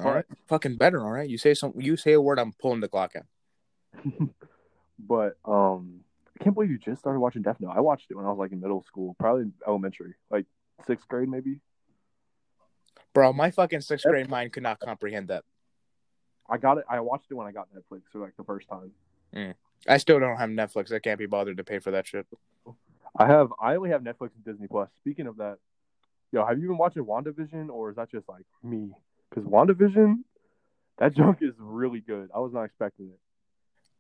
All 0.04 0.14
right, 0.14 0.26
fucking 0.48 0.78
better. 0.78 1.02
All 1.02 1.12
right, 1.12 1.30
you 1.30 1.38
say 1.38 1.54
some, 1.54 1.74
you 1.78 1.98
say 1.98 2.14
a 2.14 2.22
word, 2.22 2.40
I'm 2.40 2.54
pulling 2.54 2.80
the 2.80 2.88
clock 2.88 3.14
out. 3.16 4.04
But 5.00 5.38
um, 5.46 6.02
I 6.40 6.44
can't 6.44 6.54
believe 6.54 6.72
you 6.72 6.78
just 6.78 7.00
started 7.00 7.20
watching 7.20 7.42
Death 7.42 7.58
Note. 7.60 7.74
I 7.76 7.80
watched 7.80 8.08
it 8.12 8.16
when 8.16 8.26
I 8.26 8.30
was 8.30 8.38
like 8.38 8.52
in 8.52 8.60
middle 8.60 8.84
school, 8.84 9.16
probably 9.20 9.46
elementary, 9.66 10.16
like 10.30 10.46
sixth 10.86 11.08
grade 11.08 11.30
maybe. 11.30 11.62
Bro, 13.14 13.34
my 13.34 13.52
fucking 13.52 13.82
sixth 13.82 14.06
grade 14.06 14.30
mind 14.30 14.54
could 14.54 14.64
not 14.64 14.80
comprehend 14.80 15.30
that. 15.30 15.44
I 16.50 16.58
got 16.58 16.78
it. 16.80 16.86
I 16.90 17.00
watched 17.00 17.28
it 17.32 17.36
when 17.36 17.48
I 17.48 17.52
got 17.52 17.68
Netflix 17.74 18.02
for 18.12 18.20
like 18.20 18.36
the 18.38 18.44
first 18.44 18.68
time. 18.68 18.92
I 19.88 19.98
still 19.98 20.20
don't 20.20 20.38
have 20.38 20.50
Netflix. 20.50 20.92
I 20.92 21.00
can't 21.00 21.20
be 21.20 21.26
bothered 21.26 21.58
to 21.58 21.64
pay 21.64 21.80
for 21.80 21.92
that 21.92 22.08
shit. 22.08 22.28
I 23.18 23.28
have. 23.28 23.54
I 23.60 23.76
only 23.76 23.92
have 23.92 24.02
Netflix 24.02 24.32
and 24.36 24.46
Disney 24.46 24.68
Plus. 24.68 24.90
Speaking 24.98 25.28
of 25.28 25.38
that, 25.38 25.58
yo, 26.32 26.46
have 26.46 26.60
you 26.60 26.68
been 26.68 26.78
watching 26.78 27.06
WandaVision 27.06 27.70
or 27.70 27.90
is 27.90 27.96
that 27.96 28.12
just 28.12 28.28
like 28.28 28.46
me? 28.64 28.92
Because 29.30 29.46
WandaVision, 29.50 30.24
that 30.98 31.14
junk 31.16 31.40
is 31.42 31.54
really 31.58 32.00
good. 32.02 32.30
I 32.36 32.40
was 32.40 32.54
not 32.54 32.64
expecting 32.64 33.08
it. 33.08 33.20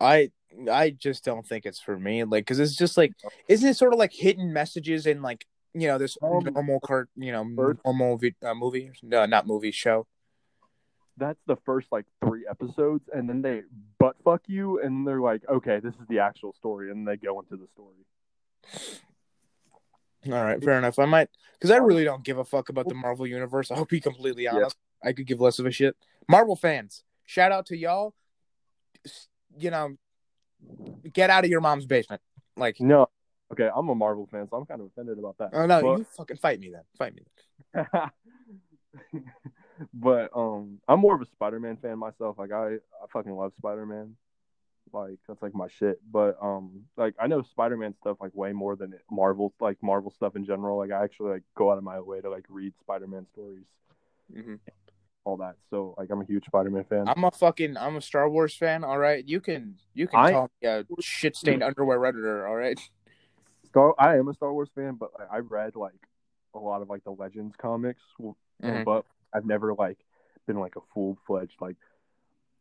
I 0.02 0.32
I 0.72 0.92
just 0.92 1.24
don't 1.26 1.46
think 1.46 1.66
it's 1.66 1.80
for 1.80 1.98
me. 2.00 2.24
Like, 2.24 2.46
because 2.46 2.60
it's 2.60 2.76
just 2.76 2.98
like, 2.98 3.14
isn't 3.48 3.68
it 3.70 3.76
sort 3.76 3.94
of 3.94 4.00
like 4.00 4.14
hidden 4.14 4.54
messages 4.54 5.06
in 5.06 5.22
like 5.22 5.46
you 5.74 5.88
know 5.88 5.98
this 5.98 6.18
Um, 6.22 6.46
normal 6.54 6.80
cart, 6.80 7.10
you 7.16 7.32
know, 7.32 7.44
first- 7.56 7.80
normal 7.86 8.18
vi- 8.18 8.36
uh, 8.42 8.54
movie? 8.56 8.92
No, 9.04 9.26
not 9.26 9.46
movie 9.46 9.72
show. 9.72 10.08
That's 11.18 11.40
the 11.48 11.58
first 11.66 11.92
like 11.92 12.06
three 12.24 12.48
episodes, 12.50 13.04
and 13.14 13.28
then 13.30 13.42
they 13.42 13.64
butt 14.00 14.16
fuck 14.24 14.42
you, 14.48 14.82
and 14.82 15.06
they're 15.06 15.20
like, 15.20 15.42
okay, 15.50 15.82
this 15.82 15.94
is 15.96 16.08
the 16.08 16.20
actual 16.20 16.54
story, 16.54 16.92
and 16.92 17.06
they 17.06 17.18
go 17.18 17.40
into 17.40 17.58
the 17.58 17.68
story. 17.74 17.96
All 20.28 20.32
right, 20.44 20.64
fair 20.64 20.78
enough. 20.78 20.98
I 20.98 21.06
might 21.06 21.30
because 21.54 21.72
I 21.72 21.78
really 21.78 22.04
don't 22.06 22.24
give 22.24 22.38
a 22.38 22.46
fuck 22.46 22.70
about 22.70 22.88
the 22.88 22.96
Marvel 23.06 23.28
universe. 23.28 23.70
I'll 23.70 23.86
be 23.86 24.00
completely 24.00 24.48
honest. 24.48 24.78
I 25.04 25.14
could 25.14 25.28
give 25.28 25.40
less 25.40 25.60
of 25.60 25.66
a 25.66 25.72
shit. 25.72 25.96
Marvel 26.28 26.56
fans, 26.56 27.04
shout 27.26 27.52
out 27.52 27.66
to 27.68 27.78
y'all. 27.78 28.14
You 29.58 29.72
know, 29.72 29.96
get 31.14 31.30
out 31.30 31.44
of 31.44 31.50
your 31.50 31.62
mom's 31.62 31.86
basement. 31.86 32.22
Like, 32.58 32.80
No, 32.82 33.08
okay, 33.52 33.70
I'm 33.74 33.88
a 33.90 33.96
Marvel 33.96 34.28
fan, 34.32 34.48
so 34.50 34.58
I'm 34.58 34.66
kind 34.66 34.82
of 34.82 34.88
offended 34.88 35.18
about 35.18 35.38
that. 35.40 35.50
oh 35.54 35.66
no, 35.66 35.82
But- 35.82 35.98
you 36.00 36.04
fucking 36.18 36.38
fight 36.38 36.60
me 36.60 36.72
then. 36.72 36.84
Fight 36.98 37.14
me. 37.16 37.24
but 39.94 40.30
um, 40.36 40.80
I'm 40.88 41.00
more 41.00 41.16
of 41.16 41.22
a 41.22 41.26
Spider-Man 41.26 41.78
fan 41.78 41.98
myself. 41.98 42.38
Like 42.38 42.52
I, 42.52 42.76
I 42.76 43.08
fucking 43.12 43.32
love 43.32 43.54
Spider-Man. 43.58 44.16
Like 44.92 45.20
that's 45.28 45.42
like 45.42 45.54
my 45.54 45.68
shit. 45.68 46.00
But 46.12 46.38
um, 46.42 46.86
like 46.98 47.14
I 47.20 47.28
know 47.28 47.44
Spider-Man 47.44 47.94
stuff 48.02 48.18
like 48.20 48.34
way 48.34 48.54
more 48.54 48.76
than 48.76 48.94
Marvel, 49.12 49.54
like 49.60 49.78
Marvel 49.82 50.12
stuff 50.12 50.36
in 50.36 50.46
general. 50.46 50.78
Like 50.78 50.92
I 50.92 51.04
actually 51.04 51.32
like 51.32 51.44
go 51.56 51.72
out 51.72 51.78
of 51.78 51.84
my 51.84 52.00
way 52.02 52.22
to 52.22 52.30
like 52.30 52.46
read 52.50 52.74
Spider-Man 52.82 53.28
stories, 53.34 53.66
hmm 54.34 54.56
all 55.30 55.38
that. 55.38 55.56
So 55.70 55.94
like, 55.98 56.10
I'm 56.12 56.22
a 56.22 56.26
huge 56.26 56.46
Spider-Man 56.46 56.84
fan. 56.86 57.08
I'm 57.08 57.24
a 57.24 57.32
fucking 57.32 57.78
I'm 57.78 57.96
a 57.96 58.02
Star 58.02 58.30
Wars 58.30 58.56
fan. 58.56 58.84
All 58.84 58.98
right, 58.98 59.24
you 59.28 59.40
can 59.40 59.76
you 59.94 60.08
can 60.08 60.20
I- 60.20 60.32
call 60.32 60.52
me 60.62 60.68
a 60.68 60.84
shit 61.00 61.36
stained 61.36 61.64
underwear 61.64 62.00
redditor. 62.00 62.48
All 62.48 62.56
right. 62.56 62.80
Star, 63.68 63.94
I 64.00 64.18
am 64.18 64.28
a 64.28 64.34
Star 64.34 64.52
Wars 64.52 64.70
fan, 64.74 64.96
but 64.96 65.12
I, 65.20 65.38
I 65.38 65.40
read 65.40 65.76
like 65.76 65.94
a 66.56 66.60
lot 66.60 66.82
of 66.82 66.90
like 66.90 67.04
the 67.04 67.12
Legends 67.12 67.56
comics, 67.56 68.02
Mhm. 68.20 68.84
but 68.84 69.06
I've 69.34 69.46
never 69.46 69.74
like 69.76 70.00
been 70.48 70.60
like 70.60 70.76
a 70.76 70.82
full 70.94 71.18
fledged 71.28 71.54
like 71.62 71.76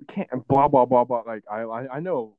can't 0.09 0.29
blah 0.47 0.69
blah 0.69 0.85
blah 0.85 1.05
blah. 1.05 1.23
Like 1.27 1.45
I, 1.51 1.61
I 1.63 1.97
I 1.97 2.01
know 2.01 2.37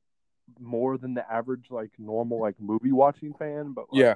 more 0.60 0.96
than 0.98 1.14
the 1.14 1.24
average 1.32 1.66
like 1.70 1.90
normal 1.98 2.40
like 2.40 2.54
movie 2.60 2.92
watching 2.92 3.34
fan, 3.34 3.72
but 3.72 3.86
like, 3.92 4.00
Yeah. 4.00 4.14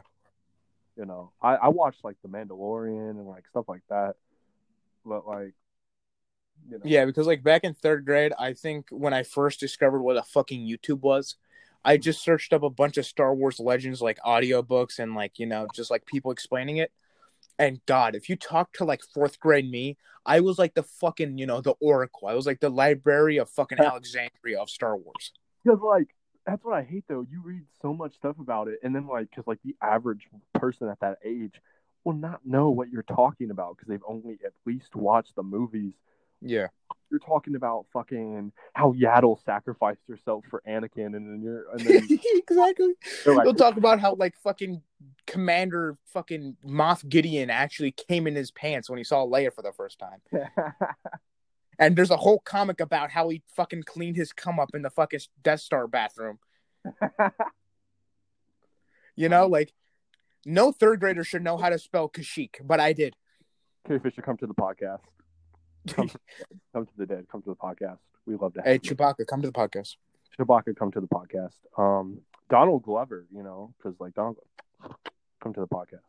you 0.96 1.04
know, 1.04 1.32
I 1.42 1.54
I 1.56 1.68
watch 1.68 1.96
like 2.04 2.16
The 2.22 2.28
Mandalorian 2.28 3.10
and 3.10 3.26
like 3.26 3.44
stuff 3.50 3.64
like 3.68 3.82
that, 3.90 4.14
but 5.04 5.26
like 5.26 5.54
you 6.68 6.78
know, 6.78 6.82
Yeah, 6.84 7.04
because 7.04 7.26
like 7.26 7.42
back 7.42 7.64
in 7.64 7.74
third 7.74 8.04
grade, 8.04 8.32
I 8.38 8.52
think 8.52 8.86
when 8.90 9.14
I 9.14 9.22
first 9.22 9.60
discovered 9.60 10.02
what 10.02 10.16
a 10.16 10.22
fucking 10.22 10.60
YouTube 10.60 11.00
was, 11.00 11.36
I 11.84 11.94
mm-hmm. 11.94 12.02
just 12.02 12.22
searched 12.22 12.52
up 12.52 12.62
a 12.62 12.70
bunch 12.70 12.96
of 12.96 13.06
Star 13.06 13.34
Wars 13.34 13.60
Legends 13.60 14.00
like 14.00 14.18
audiobooks 14.24 14.98
and 14.98 15.14
like, 15.14 15.38
you 15.38 15.46
know, 15.46 15.66
just 15.74 15.90
like 15.90 16.06
people 16.06 16.30
explaining 16.30 16.78
it. 16.78 16.92
And 17.58 17.80
God, 17.86 18.16
if 18.16 18.28
you 18.28 18.36
talk 18.36 18.72
to 18.74 18.84
like 18.84 19.02
fourth 19.14 19.38
grade 19.38 19.70
me, 19.70 19.96
I 20.26 20.40
was 20.40 20.58
like 20.58 20.74
the 20.74 20.82
fucking, 20.82 21.38
you 21.38 21.46
know, 21.46 21.60
the 21.60 21.74
Oracle. 21.80 22.28
I 22.28 22.34
was 22.34 22.46
like 22.46 22.60
the 22.60 22.70
library 22.70 23.36
of 23.36 23.50
fucking 23.50 23.78
Alexandria 23.78 24.60
of 24.60 24.70
Star 24.70 24.96
Wars. 24.96 25.32
because 25.64 25.80
like 25.80 26.08
that's 26.46 26.64
what 26.64 26.74
I 26.74 26.82
hate 26.82 27.04
though. 27.08 27.26
You 27.30 27.42
read 27.42 27.62
so 27.80 27.94
much 27.94 28.14
stuff 28.14 28.38
about 28.38 28.68
it, 28.68 28.78
and 28.82 28.94
then 28.94 29.06
like 29.06 29.30
because 29.30 29.46
like 29.46 29.60
the 29.64 29.76
average 29.82 30.28
person 30.54 30.88
at 30.88 31.00
that 31.00 31.18
age 31.24 31.54
will 32.04 32.14
not 32.14 32.44
know 32.44 32.70
what 32.70 32.90
you're 32.90 33.02
talking 33.02 33.50
about 33.50 33.76
because 33.76 33.88
they've 33.88 34.00
only 34.06 34.38
at 34.44 34.52
least 34.66 34.94
watched 34.94 35.34
the 35.36 35.42
movies. 35.42 35.94
Yeah. 36.40 36.68
You're 37.10 37.20
talking 37.20 37.54
about 37.54 37.86
fucking 37.92 38.52
how 38.74 38.92
Yaddle 38.92 39.42
sacrificed 39.44 40.00
herself 40.08 40.44
for 40.50 40.62
Anakin, 40.66 41.14
and 41.14 41.14
then 41.14 41.40
you're 41.42 41.70
and 41.70 41.80
then 41.80 42.08
exactly. 42.34 42.94
like, 43.26 43.44
They'll 43.44 43.54
talk 43.54 43.76
about 43.76 44.00
how 44.00 44.14
like 44.14 44.36
fucking 44.38 44.82
Commander 45.26 45.96
fucking 46.06 46.56
Moff 46.66 47.08
Gideon 47.08 47.50
actually 47.50 47.92
came 47.92 48.26
in 48.26 48.34
his 48.34 48.50
pants 48.50 48.90
when 48.90 48.98
he 48.98 49.04
saw 49.04 49.24
Leia 49.24 49.54
for 49.54 49.62
the 49.62 49.72
first 49.72 49.98
time. 49.98 50.20
And 51.76 51.96
there's 51.96 52.12
a 52.12 52.16
whole 52.16 52.38
comic 52.38 52.78
about 52.78 53.10
how 53.10 53.28
he 53.30 53.42
fucking 53.56 53.82
cleaned 53.82 54.14
his 54.14 54.32
cum 54.32 54.60
up 54.60 54.70
in 54.74 54.82
the 54.82 54.90
fucking 54.90 55.18
Death 55.42 55.58
Star 55.58 55.88
bathroom. 55.88 56.38
You 59.16 59.28
know, 59.28 59.46
like 59.46 59.72
no 60.44 60.72
third 60.72 61.00
grader 61.00 61.24
should 61.24 61.42
know 61.42 61.56
how 61.56 61.68
to 61.68 61.78
spell 61.78 62.08
Kashyyyk, 62.08 62.56
but 62.64 62.80
I 62.80 62.92
did. 62.92 63.14
Carrie 63.86 64.00
Fisher, 64.00 64.22
come 64.22 64.36
to 64.38 64.46
the 64.46 64.54
podcast. 64.54 65.00
Come 65.88 66.08
to, 66.08 66.18
come 66.72 66.86
to 66.86 66.92
the 66.96 67.06
dead. 67.06 67.26
Come 67.30 67.42
to 67.42 67.50
the 67.50 67.56
podcast. 67.56 67.98
We 68.26 68.36
love 68.36 68.54
to 68.54 68.60
have 68.60 68.66
Hey, 68.66 68.74
you. 68.82 68.94
Chewbacca, 68.94 69.26
come 69.26 69.42
to 69.42 69.48
the 69.48 69.52
podcast. 69.52 69.96
Chewbacca, 70.38 70.76
come 70.76 70.90
to 70.92 71.00
the 71.00 71.08
podcast. 71.08 71.54
Um, 71.78 72.20
Donald 72.50 72.82
Glover, 72.82 73.26
you 73.34 73.42
know, 73.42 73.74
because 73.76 73.98
like 74.00 74.14
Donald, 74.14 74.36
come 75.42 75.52
to 75.54 75.60
the 75.60 75.66
podcast. 75.66 76.00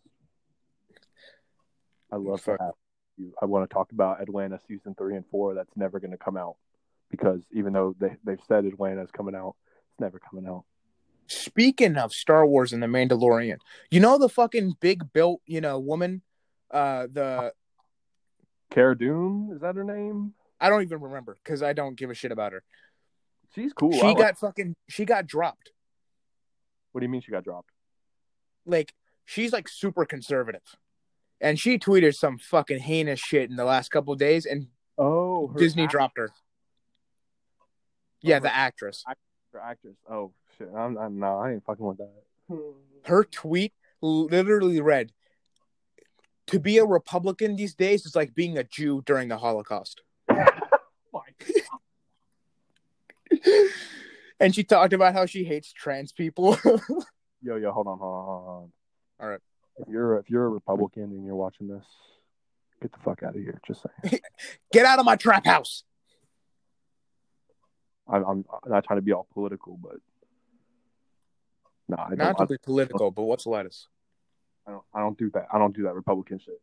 I 2.12 2.18
love 2.18 2.40
to 2.40 2.44
Fuck. 2.52 2.60
have 2.62 2.74
you. 3.18 3.34
I 3.42 3.46
want 3.46 3.70
to 3.70 3.74
talk 3.74 3.92
about 3.92 4.22
Atlanta 4.22 4.60
season 4.68 4.96
three 4.98 5.16
and 5.16 5.26
four. 5.32 5.54
That's 5.56 5.76
never 5.76 6.00
going 6.00 6.12
to 6.12 6.18
come 6.18 6.38
out 6.38 6.56
because 7.10 7.42
even 7.52 7.74
though 7.74 7.96
they 8.00 8.16
they've 8.24 8.40
said 8.48 8.66
Atlanta 8.66 9.04
is 9.04 9.12
coming 9.12 9.36
out, 9.36 9.56
it's 9.92 10.00
never 10.00 10.20
coming 10.20 10.48
out. 10.48 10.64
Speaking 11.28 11.98
of 11.98 12.14
Star 12.14 12.46
Wars 12.46 12.72
and 12.74 12.84
the 12.84 12.88
Mandalorian, 12.88 13.58
you 13.90 14.00
know 14.00 14.18
the 14.18 14.30
fucking 14.30 14.76
big 14.80 15.12
built, 15.12 15.42
you 15.48 15.60
know, 15.62 15.80
woman, 15.80 16.22
uh, 16.72 17.08
the 17.12 17.52
Cara 18.72 18.98
Dune 18.98 19.52
is 19.54 19.62
that 19.62 19.76
her 19.76 19.84
name? 19.84 20.34
I 20.60 20.70
don't 20.70 20.82
even 20.82 21.02
remember 21.02 21.38
because 21.44 21.62
I 21.64 21.74
don't 21.74 21.96
give 21.96 22.10
a 22.10 22.14
shit 22.14 22.32
about 22.32 22.52
her. 22.54 22.64
She's 23.54 23.74
cool. 23.74 23.92
She 23.94 24.02
like- 24.02 24.18
got 24.18 24.38
fucking 24.38 24.76
she 24.90 25.06
got 25.06 25.28
dropped. 25.28 25.72
What 26.92 27.02
do 27.02 27.06
you 27.06 27.10
mean 27.10 27.22
she 27.22 27.32
got 27.32 27.44
dropped? 27.44 27.70
Like 28.66 28.94
she's 29.26 29.52
like 29.54 29.68
super 29.68 30.06
conservative, 30.06 30.62
and 31.42 31.60
she 31.60 31.78
tweeted 31.78 32.16
some 32.16 32.38
fucking 32.38 32.80
heinous 32.80 33.20
shit 33.20 33.50
in 33.50 33.56
the 33.56 33.66
last 33.66 33.92
couple 33.92 34.14
of 34.14 34.20
days, 34.20 34.46
and 34.46 34.68
Oh, 34.98 35.52
Disney 35.58 35.84
act- 35.84 35.92
dropped 35.92 36.18
her. 36.18 36.30
Oh, 36.32 37.66
yeah, 38.22 38.36
her- 38.36 38.42
the 38.42 38.56
actress. 38.56 39.04
her 39.54 39.60
actress. 39.60 39.96
Oh 40.10 40.32
shit! 40.58 40.70
I'm, 40.76 40.98
I'm 40.98 41.20
no, 41.20 41.38
I 41.38 41.52
ain't 41.54 41.66
fucking 41.66 41.86
with 41.86 41.98
that. 41.98 42.12
Her 43.06 43.24
tweet 43.26 43.74
literally 44.02 44.80
read, 44.82 45.12
"To 46.48 46.60
be 46.60 46.78
a 46.78 46.86
Republican 46.86 47.56
these 47.56 47.74
days 47.74 48.06
is 48.06 48.16
like 48.16 48.36
being 48.36 48.58
a 48.58 48.64
Jew 48.64 49.02
during 49.06 49.30
the 49.30 49.38
Holocaust." 49.38 50.02
and 54.40 54.54
she 54.54 54.64
talked 54.64 54.94
about 54.94 55.14
how 55.14 55.26
she 55.26 55.44
hates 55.44 55.72
trans 55.74 56.12
people. 56.12 56.58
Yo, 57.42 57.58
yo, 57.58 57.72
hold 57.72 57.88
on, 57.88 58.00
hold 58.00 58.16
on, 58.16 58.26
hold 58.26 58.48
on. 58.48 58.72
All 59.20 59.30
right. 59.30 59.40
If 59.78 59.88
you're 59.88 60.18
if 60.18 60.30
you're 60.30 60.46
a 60.46 60.50
Republican 60.50 61.04
and 61.04 61.26
you're 61.26 61.36
watching 61.36 61.68
this, 61.68 61.84
get 62.82 62.92
the 62.92 62.98
fuck 63.00 63.24
out 63.24 63.36
of 63.36 63.42
here. 63.42 63.60
Just 63.68 63.86
saying. 64.04 64.20
Get 64.72 64.86
out 64.86 65.00
of 65.00 65.06
my 65.06 65.16
trap 65.16 65.46
house. 65.46 65.84
I'm, 68.08 68.24
I'm 68.24 68.46
not 68.68 68.86
trying 68.86 68.98
to 68.98 69.02
be 69.02 69.12
all 69.12 69.28
political, 69.34 69.78
but 69.82 69.98
no, 71.88 71.98
I 71.98 72.10
don't. 72.10 72.18
Not 72.20 72.40
I, 72.40 72.46
to 72.46 72.48
be 72.48 72.58
political, 72.64 73.12
but 73.12 73.24
what's 73.24 73.46
lettuce? 73.46 73.88
I 74.68 74.72
don't. 74.72 74.84
I 74.94 75.00
don't 75.00 75.18
do 75.18 75.30
that. 75.32 75.48
I 75.52 75.58
don't 75.58 75.76
do 75.76 75.84
that 75.84 75.94
Republican 75.94 76.40
shit. 76.40 76.62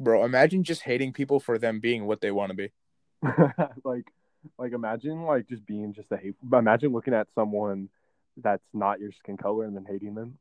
Bro, 0.00 0.24
imagine 0.24 0.62
just 0.62 0.82
hating 0.82 1.12
people 1.12 1.40
for 1.40 1.58
them 1.58 1.80
being 1.80 2.06
what 2.06 2.20
they 2.20 2.30
want 2.30 2.50
to 2.50 2.56
be. 2.56 2.70
like, 3.84 4.12
like 4.56 4.72
imagine 4.72 5.22
like 5.22 5.48
just 5.48 5.66
being 5.66 5.92
just 5.92 6.10
a 6.12 6.16
hate. 6.16 6.36
Imagine 6.52 6.92
looking 6.92 7.14
at 7.14 7.26
someone 7.34 7.88
that's 8.36 8.62
not 8.72 9.00
your 9.00 9.10
skin 9.12 9.36
color 9.36 9.64
and 9.64 9.76
then 9.76 9.84
hating 9.88 10.14
them. 10.14 10.38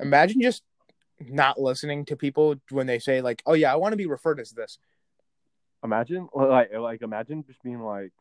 Imagine 0.00 0.40
just 0.40 0.62
not 1.20 1.60
listening 1.60 2.04
to 2.06 2.16
people 2.16 2.56
when 2.70 2.86
they 2.86 2.98
say 2.98 3.20
like, 3.20 3.42
"Oh 3.44 3.54
yeah, 3.54 3.72
I 3.72 3.76
want 3.76 3.92
to 3.92 3.96
be 3.96 4.06
referred 4.06 4.40
as 4.40 4.50
this." 4.50 4.78
Imagine 5.84 6.28
like 6.34 6.72
like 6.72 7.02
imagine 7.02 7.44
just 7.46 7.62
being 7.62 7.80
like, 7.80 8.12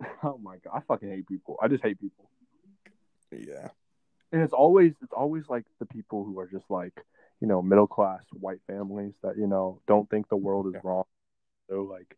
oh 0.22 0.38
my 0.38 0.58
god, 0.58 0.74
I 0.74 0.80
fucking 0.80 1.10
hate 1.10 1.26
people. 1.26 1.58
I 1.60 1.68
just 1.68 1.82
hate 1.82 2.00
people. 2.00 2.28
Yeah. 3.32 3.70
And 4.32 4.42
it's 4.42 4.52
always 4.52 4.92
it's 5.02 5.12
always 5.12 5.44
like 5.48 5.64
the 5.78 5.86
people 5.86 6.24
who 6.24 6.38
are 6.38 6.46
just 6.46 6.70
like 6.70 7.04
you 7.40 7.48
know 7.48 7.62
middle 7.62 7.86
class 7.86 8.22
white 8.32 8.60
families 8.66 9.14
that 9.22 9.36
you 9.36 9.46
know 9.46 9.80
don't 9.86 10.08
think 10.10 10.28
the 10.28 10.36
world 10.36 10.66
is 10.74 10.80
wrong. 10.82 11.04
So 11.70 11.82
like 11.82 12.16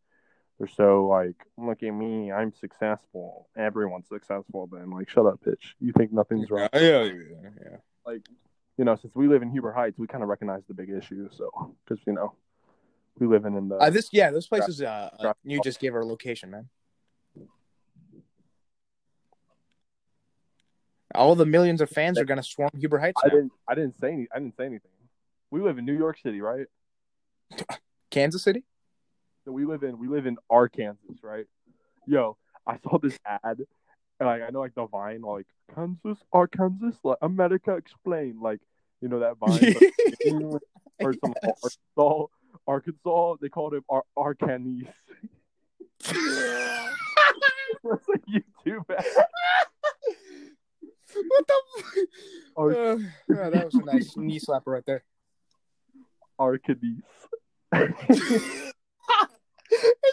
they're 0.59 0.69
so 0.69 1.07
like 1.07 1.37
look 1.59 1.83
at 1.83 1.91
me 1.91 2.33
i'm 2.33 2.53
successful. 2.53 3.49
Everyone's 3.57 4.09
successful 4.09 4.69
then 4.73 4.91
like 4.91 5.09
shut 5.09 5.27
up 5.27 5.41
bitch. 5.45 5.75
You 5.81 5.93
think 5.97 6.13
nothing's 6.13 6.51
wrong. 6.51 6.69
Yeah, 6.73 6.81
yeah, 6.81 7.05
yeah, 7.05 7.51
yeah. 7.63 7.77
like 8.07 8.23
you 8.79 8.85
know 8.85 8.97
since 8.97 9.15
we 9.15 9.29
live 9.29 9.43
in 9.43 9.51
huber 9.51 9.73
heights 9.73 9.99
we 9.99 10.07
kind 10.07 10.23
of 10.23 10.29
recognize 10.29 10.63
the 10.69 10.75
big 10.75 10.91
issue 10.91 11.29
so 11.33 11.75
because 11.85 12.03
you 12.07 12.13
know 12.13 12.35
we 13.19 13.27
live 13.27 13.45
in, 13.45 13.57
in 13.57 13.69
the 13.69 13.77
Uh, 13.77 13.91
this 13.91 14.09
yeah, 14.13 14.31
this 14.31 14.47
place 14.47 14.69
is 14.69 14.83
uh, 14.83 15.11
uh 15.19 15.33
you 15.45 15.61
just 15.63 15.81
gave 15.81 15.95
our 15.95 16.05
location, 16.05 16.51
man. 16.51 16.69
All 21.15 21.35
the 21.35 21.47
millions 21.47 21.81
of 21.81 21.91
fans 21.91 22.19
are 22.19 22.25
gonna 22.25 22.43
swarm 22.43 22.71
Huber 22.77 22.99
Heights 22.99 23.21
i 23.25 23.29
didn't 23.29 23.53
i 23.69 23.75
didn't 23.75 23.99
say 23.99 24.13
any 24.13 24.29
i 24.35 24.39
didn't 24.39 24.57
say 24.57 24.67
anything 24.67 24.91
we 25.51 25.61
live 25.61 25.79
in 25.79 25.85
new 25.85 25.97
york 25.97 26.19
city 26.23 26.41
right 26.41 26.67
Kansas 28.11 28.43
City? 28.43 28.65
So 29.45 29.53
we 29.53 29.65
live 29.65 29.83
in 29.85 29.99
we 29.99 30.09
live 30.09 30.27
in 30.27 30.37
Arkansas, 30.51 30.99
right? 31.23 31.47
Yo, 32.07 32.37
I 32.67 32.79
saw 32.79 32.99
this 32.99 33.17
ad, 33.25 33.41
and 33.45 33.67
like 34.21 34.43
I 34.43 34.51
know 34.51 34.61
like 34.61 34.75
the 34.75 34.87
Vine, 34.87 35.23
like 35.23 35.47
Kansas, 35.75 36.19
Arkansas, 36.33 36.97
like 37.05 37.19
America 37.23 37.77
explained, 37.77 38.41
like 38.41 38.61
you 39.01 39.09
know 39.09 39.21
that 39.21 39.37
Vine, 39.39 39.75
but- 39.75 40.63
or 41.01 41.13
some 41.15 41.35
Yes. 41.45 41.79
Arkansas, 41.97 42.27
Arkansas, 42.67 43.37
they 43.41 43.49
called 43.49 43.75
him 43.75 43.85
Ar- 43.89 44.05
Arkanis. 44.19 44.89
That's 46.01 48.09
a 48.09 48.19
YouTube 48.31 48.91
ad. 48.91 49.05
What 51.29 51.47
the? 51.47 52.07
Ar- 52.57 52.71
Uh, 52.71 52.99
yeah, 53.29 53.51
that 53.51 53.65
was 53.65 53.75
a 53.75 53.85
nice 53.85 54.17
knee 54.17 54.41
slapper 54.41 54.67
right 54.67 54.87
there. 54.87 55.05
Arkanis. 56.39 57.03
it 57.73 57.85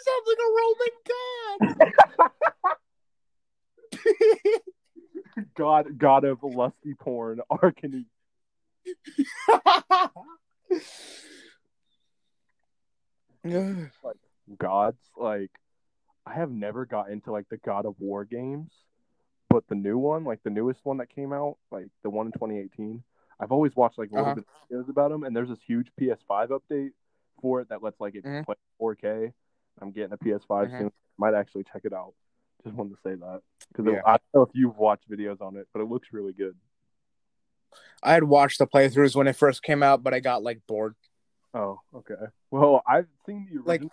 sounds 0.06 0.28
like 0.28 0.40
a 0.40 0.50
Roman 0.60 0.94
god. 1.10 1.60
God, 5.56 5.98
God 5.98 6.24
of 6.26 6.44
lusty 6.44 6.94
porn, 7.00 7.42
Arkanis. 7.52 8.06
Ugh. 13.46 13.90
gods 14.58 15.00
like 15.18 15.52
i 16.26 16.34
have 16.34 16.52
never 16.52 16.86
got 16.86 17.10
into 17.10 17.32
like 17.32 17.48
the 17.50 17.58
god 17.58 17.86
of 17.86 17.96
war 18.00 18.26
games 18.26 18.72
but 19.54 19.68
the 19.68 19.76
new 19.76 19.98
one 19.98 20.24
like 20.24 20.42
the 20.44 20.50
newest 20.50 20.80
one 20.84 20.98
that 20.98 21.10
came 21.10 21.32
out 21.32 21.58
like 21.72 21.86
the 22.02 22.10
one 22.10 22.26
in 22.26 22.32
2018 22.32 23.04
i've 23.40 23.52
always 23.52 23.76
watched 23.76 23.98
like 24.00 24.10
a 24.10 24.14
little 24.14 24.26
Uh-huh. 24.32 24.36
bit 24.36 24.46
of 24.80 24.86
videos 24.86 24.90
about 24.90 25.12
them 25.12 25.24
and 25.24 25.36
there's 25.36 25.50
this 25.50 25.62
huge 25.66 25.92
ps5 26.00 26.50
update 26.50 26.92
for 27.42 27.62
it 27.62 27.70
that 27.70 27.84
lets 27.84 28.00
like 28.00 28.16
it 28.16 28.24
Mhm. 28.24 28.46
play 28.46 28.56
4K. 28.80 29.34
I'm 29.82 29.92
getting 29.92 30.14
a 30.14 30.18
PS5 30.18 30.70
Mhm. 30.70 30.80
soon. 30.80 30.92
Might 31.18 31.34
actually 31.34 31.66
check 31.66 31.84
it 31.84 31.92
out. 31.94 32.14
Just 32.64 32.76
wanted 32.76 32.96
to 32.96 33.02
say 33.02 33.16
that 33.16 33.42
because 33.70 33.86
Yeah. 33.86 34.02
I 34.06 34.12
don't 34.12 34.34
know 34.34 34.42
if 34.44 34.50
you've 34.54 34.78
watched 34.78 35.10
videos 35.10 35.42
on 35.42 35.58
it, 35.58 35.68
but 35.74 35.82
it 35.82 35.86
looks 35.86 36.14
really 36.14 36.32
good. 36.34 36.56
I 38.02 38.14
had 38.14 38.24
watched 38.24 38.60
the 38.60 38.68
playthroughs 38.68 39.16
when 39.16 39.28
it 39.28 39.36
first 39.36 39.62
came 39.64 39.84
out, 39.84 40.04
but 40.04 40.14
I 40.14 40.20
got 40.22 40.42
like 40.44 40.66
bored. 40.68 40.96
Oh, 41.54 41.82
okay. 41.94 42.28
Well, 42.50 42.82
I've 42.88 43.10
seen 43.26 43.48
the 43.52 43.62
Like- 43.64 43.84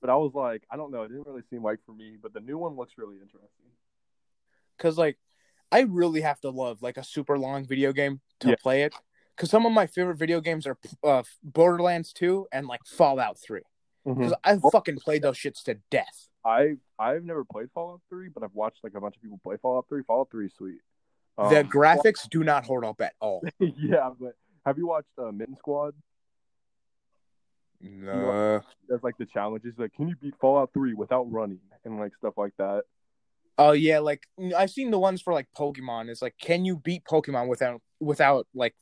but 0.00 0.08
I 0.10 0.16
was 0.16 0.32
like, 0.34 0.64
I 0.70 0.76
don't 0.76 0.92
know. 0.92 1.02
It 1.02 1.08
didn't 1.08 1.26
really 1.26 1.42
seem 1.50 1.62
like 1.64 1.82
for 1.84 1.92
me, 1.92 2.16
but 2.16 2.32
the 2.32 2.40
new 2.40 2.58
one 2.58 2.76
looks 2.76 2.96
really 2.96 3.20
interesting. 3.20 3.72
Cause 4.80 4.98
like 4.98 5.18
I 5.70 5.82
really 5.82 6.22
have 6.22 6.40
to 6.40 6.50
love 6.50 6.82
like 6.82 6.96
a 6.96 7.04
super 7.04 7.38
long 7.38 7.64
video 7.64 7.92
game 7.92 8.20
to 8.40 8.48
Yeah. 8.48 8.54
play 8.60 8.82
it. 8.82 8.94
Cause 9.36 9.50
some 9.50 9.64
of 9.64 9.72
my 9.72 9.86
favorite 9.86 10.16
video 10.16 10.40
games 10.40 10.66
are 10.66 10.76
uh, 11.04 11.22
Borderlands 11.44 12.12
2 12.12 12.48
and 12.52 12.66
like 12.66 12.80
Fallout 12.84 13.38
3. 13.38 13.60
Mm-hmm. 14.06 14.18
Because 14.20 14.34
I've 14.42 14.60
fucking 14.72 14.96
played 14.96 15.22
those 15.22 15.36
shits 15.38 15.62
to 15.64 15.74
death. 15.90 16.28
I 16.44 16.76
I've 16.98 17.24
never 17.24 17.44
played 17.44 17.68
Fallout 17.72 18.00
3, 18.08 18.30
but 18.30 18.42
I've 18.42 18.54
watched 18.54 18.82
like 18.82 18.94
a 18.96 19.00
bunch 19.00 19.14
of 19.16 19.22
people 19.22 19.38
play 19.44 19.56
Fallout 19.60 19.86
3. 19.88 20.02
Fallout 20.02 20.30
3 20.30 20.46
is 20.46 20.54
sweet. 20.54 20.80
the 21.38 21.60
Um, 21.60 21.68
graphics 21.68 22.28
do 22.28 22.42
not 22.42 22.64
hold 22.66 22.84
up 22.84 23.00
at 23.00 23.14
all. 23.20 23.42
yeah, 23.60 24.10
but 24.18 24.34
have 24.66 24.76
you 24.78 24.86
watched 24.86 25.08
uh, 25.18 25.30
Mitten 25.30 25.56
Squad? 25.58 25.94
No. 27.80 28.60
That's 28.88 29.02
like 29.02 29.16
the 29.18 29.26
challenges, 29.26 29.74
like 29.78 29.94
can 29.94 30.08
you 30.08 30.16
beat 30.16 30.34
Fallout 30.40 30.70
3 30.74 30.94
without 30.94 31.30
running 31.30 31.60
and 31.84 31.98
like 31.98 32.12
stuff 32.18 32.34
like 32.36 32.52
that. 32.58 32.82
Oh 33.60 33.72
yeah, 33.72 33.98
like 33.98 34.26
I've 34.56 34.70
seen 34.70 34.90
the 34.90 34.98
ones 34.98 35.20
for 35.20 35.34
like 35.34 35.46
Pokemon. 35.54 36.08
It's 36.08 36.22
like, 36.22 36.34
can 36.40 36.64
you 36.64 36.76
beat 36.76 37.04
Pokemon 37.04 37.46
without 37.46 37.82
without 38.00 38.46
like 38.54 38.74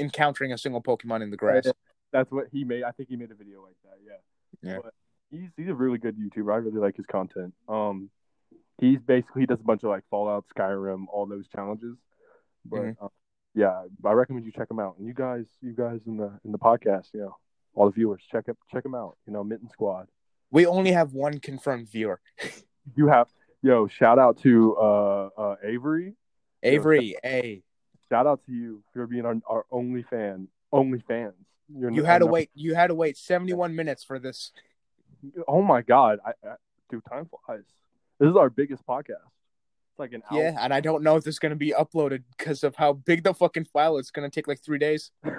encountering 0.00 0.52
a 0.52 0.58
single 0.58 0.82
Pokemon 0.82 1.22
in 1.22 1.30
the 1.30 1.36
grass? 1.36 1.68
That's 2.12 2.30
what 2.32 2.46
he 2.50 2.64
made. 2.64 2.82
I 2.82 2.90
think 2.90 3.08
he 3.08 3.16
made 3.16 3.30
a 3.30 3.36
video 3.36 3.62
like 3.62 3.76
that. 3.84 3.98
Yeah. 4.04 4.68
Yeah. 4.72 4.78
But 4.82 4.94
he's 5.30 5.48
he's 5.56 5.68
a 5.68 5.74
really 5.74 5.98
good 5.98 6.16
YouTuber. 6.18 6.52
I 6.52 6.56
really 6.56 6.80
like 6.80 6.96
his 6.96 7.06
content. 7.06 7.54
Um, 7.68 8.10
he's 8.80 8.98
basically 8.98 9.42
he 9.42 9.46
does 9.46 9.60
a 9.60 9.64
bunch 9.64 9.84
of 9.84 9.90
like 9.90 10.02
Fallout, 10.10 10.44
Skyrim, 10.56 11.04
all 11.12 11.26
those 11.26 11.46
challenges. 11.54 11.96
But 12.64 12.80
Mhm. 12.80 12.96
um, 13.00 13.10
yeah, 13.54 13.84
I 14.04 14.12
recommend 14.12 14.44
you 14.44 14.50
check 14.50 14.68
him 14.68 14.80
out. 14.80 14.96
And 14.98 15.06
you 15.06 15.14
guys, 15.14 15.44
you 15.60 15.72
guys 15.72 16.00
in 16.04 16.16
the 16.16 16.32
in 16.44 16.50
the 16.50 16.58
podcast, 16.58 17.14
you 17.14 17.20
know, 17.20 17.36
all 17.74 17.86
the 17.86 17.92
viewers, 17.92 18.24
check 18.28 18.48
it 18.48 18.56
check 18.72 18.84
him 18.84 18.96
out. 18.96 19.16
You 19.24 19.32
know, 19.32 19.44
Mitten 19.44 19.68
Squad. 19.70 20.08
We 20.50 20.66
only 20.66 20.90
have 20.90 21.12
one 21.12 21.38
confirmed 21.38 21.88
viewer, 21.88 22.20
You 22.96 23.06
have 23.06 23.28
yo 23.64 23.88
shout 23.88 24.18
out 24.18 24.36
to 24.42 24.76
uh 24.76 25.30
uh 25.36 25.56
Avery. 25.64 26.14
Avery. 26.62 27.16
Hey, 27.22 27.62
Shout 28.10 28.26
out 28.26 28.42
to 28.46 28.52
you 28.52 28.82
for 28.92 29.06
being 29.06 29.24
our, 29.24 29.36
our 29.46 29.64
only 29.70 30.02
fan, 30.02 30.48
only 30.72 31.02
fans. 31.08 31.34
You're 31.74 31.90
you 31.90 32.04
had 32.04 32.18
to 32.18 32.26
wait. 32.26 32.50
You 32.54 32.74
had 32.74 32.88
to 32.88 32.94
wait 32.94 33.16
seventy 33.16 33.54
one 33.54 33.74
minutes 33.74 34.04
for 34.04 34.18
this. 34.18 34.52
Oh 35.48 35.62
my 35.62 35.80
god, 35.80 36.18
I, 36.24 36.32
I 36.46 36.56
dude, 36.90 37.02
time 37.08 37.28
flies. 37.46 37.62
This 38.20 38.28
is 38.28 38.36
our 38.36 38.50
biggest 38.50 38.86
podcast. 38.86 39.24
It's 39.90 39.98
like 39.98 40.12
an 40.12 40.22
hour. 40.30 40.38
Yeah, 40.38 40.56
and 40.60 40.74
I 40.74 40.80
don't 40.80 41.02
know 41.02 41.16
if 41.16 41.24
this 41.24 41.36
is 41.36 41.38
gonna 41.38 41.56
be 41.56 41.72
uploaded 41.72 42.24
because 42.36 42.62
of 42.62 42.76
how 42.76 42.92
big 42.92 43.24
the 43.24 43.32
fucking 43.32 43.64
file. 43.64 43.96
is. 43.96 44.02
It's 44.02 44.10
gonna 44.10 44.28
take 44.28 44.46
like 44.46 44.62
three 44.62 44.78
days. 44.78 45.10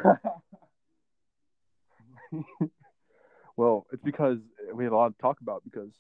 well, 3.56 3.86
it's 3.94 4.04
because 4.04 4.40
we 4.74 4.84
had 4.84 4.92
a 4.94 4.96
lot 4.96 5.16
to 5.16 5.22
talk 5.22 5.40
about 5.42 5.64
because 5.64 5.92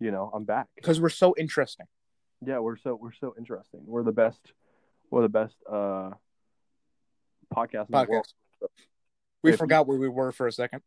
you 0.00 0.10
know 0.10 0.30
I'm 0.34 0.44
back. 0.44 0.68
Because 0.76 1.00
we're 1.00 1.08
so 1.08 1.34
interesting. 1.38 1.86
Yeah, 2.44 2.58
we're 2.58 2.76
so 2.76 2.94
we're 3.00 3.12
so 3.12 3.34
interesting. 3.38 3.80
We're 3.86 4.02
the 4.02 4.12
best. 4.12 4.40
We're 5.10 5.22
the 5.22 5.28
best 5.28 5.56
uh 5.70 6.10
podcast 7.54 7.86
in 7.88 7.92
the 7.92 8.06
world. 8.08 8.26
Podcast. 8.62 8.68
We 9.42 9.52
If- 9.52 9.58
forgot 9.58 9.86
where 9.86 9.98
we 9.98 10.08
were 10.08 10.32
for 10.32 10.46
a 10.46 10.52
second. 10.52 10.82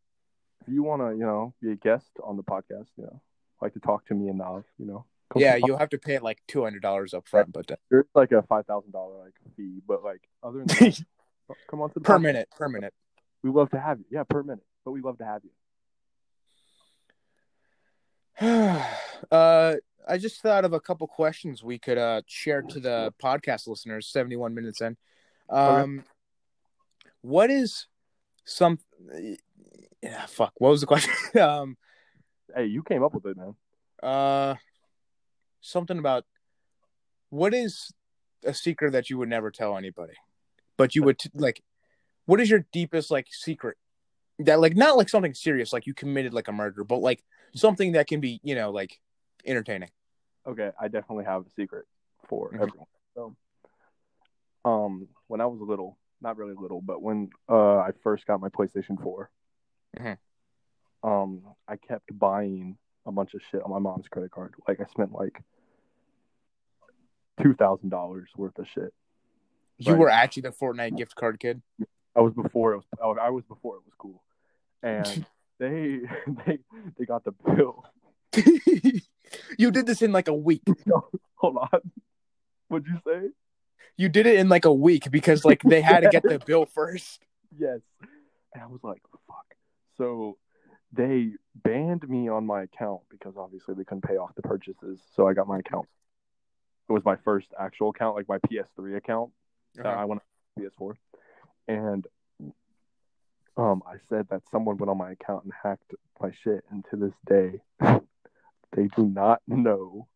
If 0.66 0.72
you 0.74 0.82
want 0.82 1.00
to, 1.00 1.12
you 1.12 1.24
know, 1.24 1.54
be 1.62 1.72
a 1.72 1.76
guest 1.76 2.10
on 2.22 2.36
the 2.36 2.42
podcast, 2.42 2.88
you 2.96 3.04
know, 3.04 3.22
like 3.62 3.72
to 3.72 3.80
talk 3.80 4.04
to 4.06 4.14
me 4.14 4.28
and 4.28 4.36
Nav, 4.38 4.64
you 4.78 4.84
know, 4.84 5.06
Yeah, 5.34 5.56
you'll 5.56 5.78
have 5.78 5.88
to 5.90 5.98
pay 5.98 6.18
like 6.18 6.38
two 6.48 6.62
hundred 6.62 6.82
dollars 6.82 7.14
up 7.14 7.26
front, 7.26 7.50
but 7.52 7.70
uh, 7.70 7.76
There's 7.90 8.04
like 8.14 8.32
a 8.32 8.42
five 8.42 8.66
thousand 8.66 8.92
dollar 8.92 9.16
like 9.24 9.32
fee, 9.56 9.80
but 9.88 10.04
like 10.04 10.20
other 10.42 10.58
than 10.58 10.66
that, 10.66 11.00
come 11.70 11.80
on 11.80 11.88
to 11.88 11.94
the 11.94 12.00
per 12.00 12.18
podcast. 12.18 12.22
minute, 12.22 12.48
per 12.56 12.68
minute. 12.68 12.92
We 13.42 13.50
love 13.50 13.70
to 13.70 13.80
have 13.80 13.98
you. 14.00 14.04
Yeah, 14.10 14.24
per 14.24 14.42
minute, 14.42 14.64
but 14.84 14.90
we 14.90 15.00
love 15.00 15.16
to 15.18 15.24
have 15.24 15.42
you. 15.44 15.50
uh, 19.30 19.74
I 20.08 20.18
just 20.18 20.40
thought 20.40 20.64
of 20.64 20.72
a 20.72 20.80
couple 20.80 21.06
questions 21.06 21.62
we 21.62 21.78
could 21.78 21.98
uh 21.98 22.22
share 22.26 22.62
to 22.62 22.80
the 22.80 23.12
podcast 23.22 23.66
listeners. 23.66 24.08
Seventy 24.08 24.36
one 24.36 24.54
minutes 24.54 24.80
in. 24.80 24.96
Um, 25.50 26.04
what 27.20 27.50
is 27.50 27.86
some? 28.44 28.78
Yeah, 30.02 30.24
fuck. 30.26 30.54
What 30.56 30.70
was 30.70 30.80
the 30.80 30.86
question? 30.86 31.12
um, 31.40 31.76
Hey, 32.54 32.66
you 32.66 32.82
came 32.82 33.04
up 33.04 33.14
with 33.14 33.26
it, 33.26 33.36
man. 33.36 33.54
uh, 34.02 34.54
something 35.60 35.98
about 35.98 36.24
what 37.28 37.54
is 37.54 37.92
a 38.44 38.54
secret 38.54 38.92
that 38.92 39.10
you 39.10 39.18
would 39.18 39.28
never 39.28 39.50
tell 39.50 39.76
anybody, 39.76 40.14
but 40.76 40.94
you 40.94 41.02
would 41.02 41.18
t- 41.18 41.30
like. 41.34 41.62
What 42.26 42.40
is 42.40 42.48
your 42.48 42.64
deepest 42.72 43.10
like 43.10 43.26
secret? 43.30 43.76
That 44.44 44.60
like 44.60 44.76
not 44.76 44.96
like 44.96 45.08
something 45.08 45.34
serious, 45.34 45.72
like 45.72 45.86
you 45.86 45.94
committed 45.94 46.32
like 46.32 46.48
a 46.48 46.52
murder, 46.52 46.82
but 46.84 46.98
like 46.98 47.22
something 47.54 47.92
that 47.92 48.06
can 48.06 48.20
be 48.20 48.40
you 48.42 48.54
know 48.54 48.70
like 48.70 48.98
entertaining. 49.44 49.90
Okay, 50.46 50.70
I 50.80 50.88
definitely 50.88 51.24
have 51.26 51.46
a 51.46 51.50
secret 51.50 51.86
for 52.26 52.50
Mhm. 52.50 52.62
everyone. 52.62 52.86
So, 53.14 53.36
um, 54.64 55.08
when 55.26 55.40
I 55.40 55.46
was 55.46 55.60
little, 55.60 55.98
not 56.22 56.36
really 56.38 56.54
little, 56.54 56.80
but 56.80 57.02
when 57.02 57.30
uh 57.48 57.78
I 57.78 57.90
first 58.02 58.26
got 58.26 58.40
my 58.40 58.48
PlayStation 58.48 59.00
4 59.02 59.30
Mhm. 59.98 60.18
um, 61.02 61.42
I 61.68 61.76
kept 61.76 62.16
buying 62.18 62.78
a 63.06 63.12
bunch 63.12 63.34
of 63.34 63.42
shit 63.50 63.62
on 63.62 63.70
my 63.70 63.78
mom's 63.78 64.08
credit 64.08 64.30
card. 64.30 64.54
Like 64.68 64.80
I 64.80 64.84
spent 64.86 65.12
like 65.12 65.42
two 67.42 67.54
thousand 67.54 67.90
dollars 67.90 68.30
worth 68.36 68.58
of 68.58 68.66
shit. 68.68 68.94
You 69.78 69.92
Right. 69.92 69.98
were 70.00 70.08
actually 70.10 70.42
the 70.42 70.52
Fortnite 70.52 70.96
gift 70.96 71.14
card 71.14 71.40
kid. 71.40 71.62
I 72.16 72.20
was 72.20 72.34
before 72.34 72.72
it 72.74 72.76
was. 73.00 73.18
I 73.18 73.30
was 73.30 73.44
before 73.44 73.76
it 73.76 73.82
was 73.84 73.94
cool, 73.98 74.22
and 74.82 75.26
they 75.58 76.00
they 76.46 76.58
they 76.98 77.04
got 77.04 77.24
the 77.24 77.32
bill. 77.32 77.84
you 79.58 79.70
did 79.70 79.86
this 79.86 80.02
in 80.02 80.12
like 80.12 80.28
a 80.28 80.34
week. 80.34 80.62
Hold 81.36 81.56
on, 81.56 81.80
what'd 82.68 82.86
you 82.86 82.98
say? 83.06 83.30
You 83.96 84.08
did 84.08 84.26
it 84.26 84.38
in 84.38 84.48
like 84.48 84.64
a 84.64 84.72
week 84.72 85.10
because 85.10 85.44
like 85.44 85.62
they 85.62 85.80
had 85.80 86.00
to 86.00 86.08
get 86.08 86.22
the 86.22 86.38
bill 86.38 86.66
first. 86.66 87.24
Yes, 87.58 87.80
and 88.54 88.62
I 88.62 88.66
was 88.66 88.80
like, 88.82 89.02
fuck. 89.26 89.46
So 89.96 90.38
they 90.92 91.32
banned 91.54 92.08
me 92.08 92.28
on 92.28 92.46
my 92.46 92.62
account 92.62 93.02
because 93.10 93.34
obviously 93.36 93.74
they 93.74 93.84
couldn't 93.84 94.04
pay 94.04 94.16
off 94.16 94.34
the 94.34 94.42
purchases. 94.42 95.00
So 95.14 95.28
I 95.28 95.34
got 95.34 95.46
my 95.46 95.58
account. 95.58 95.86
It 96.88 96.92
was 96.92 97.04
my 97.04 97.16
first 97.24 97.48
actual 97.58 97.90
account, 97.90 98.16
like 98.16 98.28
my 98.28 98.38
PS3 98.38 98.96
account. 98.96 99.30
Uh, 99.82 99.88
I 99.88 100.04
went 100.04 100.22
on 100.56 100.64
PS4, 100.64 100.94
and 101.68 102.06
um, 103.60 103.82
I 103.86 103.96
said 104.08 104.26
that 104.30 104.42
someone 104.50 104.78
went 104.78 104.88
on 104.88 104.96
my 104.96 105.12
account 105.12 105.44
and 105.44 105.52
hacked 105.62 105.92
my 106.20 106.30
shit, 106.42 106.64
and 106.70 106.82
to 106.90 106.96
this 106.96 107.12
day, 107.26 107.60
they 108.72 108.88
do 108.96 109.04
not 109.06 109.42
know 109.46 110.08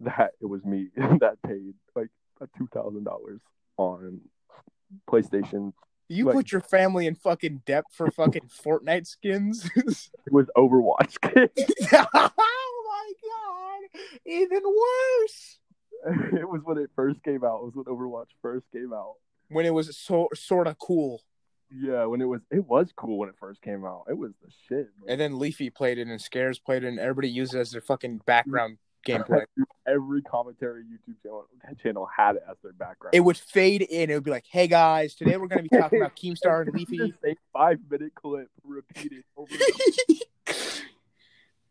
that 0.00 0.32
it 0.40 0.46
was 0.46 0.64
me 0.64 0.88
that 0.96 1.36
paid 1.46 1.74
like 1.94 2.08
two 2.58 2.68
thousand 2.74 3.04
dollars 3.04 3.40
on 3.76 4.20
PlayStation. 5.08 5.72
You 6.08 6.26
like- 6.26 6.34
put 6.34 6.52
your 6.52 6.60
family 6.60 7.06
in 7.06 7.14
fucking 7.14 7.62
debt 7.64 7.84
for 7.92 8.10
fucking 8.10 8.50
Fortnite 8.64 9.06
skins. 9.06 9.70
It 9.76 10.32
was 10.32 10.48
Overwatch. 10.56 11.16
oh 11.92 12.80
my 12.88 13.12
god! 13.28 14.00
Even 14.26 14.62
worse. 14.64 15.58
it 16.32 16.48
was 16.48 16.62
when 16.64 16.78
it 16.78 16.90
first 16.96 17.22
came 17.22 17.44
out. 17.44 17.60
It 17.60 17.64
was 17.66 17.74
when 17.74 17.84
Overwatch 17.84 18.30
first 18.42 18.66
came 18.72 18.92
out. 18.92 19.14
When 19.48 19.64
it 19.64 19.74
was 19.74 19.96
so 19.96 20.28
sort 20.34 20.66
of 20.66 20.78
cool, 20.78 21.22
Yeah, 21.74 22.04
when 22.06 22.20
it 22.20 22.26
was 22.26 22.40
it 22.50 22.66
was 22.66 22.92
cool 22.94 23.18
when 23.18 23.28
it 23.28 23.34
first 23.38 23.62
came 23.62 23.84
out. 23.84 24.04
It 24.08 24.16
was 24.16 24.32
the 24.42 24.50
shit. 24.68 24.88
bro. 24.98 25.08
and 25.08 25.20
then 25.20 25.38
Leafy 25.38 25.70
played 25.70 25.98
it, 25.98 26.06
and 26.06 26.20
Scarce 26.20 26.58
played 26.58 26.84
it, 26.84 26.88
and 26.88 26.98
everybody 26.98 27.30
used 27.30 27.54
it 27.54 27.58
as 27.58 27.70
their 27.70 27.80
fucking 27.80 28.20
background 28.26 28.78
gameplay. 29.06 29.44
Every 29.86 30.22
commentary 30.22 30.84
YouTube 30.84 31.22
channel 31.22 31.46
channel 31.82 32.08
had 32.14 32.36
it 32.36 32.42
as 32.48 32.56
their 32.62 32.72
background. 32.72 33.14
It 33.14 33.20
would 33.20 33.36
fade 33.36 33.82
in. 33.82 34.10
It 34.10 34.14
would 34.14 34.24
be 34.24 34.30
like, 34.30 34.46
"Hey 34.48 34.66
guys, 34.66 35.14
today 35.14 35.36
we're 35.36 35.48
gonna 35.48 35.62
be 35.62 35.68
talking 35.70 36.00
about 36.00 36.16
Keemstar 36.22 36.62
and 36.62 36.74
Leafy." 36.74 37.14
five 37.52 37.78
minute 37.90 38.14
clip 38.14 38.48
repeated 38.64 39.24
over. 39.36 39.52
and 39.52 39.62
over. 40.48 40.56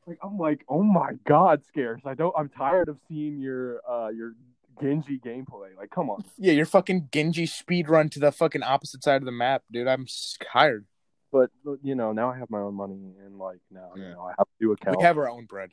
like 0.07 0.17
I'm 0.23 0.37
like, 0.37 0.65
oh 0.67 0.83
my 0.83 1.11
god, 1.25 1.63
scarce. 1.67 2.01
I 2.05 2.15
don't. 2.15 2.33
I'm 2.37 2.49
tired 2.49 2.89
of 2.89 2.97
seeing 3.07 3.39
your 3.39 3.81
uh 3.89 4.09
your 4.09 4.33
Genji 4.79 5.19
gameplay. 5.19 5.75
Like, 5.77 5.89
come 5.89 6.09
on. 6.09 6.23
Yeah, 6.37 6.53
your 6.53 6.65
fucking 6.65 7.09
Genji 7.11 7.45
speed 7.45 7.89
run 7.89 8.09
to 8.09 8.19
the 8.19 8.31
fucking 8.31 8.63
opposite 8.63 9.03
side 9.03 9.21
of 9.21 9.25
the 9.25 9.31
map, 9.31 9.63
dude. 9.71 9.87
I'm 9.87 10.05
tired. 10.53 10.85
But 11.31 11.49
you 11.81 11.95
know, 11.95 12.11
now 12.11 12.29
I 12.29 12.37
have 12.37 12.49
my 12.49 12.59
own 12.59 12.75
money 12.75 13.13
and 13.25 13.37
like 13.37 13.59
now 13.71 13.91
you 13.95 14.03
know 14.03 14.21
I 14.21 14.33
have 14.37 14.47
new 14.59 14.71
account. 14.73 14.97
We 14.97 15.03
have 15.03 15.17
our 15.17 15.29
own 15.29 15.45
bread. 15.45 15.71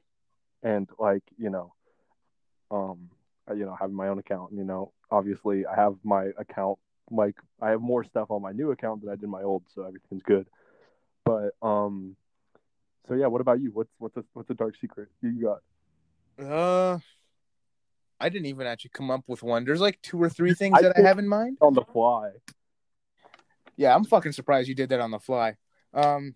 and 0.62 0.88
like 0.98 1.22
you 1.36 1.50
know 1.50 1.72
um 2.70 3.10
I, 3.48 3.54
you 3.54 3.64
know 3.64 3.76
having 3.78 3.96
my 3.96 4.08
own 4.08 4.18
account 4.18 4.50
and 4.50 4.58
you 4.58 4.64
know 4.64 4.92
obviously 5.10 5.64
i 5.66 5.74
have 5.74 5.94
my 6.04 6.30
account 6.36 6.78
like 7.10 7.36
i 7.62 7.70
have 7.70 7.80
more 7.80 8.04
stuff 8.04 8.30
on 8.30 8.42
my 8.42 8.52
new 8.52 8.72
account 8.72 9.00
than 9.00 9.10
i 9.10 9.16
did 9.16 9.28
my 9.28 9.42
old 9.42 9.62
so 9.74 9.84
everything's 9.84 10.22
good 10.24 10.46
But 11.24 11.54
um, 11.62 12.16
so 13.06 13.14
yeah, 13.14 13.26
what 13.26 13.40
about 13.40 13.60
you? 13.60 13.70
What's 13.72 13.90
what's 13.98 14.16
a, 14.16 14.24
what's 14.34 14.50
a 14.50 14.54
dark 14.54 14.74
secret 14.80 15.08
you 15.22 15.40
got? 15.48 15.60
Uh, 16.44 16.98
I 18.20 18.28
didn't 18.28 18.46
even 18.46 18.66
actually 18.66 18.90
come 18.94 19.10
up 19.10 19.24
with 19.26 19.42
one. 19.42 19.64
There's 19.64 19.80
like 19.80 20.00
two 20.02 20.20
or 20.20 20.28
three 20.28 20.54
things 20.54 20.78
I 20.78 20.82
that 20.82 20.98
I 20.98 21.02
have 21.02 21.18
in 21.18 21.28
mind. 21.28 21.58
On 21.60 21.74
the 21.74 21.82
fly. 21.82 22.30
Yeah, 23.76 23.94
I'm 23.94 24.04
fucking 24.04 24.32
surprised 24.32 24.68
you 24.68 24.74
did 24.74 24.88
that 24.88 25.00
on 25.00 25.12
the 25.12 25.20
fly. 25.20 25.54
Um, 25.94 26.34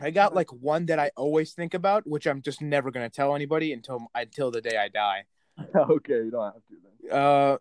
I 0.00 0.10
got 0.10 0.34
like 0.34 0.52
one 0.52 0.86
that 0.86 0.98
I 0.98 1.10
always 1.16 1.52
think 1.52 1.74
about, 1.74 2.06
which 2.06 2.26
I'm 2.26 2.42
just 2.42 2.60
never 2.60 2.90
gonna 2.90 3.10
tell 3.10 3.34
anybody 3.34 3.72
until 3.72 4.08
until 4.14 4.50
the 4.50 4.60
day 4.60 4.76
I 4.76 4.88
die. 4.88 5.24
okay, 5.74 6.24
you 6.24 6.30
don't 6.30 6.44
have 6.44 6.54
to 6.54 6.76
then. 6.82 7.12
Uh, 7.12 7.58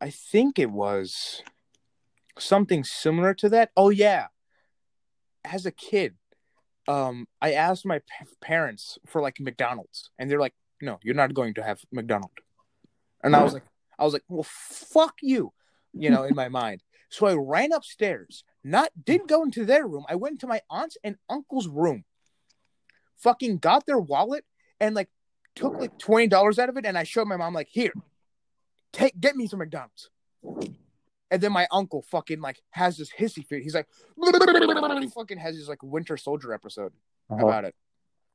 I 0.00 0.10
think 0.10 0.58
it 0.58 0.70
was 0.70 1.42
something 2.38 2.84
similar 2.84 3.34
to 3.34 3.48
that. 3.50 3.70
Oh 3.76 3.90
yeah, 3.90 4.28
as 5.44 5.66
a 5.66 5.70
kid, 5.70 6.14
um, 6.88 7.26
I 7.42 7.52
asked 7.52 7.84
my 7.84 7.98
pa- 7.98 8.26
parents 8.40 8.98
for 9.06 9.20
like 9.20 9.40
McDonald's, 9.40 10.10
and 10.18 10.30
they're 10.30 10.40
like, 10.40 10.54
"No, 10.80 10.98
you're 11.02 11.14
not 11.14 11.34
going 11.34 11.54
to 11.54 11.62
have 11.62 11.80
McDonald's." 11.92 12.34
And 13.22 13.36
I 13.36 13.42
was 13.42 13.52
like, 13.52 13.64
I 13.98 14.04
was 14.04 14.12
like, 14.12 14.24
"Well, 14.28 14.46
fuck 14.48 15.14
you," 15.22 15.52
you 15.92 16.10
know, 16.10 16.24
in 16.24 16.34
my 16.34 16.48
mind. 16.62 16.82
So 17.08 17.26
I 17.26 17.34
ran 17.34 17.72
upstairs. 17.72 18.44
Not 18.62 18.90
didn't 19.04 19.28
go 19.28 19.42
into 19.42 19.64
their 19.64 19.86
room. 19.86 20.04
I 20.08 20.14
went 20.14 20.40
to 20.40 20.46
my 20.46 20.60
aunt's 20.70 20.96
and 21.02 21.16
uncle's 21.28 21.66
room. 21.66 22.04
Fucking 23.18 23.58
got 23.58 23.86
their 23.86 23.98
wallet 23.98 24.44
and 24.78 24.94
like 24.94 25.08
took 25.54 25.74
like 25.74 25.98
twenty 25.98 26.28
dollars 26.28 26.58
out 26.58 26.68
of 26.68 26.76
it, 26.76 26.86
and 26.86 26.96
I 26.96 27.04
showed 27.04 27.28
my 27.28 27.36
mom 27.36 27.54
like, 27.54 27.68
"Here, 27.70 27.92
take 28.92 29.18
get 29.20 29.36
me 29.36 29.46
some 29.46 29.58
McDonald's." 29.58 30.10
And 31.32 31.40
then 31.40 31.52
my 31.52 31.68
uncle 31.70 32.02
fucking 32.02 32.40
like 32.40 32.60
has 32.70 32.96
this 32.96 33.10
hissy 33.10 33.46
fit. 33.46 33.62
He's 33.62 33.74
like, 33.74 33.86
he 35.00 35.08
fucking 35.08 35.38
has 35.38 35.54
his 35.54 35.68
like 35.68 35.82
Winter 35.82 36.16
Soldier 36.16 36.52
episode 36.52 36.92
uh-huh. 37.30 37.46
about 37.46 37.64
it. 37.64 37.74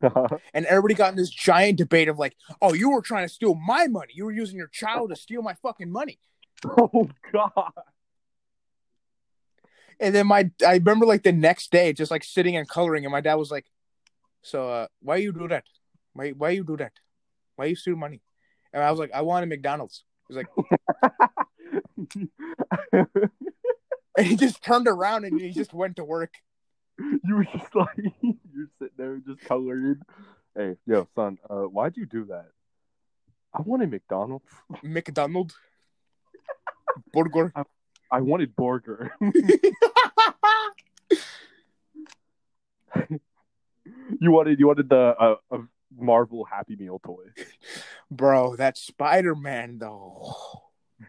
And 0.54 0.66
everybody 0.66 0.94
got 0.94 1.12
in 1.12 1.18
this 1.18 1.30
giant 1.30 1.78
debate 1.78 2.08
of 2.08 2.18
like, 2.18 2.36
oh, 2.62 2.74
you 2.74 2.92
were 2.92 3.02
trying 3.02 3.28
to 3.28 3.34
steal 3.34 3.56
my 3.56 3.88
money. 3.88 4.14
You 4.16 4.26
were 4.26 4.32
using 4.32 4.58
your 4.58 4.68
child 4.68 5.10
to 5.10 5.16
steal 5.16 5.42
my 5.42 5.54
fucking 5.56 5.92
money. 5.92 6.20
oh 6.66 7.10
god. 7.32 7.72
And 10.00 10.14
then 10.14 10.28
my 10.28 10.50
I 10.66 10.74
remember 10.74 11.06
like 11.06 11.24
the 11.24 11.32
next 11.32 11.72
day 11.72 11.94
just 11.94 12.12
like 12.12 12.24
sitting 12.24 12.58
and 12.58 12.68
coloring, 12.68 13.06
and 13.06 13.12
my 13.12 13.22
dad 13.22 13.36
was 13.36 13.52
like, 13.52 13.66
So 14.42 14.70
uh 14.70 14.88
why 15.02 15.18
you 15.18 15.32
do 15.32 15.48
that? 15.48 15.66
Why 16.14 16.32
why 16.32 16.50
you 16.52 16.64
do 16.64 16.78
that? 16.78 16.94
Why 17.56 17.66
you 17.66 17.76
steal 17.76 17.96
money? 17.96 18.22
And 18.74 18.84
I 18.84 18.92
was 18.92 19.00
like, 19.00 19.12
I 19.14 19.22
wanted 19.22 19.50
McDonald's. 19.50 20.04
He's 20.28 20.38
like, 20.38 20.48
and 24.18 24.28
he 24.28 24.36
just 24.36 24.64
turned 24.64 24.88
around 24.88 25.26
and 25.26 25.40
he 25.40 25.52
just 25.52 25.74
went 25.74 25.96
to 25.98 26.04
work. 26.04 26.34
you 27.24 27.36
were 27.36 27.46
just 27.46 27.76
like 27.76 27.90
you're 28.22 28.70
sitting 28.80 28.96
there 28.98 29.18
just 29.18 29.42
coloring. 29.42 30.02
Hey, 30.56 30.76
yo, 30.86 31.08
son, 31.16 31.38
uh, 31.50 31.64
why'd 31.64 31.98
you 31.98 32.06
do 32.06 32.26
that? 32.26 32.48
I 33.54 33.62
wanted 33.62 33.92
McDonald's. 33.92 34.46
McDonald. 34.84 35.54
Burger. 37.12 37.52
I 38.12 38.22
wanted 38.22 38.56
burger. 38.56 39.12
you 44.20 44.32
wanted 44.32 44.60
you 44.60 44.68
wanted 44.68 44.90
the 44.90 45.16
uh, 45.20 45.36
a 45.52 45.60
Marvel 45.98 46.46
Happy 46.46 46.76
Meal 46.78 47.02
toy. 47.04 47.26
Bro, 48.10 48.58
that 48.58 48.78
Spider 48.78 49.36
Man 49.36 49.80
though. 49.80 50.34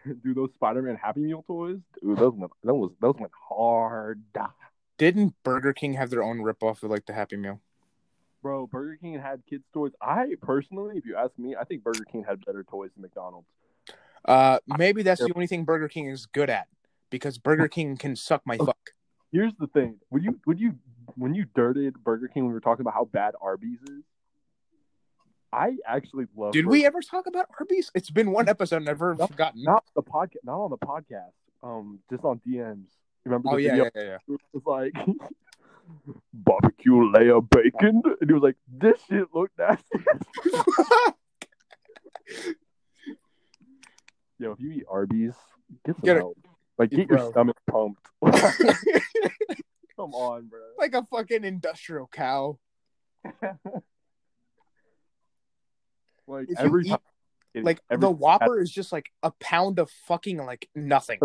Dude, 0.05 0.35
those 0.35 0.53
Spider-Man 0.55 0.97
Happy 1.01 1.21
Meal 1.21 1.43
toys, 1.47 1.79
dude, 2.01 2.17
those 2.17 2.33
went 2.33 2.51
those 2.63 2.91
those 2.99 3.15
went 3.17 3.31
hard. 3.49 4.21
Didn't 4.97 5.35
Burger 5.43 5.73
King 5.73 5.93
have 5.93 6.09
their 6.09 6.23
own 6.23 6.39
ripoff 6.39 6.83
of 6.83 6.89
like 6.89 7.05
the 7.05 7.13
Happy 7.13 7.37
Meal? 7.37 7.61
Bro, 8.41 8.67
Burger 8.67 8.97
King 9.01 9.19
had 9.19 9.43
kids 9.49 9.63
toys. 9.73 9.91
I 10.01 10.35
personally, 10.41 10.97
if 10.97 11.05
you 11.05 11.15
ask 11.15 11.31
me, 11.37 11.55
I 11.59 11.63
think 11.63 11.83
Burger 11.83 12.05
King 12.11 12.23
had 12.27 12.45
better 12.45 12.63
toys 12.63 12.91
than 12.95 13.01
McDonald's. 13.01 13.47
Uh, 14.25 14.59
maybe 14.77 15.03
that's 15.03 15.21
the 15.21 15.31
only 15.35 15.47
thing 15.47 15.63
Burger 15.63 15.87
King 15.87 16.07
is 16.07 16.25
good 16.25 16.49
at 16.49 16.67
because 17.09 17.37
Burger 17.37 17.67
King 17.67 17.97
can 17.97 18.15
suck 18.15 18.41
my 18.45 18.57
fuck. 18.57 18.77
Here's 19.31 19.53
the 19.59 19.67
thing: 19.67 19.97
would 20.09 20.23
you 20.23 20.39
when 20.45 20.57
you 20.57 20.75
when 21.15 21.33
you 21.33 21.45
dirted 21.55 22.03
Burger 22.03 22.27
King, 22.27 22.43
when 22.43 22.49
we 22.49 22.53
were 22.53 22.61
talking 22.61 22.81
about 22.81 22.93
how 22.93 23.05
bad 23.05 23.33
Arby's 23.41 23.79
is. 23.83 24.03
I 25.53 25.77
actually 25.87 26.25
love. 26.35 26.51
Did 26.53 26.65
Burger- 26.65 26.71
we 26.71 26.85
ever 26.85 27.01
talk 27.01 27.25
about 27.27 27.47
Arby's? 27.59 27.89
It's 27.95 28.09
been 28.09 28.31
one 28.31 28.49
episode, 28.49 28.83
never 28.83 29.15
No, 29.15 29.27
forgotten. 29.27 29.63
not 29.63 29.85
the 29.95 30.03
podcast? 30.03 30.43
Not 30.43 30.59
on 30.59 30.69
the 30.69 30.77
podcast. 30.77 31.31
Um, 31.63 31.99
just 32.09 32.23
on 32.25 32.41
DMs. 32.47 32.87
Remember 33.27 33.49
oh, 33.49 33.57
the 33.57 33.57
oh 33.57 33.57
yeah, 33.57 33.71
video? 33.71 33.83
yeah, 33.83 33.89
yeah, 33.95 34.03
yeah. 34.03 34.35
It 34.35 34.39
was 34.53 34.63
like 34.65 34.93
barbecue 36.33 37.11
layer 37.11 37.41
bacon, 37.41 38.01
and 38.21 38.29
he 38.29 38.33
was 38.33 38.43
like, 38.43 38.55
"This 38.67 39.01
shit 39.09 39.27
look 39.33 39.51
nasty." 39.59 39.83
Yo, 44.39 44.51
if 44.51 44.59
you 44.59 44.71
eat 44.71 44.85
Arby's, 44.89 45.33
get 45.85 45.95
some 45.95 46.05
Get 46.05 46.17
help. 46.17 46.37
Like, 46.77 46.91
get 46.91 47.09
your 47.09 47.31
stomach 47.31 47.57
pumped. 47.69 47.99
Come 49.95 50.13
on, 50.13 50.45
bro. 50.45 50.59
like 50.77 50.93
a 50.93 51.03
fucking 51.03 51.43
industrial 51.43 52.07
cow. 52.07 52.59
Like 56.27 56.49
If 56.49 56.59
every 56.59 56.85
eat- 56.85 56.89
time, 56.89 56.99
Like 57.55 57.81
every, 57.89 58.01
the 58.01 58.11
Whopper 58.11 58.59
is 58.61 58.69
just 58.71 58.91
like 58.91 59.09
a 59.23 59.31
pound 59.39 59.79
of 59.79 59.89
fucking 60.05 60.37
like 60.37 60.69
nothing. 60.75 61.19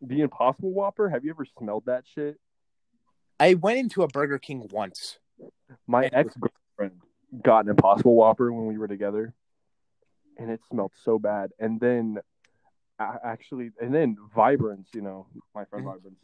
The 0.00 0.20
Impossible 0.22 0.72
Whopper. 0.72 1.08
Have 1.08 1.24
you 1.24 1.30
ever 1.30 1.44
smelled 1.58 1.84
that 1.86 2.04
shit? 2.06 2.38
I 3.38 3.54
went 3.54 3.78
into 3.78 4.02
a 4.02 4.08
Burger 4.08 4.38
King 4.38 4.68
once. 4.70 5.18
My 5.86 6.06
ex 6.12 6.34
girlfriend 6.36 7.00
got 7.42 7.64
an 7.64 7.70
Impossible 7.70 8.14
Whopper 8.14 8.52
when 8.52 8.66
we 8.66 8.76
were 8.78 8.88
together, 8.88 9.32
and 10.36 10.50
it 10.50 10.60
smelled 10.70 10.92
so 11.04 11.18
bad. 11.18 11.50
And 11.58 11.80
then, 11.80 12.18
actually, 12.98 13.70
and 13.80 13.94
then 13.94 14.16
Vibrance, 14.34 14.88
you 14.92 15.00
know, 15.00 15.26
my 15.54 15.64
friend 15.64 15.84
Mhm. 15.84 15.92
Vibrance, 15.94 16.18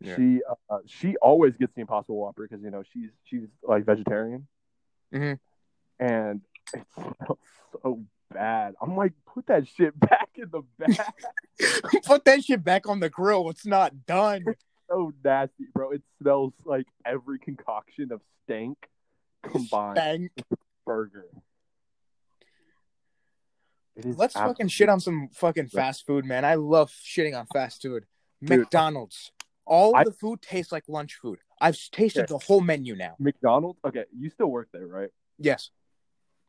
Yeah. 0.00 0.16
she 0.16 0.42
uh, 0.68 0.78
she 0.86 1.16
always 1.18 1.56
gets 1.56 1.74
the 1.74 1.80
Impossible 1.82 2.16
Whopper 2.18 2.46
because 2.48 2.62
you 2.62 2.70
know 2.70 2.82
she's 2.82 3.10
she's 3.24 3.48
like 3.62 3.84
vegetarian, 3.84 4.46
Mhm. 5.12 5.38
and 5.98 6.40
it 6.74 6.86
smells 6.94 7.38
so 7.82 8.04
bad. 8.32 8.74
I'm 8.80 8.96
like, 8.96 9.12
put 9.32 9.46
that 9.46 9.66
shit 9.68 9.98
back 10.00 10.30
in 10.36 10.50
the 10.50 10.62
bag. 10.78 11.00
Put 12.04 12.24
that 12.24 12.42
shit 12.44 12.64
back 12.64 12.88
on 12.88 13.00
the 13.00 13.10
grill. 13.10 13.50
It's 13.50 13.66
not 13.66 14.06
done. 14.06 14.44
so 14.90 15.12
nasty, 15.24 15.66
bro. 15.74 15.90
It 15.90 16.02
smells 16.20 16.52
like 16.64 16.86
every 17.04 17.38
concoction 17.38 18.12
of 18.12 18.20
stank 18.44 18.78
combined 19.42 19.94
Bang. 19.96 20.30
burger. 20.86 21.26
Let's 24.02 24.34
fucking 24.34 24.68
shit 24.68 24.88
on 24.88 25.00
some 25.00 25.28
fucking 25.34 25.68
fast 25.68 26.06
food, 26.06 26.24
man. 26.24 26.44
I 26.44 26.54
love 26.54 26.90
shitting 26.90 27.38
on 27.38 27.46
fast 27.52 27.82
food. 27.82 28.06
Dude. 28.42 28.60
McDonald's. 28.60 29.32
All 29.66 29.94
I- 29.94 30.04
the 30.04 30.12
food 30.12 30.40
tastes 30.40 30.72
like 30.72 30.84
lunch 30.88 31.16
food. 31.20 31.38
I've 31.60 31.78
tasted 31.92 32.28
the 32.28 32.38
whole 32.38 32.62
menu 32.62 32.96
now. 32.96 33.16
McDonald's. 33.18 33.78
Okay, 33.84 34.04
you 34.16 34.30
still 34.30 34.46
work 34.46 34.68
there, 34.72 34.86
right? 34.86 35.10
Yes, 35.38 35.70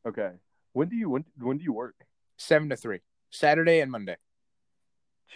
Okay. 0.07 0.31
When 0.73 0.89
do 0.89 0.95
you 0.95 1.09
when 1.09 1.25
when 1.39 1.57
do 1.57 1.63
you 1.63 1.73
work? 1.73 1.95
seven 2.41 2.69
to 2.69 2.75
three, 2.75 2.99
Saturday 3.29 3.79
and 3.79 3.91
Monday. 3.91 4.17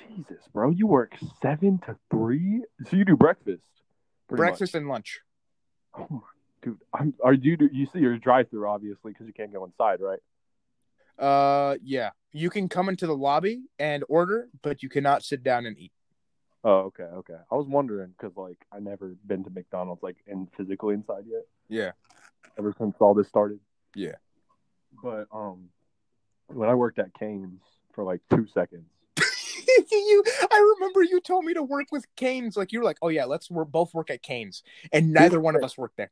Jesus, 0.10 0.44
bro, 0.52 0.72
you 0.72 0.88
work 0.88 1.14
seven 1.42 1.80
to 1.86 1.96
three. 2.12 2.64
So 2.90 2.98
you 2.98 3.06
do 3.06 3.16
breakfast. 3.16 3.64
pretty 4.28 4.42
much. 4.42 4.50
Breakfast 4.50 4.76
and 4.76 4.88
lunch. 4.88 5.20
Oh 5.98 6.08
my, 6.10 6.20
dude, 6.62 6.80
I'm, 6.94 7.14
are 7.24 7.34
you 7.34 7.56
do 7.56 7.70
you 7.72 7.88
see 7.94 8.00
your 8.00 8.18
drive 8.18 8.50
through 8.50 8.68
obviously 8.68 9.14
because 9.14 9.28
you 9.28 9.34
can't 9.34 9.54
go 9.54 9.64
inside, 9.64 10.00
right? 10.02 10.20
Uh, 11.18 11.76
yeah. 11.82 12.10
You 12.34 12.50
can 12.50 12.68
come 12.68 12.90
into 12.90 13.08
the 13.08 13.16
lobby 13.16 13.64
and 13.80 14.04
order, 14.10 14.50
but 14.62 14.84
you 14.84 14.90
cannot 14.90 15.24
sit 15.24 15.42
down 15.44 15.66
and 15.66 15.78
eat. 15.78 15.94
Oh, 16.66 16.80
okay, 16.88 17.04
okay. 17.04 17.38
I 17.50 17.56
was 17.56 17.68
wondering 17.68 18.14
because 18.18 18.36
like 18.36 18.58
I 18.74 18.80
never 18.80 19.16
been 19.26 19.44
to 19.46 19.50
McDonald's 19.50 20.04
like 20.04 20.18
in 20.28 20.48
physically 20.58 20.96
inside 20.96 21.24
yet. 21.28 21.44
Yeah. 21.70 21.92
ever 22.58 22.74
since 22.78 22.96
all 23.00 23.14
this 23.14 23.30
started. 23.30 23.60
Yeah. 23.94 24.16
But 25.02 25.28
um, 25.32 25.70
when 26.48 26.70
I 26.70 26.74
worked 26.76 27.00
at 27.00 27.14
Cane's 27.14 27.62
for 27.94 28.04
like 28.04 28.22
two 28.30 28.48
seconds, 28.54 28.86
you, 29.92 30.24
I 30.52 30.76
remember 30.78 31.04
you 31.04 31.20
told 31.22 31.46
me 31.46 31.54
to 31.54 31.64
work 31.64 31.88
with 31.92 32.06
Cane's. 32.16 32.58
Like 32.58 32.72
you 32.72 32.80
were 32.80 32.86
like, 32.86 32.98
oh 33.02 33.10
yeah, 33.10 33.26
let's 33.26 33.50
work, 33.50 33.72
both 33.72 33.94
work 33.94 34.10
at 34.10 34.22
Cane's, 34.22 34.64
and 34.92 35.14
neither 35.14 35.40
one 35.40 35.56
of 35.56 35.64
us 35.64 35.78
worked 35.78 35.98
there. 35.98 36.12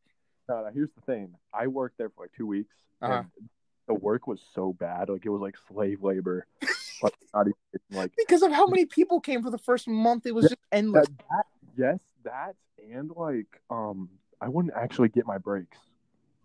no, 0.49 0.64
no, 0.64 0.69
here's 0.73 0.89
the 0.95 1.01
thing: 1.01 1.35
I 1.53 1.68
worked 1.68 1.97
there 1.97 2.10
for 2.10 2.23
like 2.23 2.31
two 2.35 2.47
weeks, 2.47 2.73
Uh-huh. 3.01 3.23
and 3.39 3.49
the 3.88 3.93
work 3.93 4.27
was 4.27 4.39
so 4.53 4.73
bad, 4.73 5.10
like 5.10 5.26
it 5.26 5.30
was 5.30 5.41
like 5.41 5.55
slave 5.68 6.03
labor. 6.03 6.45
like 7.03 7.14
even 7.35 7.53
like 7.91 8.11
because 8.18 8.41
of 8.41 8.51
how 8.51 8.65
many 8.68 8.85
people 8.85 9.19
came 9.19 9.43
for 9.43 9.49
the 9.49 9.57
first 9.57 9.88
month. 9.88 10.26
It 10.26 10.34
was 10.34 10.45
just 10.45 10.61
endless. 10.72 11.07
that, 11.07 11.18
that. 11.30 11.45
Yes, 11.76 11.99
that 12.23 12.55
and 12.91 13.11
like 13.15 13.61
um, 13.69 14.10
I 14.41 14.47
wouldn't 14.49 14.73
actually 14.76 15.10
get 15.10 15.26
my 15.26 15.38
breaks. 15.38 15.77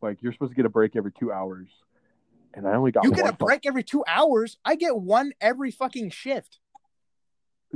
Like 0.02 0.22
you're 0.22 0.32
supposed 0.32 0.52
to 0.52 0.56
get 0.56 0.64
a 0.64 0.70
break 0.70 0.96
every 0.96 1.12
two 1.12 1.32
hours, 1.32 1.68
and 2.54 2.66
I 2.66 2.74
only 2.74 2.92
got 2.92 3.04
You 3.04 3.10
one 3.10 3.20
get 3.20 3.28
a 3.30 3.36
break 3.36 3.66
every 3.66 3.82
two 3.84 4.04
hours. 4.06 4.58
I 4.64 4.74
get 4.74 4.96
one 4.96 5.32
every 5.40 5.70
fucking 5.70 6.10
shift. 6.10 6.58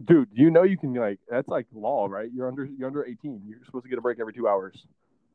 dude, 0.05 0.29
you 0.33 0.51
know 0.51 0.63
you 0.63 0.77
can 0.79 0.95
like 0.95 1.19
that's 1.29 1.49
like 1.49 1.67
law, 1.73 2.07
right? 2.07 2.31
You're 2.35 2.49
under 2.49 2.65
you're 2.65 2.89
under 2.89 3.05
18. 3.05 3.43
You're 3.47 3.59
supposed 3.65 3.85
to 3.85 3.89
get 3.89 3.99
a 3.99 4.03
break 4.03 4.19
every 4.21 4.33
two 4.33 4.49
hours. 4.49 4.87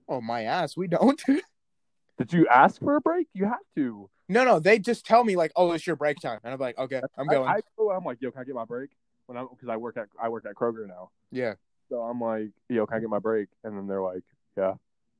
Oh 0.09 0.21
my 0.21 0.43
ass, 0.43 0.75
we 0.77 0.87
don't. 0.87 1.21
Did 2.17 2.33
you 2.33 2.47
ask 2.47 2.79
for 2.79 2.95
a 2.95 3.01
break? 3.01 3.27
You 3.33 3.45
have 3.45 3.59
to. 3.75 4.09
no, 4.27 4.43
no, 4.43 4.59
they 4.59 4.79
just 4.79 5.05
tell 5.05 5.23
me 5.23 5.35
like, 5.35 5.51
"Oh, 5.55 5.71
it's 5.73 5.85
your 5.85 5.95
break 5.95 6.19
time," 6.19 6.39
and 6.43 6.51
I'm 6.53 6.59
like, 6.59 6.77
"Okay, 6.77 7.01
I'm 7.17 7.27
going." 7.27 7.47
I, 7.47 7.59
I 7.59 7.95
I'm 7.95 8.03
like, 8.03 8.17
yo, 8.21 8.31
can 8.31 8.41
I 8.41 8.43
get 8.43 8.55
my 8.55 8.65
break? 8.65 8.89
When 9.27 9.37
I'm 9.37 9.47
because 9.49 9.69
I 9.69 9.77
work 9.77 9.97
at 9.97 10.07
I 10.19 10.29
work 10.29 10.45
at 10.49 10.55
Kroger 10.55 10.87
now. 10.87 11.11
yeah, 11.31 11.53
So 11.89 11.97
I'm 12.01 12.19
like, 12.19 12.49
yo, 12.69 12.87
can 12.87 12.97
I 12.97 12.99
get 13.01 13.09
my 13.09 13.19
break? 13.19 13.49
And 13.63 13.77
then 13.77 13.85
they're 13.87 14.01
like, 14.01 14.23
yeah. 14.57 14.73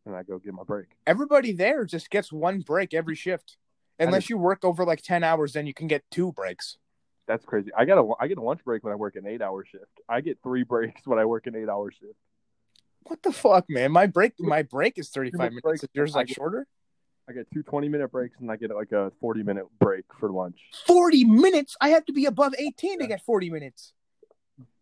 And 0.06 0.16
I 0.16 0.24
go 0.24 0.40
get 0.40 0.54
my 0.54 0.64
break. 0.64 0.88
everybody 1.06 1.52
there 1.52 1.84
just 1.86 2.10
gets 2.10 2.32
one 2.32 2.62
break 2.62 2.94
every 2.94 3.16
shift, 3.16 3.58
unless 4.00 4.30
you 4.30 4.38
work 4.38 4.64
over 4.64 4.86
like 4.86 5.02
ten 5.02 5.24
hours. 5.24 5.54
Then 5.54 5.66
you 5.68 5.74
can 5.74 5.88
get 5.88 6.04
two 6.12 6.32
breaks. 6.32 6.78
That's 7.28 7.46
crazy. 7.46 7.72
I 7.78 7.86
got 7.86 7.98
a 7.98 8.14
I 8.20 8.28
get 8.28 8.38
a 8.38 8.42
lunch 8.42 8.64
break 8.64 8.84
when 8.84 8.94
I 8.94 8.96
work 8.96 9.16
an 9.16 9.28
eight 9.28 9.42
hour 9.42 9.66
shift. 9.66 9.86
I 10.08 10.22
get 10.22 10.40
three 10.44 10.64
breaks 10.74 11.02
when 11.06 11.20
I 11.20 11.26
work 11.26 11.48
an 11.48 11.56
eight 11.56 11.70
hour 11.70 11.92
shift. 11.92 12.16
What 13.04 13.24
the 13.24 13.32
fuck, 13.32 13.66
man? 13.70 13.92
My 13.94 14.06
break, 14.06 14.34
my 14.38 14.64
break 14.64 14.98
is 14.98 15.10
35 15.10 15.38
minute 15.40 15.52
minutes. 15.52 15.62
break. 15.64 15.84
Is 15.84 15.90
yours 15.94 16.14
like 16.16 16.28
get- 16.28 16.36
shorter? 16.36 16.68
I 17.30 17.34
get 17.34 17.48
two 17.54 17.62
20 17.62 17.90
minute 17.90 18.10
breaks 18.10 18.38
and 18.40 18.50
I 18.50 18.56
get 18.56 18.74
like 18.74 18.94
a 18.94 19.12
40 19.20 19.44
minute 19.44 19.66
break 19.80 20.06
for 20.18 20.30
lunch. 20.32 20.60
40 20.86 21.26
minutes. 21.26 21.76
I 21.82 21.90
have 21.90 22.06
to 22.06 22.14
be 22.14 22.26
above 22.26 22.54
18 22.58 23.00
to 23.00 23.08
get 23.08 23.22
40 23.22 23.50
minutes. 23.50 23.94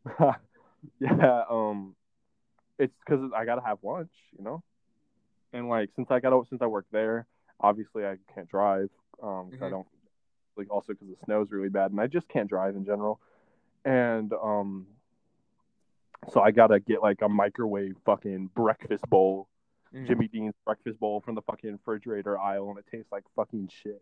yeah, 1.00 1.44
um, 1.50 1.96
it's 2.78 2.94
because 3.06 3.32
I 3.36 3.46
gotta 3.46 3.62
have 3.62 3.80
lunch, 3.84 4.12
you 4.38 4.44
know. 4.44 4.64
And 5.54 5.70
like 5.70 5.90
since 5.96 6.08
I 6.12 6.20
got 6.20 6.34
out 6.34 6.48
since 6.50 6.62
I 6.62 6.68
work 6.68 6.86
there, 6.92 7.26
obviously 7.60 8.06
I 8.06 8.18
can't 8.34 8.48
drive. 8.48 8.90
Um, 9.22 9.52
'cause 9.52 9.62
I 9.62 9.70
don't 9.70 9.88
like 10.58 10.70
also 10.72 10.94
because 10.94 11.08
the 11.10 11.18
snow's 11.26 11.52
really 11.52 11.70
bad, 11.70 11.92
and 11.92 12.00
I 12.00 12.08
just 12.08 12.28
can't 12.30 12.50
drive 12.50 12.76
in 12.76 12.86
general. 12.86 13.20
And 13.84 14.32
um, 14.34 14.88
so 16.32 16.42
I 16.42 16.52
gotta 16.52 16.80
get 16.80 17.02
like 17.02 17.22
a 17.22 17.30
microwave 17.30 17.96
fucking 18.06 18.48
breakfast 18.56 19.08
bowl, 19.10 19.48
Mm. 19.94 20.08
Jimmy 20.08 20.28
Dean's 20.28 20.56
breakfast 20.66 21.00
bowl 21.00 21.22
from 21.22 21.36
the 21.36 21.42
fucking 21.44 21.72
refrigerator 21.74 22.38
aisle, 22.38 22.70
and 22.70 22.78
it 22.80 22.86
tastes 22.92 23.12
like 23.12 23.24
fucking 23.36 23.70
shit. 23.70 24.02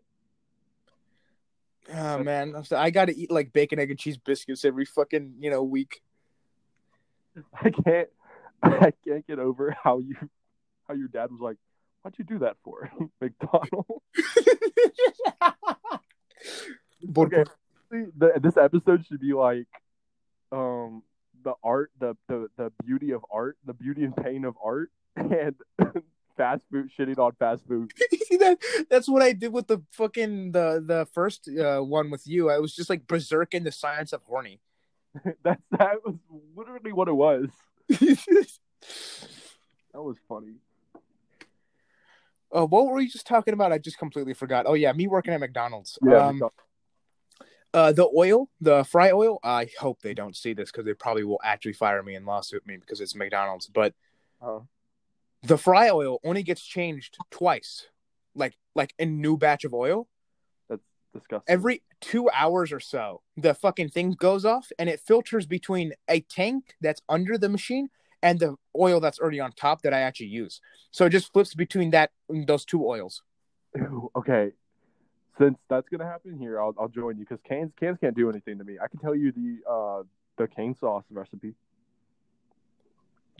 Oh 1.92 2.18
man, 2.22 2.64
so- 2.64 2.76
I 2.78 2.90
gotta 2.90 3.12
eat 3.14 3.30
like 3.30 3.52
bacon, 3.52 3.78
egg, 3.78 3.90
and 3.90 3.98
cheese 3.98 4.16
biscuits 4.16 4.64
every 4.64 4.86
fucking 4.86 5.34
you 5.40 5.50
know 5.50 5.62
week. 5.62 6.02
I 7.54 7.70
can't 7.70 8.08
I 8.62 8.92
can't 9.06 9.26
get 9.26 9.38
over 9.38 9.70
how 9.82 9.98
you 9.98 10.14
how 10.88 10.94
your 10.94 11.08
dad 11.08 11.30
was 11.30 11.40
like, 11.40 11.58
What'd 12.04 12.18
you 12.18 12.24
do 12.26 12.40
that 12.40 12.58
for? 12.62 12.90
McDonald's. 13.20 14.04
Okay. 17.16 17.44
The, 17.90 18.32
this 18.40 18.56
episode 18.56 19.04
should 19.06 19.20
be 19.20 19.34
like 19.34 19.66
um 20.50 21.02
the 21.42 21.52
art 21.62 21.90
the, 21.98 22.16
the 22.28 22.48
the 22.56 22.72
beauty 22.84 23.12
of 23.12 23.24
art, 23.30 23.56
the 23.64 23.74
beauty 23.74 24.04
and 24.04 24.16
pain 24.16 24.44
of 24.44 24.56
art 24.62 24.90
and 25.16 25.54
fast 26.36 26.64
food 26.70 26.90
shitting 26.98 27.18
on 27.18 27.32
fast 27.32 27.66
food. 27.66 27.92
That? 28.38 28.58
That's 28.90 29.08
what 29.08 29.22
I 29.22 29.32
did 29.32 29.52
with 29.52 29.68
the 29.68 29.82
fucking 29.92 30.52
the 30.52 30.82
the 30.84 31.06
first 31.12 31.48
uh, 31.48 31.80
one 31.80 32.10
with 32.10 32.26
you. 32.26 32.50
I 32.50 32.58
was 32.58 32.74
just 32.74 32.90
like 32.90 33.06
berserk 33.06 33.54
in 33.54 33.64
the 33.64 33.72
science 33.72 34.12
of 34.12 34.22
horny. 34.24 34.60
That's 35.42 35.62
that 35.72 36.04
was 36.04 36.16
literally 36.56 36.92
what 36.92 37.08
it 37.08 37.14
was. 37.14 37.48
That 37.88 40.02
was 40.02 40.16
funny. 40.28 40.54
Oh, 42.54 42.66
what 42.66 42.86
were 42.86 42.94
we 42.94 43.08
just 43.08 43.26
talking 43.26 43.52
about? 43.52 43.72
I 43.72 43.78
just 43.78 43.98
completely 43.98 44.32
forgot. 44.32 44.64
Oh 44.66 44.74
yeah, 44.74 44.92
me 44.92 45.08
working 45.08 45.34
at 45.34 45.40
McDonald's. 45.40 45.98
Yeah, 46.02 46.28
um, 46.28 46.42
uh, 47.74 47.92
the 47.92 48.08
oil, 48.16 48.48
the 48.60 48.84
fry 48.84 49.10
oil. 49.10 49.40
I 49.42 49.68
hope 49.78 50.00
they 50.00 50.14
don't 50.14 50.36
see 50.36 50.54
this 50.54 50.70
because 50.70 50.86
they 50.86 50.94
probably 50.94 51.24
will 51.24 51.40
actually 51.44 51.72
fire 51.74 52.02
me 52.02 52.14
and 52.14 52.24
lawsuit 52.24 52.66
me 52.66 52.76
because 52.76 53.00
it's 53.00 53.16
McDonald's. 53.16 53.66
But 53.66 53.94
uh, 54.40 54.60
the 55.42 55.58
fry 55.58 55.90
oil 55.90 56.20
only 56.24 56.44
gets 56.44 56.62
changed 56.64 57.18
twice, 57.30 57.88
like 58.34 58.56
like 58.74 58.94
a 58.98 59.04
new 59.04 59.36
batch 59.36 59.64
of 59.64 59.74
oil. 59.74 60.08
that's 60.70 60.84
disgusting. 61.12 61.52
Every 61.52 61.82
two 62.00 62.30
hours 62.30 62.72
or 62.72 62.80
so, 62.80 63.22
the 63.36 63.54
fucking 63.54 63.88
thing 63.88 64.12
goes 64.12 64.44
off 64.44 64.70
and 64.78 64.88
it 64.88 65.00
filters 65.00 65.46
between 65.46 65.94
a 66.08 66.20
tank 66.20 66.76
that's 66.80 67.02
under 67.08 67.36
the 67.36 67.48
machine 67.48 67.88
and 68.24 68.40
the 68.40 68.56
oil 68.76 68.98
that's 68.98 69.20
already 69.20 69.38
on 69.38 69.52
top 69.52 69.82
that 69.82 69.92
I 69.92 70.00
actually 70.00 70.28
use. 70.28 70.60
So 70.90 71.04
it 71.04 71.10
just 71.10 71.32
flips 71.32 71.54
between 71.54 71.90
that 71.90 72.10
those 72.28 72.64
two 72.64 72.84
oils. 72.84 73.22
Okay. 74.16 74.52
Since 75.38 75.58
that's 75.68 75.88
gonna 75.88 76.06
happen 76.06 76.38
here, 76.38 76.60
I'll 76.60 76.74
I'll 76.78 76.88
join 76.88 77.18
you 77.18 77.24
because 77.28 77.40
cans 77.46 77.72
cans 77.78 77.98
can't 78.00 78.16
do 78.16 78.30
anything 78.30 78.58
to 78.58 78.64
me. 78.64 78.78
I 78.82 78.88
can 78.88 79.00
tell 79.00 79.14
you 79.14 79.32
the 79.32 79.70
uh 79.70 80.02
the 80.38 80.48
cane 80.48 80.74
sauce 80.74 81.04
recipe. 81.10 81.54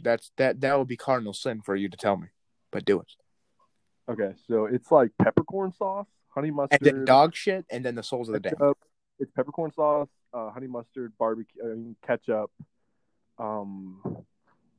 That's 0.03 0.31
that 0.35 0.61
that 0.61 0.77
would 0.77 0.87
be 0.87 0.97
cardinal 0.97 1.33
sin 1.33 1.61
for 1.61 1.75
you 1.75 1.89
to 1.89 1.97
tell 1.97 2.17
me, 2.17 2.27
but 2.71 2.85
do 2.85 2.99
it. 2.99 3.07
Okay, 4.07 4.33
so 4.47 4.65
it's 4.65 4.91
like 4.91 5.11
peppercorn 5.17 5.71
sauce, 5.71 6.07
honey 6.29 6.51
mustard, 6.51 6.85
And 6.85 6.97
then 6.97 7.05
dog 7.05 7.33
shit, 7.33 7.65
and 7.71 7.83
then 7.83 7.95
the 7.95 8.03
souls 8.03 8.29
of 8.29 8.33
the 8.33 8.39
damned. 8.41 8.75
It's 9.17 9.31
peppercorn 9.31 9.71
sauce, 9.71 10.09
uh, 10.33 10.51
honey 10.51 10.67
mustard, 10.67 11.13
barbecue, 11.17 11.63
I 11.63 11.67
mean, 11.69 11.95
ketchup, 12.05 12.51
um, 13.39 14.25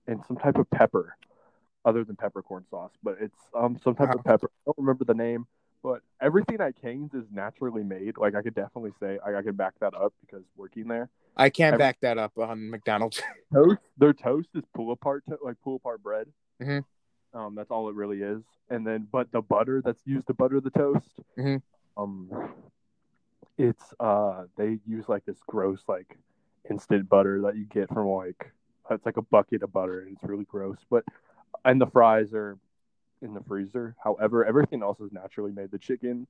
and 0.07 0.25
some 0.27 0.37
type 0.37 0.57
of 0.57 0.69
pepper, 0.71 1.17
other 1.85 2.05
than 2.05 2.17
peppercorn 2.17 2.65
sauce. 2.71 2.93
But 3.03 3.17
it's 3.21 3.39
um 3.55 3.79
some 3.83 3.95
type 3.95 4.15
of 4.15 4.25
pepper. 4.25 4.49
I 4.53 4.61
don't 4.67 4.79
remember 4.79 5.05
the 5.05 5.15
name, 5.15 5.47
but 5.83 6.01
everything 6.21 6.61
at 6.61 6.81
Cane's 6.81 7.15
is 7.15 7.25
naturally 7.33 7.83
made. 7.85 8.17
Like 8.19 8.35
I 8.35 8.43
could 8.43 8.55
definitely 8.55 8.93
say 9.01 9.19
I, 9.25 9.37
I 9.37 9.43
could 9.43 9.57
back 9.57 9.75
that 9.81 9.95
up 9.95 10.13
because 10.21 10.45
working 10.57 10.89
there. 10.89 11.09
I 11.37 11.51
can't 11.51 11.75
Every- 11.75 11.79
back 11.85 11.99
that 12.01 12.19
up 12.19 12.39
on 12.39 12.71
McDonald's. 12.71 13.21
Toast, 13.53 13.81
their 13.99 14.13
toast 14.15 14.49
is 14.55 14.65
pull 14.75 14.91
apart, 14.93 15.23
to- 15.29 15.39
like 15.45 15.57
pull 15.63 15.77
apart 15.77 16.03
bread. 16.03 16.29
Mhm. 16.63 16.85
Um, 17.35 17.55
that's 17.55 17.71
all 17.71 17.89
it 17.91 17.95
really 17.95 18.23
is. 18.23 18.43
And 18.71 18.87
then, 18.87 19.07
but 19.13 19.31
the 19.33 19.43
butter 19.43 19.83
that's 19.85 20.01
used 20.07 20.27
to 20.29 20.35
butter 20.35 20.61
the 20.61 20.71
toast, 20.71 21.11
Mhm. 21.39 21.61
um, 21.99 22.31
it's 23.59 23.85
uh, 24.01 24.45
they 24.57 24.79
use 24.87 25.09
like 25.09 25.25
this 25.27 25.39
gross 25.47 25.83
like 25.89 26.17
instant 26.71 27.09
butter 27.09 27.43
that 27.43 27.57
you 27.57 27.65
get 27.67 27.89
from 27.93 28.07
like 28.09 28.53
it's 28.91 29.07
like 29.07 29.17
a 29.17 29.23
bucket 29.23 29.63
of 29.63 29.73
butter 29.73 30.01
and 30.01 30.13
it's 30.17 30.25
really 30.25 30.45
gross. 30.45 30.79
But 30.91 31.05
and 31.65 31.81
the 31.81 31.87
fries 31.87 32.33
are 32.33 32.59
in 33.23 33.35
the 33.35 33.41
freezer. 33.43 33.95
However, 34.03 34.45
everything 34.45 34.83
else 34.83 35.01
is 35.01 35.13
naturally 35.13 35.53
made. 35.53 35.71
The 35.71 35.79
chicken, 35.79 36.27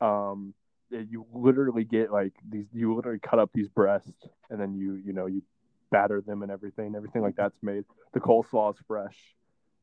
um, 0.00 0.54
you 0.90 1.26
literally 1.32 1.84
get 1.84 2.12
like 2.12 2.32
these. 2.48 2.66
You 2.72 2.94
literally 2.94 3.18
cut 3.18 3.38
up 3.38 3.50
these 3.52 3.68
breasts 3.68 4.12
and 4.50 4.60
then 4.60 4.74
you 4.74 4.94
you 4.94 5.12
know 5.12 5.26
you 5.26 5.42
batter 5.90 6.20
them 6.20 6.42
and 6.42 6.50
everything. 6.50 6.94
Everything 6.94 7.22
like 7.22 7.36
that's 7.36 7.62
made. 7.62 7.84
The 8.12 8.20
coleslaw 8.20 8.74
is 8.74 8.80
fresh. 8.86 9.16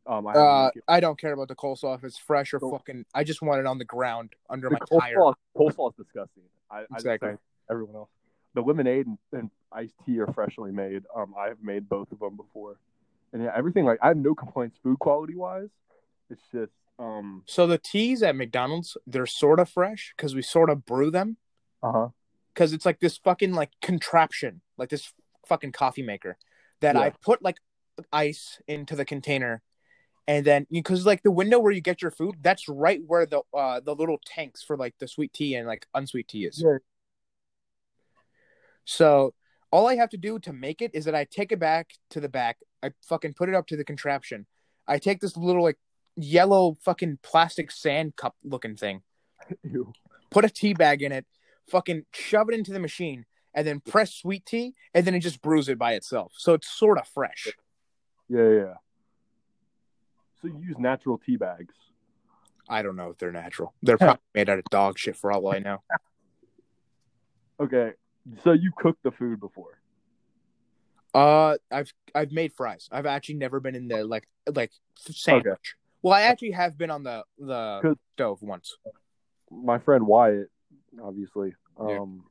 Um, 0.08 0.26
I 0.28 0.32
Uh, 0.34 0.72
I 0.88 1.00
don't 1.00 1.20
care 1.20 1.32
about 1.34 1.48
the 1.48 1.56
coleslaw 1.56 1.96
if 1.98 2.04
it's 2.04 2.18
fresh 2.18 2.54
or 2.54 2.60
So- 2.60 2.72
fucking. 2.72 3.06
I 3.14 3.24
just 3.24 3.42
want 3.42 3.60
it 3.60 3.66
on 3.68 3.78
the 3.78 3.86
ground 3.86 4.34
under 4.50 4.70
my 4.70 4.80
tire. 5.00 5.16
coleslaw, 5.16 5.34
coleslaw 5.56 5.90
is 5.92 5.96
disgusting. 5.98 6.44
I, 6.72 6.80
I 6.80 6.86
Exactly. 6.96 7.34
say 7.34 7.38
everyone 7.70 7.96
else. 7.96 8.10
The 8.54 8.62
lemonade 8.62 9.08
and, 9.08 9.18
and 9.32 9.50
iced 9.72 9.94
tea 10.06 10.20
are 10.20 10.28
freshly 10.28 10.72
made. 10.72 11.04
Um, 11.16 11.34
I 11.38 11.48
have 11.48 11.62
made 11.62 11.88
both 11.88 12.12
of 12.12 12.20
them 12.20 12.36
before, 12.36 12.78
and 13.34 13.44
yeah, 13.44 13.52
everything 13.56 13.86
like 13.86 14.00
I 14.02 14.10
have 14.10 14.18
no 14.18 14.36
complaints 14.36 14.78
food 14.84 15.00
quality 15.00 15.36
wise. 15.36 15.70
It's 16.30 16.42
just 16.52 16.74
um, 17.00 17.44
So 17.46 17.68
the 17.68 17.78
teas 17.78 18.24
at 18.24 18.36
McDonald's, 18.36 18.98
they're 19.08 19.26
sort 19.26 19.60
of 19.60 19.70
fresh 19.70 20.14
because 20.16 20.36
we 20.36 20.42
sort 20.42 20.70
of 20.70 20.86
brew 20.86 21.12
them 21.12 21.38
uh 21.82 21.92
huh. 21.92 22.08
because 22.54 22.74
it's 22.74 22.86
like 22.86 23.00
this 23.00 23.18
fucking 23.18 23.54
like 23.54 23.72
contraption, 23.82 24.62
like 24.78 24.90
this 24.90 25.14
fucking 25.48 25.72
coffee 25.72 26.04
maker 26.04 26.38
that 26.82 26.96
I 26.96 27.12
put 27.22 27.42
like 27.42 27.58
ice 28.12 28.60
into 28.68 28.96
the 28.96 29.06
container, 29.06 29.62
and 30.28 30.46
then 30.46 30.68
because 30.70 31.06
like 31.06 31.24
the 31.24 31.32
window 31.32 31.60
where 31.60 31.72
you 31.72 31.82
get 31.82 32.02
your 32.02 32.12
food, 32.12 32.36
that's 32.42 32.68
right 32.68 33.02
where 33.06 33.26
the 33.26 33.42
uh 33.54 33.80
the 33.80 33.96
little 33.96 34.20
tanks 34.26 34.62
for 34.62 34.78
like 34.78 34.96
the 35.00 35.08
sweet 35.08 35.34
tea 35.34 35.56
and 35.56 35.68
like 35.68 35.88
unsweet 35.94 36.28
tea 36.28 36.46
is. 36.46 36.62
Yeah. 36.64 36.78
So 38.86 39.34
all 39.72 39.88
I 39.88 39.96
have 39.96 40.10
to 40.10 40.18
do 40.18 40.40
to 40.40 40.54
make 40.54 40.82
it 40.82 40.92
is 40.94 41.06
that 41.06 41.16
I 41.16 41.26
take 41.26 41.52
it 41.52 41.60
back 41.60 41.92
to 42.12 42.20
the 42.20 42.30
back. 42.30 42.58
I 42.84 42.92
fucking 43.08 43.34
put 43.34 43.50
it 43.50 43.56
up 43.56 43.68
to 43.68 43.78
the 43.78 43.84
contraption. 43.84 44.46
I 44.88 44.98
take 44.98 45.22
this 45.22 45.38
little 45.38 45.64
like 45.64 45.78
yellow 46.16 46.76
fucking 46.84 47.20
plastic 47.24 47.72
sand 47.72 48.16
cup 48.16 48.36
looking 48.44 48.76
thing, 48.76 49.02
Ew. 49.64 49.94
put 50.30 50.46
a 50.46 50.50
tea 50.50 50.74
bag 50.74 51.02
in 51.02 51.12
it, 51.12 51.26
fucking 51.70 52.06
shove 52.14 52.50
it 52.50 52.56
into 52.56 52.74
the 52.74 52.80
machine, 52.80 53.26
and 53.54 53.66
then 53.66 53.80
press 53.80 54.14
sweet 54.14 54.46
tea, 54.46 54.74
and 54.94 55.06
then 55.06 55.16
it 55.16 55.20
just 55.20 55.42
brews 55.42 55.70
it 55.70 55.78
by 55.78 55.94
itself. 55.94 56.34
So 56.36 56.54
it's 56.54 56.70
sort 56.70 56.98
of 56.98 57.08
fresh. 57.08 57.48
Yeah, 58.28 58.42
yeah. 58.42 58.50
yeah. 58.50 58.74
So 60.42 60.48
you 60.48 60.60
use 60.60 60.80
natural 60.80 61.20
tea 61.20 61.38
bags. 61.38 61.76
I 62.68 62.82
don't 62.82 62.96
know 62.96 63.10
if 63.10 63.18
they're 63.18 63.32
natural. 63.32 63.74
They're 63.84 63.98
probably 63.98 64.22
made 64.34 64.50
out 64.50 64.60
of 64.60 64.66
dog 64.66 64.98
shit 64.98 65.16
for 65.16 65.32
all 65.32 65.54
I 65.54 65.60
know. 65.60 65.82
Okay, 67.60 67.92
so 68.44 68.52
you 68.52 68.72
cooked 68.78 69.04
the 69.04 69.12
food 69.12 69.40
before. 69.40 69.80
Uh, 71.14 71.58
I've 71.72 71.92
I've 72.16 72.32
made 72.32 72.54
fries. 72.54 72.88
I've 72.92 73.06
actually 73.06 73.36
never 73.36 73.60
been 73.60 73.76
in 73.76 73.88
the 73.88 74.04
like 74.06 74.28
like 74.54 74.72
sandwich. 74.98 75.76
Well, 76.02 76.14
I 76.14 76.22
actually 76.22 76.52
have 76.52 76.78
been 76.78 76.90
on 76.90 77.04
the 77.04 77.24
the 77.38 77.96
stove 78.14 78.42
once. 78.42 78.78
My 79.52 79.78
friend 79.80 80.08
Wyatt, 80.08 80.50
obviously, 81.04 81.54
Yeah. 81.80 82.00
um, 82.00 82.24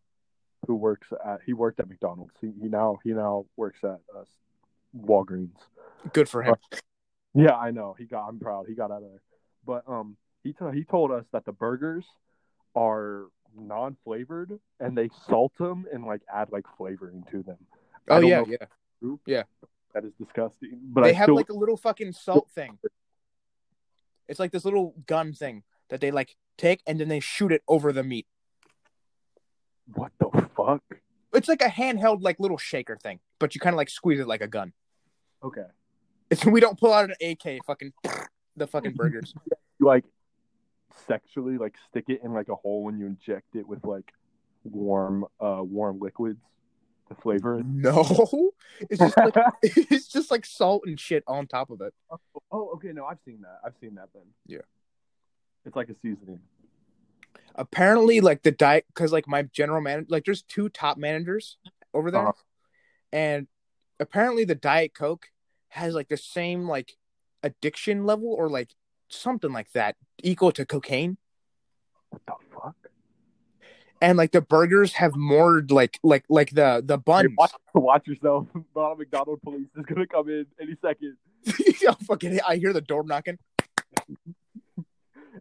who 0.66 0.76
works 0.76 1.08
at 1.24 1.40
he 1.44 1.52
worked 1.52 1.78
at 1.80 1.88
McDonald's. 1.88 2.32
He, 2.40 2.50
he 2.60 2.68
now 2.68 2.98
he 3.04 3.10
now 3.12 3.44
works 3.56 3.80
at 3.84 4.00
uh, 4.16 4.24
Walgreens. 4.96 5.56
Good 6.14 6.28
for 6.28 6.42
him. 6.42 6.54
Yeah, 7.34 7.54
I 7.54 7.70
know. 7.70 7.94
He 7.98 8.06
got. 8.06 8.26
I'm 8.26 8.40
proud. 8.40 8.64
He 8.66 8.74
got 8.74 8.90
out 8.90 9.02
of 9.02 9.10
there. 9.10 9.22
But 9.66 9.84
um, 9.86 10.16
he 10.42 10.52
t- 10.54 10.64
he 10.72 10.84
told 10.84 11.12
us 11.12 11.24
that 11.32 11.44
the 11.44 11.52
burgers 11.52 12.06
are 12.74 13.26
non-flavored 13.56 14.59
and 14.78 14.97
they 14.97 15.09
salt 15.27 15.52
them 15.59 15.86
and 15.93 16.05
like 16.05 16.22
add 16.32 16.51
like 16.52 16.64
flavoring 16.77 17.24
to 17.31 17.43
them. 17.43 17.59
Oh 18.09 18.20
yeah, 18.20 18.43
yeah. 18.47 18.56
true. 19.01 19.20
Yeah. 19.27 19.43
that 19.94 20.05
is 20.05 20.12
disgusting. 20.18 20.78
But 20.82 21.05
they 21.05 21.10
I 21.10 21.12
have 21.12 21.27
still, 21.27 21.36
like 21.36 21.51
a 21.51 21.55
little 21.55 21.77
fucking 21.77 22.12
salt 22.12 22.48
thing. 22.55 22.78
It's 24.28 24.39
like 24.39 24.52
this 24.52 24.64
little 24.64 24.94
gun 25.06 25.32
thing 25.32 25.64
that 25.89 26.01
they 26.01 26.10
like 26.10 26.36
take 26.56 26.82
and 26.86 27.01
then 27.01 27.09
they 27.09 27.20
shoot 27.20 27.52
it 27.52 27.62
over 27.68 27.93
the 27.93 28.05
meat. 28.05 28.27
what 29.94 30.12
the 30.18 30.48
fuck? 30.56 30.82
It's 31.32 31.48
like 31.48 31.62
a 31.62 31.68
handheld 31.68 32.22
like 32.22 32.40
little 32.40 32.59
shaker 32.59 32.97
thing, 32.97 33.20
but 33.39 33.55
you 33.55 33.60
kind 33.60 33.74
of 33.74 33.78
like 33.78 33.90
squeeze 33.90 34.20
it 34.20 34.27
like 34.27 34.40
a 34.40 34.48
gun. 34.48 34.72
Okay, 35.43 35.64
It's 36.28 36.44
we 36.47 36.60
don't 36.60 36.78
pull 36.78 36.93
out 36.93 37.10
an 37.10 37.16
AK 37.20 37.64
fucking 37.66 37.93
the 38.56 38.66
fucking 38.66 38.94
burgers. 38.94 39.35
like 39.81 40.05
sexually 41.06 41.56
like 41.58 41.74
stick 41.88 42.04
it 42.08 42.20
in 42.24 42.32
like 42.32 42.48
a 42.48 42.54
hole 42.54 42.84
when 42.84 42.98
you 42.98 43.06
inject 43.06 43.54
it 43.54 43.66
with 43.66 43.84
like 43.84 44.12
warm 44.64 45.24
uh 45.40 45.60
warm 45.62 45.98
liquids 46.00 46.40
to 47.08 47.14
flavor 47.16 47.58
it. 47.58 47.66
no, 47.66 48.52
it's 48.80 48.98
just 49.00 49.16
like 49.16 49.34
it's 49.62 50.06
just 50.08 50.30
like 50.30 50.44
salt 50.46 50.82
and 50.86 50.98
shit 51.00 51.24
on 51.26 51.46
top 51.46 51.70
of 51.70 51.80
it. 51.80 51.92
Oh, 52.52 52.70
okay. 52.74 52.92
No, 52.92 53.04
I've 53.04 53.18
seen 53.24 53.40
that. 53.42 53.58
I've 53.64 53.74
seen 53.80 53.94
that 53.96 54.08
then. 54.14 54.22
Yeah. 54.46 54.58
It's 55.64 55.74
like 55.76 55.88
a 55.88 55.94
seasoning. 56.02 56.40
Apparently, 57.56 58.20
like 58.20 58.42
the 58.42 58.52
diet, 58.52 58.84
because 58.88 59.12
like 59.12 59.26
my 59.26 59.42
general 59.42 59.80
man, 59.80 60.06
like 60.08 60.24
there's 60.24 60.42
two 60.42 60.68
top 60.68 60.96
managers 60.98 61.56
over 61.92 62.10
there, 62.10 62.28
Uh-huh. 62.28 62.32
and 63.12 63.48
apparently 63.98 64.44
the 64.44 64.54
diet 64.54 64.94
coke 64.94 65.26
has 65.68 65.94
like 65.94 66.08
the 66.08 66.16
same 66.16 66.68
like 66.68 66.96
addiction 67.42 68.04
level 68.06 68.32
or 68.32 68.48
like 68.48 68.70
something 69.12 69.52
like 69.52 69.70
that 69.72 69.96
equal 70.22 70.52
to 70.52 70.64
cocaine 70.64 71.16
What 72.10 72.22
the 72.26 72.32
fuck? 72.54 72.76
and 74.02 74.16
like 74.16 74.32
the 74.32 74.40
burgers 74.40 74.94
have 74.94 75.14
more 75.16 75.62
like 75.68 75.98
like 76.02 76.24
like 76.28 76.50
the 76.50 76.82
the 76.84 76.98
Hey, 77.06 77.28
watch, 77.36 77.52
watch 77.74 78.06
yourself. 78.06 78.46
Ronald 78.74 78.98
McDonald 78.98 79.42
police 79.42 79.68
is 79.76 79.84
gonna 79.84 80.06
come 80.06 80.28
in 80.28 80.46
any 80.60 80.74
second. 80.80 81.16
yeah, 81.82 81.94
fucking 82.06 82.40
i 82.46 82.56
hear 82.56 82.72
the 82.72 82.80
door 82.80 83.02
knocking 83.04 83.38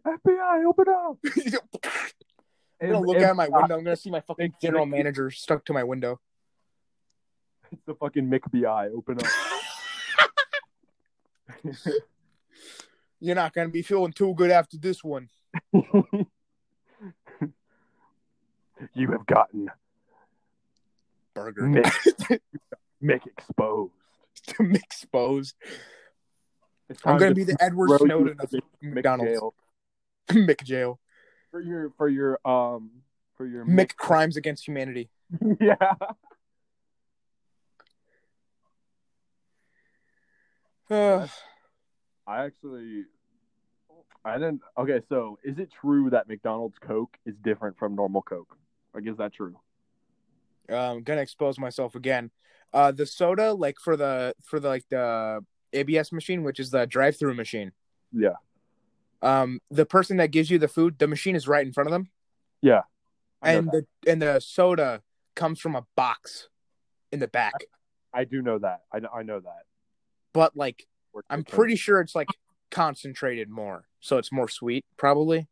FBI, 0.06 0.64
open 0.66 0.86
up! 0.88 1.18
i'm 2.80 2.88
gonna 2.90 3.00
look 3.00 3.18
out 3.18 3.36
my 3.36 3.48
window 3.48 3.76
i'm 3.76 3.84
gonna 3.84 3.96
see 3.96 4.08
my 4.10 4.20
fucking 4.20 4.54
general 4.62 4.86
manager 4.86 5.30
stuck 5.30 5.62
to 5.66 5.72
my 5.74 5.84
window 5.84 6.18
It's 7.72 7.82
the 7.86 7.94
fucking 7.94 8.26
McBI. 8.30 8.90
Open 8.96 9.18
you're 13.20 13.34
not 13.34 13.52
gonna 13.52 13.68
be 13.68 13.82
feeling 13.82 14.12
too 14.12 14.32
good 14.34 14.50
after 14.50 14.78
this 14.78 15.04
one 15.04 15.28
you 15.72 16.26
have 19.10 19.26
gotten 19.26 19.68
burger 21.34 21.62
Mick, 21.62 21.92
Mick 23.02 23.26
exposed. 23.26 23.92
exposed 24.74 25.54
i'm 27.04 27.18
gonna 27.18 27.34
be 27.34 27.44
the 27.44 27.56
edward 27.60 27.90
snowden 28.00 28.36
of 28.40 28.50
Mick 28.50 28.62
mcdonald's 28.82 29.32
jail. 29.32 29.54
mick 30.30 30.64
jail 30.64 30.98
for 31.50 31.60
your 31.60 31.90
for 31.96 32.08
your 32.08 32.40
um 32.44 32.90
for 33.36 33.46
your 33.46 33.64
mick 33.64 33.94
crimes 33.96 34.36
against 34.36 34.66
humanity 34.66 35.08
yeah. 35.60 35.76
Ugh. 40.90 41.30
I 42.30 42.44
actually, 42.44 43.04
I 44.24 44.34
didn't. 44.34 44.60
Okay, 44.78 45.00
so 45.08 45.38
is 45.42 45.58
it 45.58 45.68
true 45.80 46.10
that 46.10 46.28
McDonald's 46.28 46.76
Coke 46.80 47.16
is 47.26 47.34
different 47.42 47.76
from 47.76 47.96
normal 47.96 48.22
Coke? 48.22 48.56
Like, 48.94 49.06
is 49.06 49.16
that 49.18 49.32
true? 49.32 49.56
um 50.68 50.98
I'm 50.98 51.02
gonna 51.02 51.20
expose 51.22 51.58
myself 51.58 51.96
again 51.96 52.30
uh 52.72 52.92
the 52.92 53.04
soda 53.04 53.52
like 53.52 53.78
for 53.80 53.96
the 53.96 54.36
for 54.44 54.60
the 54.60 54.68
like 54.68 54.84
the 54.88 55.44
abs 55.74 56.12
machine 56.12 56.44
which 56.44 56.60
is 56.60 56.70
the 56.70 56.86
drive-through 56.86 57.34
machine 57.34 57.72
Yeah. 58.12 58.36
um 59.20 59.58
the 59.68 59.84
person 59.84 60.18
that 60.18 60.30
gives 60.30 60.48
you 60.48 60.58
the 60.60 60.68
food 60.68 61.00
the 61.00 61.08
machine 61.08 61.34
is 61.34 61.48
right 61.48 61.66
in 61.66 61.72
front 61.72 61.88
of 61.88 61.92
them 61.92 62.10
Yeah. 62.62 62.82
I 63.42 63.54
and 63.54 63.68
the 63.72 63.86
and 64.06 64.22
the 64.22 64.38
soda 64.38 65.02
comes 65.34 65.58
from 65.58 65.74
a 65.74 65.84
box 65.96 66.48
in 67.10 67.18
the 67.18 67.28
back 67.28 67.54
I 68.14 68.22
do 68.24 68.40
know 68.42 68.58
that. 68.60 68.82
I, 68.92 69.00
I 69.12 69.22
know 69.24 69.40
that. 69.40 69.64
but 70.32 70.56
like 70.56 70.86
i'm 71.28 71.44
pretty 71.44 71.76
sure 71.76 72.00
it's 72.00 72.14
like 72.14 72.28
concentrated 72.70 73.48
more 73.48 73.84
so 74.00 74.16
it's 74.18 74.30
more 74.32 74.48
sweet 74.48 74.84
probably 74.96 75.46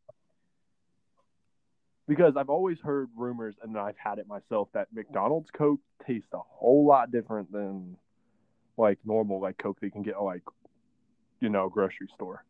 because 2.06 2.38
I've 2.38 2.48
always 2.48 2.80
heard 2.80 3.10
rumors, 3.14 3.54
and 3.62 3.76
I've 3.76 3.98
had 3.98 4.18
it 4.18 4.26
myself, 4.26 4.70
that 4.72 4.88
McDonald's 4.94 5.50
Coke 5.50 5.80
tastes 6.06 6.30
a 6.32 6.38
whole 6.38 6.86
lot 6.86 7.10
different 7.10 7.52
than 7.52 7.98
like 8.78 8.98
normal 9.04 9.40
like 9.40 9.58
Coke 9.58 9.78
that 9.80 9.86
you 9.86 9.92
can 9.92 10.02
get 10.02 10.18
like 10.22 10.40
you 11.40 11.50
know 11.50 11.68
grocery 11.68 12.08
store. 12.14 12.44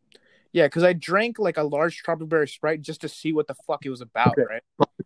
yeah 0.53 0.67
because 0.67 0.85
i 0.85 0.93
drank 0.93 1.39
like 1.41 1.57
a 1.57 1.63
large 1.65 1.97
strawberry 1.99 2.47
sprite 2.47 2.83
just 2.83 3.01
to 3.01 3.09
see 3.09 3.33
what 3.33 3.47
the 3.49 3.55
fuck 3.67 3.85
it 3.85 3.91
was 3.91 4.01
about 4.01 4.39
Okay. 4.39 4.45
right 4.49 4.63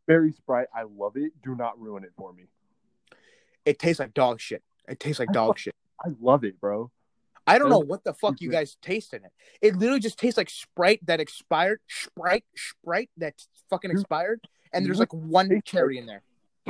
Berry 0.07 0.33
Sprite, 0.33 0.67
I 0.75 0.83
love 0.83 1.17
it. 1.17 1.33
Do 1.43 1.55
not 1.55 1.81
ruin 1.81 2.03
it 2.05 2.13
for 2.17 2.33
me. 2.33 2.45
it 3.65 3.79
tastes 3.79 4.01
like 4.01 4.13
dog 4.13 4.39
shit 4.41 4.63
it 4.87 5.01
tastes 5.01 5.19
like 5.19 5.33
dog 5.33 5.59
shit 5.65 5.75
I 6.05 6.11
love 6.21 6.45
it, 6.45 6.61
bro. 6.61 6.91
I 7.47 7.59
don't 7.59 7.71
know 7.71 7.79
what 7.81 8.05
the 8.05 8.15
fuck 8.15 8.41
you 8.41 8.51
guys 8.51 8.77
taste 8.83 9.15
in 9.15 9.25
it. 9.25 9.33
It 9.61 9.77
literally 9.77 10.01
just 10.01 10.19
tastes 10.19 10.37
like 10.37 10.51
Sprite 10.51 11.05
that 11.07 11.21
expired, 11.21 11.81
Sprite, 11.89 12.45
Sprite 12.57 13.11
that 13.17 13.35
fucking 13.71 13.91
expired, 13.91 14.41
and 14.73 14.87
there's 14.87 14.99
like 14.99 15.13
one 15.13 15.61
cherry 15.65 15.99
in 15.99 16.07
there. 16.07 16.23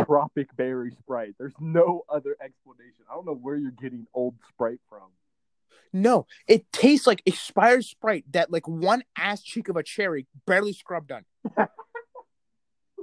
Tropic 0.05 0.49
Berry 0.57 0.91
Sprite. 1.01 1.35
There's 1.39 1.53
no 1.61 2.03
other 2.09 2.37
explanation. 2.43 3.05
I 3.11 3.15
don't 3.15 3.27
know 3.27 3.35
where 3.35 3.57
you're 3.57 3.71
getting 3.73 4.07
old 4.15 4.35
Sprite 4.49 4.81
from. 4.89 5.09
No, 5.93 6.27
it 6.47 6.73
tastes 6.73 7.07
like 7.07 7.23
expired 7.27 7.85
Sprite 7.85 8.25
that 8.33 8.51
like 8.51 8.67
one 8.67 9.03
ass 9.17 9.43
cheek 9.43 9.69
of 9.69 9.77
a 9.77 9.83
cherry 9.83 10.27
barely 10.47 10.73
scrubbed 10.73 11.13
on. 11.13 11.25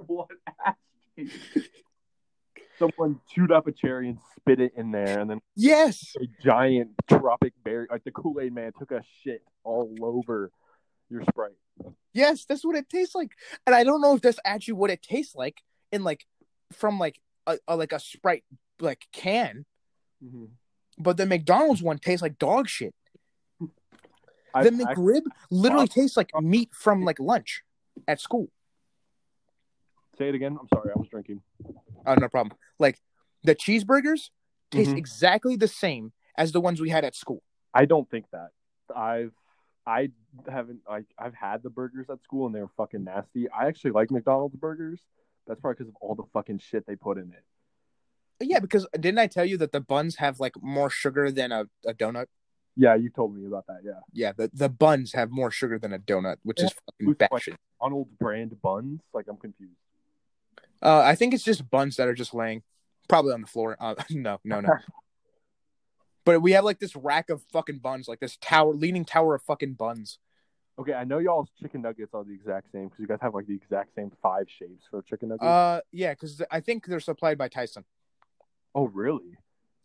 What 0.08 0.30
ass 0.66 0.76
cheek? 1.16 1.32
Someone 2.80 3.20
chewed 3.28 3.52
up 3.52 3.68
a 3.68 3.72
cherry 3.72 4.10
and 4.10 4.18
spit 4.36 4.60
it 4.60 4.72
in 4.76 4.92
there, 4.92 5.20
and 5.20 5.30
then 5.30 5.42
Yes, 5.56 6.16
a 6.20 6.26
giant 6.42 6.92
tropic 7.10 7.54
berry, 7.64 7.88
like 7.92 8.04
the 8.04 8.12
Kool 8.12 8.40
Aid 8.40 8.54
Man, 8.54 8.72
took 8.78 8.92
a 8.92 9.04
shit 9.22 9.44
all 9.64 9.94
over 10.02 10.52
your 11.10 11.24
Sprite. 11.24 11.58
yes, 12.14 12.46
that's 12.46 12.64
what 12.64 12.76
it 12.76 12.90
tastes 12.90 13.16
like, 13.16 13.32
and 13.68 13.76
I 13.76 13.84
don't 13.84 14.02
know 14.02 14.16
if 14.16 14.22
that's 14.22 14.40
actually 14.46 14.76
what 14.76 14.90
it 14.90 15.02
tastes 15.02 15.36
like 15.36 15.62
in 15.92 16.04
like 16.04 16.26
from 16.72 17.00
like 17.00 17.20
a, 17.46 17.58
a 17.68 17.76
like 17.76 17.92
a 17.92 18.00
Sprite 18.00 18.44
like 18.80 19.06
can, 19.12 19.66
mm-hmm. 20.24 20.46
but 20.98 21.18
the 21.18 21.26
McDonald's 21.26 21.84
one 21.84 21.98
tastes 21.98 22.22
like 22.22 22.40
dog 22.40 22.70
shit. 22.70 22.94
The 24.54 24.72
McRib 24.72 25.22
literally 25.52 25.88
tastes 25.88 26.18
like 26.18 26.32
meat 26.42 26.70
from 26.74 27.04
like 27.04 27.20
lunch 27.20 27.62
at 28.08 28.20
school. 28.20 28.50
say 30.18 30.30
it 30.30 30.36
again. 30.36 30.58
I'm 30.60 30.68
sorry, 30.74 30.92
I 30.96 31.00
was 31.00 31.08
drinking. 31.08 31.42
Oh, 32.06 32.16
no 32.16 32.28
problem. 32.30 32.58
Like 32.80 33.00
the 33.44 33.56
cheeseburgers 33.56 34.30
taste 34.72 34.92
Mhm. 34.92 34.98
exactly 34.98 35.56
the 35.56 35.68
same 35.68 36.14
as 36.38 36.52
the 36.52 36.62
ones 36.62 36.80
we 36.82 36.90
had 36.90 37.04
at 37.06 37.16
school. 37.16 37.44
I 37.74 37.86
don't 37.86 38.10
think 38.10 38.26
that. 38.32 38.50
I've 38.96 39.34
I 39.86 40.10
haven't 40.48 40.82
like 40.88 41.06
I've 41.18 41.34
had 41.34 41.64
the 41.64 41.70
burgers 41.70 42.10
at 42.10 42.22
school 42.24 42.46
and 42.46 42.56
they're 42.56 42.68
fucking 42.78 43.04
nasty. 43.04 43.50
I 43.50 43.68
actually 43.68 43.92
like 43.92 44.12
McDonald's 44.12 44.56
burgers. 44.56 45.02
That's 45.48 45.60
probably 45.60 45.76
because 45.78 45.90
of 45.90 45.96
all 46.02 46.16
the 46.16 46.24
fucking 46.34 46.60
shit 46.60 46.86
they 46.86 46.96
put 46.96 47.18
in 47.18 47.32
it. 47.34 47.44
Yeah, 48.42 48.60
because 48.60 48.88
didn't 48.94 49.18
I 49.20 49.28
tell 49.28 49.46
you 49.46 49.58
that 49.58 49.72
the 49.72 49.82
buns 49.82 50.18
have 50.18 50.40
like 50.40 50.54
more 50.62 50.90
sugar 50.90 51.32
than 51.32 51.52
a, 51.52 51.66
a 51.86 51.94
donut? 51.94 52.28
Yeah, 52.76 52.96
you 52.96 53.10
told 53.10 53.36
me 53.36 53.46
about 53.46 53.66
that. 53.68 53.80
Yeah, 53.84 54.00
Yeah, 54.14 54.32
the, 54.32 54.50
the 54.54 54.70
buns 54.70 55.12
have 55.14 55.32
more 55.32 55.52
sugar 55.52 55.78
than 55.78 55.92
a 55.92 56.00
donut, 56.00 56.38
which 56.44 56.62
is 56.62 56.72
fucking 56.72 57.14
bad 57.14 57.30
like- 57.32 57.44
shit. 57.44 57.56
Arnold's 57.82 58.14
brand 58.14 58.62
buns. 58.62 59.02
Like 59.14 59.26
I'm 59.28 59.38
confused. 59.38 59.74
Uh, 60.82 61.02
I 61.02 61.16
think 61.16 61.34
it's 61.34 61.44
just 61.44 61.70
buns 61.70 61.98
that 61.98 62.08
are 62.08 62.14
just 62.14 62.34
laying, 62.34 62.64
probably 63.08 63.34
on 63.34 63.42
the 63.42 63.48
floor. 63.48 63.76
Uh, 63.80 63.96
no, 64.10 64.40
no, 64.44 64.62
no. 64.62 64.70
but 66.26 66.42
we 66.42 66.52
have 66.54 66.64
like 66.64 66.80
this 66.80 66.96
rack 66.96 67.30
of 67.30 67.44
fucking 67.52 67.80
buns, 67.80 68.08
like 68.08 68.20
this 68.20 68.38
tower, 68.38 68.74
leaning 68.74 69.06
tower 69.06 69.36
of 69.36 69.44
fucking 69.44 69.74
buns. 69.74 70.20
Okay, 70.80 70.94
I 70.94 71.04
know 71.04 71.18
y'all's 71.18 71.50
chicken 71.62 71.82
nuggets 71.82 72.14
are 72.14 72.24
the 72.24 72.34
exact 72.34 72.72
same 72.72 72.86
because 72.86 73.00
you 73.00 73.08
guys 73.08 73.20
have 73.22 73.34
like 73.34 73.48
the 73.48 73.56
exact 73.56 73.94
same 73.96 74.12
five 74.22 74.46
shapes 74.48 74.86
for 74.90 75.02
chicken 75.02 75.30
nuggets. 75.30 75.46
Uh, 75.46 75.82
yeah, 75.92 76.14
because 76.14 76.42
I 76.50 76.62
think 76.62 76.86
they're 76.86 77.02
supplied 77.02 77.38
by 77.38 77.50
Tyson. 77.50 77.84
oh, 78.74 78.88
really? 78.88 79.38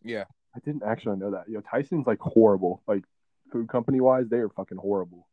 Yeah. 0.05 0.25
I 0.55 0.61
didn't 0.65 0.85
actually 0.85 1.16
know 1.16 1.33
that. 1.33 1.49
Yo, 1.49 1.61
Tyson's 1.62 2.07
like 2.07 2.21
horrible. 2.21 2.83
Like 2.87 3.05
food 3.51 3.69
company 3.69 4.01
wise, 4.01 4.27
they 4.29 4.37
are 4.37 4.51
fucking 4.51 4.79
horrible. 4.79 5.27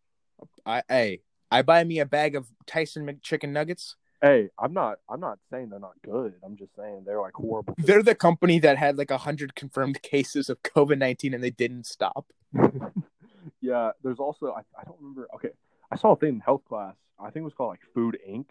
I, 0.66 0.82
hey, 0.90 1.22
I 1.52 1.62
buy 1.62 1.84
me 1.84 2.00
a 2.00 2.06
bag 2.06 2.36
of 2.36 2.48
Tyson 2.66 3.20
chicken 3.22 3.54
nuggets. 3.54 3.96
Hey, 4.22 4.50
I'm 4.60 4.74
not. 4.74 5.00
I'm 5.10 5.20
not 5.20 5.40
saying 5.50 5.70
they're 5.70 5.80
not 5.80 5.96
good. 6.06 6.34
I'm 6.46 6.56
just 6.56 6.76
saying 6.76 7.04
they're 7.06 7.20
like 7.20 7.34
horrible. 7.34 7.74
They're 7.80 8.04
the 8.04 8.14
company 8.14 8.60
that 8.60 8.78
had 8.78 8.98
like 8.98 9.10
a 9.10 9.18
hundred 9.18 9.56
confirmed 9.56 10.02
cases 10.04 10.48
of 10.48 10.62
COVID 10.62 11.00
nineteen 11.00 11.34
and 11.34 11.44
they 11.44 11.50
didn't 11.50 11.88
stop. 11.88 12.28
yeah, 13.62 13.92
there's 14.04 14.20
also 14.20 14.52
I, 14.52 14.62
I 14.80 14.84
don't 14.86 14.98
remember. 15.00 15.28
Okay, 15.36 15.50
I 15.92 15.96
saw 15.96 16.12
a 16.12 16.16
thing 16.16 16.36
in 16.36 16.40
health 16.40 16.62
class. 16.70 16.96
I 17.20 17.26
think 17.26 17.38
it 17.38 17.44
was 17.44 17.54
called 17.56 17.72
like 17.72 17.82
Food 17.96 18.18
Inc. 18.30 18.46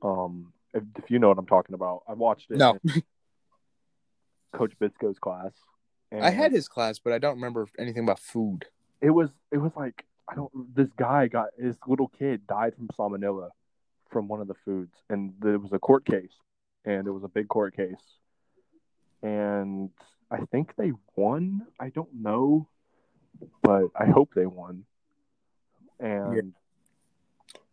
Um, 0.00 0.52
if, 0.72 0.82
if 0.96 1.10
you 1.10 1.18
know 1.18 1.28
what 1.28 1.38
I'm 1.38 1.46
talking 1.46 1.74
about, 1.74 2.04
I 2.08 2.14
watched 2.14 2.50
it. 2.50 2.56
No. 2.56 2.78
Coach 4.54 4.72
Bitsko's 4.80 5.18
class. 5.18 5.52
And 6.10 6.24
I 6.24 6.30
had 6.30 6.52
his 6.52 6.68
class, 6.68 6.98
but 6.98 7.12
I 7.12 7.18
don't 7.18 7.34
remember 7.34 7.68
anything 7.78 8.04
about 8.04 8.20
food. 8.20 8.64
It 9.02 9.10
was 9.10 9.28
it 9.52 9.58
was 9.58 9.72
like 9.76 10.06
I 10.26 10.34
don't. 10.34 10.50
This 10.74 10.88
guy 10.96 11.28
got 11.28 11.48
his 11.58 11.76
little 11.86 12.08
kid 12.08 12.46
died 12.46 12.74
from 12.74 12.88
salmonella 12.88 13.50
from 14.10 14.28
one 14.28 14.40
of 14.40 14.48
the 14.48 14.54
foods, 14.64 14.92
and 15.08 15.32
it 15.44 15.60
was 15.60 15.72
a 15.72 15.78
court 15.78 16.04
case, 16.04 16.32
and 16.84 17.06
it 17.06 17.10
was 17.10 17.24
a 17.24 17.28
big 17.28 17.48
court 17.48 17.76
case, 17.76 17.94
and 19.22 19.90
I 20.30 20.38
think 20.52 20.74
they 20.76 20.92
won. 21.16 21.66
I 21.80 21.90
don't 21.90 22.14
know, 22.14 22.68
but 23.62 23.88
I 23.98 24.06
hope 24.06 24.34
they 24.34 24.46
won. 24.46 24.84
And 26.00 26.54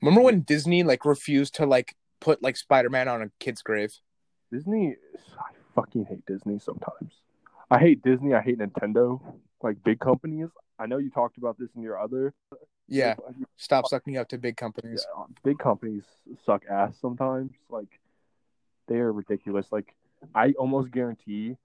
Remember 0.01 0.21
when 0.21 0.41
Disney 0.41 0.83
like 0.83 1.05
refused 1.05 1.55
to 1.55 1.65
like 1.65 1.95
put 2.19 2.43
like 2.43 2.57
Spider 2.57 2.89
Man 2.89 3.07
on 3.07 3.21
a 3.21 3.31
kid's 3.39 3.61
grave? 3.61 3.93
Disney, 4.51 4.95
I 5.39 5.51
fucking 5.73 6.05
hate 6.05 6.25
Disney 6.25 6.59
sometimes. 6.59 7.13
I 7.71 7.79
hate 7.79 8.03
Disney. 8.03 8.33
I 8.33 8.41
hate 8.41 8.59
Nintendo. 8.59 9.19
Like 9.61 9.83
big 9.83 9.99
companies. 9.99 10.49
I 10.77 10.85
know 10.85 10.97
you 10.97 11.09
talked 11.09 11.37
about 11.37 11.57
this 11.57 11.69
in 11.75 11.81
your 11.81 11.99
other. 11.99 12.33
Yeah, 12.87 13.15
stop 13.55 13.87
sucking 13.87 14.17
up 14.17 14.27
to 14.29 14.37
big 14.37 14.57
companies. 14.57 15.05
Yeah, 15.17 15.23
big 15.43 15.57
companies 15.57 16.03
suck 16.45 16.63
ass 16.69 16.95
sometimes. 17.01 17.51
Like 17.69 17.99
they 18.87 18.97
are 18.97 19.11
ridiculous. 19.11 19.71
Like 19.71 19.95
I 20.33 20.51
almost 20.51 20.91
guarantee, 20.91 21.57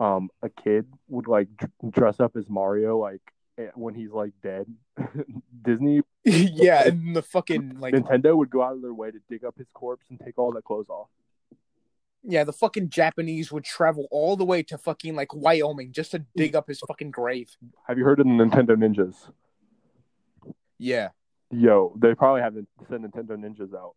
um, 0.00 0.30
a 0.42 0.48
kid 0.48 0.86
would 1.08 1.28
like 1.28 1.48
dress 1.90 2.20
up 2.20 2.36
as 2.36 2.48
Mario 2.48 2.98
like 2.98 3.20
eh, 3.58 3.68
when 3.74 3.94
he's 3.94 4.10
like 4.10 4.32
dead. 4.42 4.66
Disney, 5.62 6.02
yeah, 6.24 6.88
and 6.88 7.14
the 7.14 7.22
fucking 7.22 7.78
like 7.78 7.94
Nintendo 7.94 8.36
would 8.36 8.50
go 8.50 8.62
out 8.62 8.74
of 8.74 8.82
their 8.82 8.94
way 8.94 9.12
to 9.12 9.18
dig 9.28 9.44
up 9.44 9.56
his 9.56 9.68
corpse 9.72 10.06
and 10.10 10.18
take 10.18 10.36
all 10.36 10.52
that 10.52 10.64
clothes 10.64 10.88
off. 10.88 11.08
yeah, 12.24 12.42
the 12.42 12.52
fucking 12.52 12.90
Japanese 12.90 13.52
would 13.52 13.64
travel 13.64 14.08
all 14.10 14.36
the 14.36 14.44
way 14.44 14.64
to 14.64 14.78
fucking 14.78 15.14
like 15.14 15.32
Wyoming 15.32 15.92
just 15.92 16.10
to 16.10 16.24
dig 16.36 16.56
up 16.56 16.66
his 16.66 16.80
fucking 16.80 17.12
grave. 17.12 17.56
Have 17.86 17.98
you 17.98 18.04
heard 18.04 18.18
of 18.18 18.26
the 18.26 18.32
Nintendo 18.32 18.70
Ninjas? 18.70 19.30
Yeah. 20.78 21.08
Yo, 21.50 21.94
they 21.98 22.14
probably 22.14 22.42
haven't 22.42 22.68
sent 22.88 23.02
Nintendo 23.02 23.30
Ninjas 23.36 23.74
out. 23.74 23.94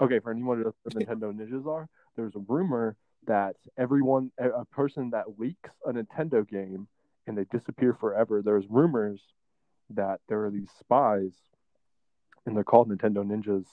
Okay, 0.00 0.18
for 0.20 0.30
anyone 0.30 0.58
who 0.58 0.64
doesn't 0.64 1.08
know 1.08 1.14
what 1.16 1.34
Nintendo 1.34 1.34
Ninjas 1.34 1.66
are, 1.66 1.88
there's 2.16 2.34
a 2.36 2.40
rumor 2.48 2.96
that 3.26 3.56
everyone, 3.76 4.30
a 4.38 4.50
a 4.50 4.64
person 4.66 5.10
that 5.10 5.38
leaks 5.38 5.70
a 5.84 5.92
Nintendo 5.92 6.46
game 6.48 6.86
and 7.26 7.36
they 7.36 7.44
disappear 7.50 7.92
forever. 7.94 8.40
There's 8.42 8.64
rumors 8.68 9.20
that 9.90 10.20
there 10.28 10.44
are 10.44 10.50
these 10.50 10.70
spies, 10.78 11.32
and 12.44 12.56
they're 12.56 12.64
called 12.64 12.88
Nintendo 12.88 13.24
Ninjas. 13.26 13.66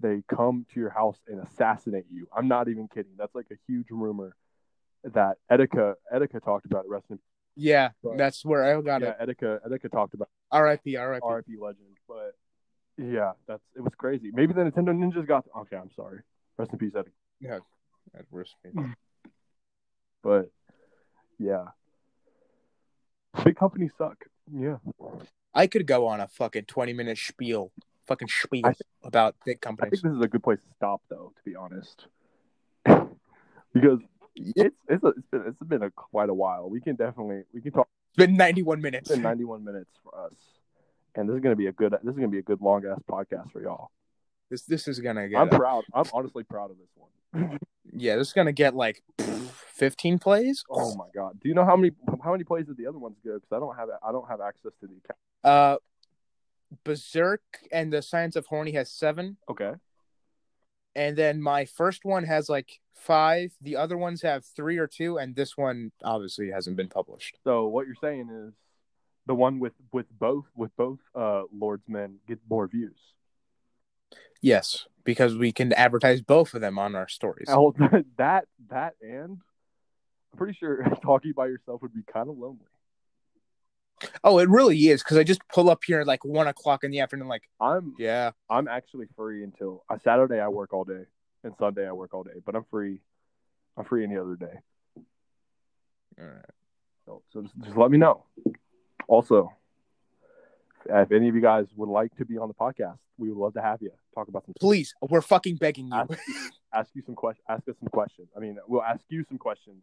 They 0.00 0.22
come 0.28 0.66
to 0.74 0.80
your 0.80 0.90
house 0.90 1.18
and 1.28 1.40
assassinate 1.40 2.06
you. 2.10 2.26
I'm 2.36 2.46
not 2.48 2.68
even 2.68 2.88
kidding. 2.88 3.12
That's 3.16 3.34
like 3.34 3.46
a 3.52 3.56
huge 3.66 3.86
rumor 3.90 4.36
that 5.04 5.38
Etika 5.50 5.94
Etika 6.14 6.42
talked 6.42 6.66
about. 6.66 6.84
it. 6.84 6.90
Rest 6.90 7.06
in 7.10 7.18
Yeah, 7.56 7.90
Right. 8.02 8.16
that's 8.18 8.44
where 8.44 8.64
I 8.64 8.80
got 8.80 9.02
yeah, 9.02 9.14
it. 9.20 9.28
Etika 9.38 9.60
Etika 9.66 9.90
talked 9.90 10.14
about. 10.14 10.28
R.I.P. 10.52 10.96
R.I.P. 10.96 11.24
RIP 11.26 11.46
legend, 11.60 11.96
but 12.06 12.34
yeah, 12.98 13.32
that's 13.48 13.62
it 13.74 13.80
was 13.80 13.92
crazy. 13.96 14.30
Maybe 14.32 14.52
the 14.52 14.60
Nintendo 14.60 14.90
Ninjas 14.94 15.26
got 15.26 15.44
okay. 15.60 15.76
I'm 15.76 15.90
sorry. 15.96 16.20
Rest 16.58 16.72
in 16.72 16.78
peace, 16.78 16.92
Eddie. 16.96 17.10
Yeah, 17.40 17.58
that 18.14 18.24
worst. 18.30 18.54
Mm. 18.66 18.92
But 20.22 20.50
yeah, 21.38 21.64
big 23.44 23.56
companies 23.56 23.92
suck. 23.96 24.24
Yeah, 24.54 24.76
I 25.54 25.66
could 25.66 25.86
go 25.86 26.06
on 26.06 26.20
a 26.20 26.28
fucking 26.28 26.64
twenty 26.64 26.92
minute 26.92 27.16
spiel, 27.18 27.72
fucking 28.06 28.28
spiel 28.28 28.66
I- 28.66 28.74
about 29.04 29.36
big 29.46 29.58
I 29.62 29.66
companies. 29.66 30.00
think 30.02 30.12
this 30.12 30.18
is 30.18 30.22
a 30.24 30.28
good 30.28 30.42
place 30.42 30.60
to 30.60 30.68
stop, 30.76 31.00
though. 31.08 31.32
To 31.34 31.50
be 31.50 31.56
honest, 31.56 32.06
because 33.72 34.00
it's 34.36 34.76
it's 34.88 35.02
a, 35.02 35.08
it's 35.08 35.26
been 35.30 35.42
it's 35.46 35.62
been 35.62 35.82
a 35.82 35.90
quite 35.90 36.28
a 36.28 36.34
while. 36.34 36.68
We 36.68 36.80
can 36.80 36.96
definitely 36.96 37.42
we 37.54 37.62
can 37.62 37.72
talk. 37.72 37.88
It's 38.10 38.26
been 38.26 38.36
ninety 38.36 38.62
one 38.62 38.82
minutes. 38.82 39.08
It's 39.10 39.16
been 39.16 39.22
91 39.22 39.64
minutes 39.64 39.88
for 40.12 40.26
us, 40.26 40.34
and 41.14 41.28
this 41.28 41.34
is 41.34 41.40
gonna 41.40 41.56
be 41.56 41.66
a 41.66 41.72
good 41.72 41.92
this 42.02 42.12
is 42.12 42.16
gonna 42.16 42.28
be 42.28 42.38
a 42.38 42.42
good 42.42 42.60
long 42.60 42.84
ass 42.86 42.98
podcast 43.10 43.50
for 43.52 43.60
y'all. 43.62 43.90
This 44.50 44.62
this 44.62 44.88
is 44.88 44.98
gonna 45.00 45.28
get. 45.28 45.38
I'm 45.40 45.48
proud. 45.48 45.84
I'm 45.94 46.04
honestly 46.12 46.44
proud 46.44 46.70
of 46.70 46.76
this 46.78 46.88
one. 46.94 47.58
yeah, 47.92 48.16
this 48.16 48.28
is 48.28 48.32
gonna 48.32 48.52
get 48.52 48.74
like 48.74 49.02
fifteen 49.18 50.18
plays. 50.18 50.64
Oh 50.70 50.94
my 50.94 51.06
god! 51.14 51.40
Do 51.40 51.48
you 51.48 51.54
know 51.54 51.64
how 51.64 51.76
many 51.76 51.92
how 52.22 52.32
many 52.32 52.44
plays 52.44 52.66
did 52.66 52.76
the 52.76 52.86
other 52.86 52.98
ones 52.98 53.16
go? 53.24 53.34
Because 53.34 53.52
I 53.52 53.58
don't 53.58 53.76
have 53.76 53.88
I 54.06 54.12
don't 54.12 54.28
have 54.28 54.40
access 54.40 54.72
to 54.80 54.86
the 54.86 54.94
account. 54.94 55.18
Uh, 55.44 55.76
Berserk 56.84 57.42
and 57.70 57.92
the 57.92 58.02
Science 58.02 58.36
of 58.36 58.46
Horny 58.46 58.72
has 58.72 58.90
seven, 58.90 59.36
Okay. 59.48 59.72
and 60.94 61.16
then 61.16 61.40
my 61.42 61.64
first 61.64 62.04
one 62.04 62.24
has 62.24 62.48
like 62.48 62.80
five. 62.94 63.52
The 63.60 63.76
other 63.76 63.96
ones 63.98 64.22
have 64.22 64.44
three 64.44 64.78
or 64.78 64.86
two, 64.86 65.18
and 65.18 65.34
this 65.34 65.56
one 65.56 65.92
obviously 66.04 66.50
hasn't 66.50 66.76
been 66.76 66.88
published. 66.88 67.38
So 67.44 67.66
what 67.66 67.86
you're 67.86 67.96
saying 68.00 68.28
is 68.30 68.54
the 69.26 69.34
one 69.34 69.58
with 69.58 69.72
with 69.92 70.06
both 70.18 70.44
with 70.54 70.74
both 70.76 70.98
uh 71.14 71.42
Lord's 71.52 71.88
men 71.88 72.18
get 72.26 72.38
more 72.48 72.66
views. 72.66 72.98
Yes, 74.40 74.86
because 75.04 75.36
we 75.36 75.52
can 75.52 75.72
advertise 75.72 76.20
both 76.20 76.54
of 76.54 76.60
them 76.60 76.78
on 76.78 76.94
our 76.94 77.08
stories. 77.08 77.48
Oh, 77.48 77.74
that 78.18 78.46
that 78.68 78.94
and 79.00 79.38
I'm 80.32 80.38
pretty 80.38 80.54
sure 80.54 80.84
talking 81.02 81.32
by 81.32 81.46
yourself 81.46 81.82
would 81.82 81.94
be 81.94 82.02
kind 82.12 82.28
of 82.28 82.36
lonely. 82.36 82.66
Oh, 84.24 84.38
it 84.38 84.48
really 84.48 84.88
is 84.88 85.02
because 85.02 85.16
I 85.16 85.22
just 85.22 85.46
pull 85.48 85.70
up 85.70 85.84
here 85.86 86.00
at 86.00 86.06
like 86.06 86.24
one 86.24 86.48
o'clock 86.48 86.82
in 86.82 86.90
the 86.90 87.00
afternoon. 87.00 87.28
Like, 87.28 87.48
I'm 87.60 87.94
yeah, 87.98 88.32
I'm 88.50 88.66
actually 88.66 89.06
free 89.16 89.44
until 89.44 89.84
uh, 89.88 89.98
Saturday. 90.02 90.40
I 90.40 90.48
work 90.48 90.72
all 90.72 90.84
day, 90.84 91.04
and 91.44 91.54
Sunday 91.58 91.86
I 91.86 91.92
work 91.92 92.12
all 92.12 92.24
day. 92.24 92.40
But 92.44 92.56
I'm 92.56 92.64
free. 92.70 93.00
I'm 93.76 93.84
free 93.84 94.04
any 94.04 94.16
other 94.16 94.34
day. 94.34 94.58
Alright. 96.20 96.44
So, 97.06 97.22
so 97.32 97.42
just, 97.42 97.54
just 97.62 97.76
let 97.76 97.90
me 97.90 97.98
know. 97.98 98.24
Also, 99.16 99.52
if 100.86 101.12
any 101.12 101.28
of 101.28 101.34
you 101.34 101.42
guys 101.42 101.66
would 101.76 101.90
like 101.90 102.16
to 102.16 102.24
be 102.24 102.38
on 102.38 102.48
the 102.48 102.54
podcast, 102.54 102.96
we 103.18 103.28
would 103.28 103.36
love 103.38 103.52
to 103.54 103.60
have 103.60 103.82
you 103.82 103.90
talk 104.14 104.28
about 104.28 104.44
some. 104.46 104.54
please, 104.58 104.94
we're 105.10 105.20
fucking 105.20 105.56
begging 105.56 105.88
you. 105.88 105.94
Ask, 105.94 106.10
ask 106.72 106.90
you 106.94 107.02
some 107.04 107.14
questions. 107.14 107.44
Ask 107.46 107.68
us 107.68 107.76
some 107.78 107.90
questions. 107.90 108.28
I 108.34 108.40
mean, 108.40 108.56
we'll 108.66 108.82
ask 108.82 109.02
you 109.10 109.22
some 109.28 109.36
questions. 109.36 109.82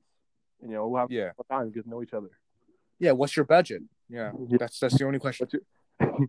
You 0.64 0.70
know, 0.70 0.88
we'll 0.88 1.00
have 1.00 1.12
yeah, 1.12 1.30
some 1.38 1.46
time 1.50 1.66
to 1.70 1.72
get 1.76 1.84
to 1.84 1.90
know 1.92 2.02
each 2.02 2.14
other. 2.14 2.32
yeah. 2.98 3.12
What's 3.12 3.36
your 3.36 3.46
budget? 3.46 3.84
Yeah, 4.10 4.32
Yeah. 4.48 4.58
that's 4.60 4.80
that's 4.80 4.98
the 4.98 5.06
only 5.06 5.20
question. 5.20 5.48
What's 5.48 5.54
your 5.54 6.28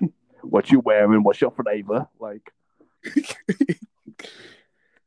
what 0.42 0.70
you 0.70 0.80
wearing? 0.80 1.22
What's 1.22 1.40
your 1.40 1.50
flavor? 1.52 2.06
Like, 2.20 2.52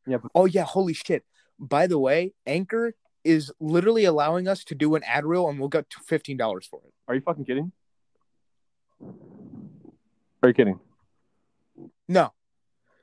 yeah, 0.07 0.17
but 0.17 0.31
Oh 0.33 0.45
yeah, 0.45 0.63
holy 0.63 0.93
shit! 0.93 1.23
By 1.59 1.85
the 1.85 1.99
way, 1.99 2.33
Anchor 2.47 2.95
is 3.23 3.51
literally 3.59 4.05
allowing 4.05 4.47
us 4.47 4.63
to 4.65 4.75
do 4.75 4.95
an 4.95 5.03
ad 5.05 5.25
reel, 5.25 5.47
and 5.49 5.59
we'll 5.59 5.69
get 5.69 5.85
fifteen 6.05 6.37
dollars 6.37 6.65
for 6.65 6.79
it. 6.85 6.93
are 7.07 7.15
you 7.15 7.21
fucking 7.21 7.45
kidding? 7.45 7.71
Are 10.43 10.49
you 10.49 10.53
kidding? 10.53 10.79
No. 12.07 12.33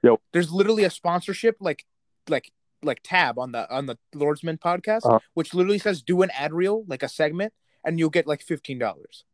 Yo. 0.02 0.20
There's 0.32 0.52
literally 0.52 0.84
a 0.84 0.90
sponsorship 0.90 1.56
like 1.60 1.84
like 2.28 2.52
like 2.82 3.00
tab 3.02 3.38
on 3.38 3.52
the 3.52 3.70
on 3.74 3.86
the 3.86 3.98
Lordsman 4.14 4.58
podcast, 4.58 5.04
Uh-huh. 5.04 5.18
which 5.34 5.54
literally 5.54 5.78
says 5.78 6.02
do 6.02 6.22
an 6.22 6.30
ad 6.32 6.52
reel, 6.52 6.84
like 6.86 7.02
a 7.02 7.08
segment, 7.08 7.52
and 7.84 7.98
you'll 7.98 8.10
get 8.10 8.26
like 8.26 8.42
fifteen 8.42 8.78
dollars. 8.78 9.24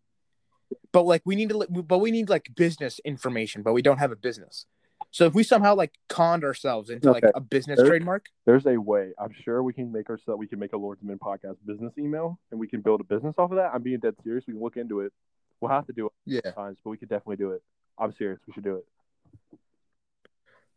But 0.92 1.02
like 1.06 1.22
we 1.24 1.34
need 1.36 1.50
to 1.50 1.66
but 1.70 1.98
we 1.98 2.10
need 2.10 2.28
like 2.28 2.50
business 2.54 2.98
information, 3.04 3.62
but 3.62 3.72
we 3.72 3.82
don't 3.82 3.98
have 3.98 4.12
a 4.12 4.16
business. 4.16 4.66
So 5.14 5.26
if 5.26 5.34
we 5.34 5.44
somehow 5.44 5.76
like 5.76 5.92
conned 6.08 6.42
ourselves 6.42 6.90
into 6.90 7.12
like 7.12 7.22
a 7.36 7.40
business 7.40 7.76
There- 7.78 7.86
trademark, 7.86 8.30
There's 8.46 8.66
a 8.66 8.76
way. 8.76 9.12
I'm 9.16 9.32
sure 9.32 9.62
we 9.62 9.72
can 9.72 9.92
make 9.92 10.10
ourselves. 10.10 10.40
We 10.40 10.48
can 10.48 10.58
make 10.58 10.72
a 10.72 10.76
Lordsman 10.76 11.20
podcast 11.20 11.58
business 11.64 11.92
email, 11.96 12.40
and 12.50 12.58
we 12.58 12.66
can 12.66 12.80
build 12.80 13.00
a 13.00 13.04
business 13.04 13.36
off 13.38 13.52
of 13.52 13.56
that. 13.58 13.70
I'm 13.72 13.82
being 13.84 14.00
dead 14.00 14.16
serious. 14.24 14.44
We 14.48 14.54
can 14.54 14.60
look 14.60 14.76
into 14.76 15.02
it. 15.02 15.12
We'll 15.60 15.70
have 15.70 15.86
to 15.86 15.92
do 15.92 16.06
it 16.06 16.12
yeah, 16.26 16.50
times, 16.50 16.78
but 16.82 16.90
we 16.90 16.96
could 16.96 17.08
definitely 17.08 17.36
do 17.36 17.52
it. 17.52 17.62
I'm 17.96 18.12
serious. 18.12 18.40
We 18.44 18.54
should 18.54 18.64
do 18.64 18.74
it. 18.74 18.86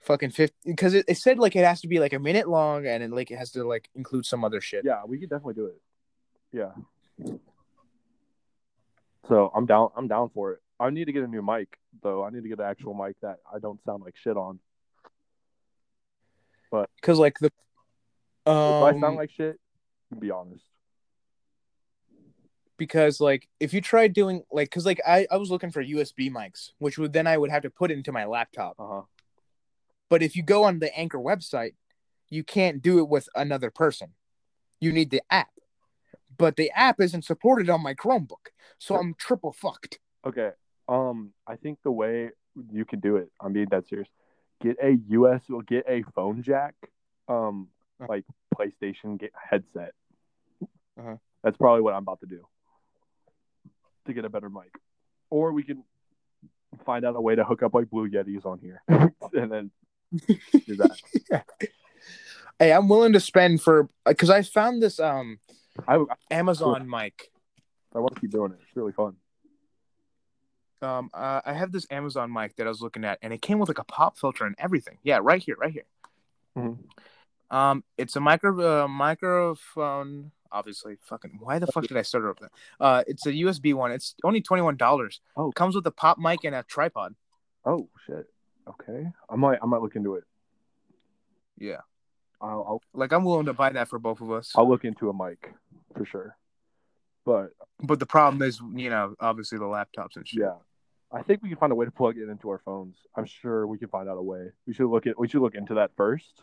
fucking 0.02 0.30
fifty 0.30 0.56
because 0.66 0.94
it, 0.94 1.06
it 1.08 1.18
said 1.18 1.40
like 1.40 1.56
it 1.56 1.66
has 1.66 1.82
to 1.82 1.88
be 1.88 2.00
like 2.00 2.14
a 2.14 2.20
minute 2.20 2.48
long 2.48 2.86
and 2.86 3.02
it 3.02 3.10
like 3.10 3.32
it 3.32 3.40
has 3.40 3.50
to 3.54 3.64
like 3.64 3.90
include 3.96 4.28
some 4.28 4.44
other 4.46 4.62
shit. 4.62 4.84
Yeah, 4.86 5.02
we 5.08 5.18
could 5.18 5.32
definitely 5.32 5.56
do 5.56 5.66
it. 5.66 5.82
Yeah. 6.52 6.74
So 9.28 9.52
I'm 9.56 9.66
down. 9.66 9.90
I'm 9.98 10.08
down 10.08 10.30
for 10.30 10.52
it. 10.54 10.60
I 10.80 10.92
need 10.92 11.06
to 11.06 11.12
get 11.12 11.24
a 11.24 11.28
new 11.28 11.42
mic 11.42 11.80
though. 12.02 12.24
I 12.24 12.30
need 12.30 12.44
to 12.44 12.50
get 12.50 12.60
an 12.60 12.66
actual 12.66 12.94
mic 12.94 13.16
that 13.22 13.38
I 13.54 13.60
don't 13.60 13.84
sound 13.86 14.04
like 14.04 14.16
shit 14.18 14.38
on. 14.38 14.60
But 16.72 16.90
because 16.96 17.20
like 17.20 17.38
the 17.40 17.52
If 18.46 18.84
I 18.84 18.92
um, 18.92 19.02
sound 19.02 19.16
like 19.16 19.32
shit, 19.32 19.60
be 20.20 20.32
honest. 20.32 20.64
because 22.78 23.20
like 23.20 23.48
if 23.60 23.74
you 23.74 23.82
try 23.82 24.08
doing 24.08 24.44
like 24.52 24.70
because 24.70 24.86
like 24.86 25.02
I, 25.06 25.28
I 25.32 25.38
was 25.38 25.50
looking 25.50 25.72
for 25.72 25.84
USB 25.84 26.32
mics, 26.32 26.72
which 26.78 26.98
would 26.98 27.14
then 27.14 27.28
I 27.28 27.38
would 27.38 27.50
have 27.50 27.64
to 27.64 27.70
put 27.70 27.92
into 27.92 28.12
my 28.12 28.26
laptop. 28.26 28.76
Uh 28.80 28.88
huh. 28.88 29.02
But 30.10 30.24
if 30.24 30.36
you 30.36 30.44
go 30.44 30.64
on 30.64 30.80
the 30.80 30.96
Anchor 30.98 31.18
website, 31.18 31.74
you 32.30 32.44
can't 32.44 32.82
do 32.82 33.00
it 33.00 33.10
with 33.10 33.28
another 33.36 33.72
person. 33.72 34.14
You 34.80 34.92
need 34.94 35.10
the 35.10 35.22
app. 35.30 35.50
But 36.38 36.56
the 36.56 36.72
app 36.72 37.02
isn't 37.02 37.26
supported 37.26 37.70
on 37.70 37.82
my 37.82 37.94
Chromebook. 37.94 38.52
So 38.78 38.96
I'm 38.96 39.16
triple 39.16 39.52
fucked. 39.52 40.00
Okay. 40.26 40.52
Um, 40.88 41.32
I 41.46 41.56
think 41.56 41.80
the 41.84 41.92
way 41.92 42.30
you 42.72 42.86
can 42.86 43.00
do 43.00 43.18
it, 43.18 43.30
I'm 43.42 43.54
being 43.54 43.68
dead 43.68 43.88
serious. 43.88 44.08
Get 44.62 44.78
a 44.82 44.98
US, 45.10 45.42
will 45.50 45.62
get 45.62 45.86
a 45.88 46.04
phone 46.16 46.42
jack, 46.44 46.76
um, 47.28 47.70
Uh. 48.02 48.06
like 48.10 48.26
PlayStation 48.56 49.20
get 49.20 49.32
headset. 49.50 49.94
Uh-huh. 50.98 51.18
That's 51.44 51.58
probably 51.58 51.82
what 51.82 51.94
I'm 51.94 52.02
about 52.04 52.20
to 52.22 52.26
do 52.26 52.48
to 54.06 54.14
get 54.14 54.26
a 54.26 54.30
better 54.30 54.50
mic, 54.50 54.74
or 55.30 55.52
we 55.52 55.64
can 55.64 55.84
find 56.86 57.06
out 57.06 57.16
a 57.16 57.22
way 57.22 57.36
to 57.36 57.44
hook 57.44 57.62
up 57.62 57.74
like 57.74 57.90
Blue 57.90 58.10
Yetis 58.10 58.46
on 58.46 58.60
here, 58.60 58.82
and 58.88 59.52
then 59.52 59.72
do 60.66 60.76
that. 60.78 60.98
Hey, 62.60 62.74
I'm 62.74 62.90
willing 62.90 63.14
to 63.14 63.20
spend 63.20 63.62
for 63.62 63.88
because 64.04 64.32
I 64.32 64.42
found 64.42 64.82
this 64.82 65.00
um 65.00 65.38
I 65.88 66.04
Amazon 66.32 66.90
mic. 66.98 67.30
I 67.94 68.00
want 68.00 68.16
to 68.16 68.22
keep 68.22 68.32
doing 68.32 68.52
it. 68.52 68.58
It's 68.64 68.76
really 68.76 68.94
fun. 68.94 69.16
Um, 70.82 71.10
uh, 71.14 71.42
I 71.46 71.54
have 71.54 71.72
this 71.72 71.88
Amazon 71.90 72.32
mic 72.32 72.56
that 72.58 72.68
I 72.68 72.70
was 72.70 72.82
looking 72.82 73.04
at, 73.04 73.18
and 73.22 73.34
it 73.34 73.42
came 73.42 73.58
with 73.60 73.70
like 73.70 73.80
a 73.80 73.84
pop 73.84 74.18
filter 74.18 74.46
and 74.46 74.56
everything. 74.60 74.98
Yeah, 75.04 75.20
right 75.22 75.42
here, 75.42 75.56
right 75.60 75.72
here. 75.74 75.86
Mhm. 76.56 76.78
Um, 77.50 77.84
it's 77.98 78.16
a 78.16 78.20
micro 78.20 78.84
uh, 78.84 78.88
microphone. 78.88 80.32
Obviously, 80.52 80.98
fucking. 81.02 81.40
Why 81.42 81.60
the 81.60 81.68
fuck 81.68 81.86
did 81.88 81.98
I 81.98 82.02
start 82.04 82.24
over 82.24 82.36
that? 82.42 82.52
Uh, 82.80 83.04
it's 83.08 83.26
a 83.26 83.32
USB 83.32 83.74
one. 83.74 83.92
It's 83.92 84.16
only 84.24 84.42
twenty 84.42 84.62
one 84.62 84.78
dollars. 84.78 85.20
Oh. 85.36 85.52
comes 85.52 85.76
with 85.76 85.86
a 85.88 85.92
pop 85.92 86.18
mic 86.18 86.44
and 86.44 86.56
a 86.56 86.64
tripod. 86.64 87.16
Oh 87.66 87.90
shit. 88.06 88.28
Okay. 88.68 89.08
I 89.30 89.36
might 89.36 89.60
I 89.62 89.66
might 89.66 89.82
look 89.82 89.96
into 89.96 90.16
it. 90.16 90.24
Yeah, 91.58 91.82
I'll 92.40 92.66
I'll, 92.68 92.82
like 92.94 93.12
I'm 93.12 93.24
willing 93.26 93.48
to 93.48 93.54
buy 93.54 93.72
that 93.72 93.88
for 93.90 93.98
both 94.00 94.22
of 94.22 94.32
us. 94.32 94.52
I'll 94.56 94.70
look 94.70 94.86
into 94.86 95.10
a 95.10 95.14
mic 95.14 95.54
for 95.96 96.06
sure. 96.06 96.38
But 97.26 97.52
But 97.82 98.00
the 98.00 98.06
problem 98.06 98.42
is, 98.42 98.62
you 98.74 98.90
know, 98.90 99.16
obviously 99.20 99.58
the 99.58 99.66
laptops 99.66 100.16
and 100.16 100.26
shit. 100.28 100.42
yeah, 100.42 100.54
I 101.12 101.22
think 101.24 101.42
we 101.42 101.50
can 101.50 101.58
find 101.58 101.72
a 101.72 101.76
way 101.76 101.86
to 101.86 101.92
plug 101.92 102.18
it 102.18 102.30
into 102.30 102.50
our 102.50 102.60
phones. 102.60 102.98
I'm 103.16 103.26
sure 103.26 103.66
we 103.66 103.78
can 103.78 103.88
find 103.88 104.10
out 104.10 104.18
a 104.18 104.22
way. 104.22 104.48
We 104.66 104.74
should 104.74 104.88
look 104.90 105.08
at 105.08 105.18
we 105.18 105.28
should 105.28 105.42
look 105.42 105.56
into 105.56 105.76
that 105.76 105.92
first. 105.96 106.42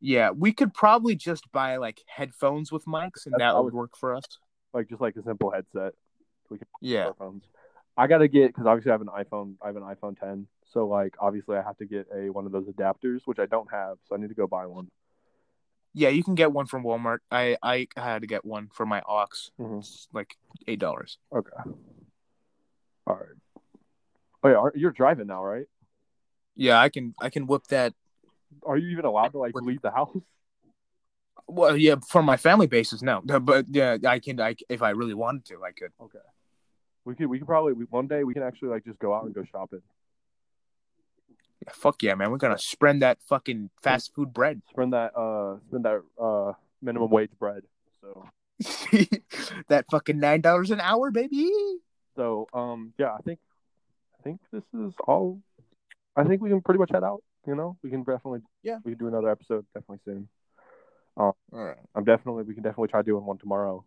Yeah, 0.00 0.30
we 0.30 0.52
could 0.52 0.72
probably 0.72 1.14
just 1.16 1.50
buy 1.52 1.76
like 1.76 2.02
headphones 2.06 2.70
with 2.72 2.84
mics, 2.86 3.26
and 3.26 3.34
That's- 3.34 3.54
that 3.54 3.62
would 3.62 3.74
work 3.74 3.96
for 3.96 4.14
us. 4.14 4.24
Like 4.72 4.88
just 4.88 5.00
like 5.00 5.16
a 5.16 5.22
simple 5.22 5.50
headset. 5.50 5.94
We 6.48 6.58
can 6.58 6.68
Yeah. 6.80 7.12
phones. 7.18 7.44
I 7.96 8.06
gotta 8.06 8.28
get 8.28 8.48
because 8.48 8.66
obviously 8.66 8.92
I 8.92 8.94
have 8.94 9.00
an 9.02 9.08
iPhone. 9.08 9.56
I 9.60 9.66
have 9.66 9.76
an 9.76 9.82
iPhone 9.82 10.18
10. 10.18 10.46
So 10.72 10.86
like 10.86 11.16
obviously 11.18 11.56
I 11.56 11.62
have 11.62 11.76
to 11.78 11.86
get 11.86 12.06
a 12.14 12.30
one 12.30 12.46
of 12.46 12.52
those 12.52 12.66
adapters, 12.68 13.22
which 13.26 13.38
I 13.40 13.46
don't 13.46 13.70
have. 13.72 13.98
So 14.08 14.14
I 14.14 14.18
need 14.18 14.28
to 14.28 14.34
go 14.34 14.46
buy 14.46 14.66
one. 14.66 14.88
Yeah, 15.92 16.10
you 16.10 16.22
can 16.22 16.36
get 16.36 16.52
one 16.52 16.66
from 16.66 16.84
Walmart. 16.84 17.18
I 17.32 17.56
I 17.62 17.88
had 17.96 18.20
to 18.22 18.28
get 18.28 18.44
one 18.44 18.68
for 18.68 18.86
my 18.86 19.02
aux. 19.08 19.26
Mhm. 19.58 19.80
It's 19.80 20.08
like 20.12 20.36
eight 20.68 20.78
dollars. 20.78 21.18
Okay. 21.32 21.50
All 23.06 23.16
right. 23.16 23.36
Oh 24.42 24.48
yeah, 24.48 24.68
you're 24.74 24.90
driving 24.92 25.26
now, 25.26 25.44
right? 25.44 25.66
Yeah, 26.56 26.80
I 26.80 26.88
can 26.88 27.14
I 27.20 27.30
can 27.30 27.46
whip 27.46 27.66
that. 27.68 27.94
Are 28.64 28.76
you 28.76 28.88
even 28.88 29.04
allowed 29.04 29.32
to 29.32 29.38
like 29.38 29.54
leave 29.54 29.82
the 29.82 29.90
house? 29.90 30.10
Well, 31.46 31.76
yeah, 31.76 31.96
for 32.08 32.22
my 32.22 32.36
family 32.36 32.68
basis, 32.68 33.02
no, 33.02 33.22
but 33.22 33.64
yeah, 33.70 33.96
I 34.06 34.20
can. 34.20 34.40
I 34.40 34.54
if 34.68 34.82
I 34.82 34.90
really 34.90 35.14
wanted 35.14 35.46
to, 35.46 35.64
I 35.64 35.72
could. 35.72 35.90
Okay. 36.00 36.18
We 37.04 37.16
could 37.16 37.26
we 37.26 37.38
could 37.38 37.48
probably 37.48 37.72
we, 37.72 37.86
one 37.86 38.06
day 38.06 38.22
we 38.22 38.34
can 38.34 38.44
actually 38.44 38.68
like 38.68 38.84
just 38.84 39.00
go 39.00 39.12
out 39.12 39.24
and 39.24 39.34
go 39.34 39.42
shopping. 39.50 39.80
Yeah, 41.66 41.72
fuck 41.72 42.02
yeah, 42.02 42.14
man. 42.14 42.30
We're 42.30 42.36
gonna 42.36 42.58
spread 42.58 43.00
that 43.00 43.18
fucking 43.28 43.70
fast 43.82 44.14
food 44.14 44.32
bread. 44.32 44.62
Spend 44.70 44.92
that 44.92 45.16
uh 45.16 45.56
spend 45.68 45.84
that 45.86 46.02
uh 46.22 46.52
minimum 46.80 47.10
wage 47.10 47.32
bread. 47.38 47.62
So 48.00 48.28
that 49.68 49.86
fucking 49.90 50.20
nine 50.20 50.42
dollars 50.42 50.70
an 50.70 50.80
hour, 50.80 51.10
baby. 51.10 51.50
so 52.14 52.46
um 52.52 52.92
yeah, 52.96 53.12
I 53.12 53.22
think 53.22 53.40
I 54.20 54.22
think 54.22 54.40
this 54.52 54.64
is 54.74 54.92
all 55.06 55.40
I 56.16 56.24
think 56.24 56.42
we 56.42 56.50
can 56.50 56.60
pretty 56.60 56.78
much 56.78 56.90
head 56.90 57.04
out, 57.04 57.22
you 57.46 57.54
know? 57.54 57.78
We 57.82 57.88
can 57.90 58.00
definitely 58.00 58.40
Yeah. 58.62 58.78
we 58.84 58.92
can 58.92 58.98
do 58.98 59.08
another 59.08 59.30
episode 59.30 59.64
definitely 59.74 60.00
soon. 60.04 60.28
All 61.16 61.36
right. 61.52 61.76
I'm 61.94 62.04
definitely 62.04 62.42
we 62.44 62.54
can 62.54 62.62
definitely 62.62 62.88
try 62.88 63.02
doing 63.02 63.24
one 63.24 63.38
tomorrow. 63.38 63.84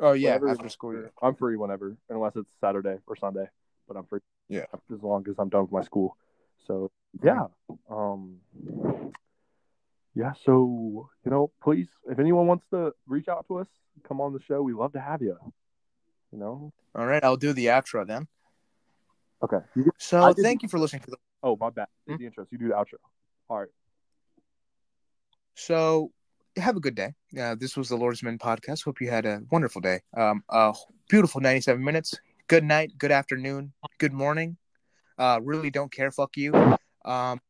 Oh 0.00 0.12
yeah, 0.12 0.36
Whenever- 0.36 0.48
after 0.50 0.68
school. 0.70 0.94
Yeah. 0.94 1.08
I'm 1.20 1.34
free 1.34 1.56
whenever, 1.56 1.96
unless 2.08 2.36
it's 2.36 2.50
Saturday 2.60 2.96
or 3.06 3.16
Sunday, 3.16 3.48
but 3.86 3.96
I'm 3.98 4.04
free. 4.04 4.20
Yeah. 4.48 4.64
As 4.92 5.02
long 5.02 5.26
as 5.28 5.34
I'm 5.38 5.50
done 5.50 5.62
with 5.62 5.72
my 5.72 5.82
school. 5.82 6.16
So 6.66 6.90
yeah. 7.22 7.48
Um 7.90 8.40
yeah, 10.14 10.32
so 10.44 11.10
you 11.24 11.30
know, 11.30 11.50
please 11.62 11.88
if 12.10 12.18
anyone 12.18 12.46
wants 12.46 12.64
to 12.70 12.94
reach 13.06 13.28
out 13.28 13.46
to 13.48 13.58
us, 13.58 13.68
come 14.06 14.20
on 14.22 14.32
the 14.32 14.40
show. 14.40 14.62
We 14.62 14.72
love 14.72 14.92
to 14.94 15.00
have 15.00 15.20
you. 15.20 15.36
You 16.32 16.38
know? 16.38 16.72
All 16.94 17.06
right, 17.06 17.22
I'll 17.24 17.36
do 17.36 17.52
the 17.52 17.66
outro 17.66 18.06
then. 18.06 18.28
Okay. 19.42 19.58
So 19.98 20.32
did- 20.32 20.42
thank 20.42 20.62
you 20.62 20.68
for 20.68 20.78
listening 20.78 21.02
to 21.02 21.10
the. 21.12 21.16
oh 21.42 21.56
my 21.60 21.70
bad. 21.70 21.86
Hmm? 22.08 22.16
The 22.18 22.26
intro. 22.26 22.46
You 22.50 22.58
do 22.58 22.68
the 22.68 22.74
outro. 22.74 22.94
All 23.48 23.58
right. 23.60 23.68
So 25.54 26.12
have 26.56 26.76
a 26.76 26.80
good 26.80 26.94
day. 26.94 27.14
Uh, 27.38 27.54
this 27.54 27.76
was 27.76 27.88
the 27.88 27.96
Lordsman 27.96 28.38
podcast. 28.38 28.84
Hope 28.84 29.00
you 29.00 29.10
had 29.10 29.26
a 29.26 29.40
wonderful 29.50 29.80
day. 29.80 30.00
Um, 30.16 30.42
a 30.48 30.74
beautiful 31.08 31.40
ninety-seven 31.40 31.82
minutes. 31.82 32.14
Good 32.48 32.64
night. 32.64 32.92
Good 32.98 33.12
afternoon. 33.12 33.72
Good 33.98 34.12
morning. 34.12 34.56
Uh, 35.18 35.40
really 35.42 35.70
don't 35.70 35.90
care. 35.92 36.10
Fuck 36.10 36.36
you. 36.36 36.54
Um, 37.04 37.40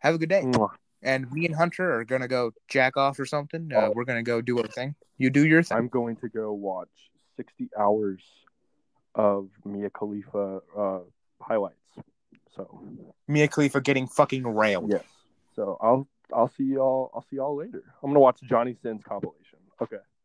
have 0.00 0.14
a 0.14 0.18
good 0.18 0.28
day. 0.28 0.42
Mwah. 0.42 0.70
And 1.02 1.30
me 1.32 1.46
and 1.46 1.54
Hunter 1.54 1.98
are 1.98 2.04
gonna 2.04 2.28
go 2.28 2.52
jack 2.68 2.96
off 2.96 3.18
or 3.18 3.26
something. 3.26 3.70
Uh, 3.72 3.90
we're 3.94 4.04
gonna 4.04 4.22
go 4.22 4.40
do 4.40 4.58
our 4.58 4.66
thing. 4.68 4.94
You 5.18 5.30
do 5.30 5.46
your 5.46 5.62
thing. 5.62 5.78
I'm 5.78 5.88
going 5.88 6.16
to 6.16 6.28
go 6.28 6.52
watch 6.52 6.88
60 7.36 7.70
hours 7.78 8.22
of 9.14 9.48
Mia 9.64 9.90
Khalifa 9.90 10.60
uh, 10.76 11.00
highlights. 11.40 11.76
So 12.54 12.82
Mia 13.28 13.48
Khalifa 13.48 13.80
getting 13.80 14.06
fucking 14.06 14.46
railed. 14.46 14.90
Yes. 14.90 15.04
So 15.54 15.78
I'll 15.80 16.08
I'll 16.34 16.50
see 16.56 16.64
y'all 16.64 17.10
I'll 17.14 17.24
see 17.30 17.36
y'all 17.36 17.56
later. 17.56 17.82
I'm 18.02 18.10
gonna 18.10 18.20
watch 18.20 18.40
Johnny 18.42 18.76
Sins 18.82 19.02
compilation. 19.06 19.58
Okay. 19.80 19.96